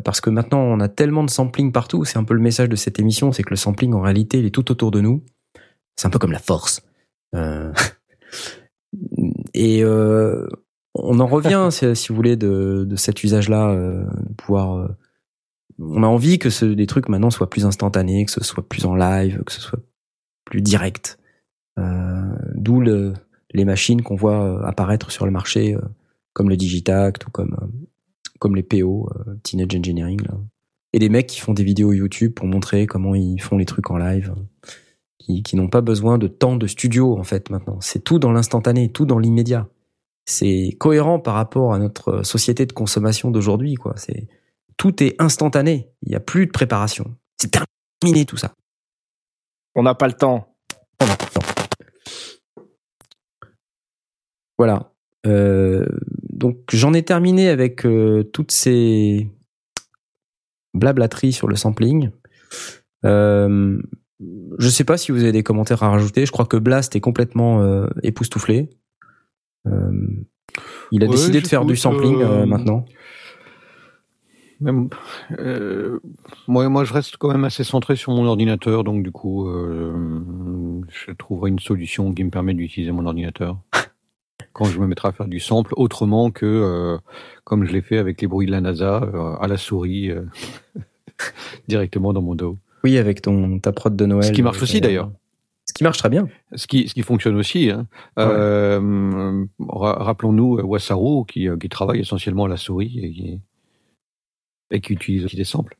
[0.04, 2.04] Parce que maintenant, on a tellement de sampling partout.
[2.04, 4.46] C'est un peu le message de cette émission, c'est que le sampling, en réalité, il
[4.46, 5.22] est tout autour de nous.
[5.96, 6.82] C'est un peu comme la force.
[7.34, 7.72] Euh,
[9.54, 10.46] et euh,
[10.94, 14.76] on en revient, si, vous voulez, de, de cet usage-là, euh, de pouvoir.
[14.76, 14.88] euh,
[15.78, 18.84] on a envie que ce, des trucs maintenant soient plus instantanés, que ce soit plus
[18.84, 19.80] en live, que ce soit
[20.44, 21.18] plus direct.
[21.78, 23.14] Euh, D'où le,
[23.52, 25.76] les machines qu'on voit apparaître sur le marché,
[26.34, 27.56] comme le Digitact ou comme
[28.38, 29.08] comme les PO,
[29.44, 30.34] Teenage Engineering, là.
[30.92, 33.88] et des mecs qui font des vidéos YouTube pour montrer comment ils font les trucs
[33.90, 34.34] en live,
[35.22, 37.78] qui, qui n'ont pas besoin de temps de studio en fait maintenant.
[37.80, 39.68] C'est tout dans l'instantané, tout dans l'immédiat.
[40.24, 43.94] C'est cohérent par rapport à notre société de consommation d'aujourd'hui, quoi.
[43.96, 44.28] C'est
[44.76, 45.88] tout est instantané.
[46.02, 47.14] Il n'y a plus de préparation.
[47.40, 47.50] C'est
[48.00, 48.54] terminé tout ça.
[49.74, 50.54] On n'a pas le temps.
[54.58, 54.92] Voilà.
[55.26, 55.86] Euh,
[56.30, 59.30] donc j'en ai terminé avec euh, toutes ces
[60.74, 62.10] blablateries sur le sampling.
[63.04, 63.80] Euh,
[64.58, 66.26] je sais pas si vous avez des commentaires à rajouter.
[66.26, 68.70] Je crois que Blast est complètement euh, époustouflé.
[69.66, 69.90] Euh,
[70.90, 72.84] il a Ouais, décidé de faire du sampling euh, maintenant.
[74.60, 74.90] Même,
[76.46, 81.10] moi, moi, je reste quand même assez centré sur mon ordinateur, donc du coup, je
[81.18, 83.58] trouverai une solution qui me permet d'utiliser mon ordinateur
[84.52, 86.96] quand je me mettrai à faire du sample, autrement que
[87.42, 88.98] comme je l'ai fait avec les bruits de la NASA,
[89.40, 90.12] à la souris,
[91.66, 92.56] directement dans mon dos.
[92.84, 94.24] Oui, avec ton ta prod de Noël.
[94.24, 95.10] Ce qui marche aussi d'ailleurs.
[95.64, 96.28] Ce qui marche très bien.
[96.56, 97.70] Ce qui, ce qui fonctionne aussi.
[97.70, 97.86] Hein.
[98.18, 103.40] Euh, ra- Rappelons-nous euh, Wasaru qui, euh, qui travaille essentiellement à la souris et qui,
[104.72, 105.76] et qui utilise aussi des samples.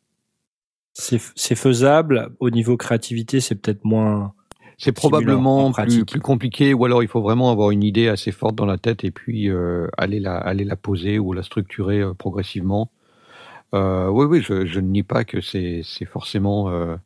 [0.94, 2.30] C'est c'est faisable.
[2.38, 4.34] Au niveau créativité, c'est peut-être moins.
[4.78, 8.54] C'est probablement plus, plus compliqué, ou alors il faut vraiment avoir une idée assez forte
[8.56, 12.14] dans la tête et puis euh, aller, la, aller la poser ou la structurer euh,
[12.14, 12.90] progressivement.
[13.74, 16.96] Euh, oui, oui, je, je ne nie pas que c'est forcément, euh,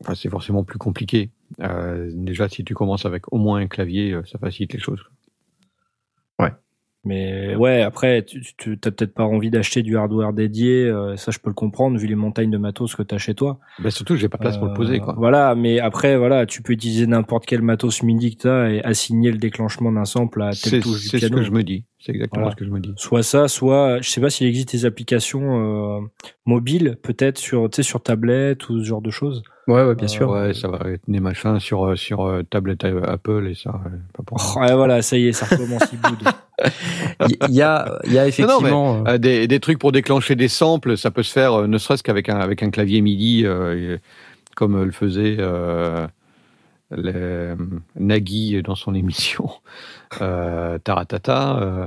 [0.00, 1.30] enfin, c'est forcément plus compliqué.
[1.60, 5.02] Euh, déjà, si tu commences avec au moins un clavier, ça facilite les choses.
[7.02, 10.92] Mais ouais, après, tu, tu t'as peut-être pas envie d'acheter du hardware dédié.
[11.16, 13.58] ça, je peux le comprendre vu les montagnes de matos que t'as chez toi.
[13.78, 15.00] Ben, surtout, j'ai pas de place pour le poser.
[15.00, 15.14] Quoi.
[15.16, 19.30] Voilà, mais après, voilà, tu peux utiliser n'importe quel matos MIDI que t'as et assigner
[19.32, 21.38] le déclenchement d'un sample à telle touche du c'est ce piano.
[21.38, 21.86] que je me dis.
[22.02, 22.52] C'est exactement Voilà.
[22.52, 22.94] ce que je me dis.
[22.96, 26.00] Soit ça, soit, je sais pas s'il existe des applications euh,
[26.46, 29.42] mobiles, peut-être sur, tu sais, sur tablette ou ce genre de choses.
[29.68, 30.30] Ouais, ouais, bien sûr.
[30.30, 33.78] Ouais, ça va être des machins sur, euh, sur euh, tablette euh, Apple et ça.
[33.84, 34.52] euh, pas pour moi.
[34.56, 35.98] Oh, ouais, voilà, ça y est, ça recommence, il
[37.54, 39.04] y a, il y a effectivement.
[39.06, 42.02] Euh, des, des trucs pour déclencher des samples, ça peut se faire euh, ne serait-ce
[42.02, 43.98] qu'avec un, avec un clavier MIDI, euh, et-
[44.56, 46.06] comme euh, le faisait euh,
[46.90, 47.56] le- euh,
[47.98, 51.86] Nagui dans son émission euh, Taratata, euh,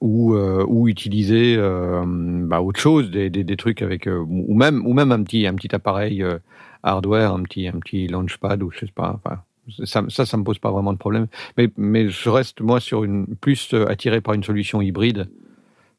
[0.00, 4.54] ou, euh, ou utiliser euh, bah, autre chose, des, des, des trucs avec, euh, ou
[4.54, 6.38] même, ou même un petit, un petit appareil euh,
[6.82, 9.18] hardware, un petit, un petit launchpad, ou je sais pas.
[9.24, 9.40] Enfin,
[9.84, 11.26] ça, ça, ça me pose pas vraiment de problème.
[11.56, 15.28] Mais, mais je reste moi sur une plus euh, attiré par une solution hybride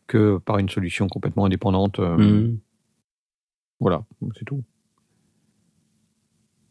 [0.06, 2.00] que par une solution complètement indépendante.
[2.00, 2.60] euh, Mhm.
[3.80, 4.04] Voilà,
[4.38, 4.64] c'est tout.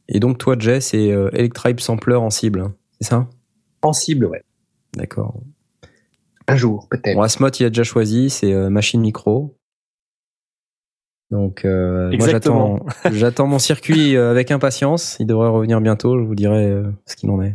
[0.08, 3.28] Et donc toi, Jay, c'est euh, Electribe Sampler en cible, hein, c'est ça?
[3.83, 4.42] En cible, ouais.
[4.97, 5.41] D'accord.
[6.49, 7.16] Un jour, peut-être.
[7.16, 9.57] Bon, Asmot, il a déjà choisi, c'est euh, machine micro.
[11.31, 15.16] Donc, euh, moi, j'attends, j'attends mon circuit euh, avec impatience.
[15.18, 16.18] Il devrait revenir bientôt.
[16.18, 17.55] Je vous dirai euh, ce qu'il en est.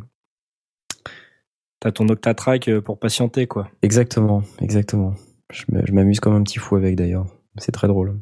[1.80, 3.70] T'as ton Octatrack pour patienter, quoi.
[3.82, 5.16] Exactement, exactement.
[5.52, 7.26] Je m'amuse comme un petit fou avec d'ailleurs.
[7.58, 8.20] C'est très drôle.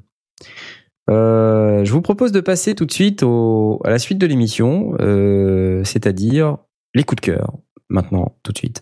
[1.09, 4.95] Euh, je vous propose de passer tout de suite au, à la suite de l'émission,
[4.99, 6.57] euh, c'est-à-dire
[6.93, 7.57] les coups de cœur.
[7.89, 8.81] Maintenant, tout de suite.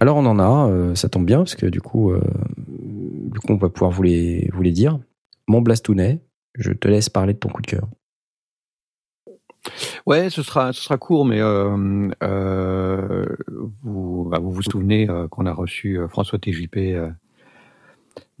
[0.00, 2.20] Alors on en a, euh, ça tombe bien parce que du coup, euh,
[2.68, 4.98] du coup on va pouvoir vous les, vous les dire.
[5.48, 6.20] Mon Blastounet,
[6.54, 7.88] je te laisse parler de ton coup de cœur.
[10.04, 12.06] Ouais, ce sera, ce sera court, mais euh,
[13.82, 16.98] vous, bah, vous vous souvenez qu'on a reçu François TJP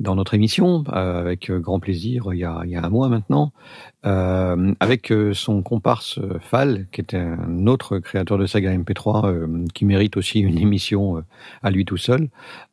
[0.00, 3.52] dans notre émission euh, avec euh, grand plaisir il y a, un mois maintenant,
[4.04, 9.84] euh, avec son comparse Fall, qui est un autre créateur de saga MP3 euh, qui
[9.84, 11.22] mérite aussi une émission
[11.62, 12.28] à lui tout seul.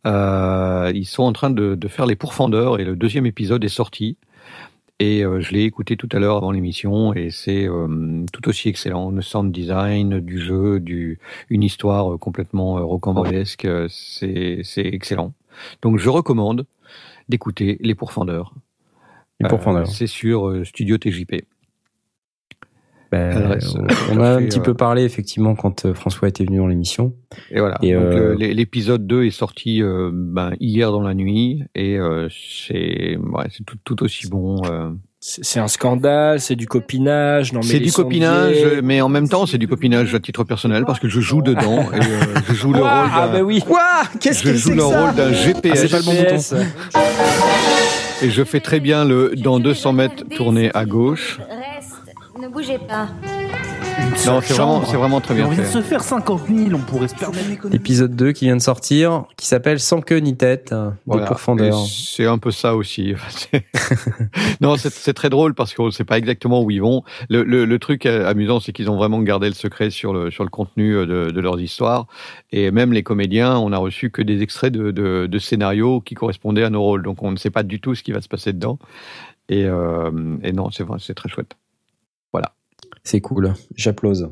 [0.06, 4.18] Ils sont en train de, faire les pourfendeurs et le deuxième épisode est sorti.
[5.00, 7.68] Et je l'ai écouté tout à l'heure avant l'émission et c'est
[8.32, 9.10] tout aussi excellent.
[9.10, 15.34] Le sound design du jeu, du, une histoire complètement rocambolesque, c'est excellent.
[15.82, 16.66] Donc je recommande
[17.30, 18.54] d'écouter Les Pourfendeurs.
[19.40, 19.88] Les Pourfendeurs.
[19.88, 21.44] c'est sur euh, Studio TJP.
[23.12, 26.30] Ben, Adresse, on, euh, on a un petit euh, peu parlé effectivement quand euh, François
[26.30, 27.14] était venu dans l'émission.
[27.50, 27.78] Et voilà.
[27.84, 27.88] Euh,
[28.32, 33.18] euh, l'é- l'épisode 2 est sorti euh, ben, hier dans la nuit et euh, c'est
[33.18, 34.62] ouais, c'est tout, tout aussi bon.
[35.24, 37.54] C'est c'est un scandale, c'est du copinage.
[37.54, 40.44] Non, mais C'est du copinage, sondiers- mais en même temps, c'est du copinage à titre
[40.44, 43.34] personnel parce que je joue dedans et euh, je joue le rôle ah d'un.
[43.34, 43.62] bah oui.
[43.66, 46.54] Quoi Qu'est-ce je joue le rôle d'un Ah, GPS c'est pas le bon GPS.
[46.54, 46.66] bouton.
[48.24, 51.38] et je fais très bien le dans 200 mètres tourner à gauche.
[51.50, 53.08] Reste, ne bougez pas.
[54.28, 56.80] Non, c'est vraiment, c'est vraiment très bien on vient de se faire 50 000, on
[56.80, 57.70] pourrait se permettre d'économiser.
[57.78, 60.74] L'épisode 2 qui vient de sortir, qui s'appelle Sans queue ni tête,
[61.06, 61.26] Voilà.
[61.28, 61.78] pourfendeurs.
[61.80, 63.14] Et C'est un peu ça aussi.
[63.30, 63.66] C'est-
[64.62, 67.04] non, c'est c'est très drôle parce qu'on ne sait pas exactement où ils vont.
[67.30, 70.30] Le, le, le truc euh, amusant, c'est qu'ils ont vraiment gardé le secret sur le,
[70.30, 72.06] sur le contenu euh, de, de leurs histoires.
[72.52, 76.14] Et même les comédiens, on a reçu que des extraits de, de, de scénarios qui
[76.16, 77.04] correspondaient à nos rôles.
[77.04, 78.78] Donc on ne sait pas du tout ce qui va se passer dedans.
[79.50, 80.12] Et, euh,
[80.44, 81.56] et non, c'est vrai, c'est très chouette.
[83.04, 84.30] C'est cool, j'applause.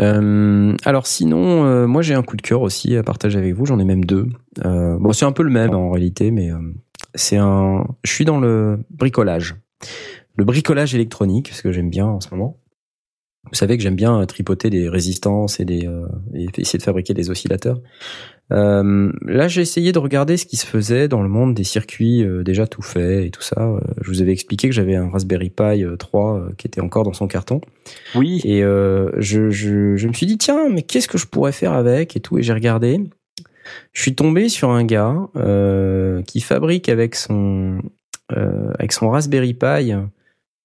[0.00, 3.66] Euh, alors sinon, euh, moi j'ai un coup de cœur aussi à partager avec vous.
[3.66, 4.26] J'en ai même deux.
[4.64, 6.58] Euh, bon, c'est un peu le même en réalité, mais euh,
[7.14, 7.86] c'est un.
[8.02, 9.54] Je suis dans le bricolage,
[10.34, 12.58] le bricolage électronique, parce que j'aime bien en ce moment.
[13.46, 15.88] Vous savez que j'aime bien tripoter des résistances et des
[16.32, 17.80] et essayer de fabriquer des oscillateurs.
[18.52, 22.22] Euh, là, j'ai essayé de regarder ce qui se faisait dans le monde des circuits
[22.22, 23.60] euh, déjà tout faits et tout ça.
[23.60, 26.80] Euh, je vous avais expliqué que j'avais un Raspberry Pi euh, 3 euh, qui était
[26.80, 27.60] encore dans son carton.
[28.14, 28.40] Oui.
[28.44, 31.72] Et euh, je, je, je me suis dit, tiens, mais qu'est-ce que je pourrais faire
[31.72, 32.38] avec et tout.
[32.38, 33.00] Et j'ai regardé.
[33.92, 37.80] Je suis tombé sur un gars euh, qui fabrique avec son,
[38.32, 39.94] euh, avec son Raspberry Pi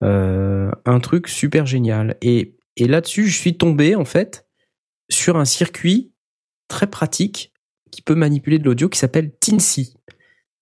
[0.03, 2.17] euh, un truc super génial.
[2.21, 4.47] Et, et là-dessus, je suis tombé, en fait,
[5.09, 6.11] sur un circuit
[6.67, 7.53] très pratique
[7.91, 9.95] qui peut manipuler de l'audio qui s'appelle Tinsy.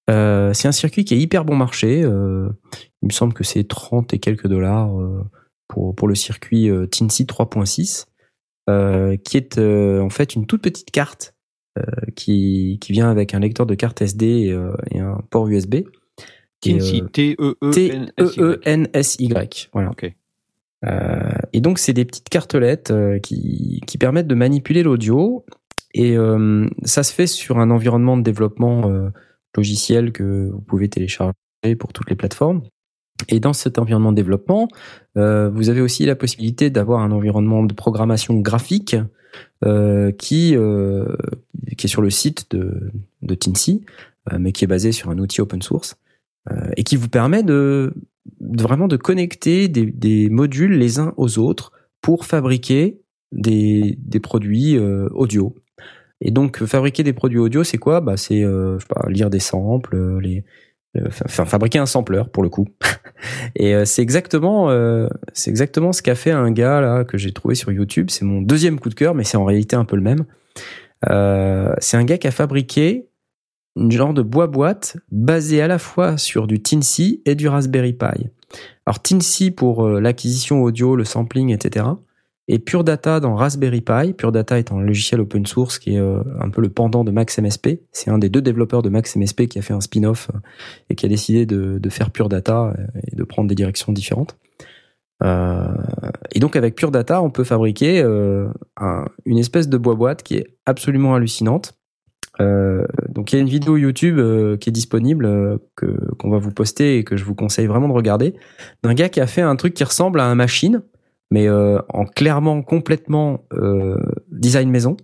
[0.09, 2.01] Euh, c'est un circuit qui est hyper bon marché.
[2.03, 2.49] euh,
[3.01, 5.23] il me semble que c'est 30 et quelques dollars euh,
[5.67, 8.05] pour, pour le circuit Tinsy 3.6,
[8.69, 11.33] euh, qui est en fait une toute petite carte
[12.15, 14.57] qui, qui vient avec un lecteur de carte SD et,
[14.95, 15.83] et un port USB.
[16.61, 18.35] Tinsy, euh, T-E-E-N-S-Y.
[18.35, 19.69] T-E-E-N-S-Y.
[19.73, 19.91] Voilà.
[19.91, 20.11] Ok.
[20.85, 25.45] Euh, et donc, c'est des petites cartelettes euh, qui, qui permettent de manipuler l'audio.
[25.97, 29.09] Et euh, ça se fait sur un environnement de développement euh,
[29.55, 31.33] logiciel que vous pouvez télécharger
[31.79, 32.61] pour toutes les plateformes.
[33.29, 34.67] Et dans cet environnement de développement,
[35.17, 38.95] euh, vous avez aussi la possibilité d'avoir un environnement de programmation graphique
[39.65, 41.15] euh, qui, euh,
[41.79, 42.91] qui est sur le site de,
[43.23, 43.83] de Tinsy,
[44.31, 45.95] euh, mais qui est basé sur un outil open source
[46.77, 47.93] et qui vous permet de,
[48.39, 53.01] de vraiment de connecter des, des modules les uns aux autres pour fabriquer
[53.33, 55.53] des, des produits audio.
[56.21, 58.01] Et donc fabriquer des produits audio, c'est quoi?
[58.01, 60.43] Bah c'est euh, pas, lire des samples, euh, les
[60.97, 62.67] euh, fabriquer un sampler pour le coup.
[63.55, 67.31] Et euh, c'est exactement euh, c'est exactement ce qu'a fait un gars là que j'ai
[67.31, 68.09] trouvé sur YouTube.
[68.09, 70.25] C'est mon deuxième coup de cœur, mais c'est en réalité un peu le même.
[71.09, 73.09] Euh, c'est un gars qui a fabriqué
[73.75, 77.93] une genre de bois boîte basé à la fois sur du Tinsy et du Raspberry
[77.93, 78.29] Pi.
[78.85, 81.85] Alors Tinsy pour l'acquisition audio, le sampling, etc.
[82.49, 84.13] Et Pure Data dans Raspberry Pi.
[84.13, 87.11] Pure Data est un logiciel open source qui est euh, un peu le pendant de
[87.11, 87.81] Max MSP.
[87.91, 90.39] C'est un des deux développeurs de Max MSP qui a fait un spin-off euh,
[90.89, 94.37] et qui a décidé de, faire Pure Data euh, et de prendre des directions différentes.
[95.23, 100.45] Et donc avec Pure Data, on peut fabriquer un- une espèce de boîte qui est
[100.67, 101.73] absolument hallucinante.
[102.39, 104.19] Donc il y a une vidéo YouTube
[104.59, 107.93] qui est disponible que qu'on va vous poster et que je vous conseille vraiment de
[107.93, 108.35] regarder
[108.83, 110.83] d'un gars qui a fait un truc qui ressemble à un machine
[111.31, 113.97] mais euh, en clairement complètement euh,
[114.31, 114.97] design maison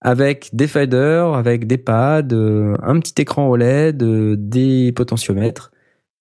[0.00, 4.02] avec des faders, avec des pads, euh, un petit écran OLED,
[4.48, 5.70] des potentiomètres.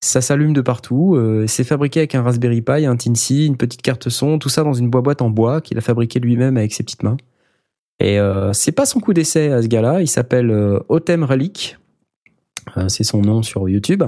[0.02, 1.18] Ça s'allume de partout.
[1.48, 4.74] c'est fabriqué avec un Raspberry Pi, un Tinsy, une petite carte son, tout ça dans
[4.74, 7.16] une boîte en bois qu'il a fabriqué lui-même avec ses petites mains.
[8.00, 10.02] Et euh, c'est pas son coup d'essai à ce gars-là.
[10.02, 11.78] Il s'appelle euh, Relic.
[12.78, 14.04] Euh, c'est son nom sur YouTube.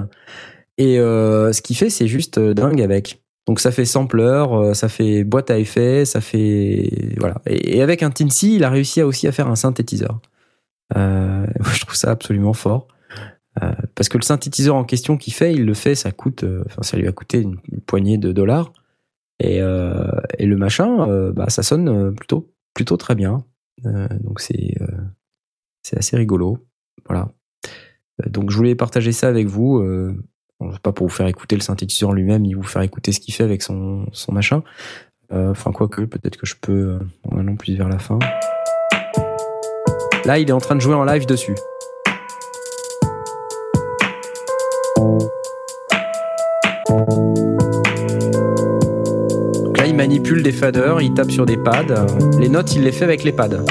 [0.77, 3.23] Et ce qu'il fait, c'est juste dingue avec.
[3.47, 7.41] Donc ça fait sampler, euh, ça fait boîte à effets, ça fait voilà.
[7.45, 10.19] Et, avec un Tinsy, il a réussi aussi à faire un synthétiseur.
[10.95, 12.87] Euh, je trouve ça absolument fort.
[13.63, 16.63] Euh, parce que le synthétiseur en question qu'il fait, il le fait, ça coûte, euh,
[16.65, 18.73] enfin ça lui a coûté une, poignée de dollars.
[19.39, 20.07] Et, euh,
[20.37, 23.43] et le machin, bah ça sonne plutôt plutôt très bien.
[23.83, 24.75] Donc c'est
[25.83, 26.65] c'est assez rigolo.
[27.05, 27.33] Voilà.
[28.27, 29.83] Donc je voulais partager ça avec vous.
[30.81, 33.43] Pas pour vous faire écouter le synthétiseur lui-même, ni vous faire écouter ce qu'il fait
[33.43, 34.63] avec son, son machin.
[35.31, 36.71] Euh, Enfin, quoique, peut-être que je peux.
[36.71, 38.19] Euh, en allant plus vers la fin.
[40.25, 41.55] Là, il est en train de jouer en live dessus.
[49.63, 52.05] Donc là, il manipule des faders, il tape sur des pads.
[52.39, 53.63] Les notes, il les fait avec les pads.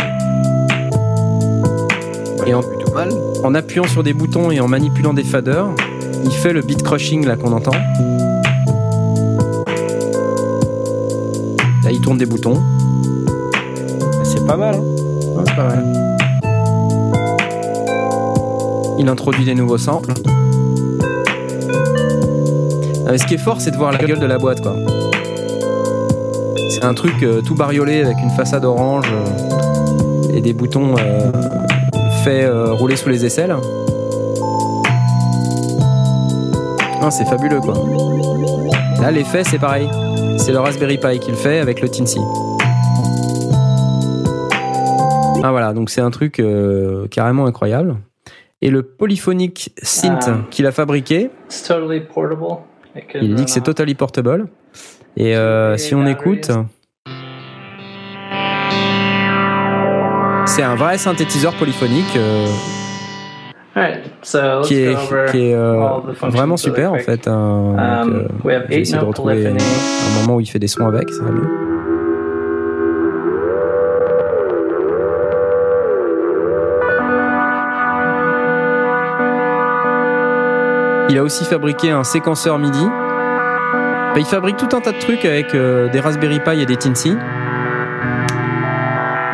[2.46, 2.62] Et en,
[3.42, 5.70] en appuyant sur des boutons et en manipulant des faders,
[6.24, 7.72] il fait le beat crushing là qu'on entend.
[11.82, 12.62] Là, il tourne des boutons.
[14.24, 14.76] C'est pas mal.
[14.76, 14.82] Hein
[15.36, 15.84] Ouais, c'est pas mal.
[18.98, 20.12] Il introduit des nouveaux samples.
[23.06, 24.74] Mais ce qui est fort, c'est de voir la gueule de la boîte, quoi.
[26.70, 31.30] C'est un truc euh, tout bariolé avec une façade orange euh, et des boutons euh,
[32.24, 33.54] faits euh, rouler sous les aisselles.
[37.10, 37.74] C'est fabuleux, quoi.
[39.00, 39.88] Là, l'effet, c'est pareil.
[40.38, 42.18] C'est le Raspberry Pi qui le fait avec le Tinsy.
[45.42, 47.96] Ah voilà, donc c'est un truc euh, carrément incroyable.
[48.62, 50.38] Et le polyphonic synth Ah.
[50.50, 51.30] qu'il a fabriqué,
[52.94, 54.46] totally il dit que c'est totally portable.
[55.16, 56.50] Et euh, si on écoute,
[60.46, 62.46] c'est un vrai synthétiseur polyphonique euh,
[64.22, 67.26] So qui est, qui est euh, vraiment super en fait.
[67.26, 67.74] hein.
[68.04, 71.24] Um, euh, eight essayer de retrouver un moment où il fait des sons avec, ça
[71.24, 71.48] va mieux.
[81.10, 82.86] Il a aussi fabriqué un séquenceur MIDI.
[82.86, 86.76] Bah, il fabrique tout un tas de trucs avec euh, des Raspberry Pi et des
[86.76, 87.16] Tinsy.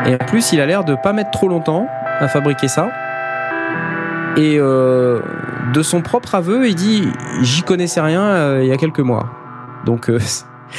[0.07, 1.87] Et en plus, il a l'air de pas mettre trop longtemps
[2.19, 2.89] à fabriquer ça.
[4.37, 5.21] Et euh,
[5.73, 7.07] de son propre aveu, il dit
[7.41, 9.29] j'y connaissais rien euh, il y a quelques mois.
[9.85, 10.19] Donc euh,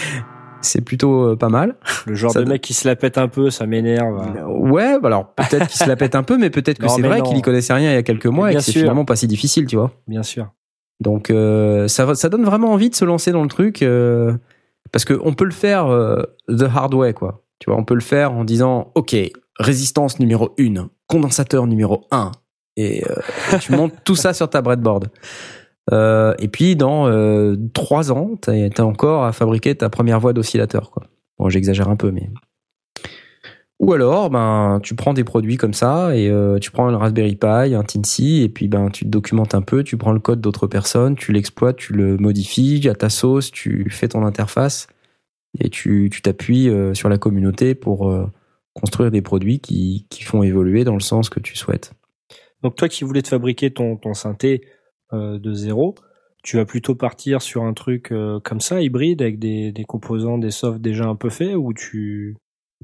[0.61, 1.77] c'est plutôt euh, pas mal.
[2.07, 4.23] Le genre Ça de mec qui se la pète un peu, ça m'énerve.
[4.49, 7.21] Ouais, bah alors peut-être qu'il se la pète un peu, mais peut-être que c'est vrai
[7.23, 9.27] qu'il y connaissait rien il y a quelques mois et que c'est finalement pas si
[9.27, 9.93] difficile, tu vois.
[10.07, 10.49] Bien sûr.
[11.03, 14.35] Donc euh, ça, ça donne vraiment envie de se lancer dans le truc euh,
[14.93, 17.43] parce que on peut le faire euh, the hard way quoi.
[17.59, 19.17] Tu vois, on peut le faire en disant OK,
[19.59, 22.33] résistance numéro 1, condensateur numéro 1
[22.77, 25.09] et euh, tu montes tout ça sur ta breadboard.
[25.93, 30.33] Euh, et puis dans euh, trois ans, t'as as encore à fabriquer ta première voie
[30.33, 30.93] d'oscillateur.
[31.39, 32.31] Bon, j'exagère un peu mais
[33.81, 37.75] ou alors, ben, tu prends des produits comme ça et tu prends un Raspberry Pi,
[37.75, 40.69] un Tinsy, et puis ben, tu te documentes un peu, tu prends le code d'autres
[40.69, 44.87] personnes, tu l'exploites, tu le modifies à ta sauce, tu fais ton interface
[45.59, 48.09] et tu t'appuies sur la communauté pour
[48.73, 51.93] construire des produits qui font évoluer dans le sens que tu souhaites.
[52.63, 54.63] Donc toi qui voulais te fabriquer ton, ton synthé
[55.13, 55.95] euh, de zéro,
[56.43, 60.39] tu vas plutôt partir sur un truc euh, comme ça, hybride, avec des, des composants,
[60.39, 62.37] des softs déjà un peu faits, ou tu...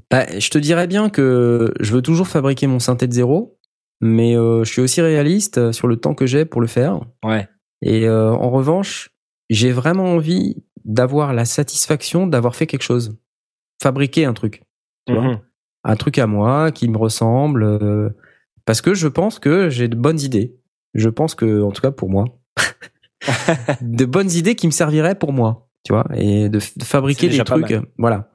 [0.09, 3.57] Bah, je te dirais bien que je veux toujours fabriquer mon synthé de zéro,
[4.01, 7.01] mais euh, je suis aussi réaliste sur le temps que j'ai pour le faire.
[7.23, 7.47] Ouais.
[7.81, 9.09] Et en revanche,
[9.49, 13.17] j'ai vraiment envie d'avoir la satisfaction d'avoir fait quelque chose,
[13.81, 14.63] fabriquer un truc,
[15.07, 15.39] tu vois, Mhm.
[15.85, 18.13] un truc à moi qui me ressemble,
[18.69, 20.55] parce que je pense que j'ai de bonnes idées.
[20.93, 22.39] Je pense que, en tout cas pour moi,
[23.81, 27.79] de bonnes idées qui me serviraient pour moi, tu vois, et de, fabriquer des trucs,
[27.97, 28.29] voilà.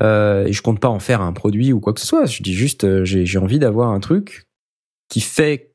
[0.00, 2.26] Euh, et je compte pas en faire un produit ou quoi que ce soit.
[2.26, 4.46] Je dis juste, euh, j'ai envie d'avoir un truc
[5.08, 5.74] qui fait,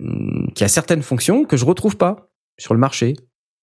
[0.00, 2.30] hum, qui a certaines fonctions que je retrouve pas
[2.60, 3.16] sur le marché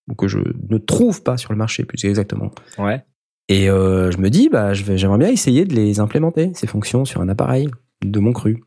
[0.09, 2.51] ou que je ne trouve pas sur le marché, plus exactement.
[2.77, 3.01] Ouais.
[3.47, 7.21] Et euh, je me dis, bah, j'aimerais bien essayer de les implémenter ces fonctions sur
[7.21, 7.69] un appareil
[8.03, 8.61] de mon cru.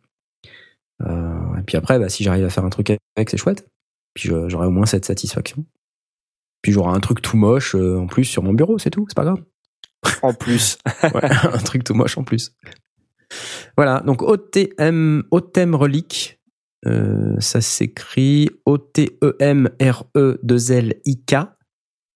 [1.06, 3.68] Euh, et puis après, bah, si j'arrive à faire un truc avec, c'est chouette.
[4.14, 5.64] Puis j'aurai au moins cette satisfaction.
[6.62, 9.16] Puis j'aurai un truc tout moche euh, en plus sur mon bureau, c'est tout, c'est
[9.16, 9.42] pas grave.
[10.22, 10.78] En plus.
[11.02, 12.54] Ouais, un truc tout moche en plus.
[13.76, 16.40] Voilà, donc OTM, OTM Relic,
[16.86, 21.34] euh, ça s'écrit E O-T-E-M-R-E-2-L-I-K.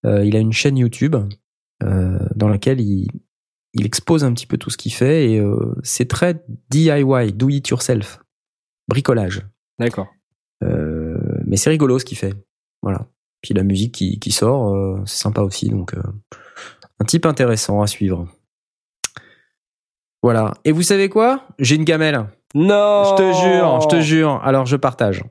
[0.05, 1.15] Euh, il a une chaîne YouTube
[1.83, 3.07] euh, dans laquelle il,
[3.73, 5.43] il expose un petit peu tout ce qu'il fait et
[5.83, 8.19] c'est très DIY, do it yourself,
[8.87, 9.45] bricolage.
[9.79, 10.07] D'accord.
[10.63, 12.33] Euh, mais c'est rigolo ce qu'il fait.
[12.81, 13.07] Voilà.
[13.41, 15.69] Puis la musique qui, qui sort, euh, c'est sympa aussi.
[15.69, 16.01] Donc, euh,
[16.99, 18.27] un type intéressant à suivre.
[20.23, 20.53] Voilà.
[20.65, 21.47] Et vous savez quoi?
[21.59, 22.25] J'ai une gamelle.
[22.55, 24.41] Non Je te jure, je te jure.
[24.43, 25.23] Alors, je partage.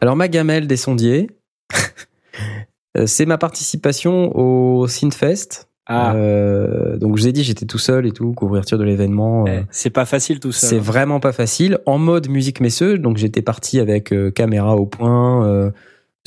[0.00, 1.30] Alors, ma gamelle des sondiers,
[3.06, 6.14] c'est ma participation au Synthfest Ah.
[6.14, 9.44] Euh, donc je vous ai dit, j'étais tout seul et tout, couverture de l'événement.
[9.46, 10.66] euh, Eh, C'est pas facile tout ça.
[10.66, 11.78] c'est vraiment pas facile.
[11.86, 15.70] En mode musique messeuse, donc j'étais parti avec euh, caméra au point, euh,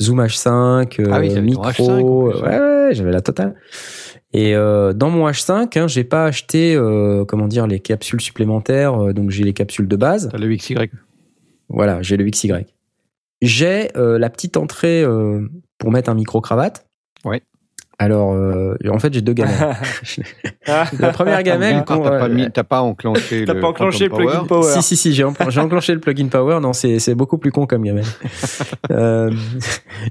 [0.00, 3.56] Zoom H5, euh, Ah oui, micro, H5 en plus, ouais, ouais, j'avais la totale.
[4.32, 8.94] Et euh, dans mon H5, hein, j'ai pas acheté, euh, comment dire, les capsules supplémentaires.
[9.02, 10.28] euh, donc j'ai les capsules de base.
[10.30, 10.76] T'as le XY.
[11.68, 12.52] Voilà, j'ai le XY.
[13.42, 16.86] J'ai euh, la petite entrée euh, pour mettre un micro cravate.
[17.24, 17.42] Ouais.
[18.00, 19.56] Alors, euh, en fait, j'ai deux gamelles.
[21.00, 24.10] la première gamelle, Encore, t'as pas, mis- t'as pas enclenché T'as le pas enclenché le
[24.14, 24.62] plugin Power.
[24.62, 24.72] power.
[24.72, 26.60] Si, si, si, j'ai en- j'ai enclenché le plugin power.
[26.60, 28.04] Non, c'est c'est beaucoup plus con comme gamelle.
[28.90, 29.30] Euh,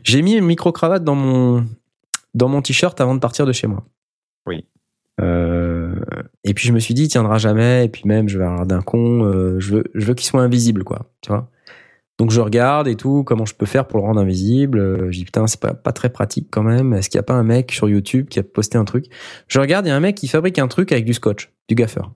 [0.04, 1.66] j'ai mis une micro-cravate dans mon,
[2.36, 3.84] dans mon t-shirt avant de partir de chez moi.
[4.46, 4.66] Oui.
[5.20, 5.96] Euh,
[6.44, 7.86] et puis je me suis dit, il tiendra jamais.
[7.86, 9.24] Et puis même, je vais avoir d'un con.
[9.26, 11.06] euh, je veux, je veux qu'il soit invisible, quoi.
[11.22, 11.50] Tu vois.
[12.18, 14.80] Donc je regarde et tout, comment je peux faire pour le rendre invisible.
[14.80, 16.94] Euh, Je dis putain, c'est pas, pas très pratique quand même.
[16.94, 19.06] Est-ce qu'il y a pas un mec sur YouTube qui a posté un truc?
[19.48, 21.76] Je regarde, il y a un mec qui fabrique un truc avec du scotch, du
[21.76, 22.12] gaffeur.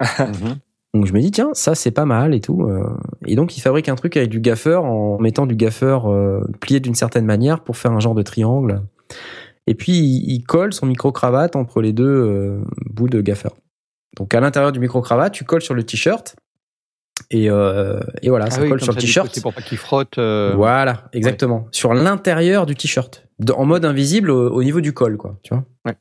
[0.18, 0.56] Mhm.
[0.94, 2.84] Donc je me dis tiens ça c'est pas mal et tout euh.
[3.24, 6.80] et donc il fabrique un truc avec du gaffeur en mettant du gaffeur euh, plié
[6.80, 8.82] d'une certaine manière pour faire un genre de triangle
[9.66, 13.54] et puis il, il colle son micro cravate entre les deux euh, bouts de gaffeur.
[14.18, 16.36] Donc à l'intérieur du micro cravate tu colles sur le t-shirt
[17.30, 19.28] et, euh, et voilà Ah ça oui, colle sur le ça, t-shirt.
[19.28, 20.18] côté pour pas qu'il frotte.
[20.18, 25.16] euh, Voilà exactement sur l'intérieur du t-shirt en mode invisible au, au niveau du col
[25.16, 25.64] quoi tu vois.
[25.86, 25.94] Ouais.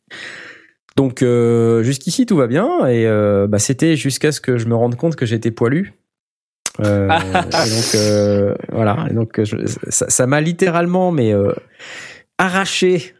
[0.97, 3.05] Donc euh, jusqu'ici tout va bien et
[3.47, 5.93] bah, c'était jusqu'à ce que je me rende compte que j'étais poilu.
[6.79, 9.57] Euh, et donc euh, voilà, et donc je-
[9.89, 11.51] ça ça m'a littéralement mais euh,
[12.37, 13.13] arraché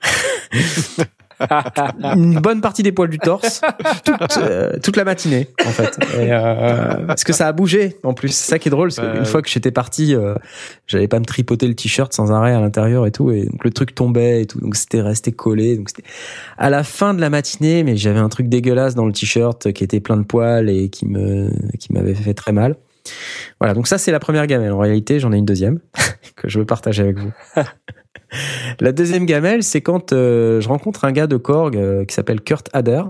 [2.15, 3.61] une bonne partie des poils du torse
[4.03, 5.97] toute, euh, toute la matinée en fait.
[6.15, 8.29] Et, euh, parce que ça a bougé en plus.
[8.29, 10.35] C'est ça qui est drôle, parce qu'une fois que j'étais parti, euh,
[10.87, 13.71] j'allais pas me tripoter le t-shirt sans arrêt à l'intérieur et tout, et donc le
[13.71, 15.77] truc tombait et tout, donc c'était resté collé.
[15.77, 16.07] Donc c'était
[16.57, 19.83] à la fin de la matinée, mais j'avais un truc dégueulasse dans le t-shirt qui
[19.83, 22.75] était plein de poils et qui me qui m'avait fait très mal.
[23.59, 24.71] Voilà, donc ça c'est la première gamelle.
[24.71, 25.79] En réalité, j'en ai une deuxième
[26.35, 27.31] que je veux partager avec vous.
[28.79, 32.41] La deuxième gamelle, c'est quand euh, je rencontre un gars de Korg euh, qui s'appelle
[32.41, 33.03] Kurt Hader.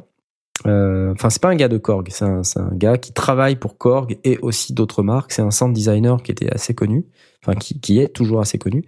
[0.68, 2.42] Euh, Enfin, c'est pas un gars de Korg, c'est un,
[2.74, 5.32] gars qui travaille pour Korg et aussi d'autres marques.
[5.32, 7.06] C'est un sound designer qui était assez connu,
[7.44, 8.86] enfin qui, est toujours assez connu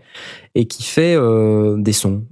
[0.56, 1.18] et qui fait
[1.78, 2.26] des sons.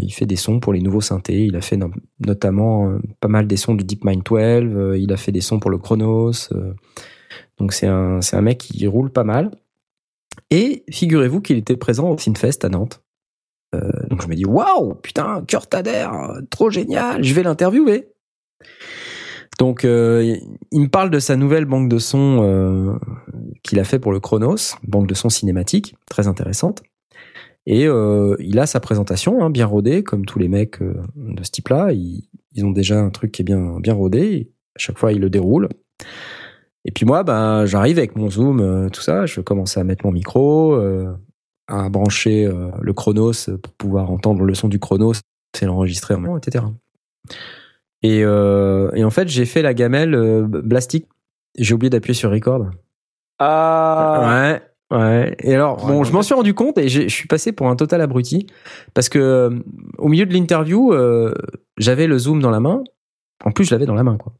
[0.00, 1.44] Il fait des sons pour les nouveaux synthés.
[1.44, 1.90] Il a fait no-
[2.24, 4.38] notamment pas mal des sons du DeepMind 12.
[4.40, 6.48] euh, il a fait des sons pour le Chronos.
[7.58, 9.50] donc c'est un, un mec qui roule pas mal.
[10.50, 13.03] Et figurez-vous qu'il était présent au Synfest à Nantes.
[14.14, 18.06] Donc je me dis waouh, putain, Kurt Hader, euh, trop génial, je vais l'interviewer.
[19.58, 20.36] Donc euh,
[20.70, 22.92] il me parle de sa nouvelle banque de sons euh,
[23.64, 26.84] qu'il a fait pour le Chronos, banque de sons cinématique, très intéressante.
[27.66, 31.92] Et il a sa présentation, hein, bien rodée, comme tous les mecs de ce type-là.
[31.92, 32.28] Ils,
[32.62, 34.52] ont déjà un truc qui est bien, bien rodé.
[34.76, 35.70] À chaque fois, il le déroule.
[36.84, 39.24] Et puis moi, ben, j'arrive avec mon zoom, tout ça.
[39.24, 40.78] Je commence à mettre mon micro,
[41.68, 45.14] à brancher euh, le Chronos pour pouvoir entendre le son du Chronos
[45.60, 46.64] et l'enregistrer en même temps, etc.
[48.02, 51.06] Et, euh, et en fait, j'ai fait la gamelle euh, Blastic.
[51.56, 52.66] J'ai oublié d'appuyer sur record.
[53.38, 54.60] Ah.
[54.92, 55.36] Ouais, ouais.
[55.40, 58.02] Et alors, bon, je m'en suis rendu compte et je suis passé pour un total
[58.02, 58.46] abruti
[58.92, 59.50] parce que euh,
[59.96, 60.92] au milieu de l'interview,
[61.78, 62.82] j'avais le zoom dans la main.
[63.44, 64.32] En plus, je l'avais dans la main, quoi.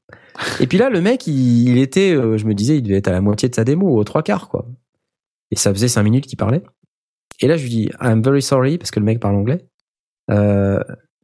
[0.61, 3.13] Et puis là, le mec, il, il était, je me disais, il devait être à
[3.13, 4.67] la moitié de sa démo, aux trois quarts, quoi.
[5.51, 6.63] Et ça faisait cinq minutes qu'il parlait.
[7.41, 9.65] Et là, je lui dis, I'm very sorry, parce que le mec parle anglais.
[10.31, 10.81] Euh,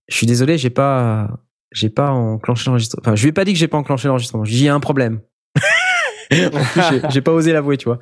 [0.09, 1.31] je suis désolé, j'ai pas,
[1.73, 3.03] j'ai pas enclenché l'enregistrement.
[3.05, 4.45] Enfin, je lui ai pas dit que j'ai pas enclenché l'enregistrement.
[4.45, 5.21] Je lui ai dit, il y a un problème.
[7.11, 7.99] j'ai- pas osé l'avouer, tu vois.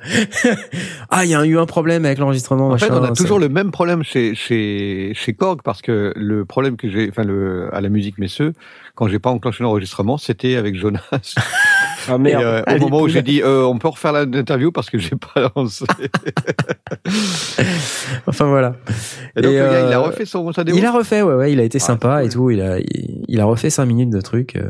[1.09, 2.69] ah, il y a eu un problème avec l'enregistrement.
[2.69, 6.45] En fait, on a toujours le même problème chez, chez, chez Korg parce que le
[6.45, 8.53] problème que j'ai, enfin, le, à la musique messieurs,
[8.95, 11.01] quand j'ai pas enclenché l'enregistrement, c'était avec Jonas.
[12.09, 12.41] Ah merde.
[12.41, 14.97] Et, euh, Ah, au moment où j'ai dit, euh, on peut refaire l'interview parce que
[14.97, 15.85] j'ai pas lancé.
[18.27, 18.75] Enfin voilà.
[19.35, 20.77] Et donc, Et, le gars, il a euh, refait son, sa démo.
[20.77, 22.49] Il a refait, ouais, ouais, il a été Ah, sympa et tout.
[22.51, 24.55] Il a, il, il a refait cinq minutes de trucs.
[24.55, 24.69] euh.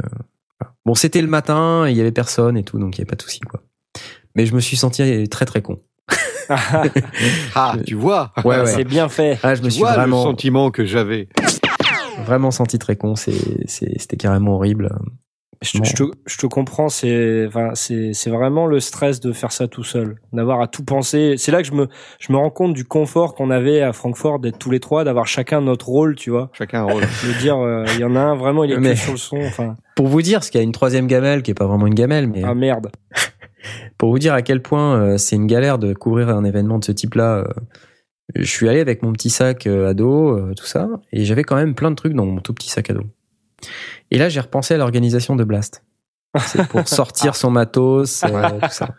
[0.85, 3.15] Bon, c'était le matin, il y avait personne et tout, donc il y avait pas
[3.15, 3.61] de souci, quoi.
[4.35, 5.79] Mais je me suis senti très très con.
[7.55, 8.31] Ah, tu vois.
[8.43, 8.65] Ouais, ouais.
[8.65, 9.37] C'est bien fait.
[9.43, 11.27] Ah, je me suis vois le vraiment, sentiment que j'avais.
[12.25, 13.13] vraiment senti très con.
[13.15, 14.97] C'était carrément horrible.
[15.61, 19.33] Je, te- je te, je te comprends, c'est, enfin, c'est, c'est vraiment le stress de
[19.33, 21.35] faire ça tout seul, d'avoir à tout penser.
[21.37, 21.87] C'est là que je me,
[22.19, 25.27] je me rends compte du confort qu'on avait à Francfort d'être tous les trois, d'avoir
[25.27, 26.49] chacun notre rôle, tu vois.
[26.53, 27.01] Chacun un rôle.
[27.27, 29.37] De dire, euh, il y en a un vraiment, il est Mais- sur le son.
[29.39, 31.87] Enfin, Pour vous dire, parce qu'il y a une troisième gamelle qui est pas vraiment
[31.87, 32.89] une gamelle, mais ah merde.
[33.97, 36.85] pour vous dire à quel point euh, c'est une galère de couvrir un événement de
[36.85, 37.39] ce type-là.
[37.39, 37.43] euh,
[38.35, 41.73] je suis allé avec mon petit sac à dos, tout ça, et j'avais quand même
[41.75, 43.03] plein de trucs dans mon tout petit sac à dos.
[44.11, 45.83] Et là, j'ai repensé à l'organisation de Blast.
[46.37, 48.89] C'est pour sortir son matos, euh, tout ça.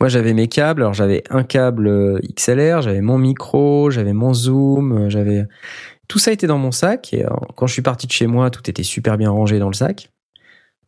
[0.00, 0.82] Moi, j'avais mes câbles.
[0.82, 5.46] Alors, j'avais un câble euh, XLR, j'avais mon micro, j'avais mon zoom, euh, j'avais
[6.08, 7.12] tout ça était dans mon sac.
[7.14, 9.74] Et quand je suis parti de chez moi, tout était super bien rangé dans le
[9.74, 10.10] sac.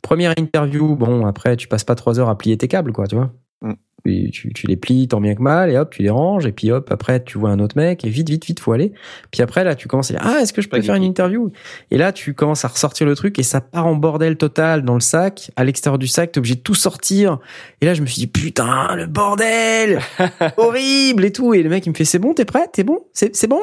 [0.00, 3.14] Première interview, bon, après, tu passes pas trois heures à plier tes câbles, quoi, tu
[3.14, 3.32] vois.
[3.60, 3.74] Mm.
[4.04, 6.70] Tu, tu les plies tant bien que mal, et hop, tu les ranges, et puis
[6.72, 8.92] hop, après, tu vois un autre mec, et vite, vite, vite, faut aller.
[9.30, 11.52] Puis après, là, tu commences à dire, ah, est-ce que je peux faire une interview?
[11.90, 14.94] Et là, tu commences à ressortir le truc, et ça part en bordel total dans
[14.94, 15.50] le sac.
[15.56, 17.38] À l'extérieur du sac, t'es obligé de tout sortir.
[17.80, 20.00] Et là, je me suis dit, putain, le bordel
[20.56, 21.54] Horrible et tout.
[21.54, 22.68] Et le mec, il me fait, c'est bon, t'es prêt?
[22.72, 23.06] T'es bon?
[23.12, 23.62] C'est c'est bon?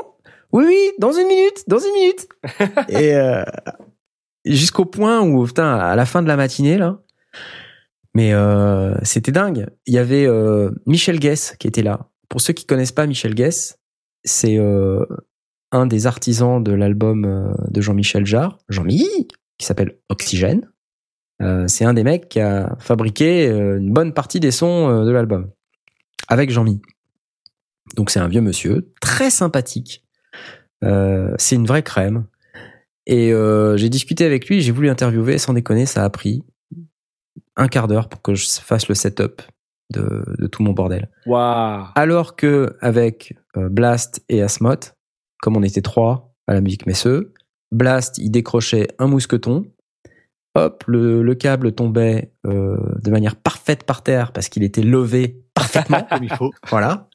[0.52, 2.28] Oui, oui, dans une minute, dans une minute.
[2.90, 3.44] et euh,
[4.46, 7.00] jusqu'au point où, putain, à la fin de la matinée, là,
[8.16, 9.68] mais euh, c'était dingue.
[9.86, 12.10] Il y avait euh, Michel Guess qui était là.
[12.28, 13.80] Pour ceux qui connaissent pas Michel Guess,
[14.24, 15.06] c'est euh,
[15.72, 19.08] un des artisans de l'album euh, de Jean-Michel Jarre, Jean-Mi,
[19.58, 20.70] qui s'appelle Oxygène.
[21.68, 25.50] C'est un des mecs qui a fabriqué une bonne partie des sons de l'album
[26.28, 26.82] avec Jean-Mi.
[27.96, 30.06] Donc c'est un vieux monsieur, très sympathique.
[30.82, 32.26] C'est une vraie crème.
[33.06, 33.32] Et
[33.78, 36.44] j'ai discuté avec lui, j'ai voulu interviewer, sans déconner, ça a pris
[37.60, 39.42] un quart d'heure pour que je fasse le setup
[39.94, 41.10] de, de tout mon bordel.
[41.26, 41.86] Waouh.
[41.96, 44.96] Alors que avec euh, Blast et Asmoth,
[45.42, 47.34] comme on était trois à la musique Messeux,
[47.72, 49.66] Blast il décrochait un mousqueton,
[50.56, 55.44] hop le, le câble tombait euh, de manière parfaite par terre parce qu'il était levé
[55.54, 56.52] parfaitement Comme il faut.
[56.70, 57.08] voilà.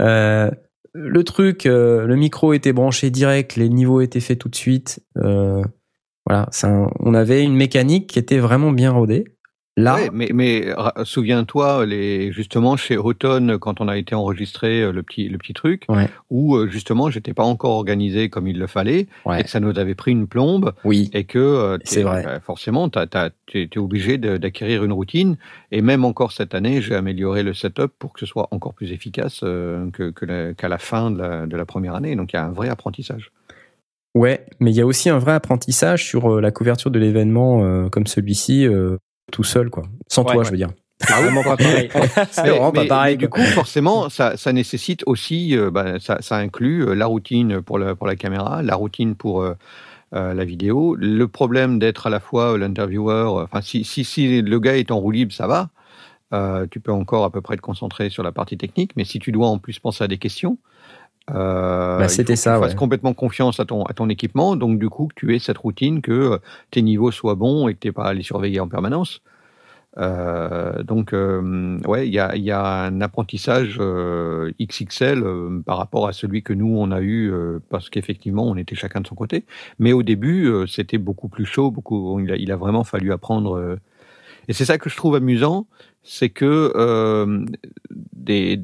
[0.00, 0.50] Euh,
[0.94, 5.00] le truc, euh, le micro était branché direct, les niveaux étaient faits tout de suite.
[5.16, 5.62] Euh,
[6.26, 6.48] voilà,
[7.00, 9.24] on avait une mécanique qui était vraiment bien rodée.
[9.78, 10.66] Là, Ouais, mais mais
[11.04, 15.54] souviens-toi, les justement chez Automne, quand on a été enregistré euh, le petit le petit
[15.54, 16.10] truc, Ouais.
[16.28, 19.40] où euh, justement j'étais pas encore organisé comme il le fallait, Ouais.
[19.40, 22.22] et que ça nous avait pris une plombe, oui, et que euh, C'est vrai.
[22.22, 23.06] bah, forcément t'es
[23.66, 25.36] t'es obligé d'acquérir une routine,
[25.70, 28.92] et même encore cette année, j'ai amélioré le setup pour que ce soit encore plus
[28.92, 32.14] efficace euh, que que la- qu'à la fin de la, de la première année.
[32.14, 33.32] Donc il y a un vrai apprentissage.
[34.14, 37.88] Ouais, mais il y a aussi un vrai apprentissage sur la couverture de l'événement euh,
[37.88, 38.98] comme celui-ci, euh,
[39.32, 39.82] tout seul, quoi.
[40.06, 40.44] Sans Ouais, toi, ouais.
[40.44, 40.70] je veux dire.
[41.00, 41.88] C'est vraiment pas pareil.
[42.30, 43.14] C'est Mais- vraiment pas pareil.
[43.14, 47.06] mais du coup, forcément, ça, ça nécessite aussi, euh, bah, ça, ça inclut euh, la
[47.06, 49.54] routine pour la, pour la caméra, la routine pour euh,
[50.14, 50.94] euh, la vidéo.
[50.96, 54.92] Le problème d'être à la fois euh, l'intervieweur, enfin, si, si, si le gars est
[54.92, 55.70] en roue libre, ça va.
[56.32, 59.18] Euh, tu peux encore à peu près te concentrer sur la partie technique, mais si
[59.18, 60.56] tu dois en plus penser à des questions,
[61.30, 64.78] euh, Bah, c'était que ça, tu fasses complètement confiance à ton, à ton équipement, donc
[64.78, 66.38] du coup que tu aies cette routine, que euh,
[66.70, 69.22] tes niveaux soient bons et que tu n'aies pas à les surveiller en permanence.
[69.98, 75.60] Euh, donc, euh, ouais, il y a, il y a un apprentissage euh, XXL euh,
[75.66, 79.02] par rapport à celui que nous on a eu euh, parce qu'effectivement on était chacun
[79.02, 79.44] de son côté.
[79.78, 82.18] Mais au début, euh, c'était beaucoup plus chaud, beaucoup.
[82.20, 83.78] Il a, il a vraiment fallu apprendre.
[84.48, 85.66] et c'est ça que je trouve amusant,
[86.02, 87.44] c'est que euh,
[87.90, 88.60] des,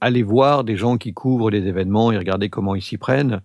[0.00, 3.40] aller voir des gens qui couvrent les événements et regarder comment ils s'y prennent.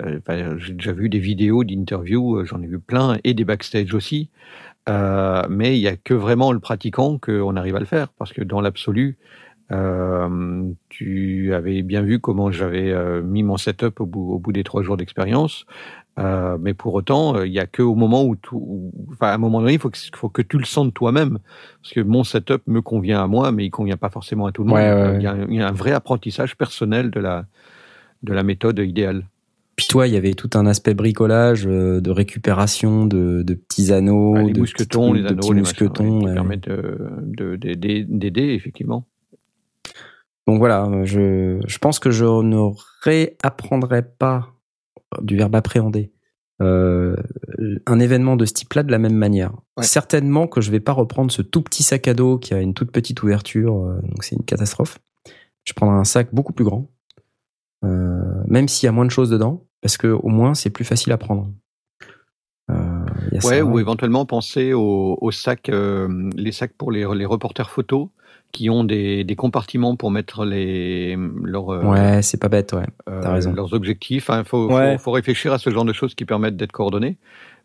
[0.00, 0.20] euh,
[0.58, 4.30] J'ai déjà vu des vidéos d'interviews, euh, j'en ai vu plein, et des backstage aussi.
[4.88, 8.32] Euh, mais il y a que vraiment le pratiquant qu'on arrive à le faire, parce
[8.32, 9.18] que dans l'absolu,
[10.88, 15.66] tu avais bien vu comment j'avais mis mon setup au bout des trois jours d'expérience.
[16.18, 19.28] Euh, mais pour autant, euh, il y a que au moment où, tout, où- enfin,
[19.28, 21.38] à un moment donné, il faut que, faut que tu le sentes toi-même,
[21.82, 24.62] parce que mon setup me convient à moi, mais il convient pas forcément à tout
[24.64, 24.78] le monde.
[24.78, 27.46] Ouais, ouais, Il, y a, un- il y a un vrai apprentissage personnel de la
[28.24, 29.26] de la méthode idéale.
[29.76, 33.92] Puis toi, il y avait tout un aspect bricolage, euh, de récupération de, de petits
[33.92, 36.18] anneaux, Ouais, les de mousquetons, petits, les de anneaux, les machins, mousquetons.
[36.18, 39.06] qui permettent de- de- d'aider, d'aider, effectivement.
[40.48, 42.72] Donc voilà, je, je pense que je ne
[43.02, 44.48] réapprendrai pas
[45.22, 46.12] du verbe appréhender
[46.60, 47.14] euh,
[47.86, 49.52] un événement de ce type-là de la même manière.
[49.76, 49.84] Ouais.
[49.84, 52.74] Certainement que je vais pas reprendre ce tout petit sac à dos qui a une
[52.74, 54.98] toute petite ouverture, euh, donc c'est une catastrophe.
[55.64, 56.90] Je prendrai un sac beaucoup plus grand,
[57.84, 60.84] euh, même s'il y a moins de choses dedans, parce que au moins c'est plus
[60.84, 61.52] facile à prendre.
[62.70, 62.74] Il
[63.34, 63.64] y a Ouais, ça.
[63.64, 68.08] ou éventuellement penser aux, aux sacs, les sacs pour les, les reporters photos
[68.52, 72.86] qui ont des, des compartiments pour mettre les, leurs, euh, Ouais, c'est pas bête, ouais.
[73.08, 73.52] euh, t'as raison.
[73.52, 74.30] leurs objectifs.
[74.32, 74.96] Il faut, Ouais.
[74.96, 77.18] faut, faut réfléchir à ce genre de choses qui permettent d'être coordonnés.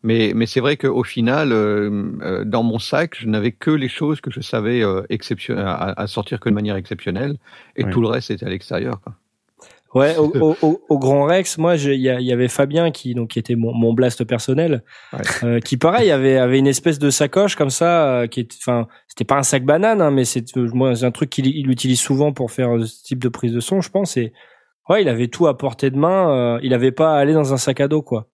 [0.05, 4.19] Mais, mais c'est vrai qu'au final, euh, dans mon sac, je n'avais que les choses
[4.19, 7.37] que je savais euh, exception- à, à sortir que de manière exceptionnelle,
[7.77, 7.89] et Ouais.
[7.91, 8.99] tout le reste était à l'extérieur.
[9.93, 13.39] Ouais, au, au, au- au Grand Rex, moi, il y, avait Fabien qui donc qui
[13.39, 14.81] était mon, mon blast personnel,
[15.13, 15.19] Ouais.
[15.43, 18.87] euh, qui pareil avait avait une espèce de sacoche comme ça, euh, qui est, enfin,
[19.13, 21.99] c'était pas un sac banane, hein, mais c'est moi c'est un truc qu'il il utilise
[21.99, 24.17] souvent pour faire euh, ce type de prise de son, je pense.
[24.17, 24.33] Et
[24.89, 26.31] ouais, il avait tout à portée de main.
[26.55, 28.27] euh, il avait pas à aller dans un sac à dos, quoi.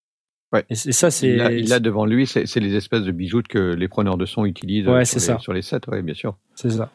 [0.53, 0.63] Ouais.
[0.69, 1.27] Et ça, c'est.
[1.33, 4.25] Il a, il a devant lui, c'est les espèces de bijoux que les preneurs de
[4.25, 5.39] son utilisent Ouais, euh, sur, les, ça.
[5.39, 6.37] sur les sets, ouais, bien sûr.
[6.55, 6.89] C'est ça.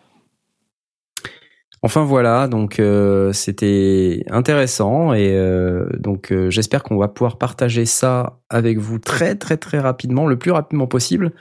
[1.82, 7.84] Enfin voilà, donc euh, c'était intéressant et euh, donc euh, j'espère qu'on va pouvoir partager
[7.84, 11.32] ça avec vous très très très rapidement, le plus rapidement possible.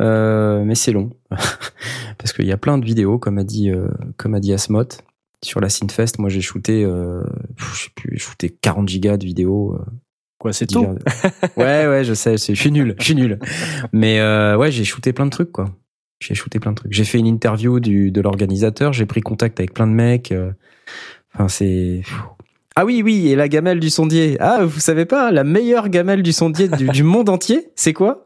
[0.00, 1.10] Euh, mais c'est long
[2.18, 4.84] parce qu'il y a plein de vidéos, comme a dit euh, comme a dit Asmot
[5.44, 6.18] sur la Synfest.
[6.18, 7.22] Moi j'ai shooté, euh,
[7.56, 9.74] je sais plus, shooté 40 gigas de vidéos.
[9.74, 9.84] euh,
[10.38, 10.80] Quoi, c'est tout
[11.56, 13.38] Ouais ouais, je sais, je suis nul, je suis nul.
[13.92, 15.66] Mais euh, ouais, j'ai shooté plein de trucs quoi.
[16.20, 16.92] J'ai shooté plein de trucs.
[16.92, 20.32] J'ai fait une interview du, de l'organisateur, j'ai pris contact avec plein de mecs.
[20.32, 20.50] euh,
[21.34, 22.02] Enfin, c'est.
[22.76, 24.36] Ah oui, oui, et la gamelle du sondier.
[24.38, 28.24] Ah, vous savez pas, la meilleure gamelle du sondier du, du monde entier, c'est quoi?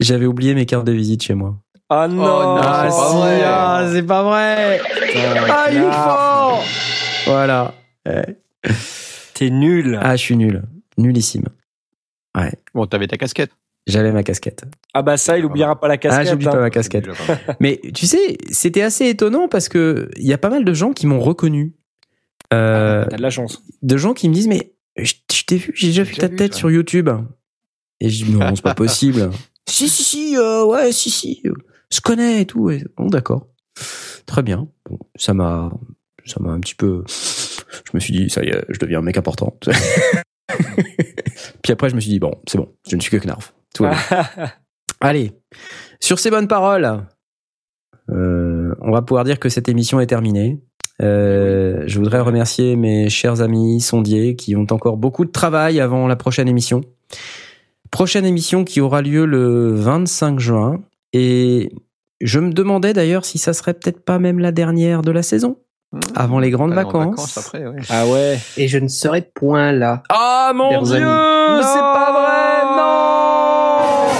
[0.00, 1.56] J'avais oublié mes cartes de visite chez moi.
[1.88, 3.42] Ah non, non, ah, c'est pas si, vrai.
[3.44, 4.80] ah, c'est pas vrai.
[5.50, 6.64] Ah, il est fort.
[7.26, 7.74] Voilà.
[8.06, 8.38] Ouais.
[9.34, 9.98] T'es nul.
[10.02, 10.62] Ah, je suis nul.
[10.98, 11.46] Nullissime.
[12.36, 12.52] Ouais.
[12.74, 13.50] Bon, t'avais ta casquette.
[13.86, 14.64] J'avais ma casquette.
[14.94, 16.26] Ah bah ça, il oubliera pas la casquette.
[16.26, 16.52] ah, j'oublie hein.
[16.52, 17.06] pas ma casquette.
[17.60, 20.92] Mais tu sais, c'était assez étonnant parce que il y a pas mal de gens
[20.92, 21.74] qui m'ont reconnu.
[22.54, 23.62] Euh, T'as de la chance.
[23.82, 26.36] de gens qui me disent mais je, je t'ai vu, j'ai déjà vu ta vu,
[26.36, 26.60] tête ça.
[26.60, 27.10] sur YouTube.
[28.00, 29.30] Et je dis non, c'est pas possible.
[29.68, 31.52] si si si, euh, ouais si si, euh,
[31.90, 32.70] je connais et tout.
[32.70, 33.48] Et, bon d'accord,
[34.26, 34.68] très bien.
[34.88, 35.70] Bon, ça m'a,
[36.24, 37.04] ça m'a un petit peu.
[37.08, 39.56] Je me suis dit ça y est, je deviens un mec important.
[41.62, 43.54] Puis après je me suis dit bon, c'est bon, je ne suis que Knarf.
[43.74, 43.86] Tout.
[45.00, 45.32] Allez,
[46.00, 47.06] sur ces bonnes paroles,
[48.10, 50.60] euh, on va pouvoir dire que cette émission est terminée.
[51.02, 56.06] Euh, je voudrais remercier mes chers amis sondiers qui ont encore beaucoup de travail avant
[56.06, 56.82] la prochaine émission.
[57.94, 60.80] Prochaine émission qui aura lieu le 25 juin.
[61.12, 61.70] Et
[62.20, 65.58] je me demandais d'ailleurs si ça serait peut-être pas même la dernière de la saison,
[66.16, 67.38] avant les grandes Allez, en vacances.
[67.38, 67.78] après, ouais.
[67.90, 68.40] Ah ouais.
[68.56, 70.02] Et je ne serai point là.
[70.08, 74.10] Ah mon Chers dieu, c'est pas vrai, non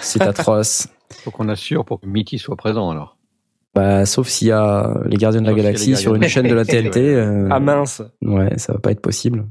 [0.00, 0.86] C'est atroce.
[1.24, 3.16] Faut qu'on assure pour que Mitty soit présent alors.
[3.74, 6.64] Bah, sauf s'il y a les Gardiens de la Galaxie sur une chaîne de la
[6.64, 7.00] TNT.
[7.16, 8.00] euh, Ah mince.
[8.22, 9.44] Ouais, ça va pas être possible.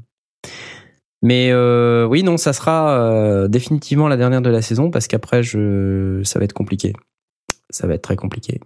[1.22, 5.42] Mais euh, oui, non, ça sera euh, définitivement la dernière de la saison parce qu'après,
[5.42, 6.92] je, ça va être compliqué.
[7.68, 8.60] Ça va être très compliqué.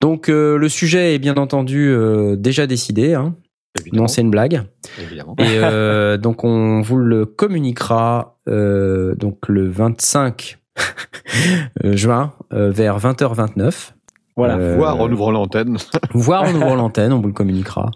[0.00, 3.14] Donc euh, le sujet est bien entendu euh, déjà décidé.
[3.14, 3.34] Hein.
[3.78, 4.02] Évidemment.
[4.02, 4.62] Non, c'est une blague.
[5.00, 5.36] Évidemment.
[5.38, 10.58] Et euh, donc on vous le communiquera euh, donc le 25
[11.84, 13.92] juin euh, vers 20h29.
[14.36, 14.56] Voilà.
[14.56, 15.76] Euh, Voir en ouvrant l'antenne.
[16.14, 17.90] voire en ouvrant l'antenne, on vous le communiquera.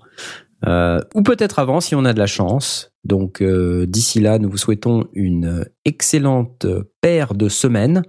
[0.66, 2.92] Euh, ou peut-être avant si on a de la chance.
[3.04, 6.66] Donc euh, d'ici là, nous vous souhaitons une excellente
[7.00, 8.02] paire de semaines.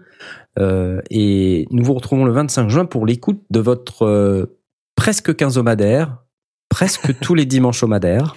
[0.58, 4.58] Euh, et nous vous retrouvons le 25 juin pour l'écoute de votre euh,
[4.96, 6.24] presque quinzomadaire,
[6.70, 8.36] presque tous les dimanches homadaires,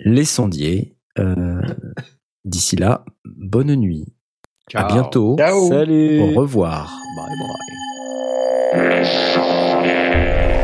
[0.00, 0.96] les sondiers.
[1.18, 1.60] Euh,
[2.44, 4.06] d'ici là, bonne nuit.
[4.74, 4.92] À Ciao.
[4.92, 5.36] bientôt.
[5.68, 6.20] Salut.
[6.20, 6.96] Au revoir.
[7.16, 7.26] Bye
[10.44, 10.57] bye.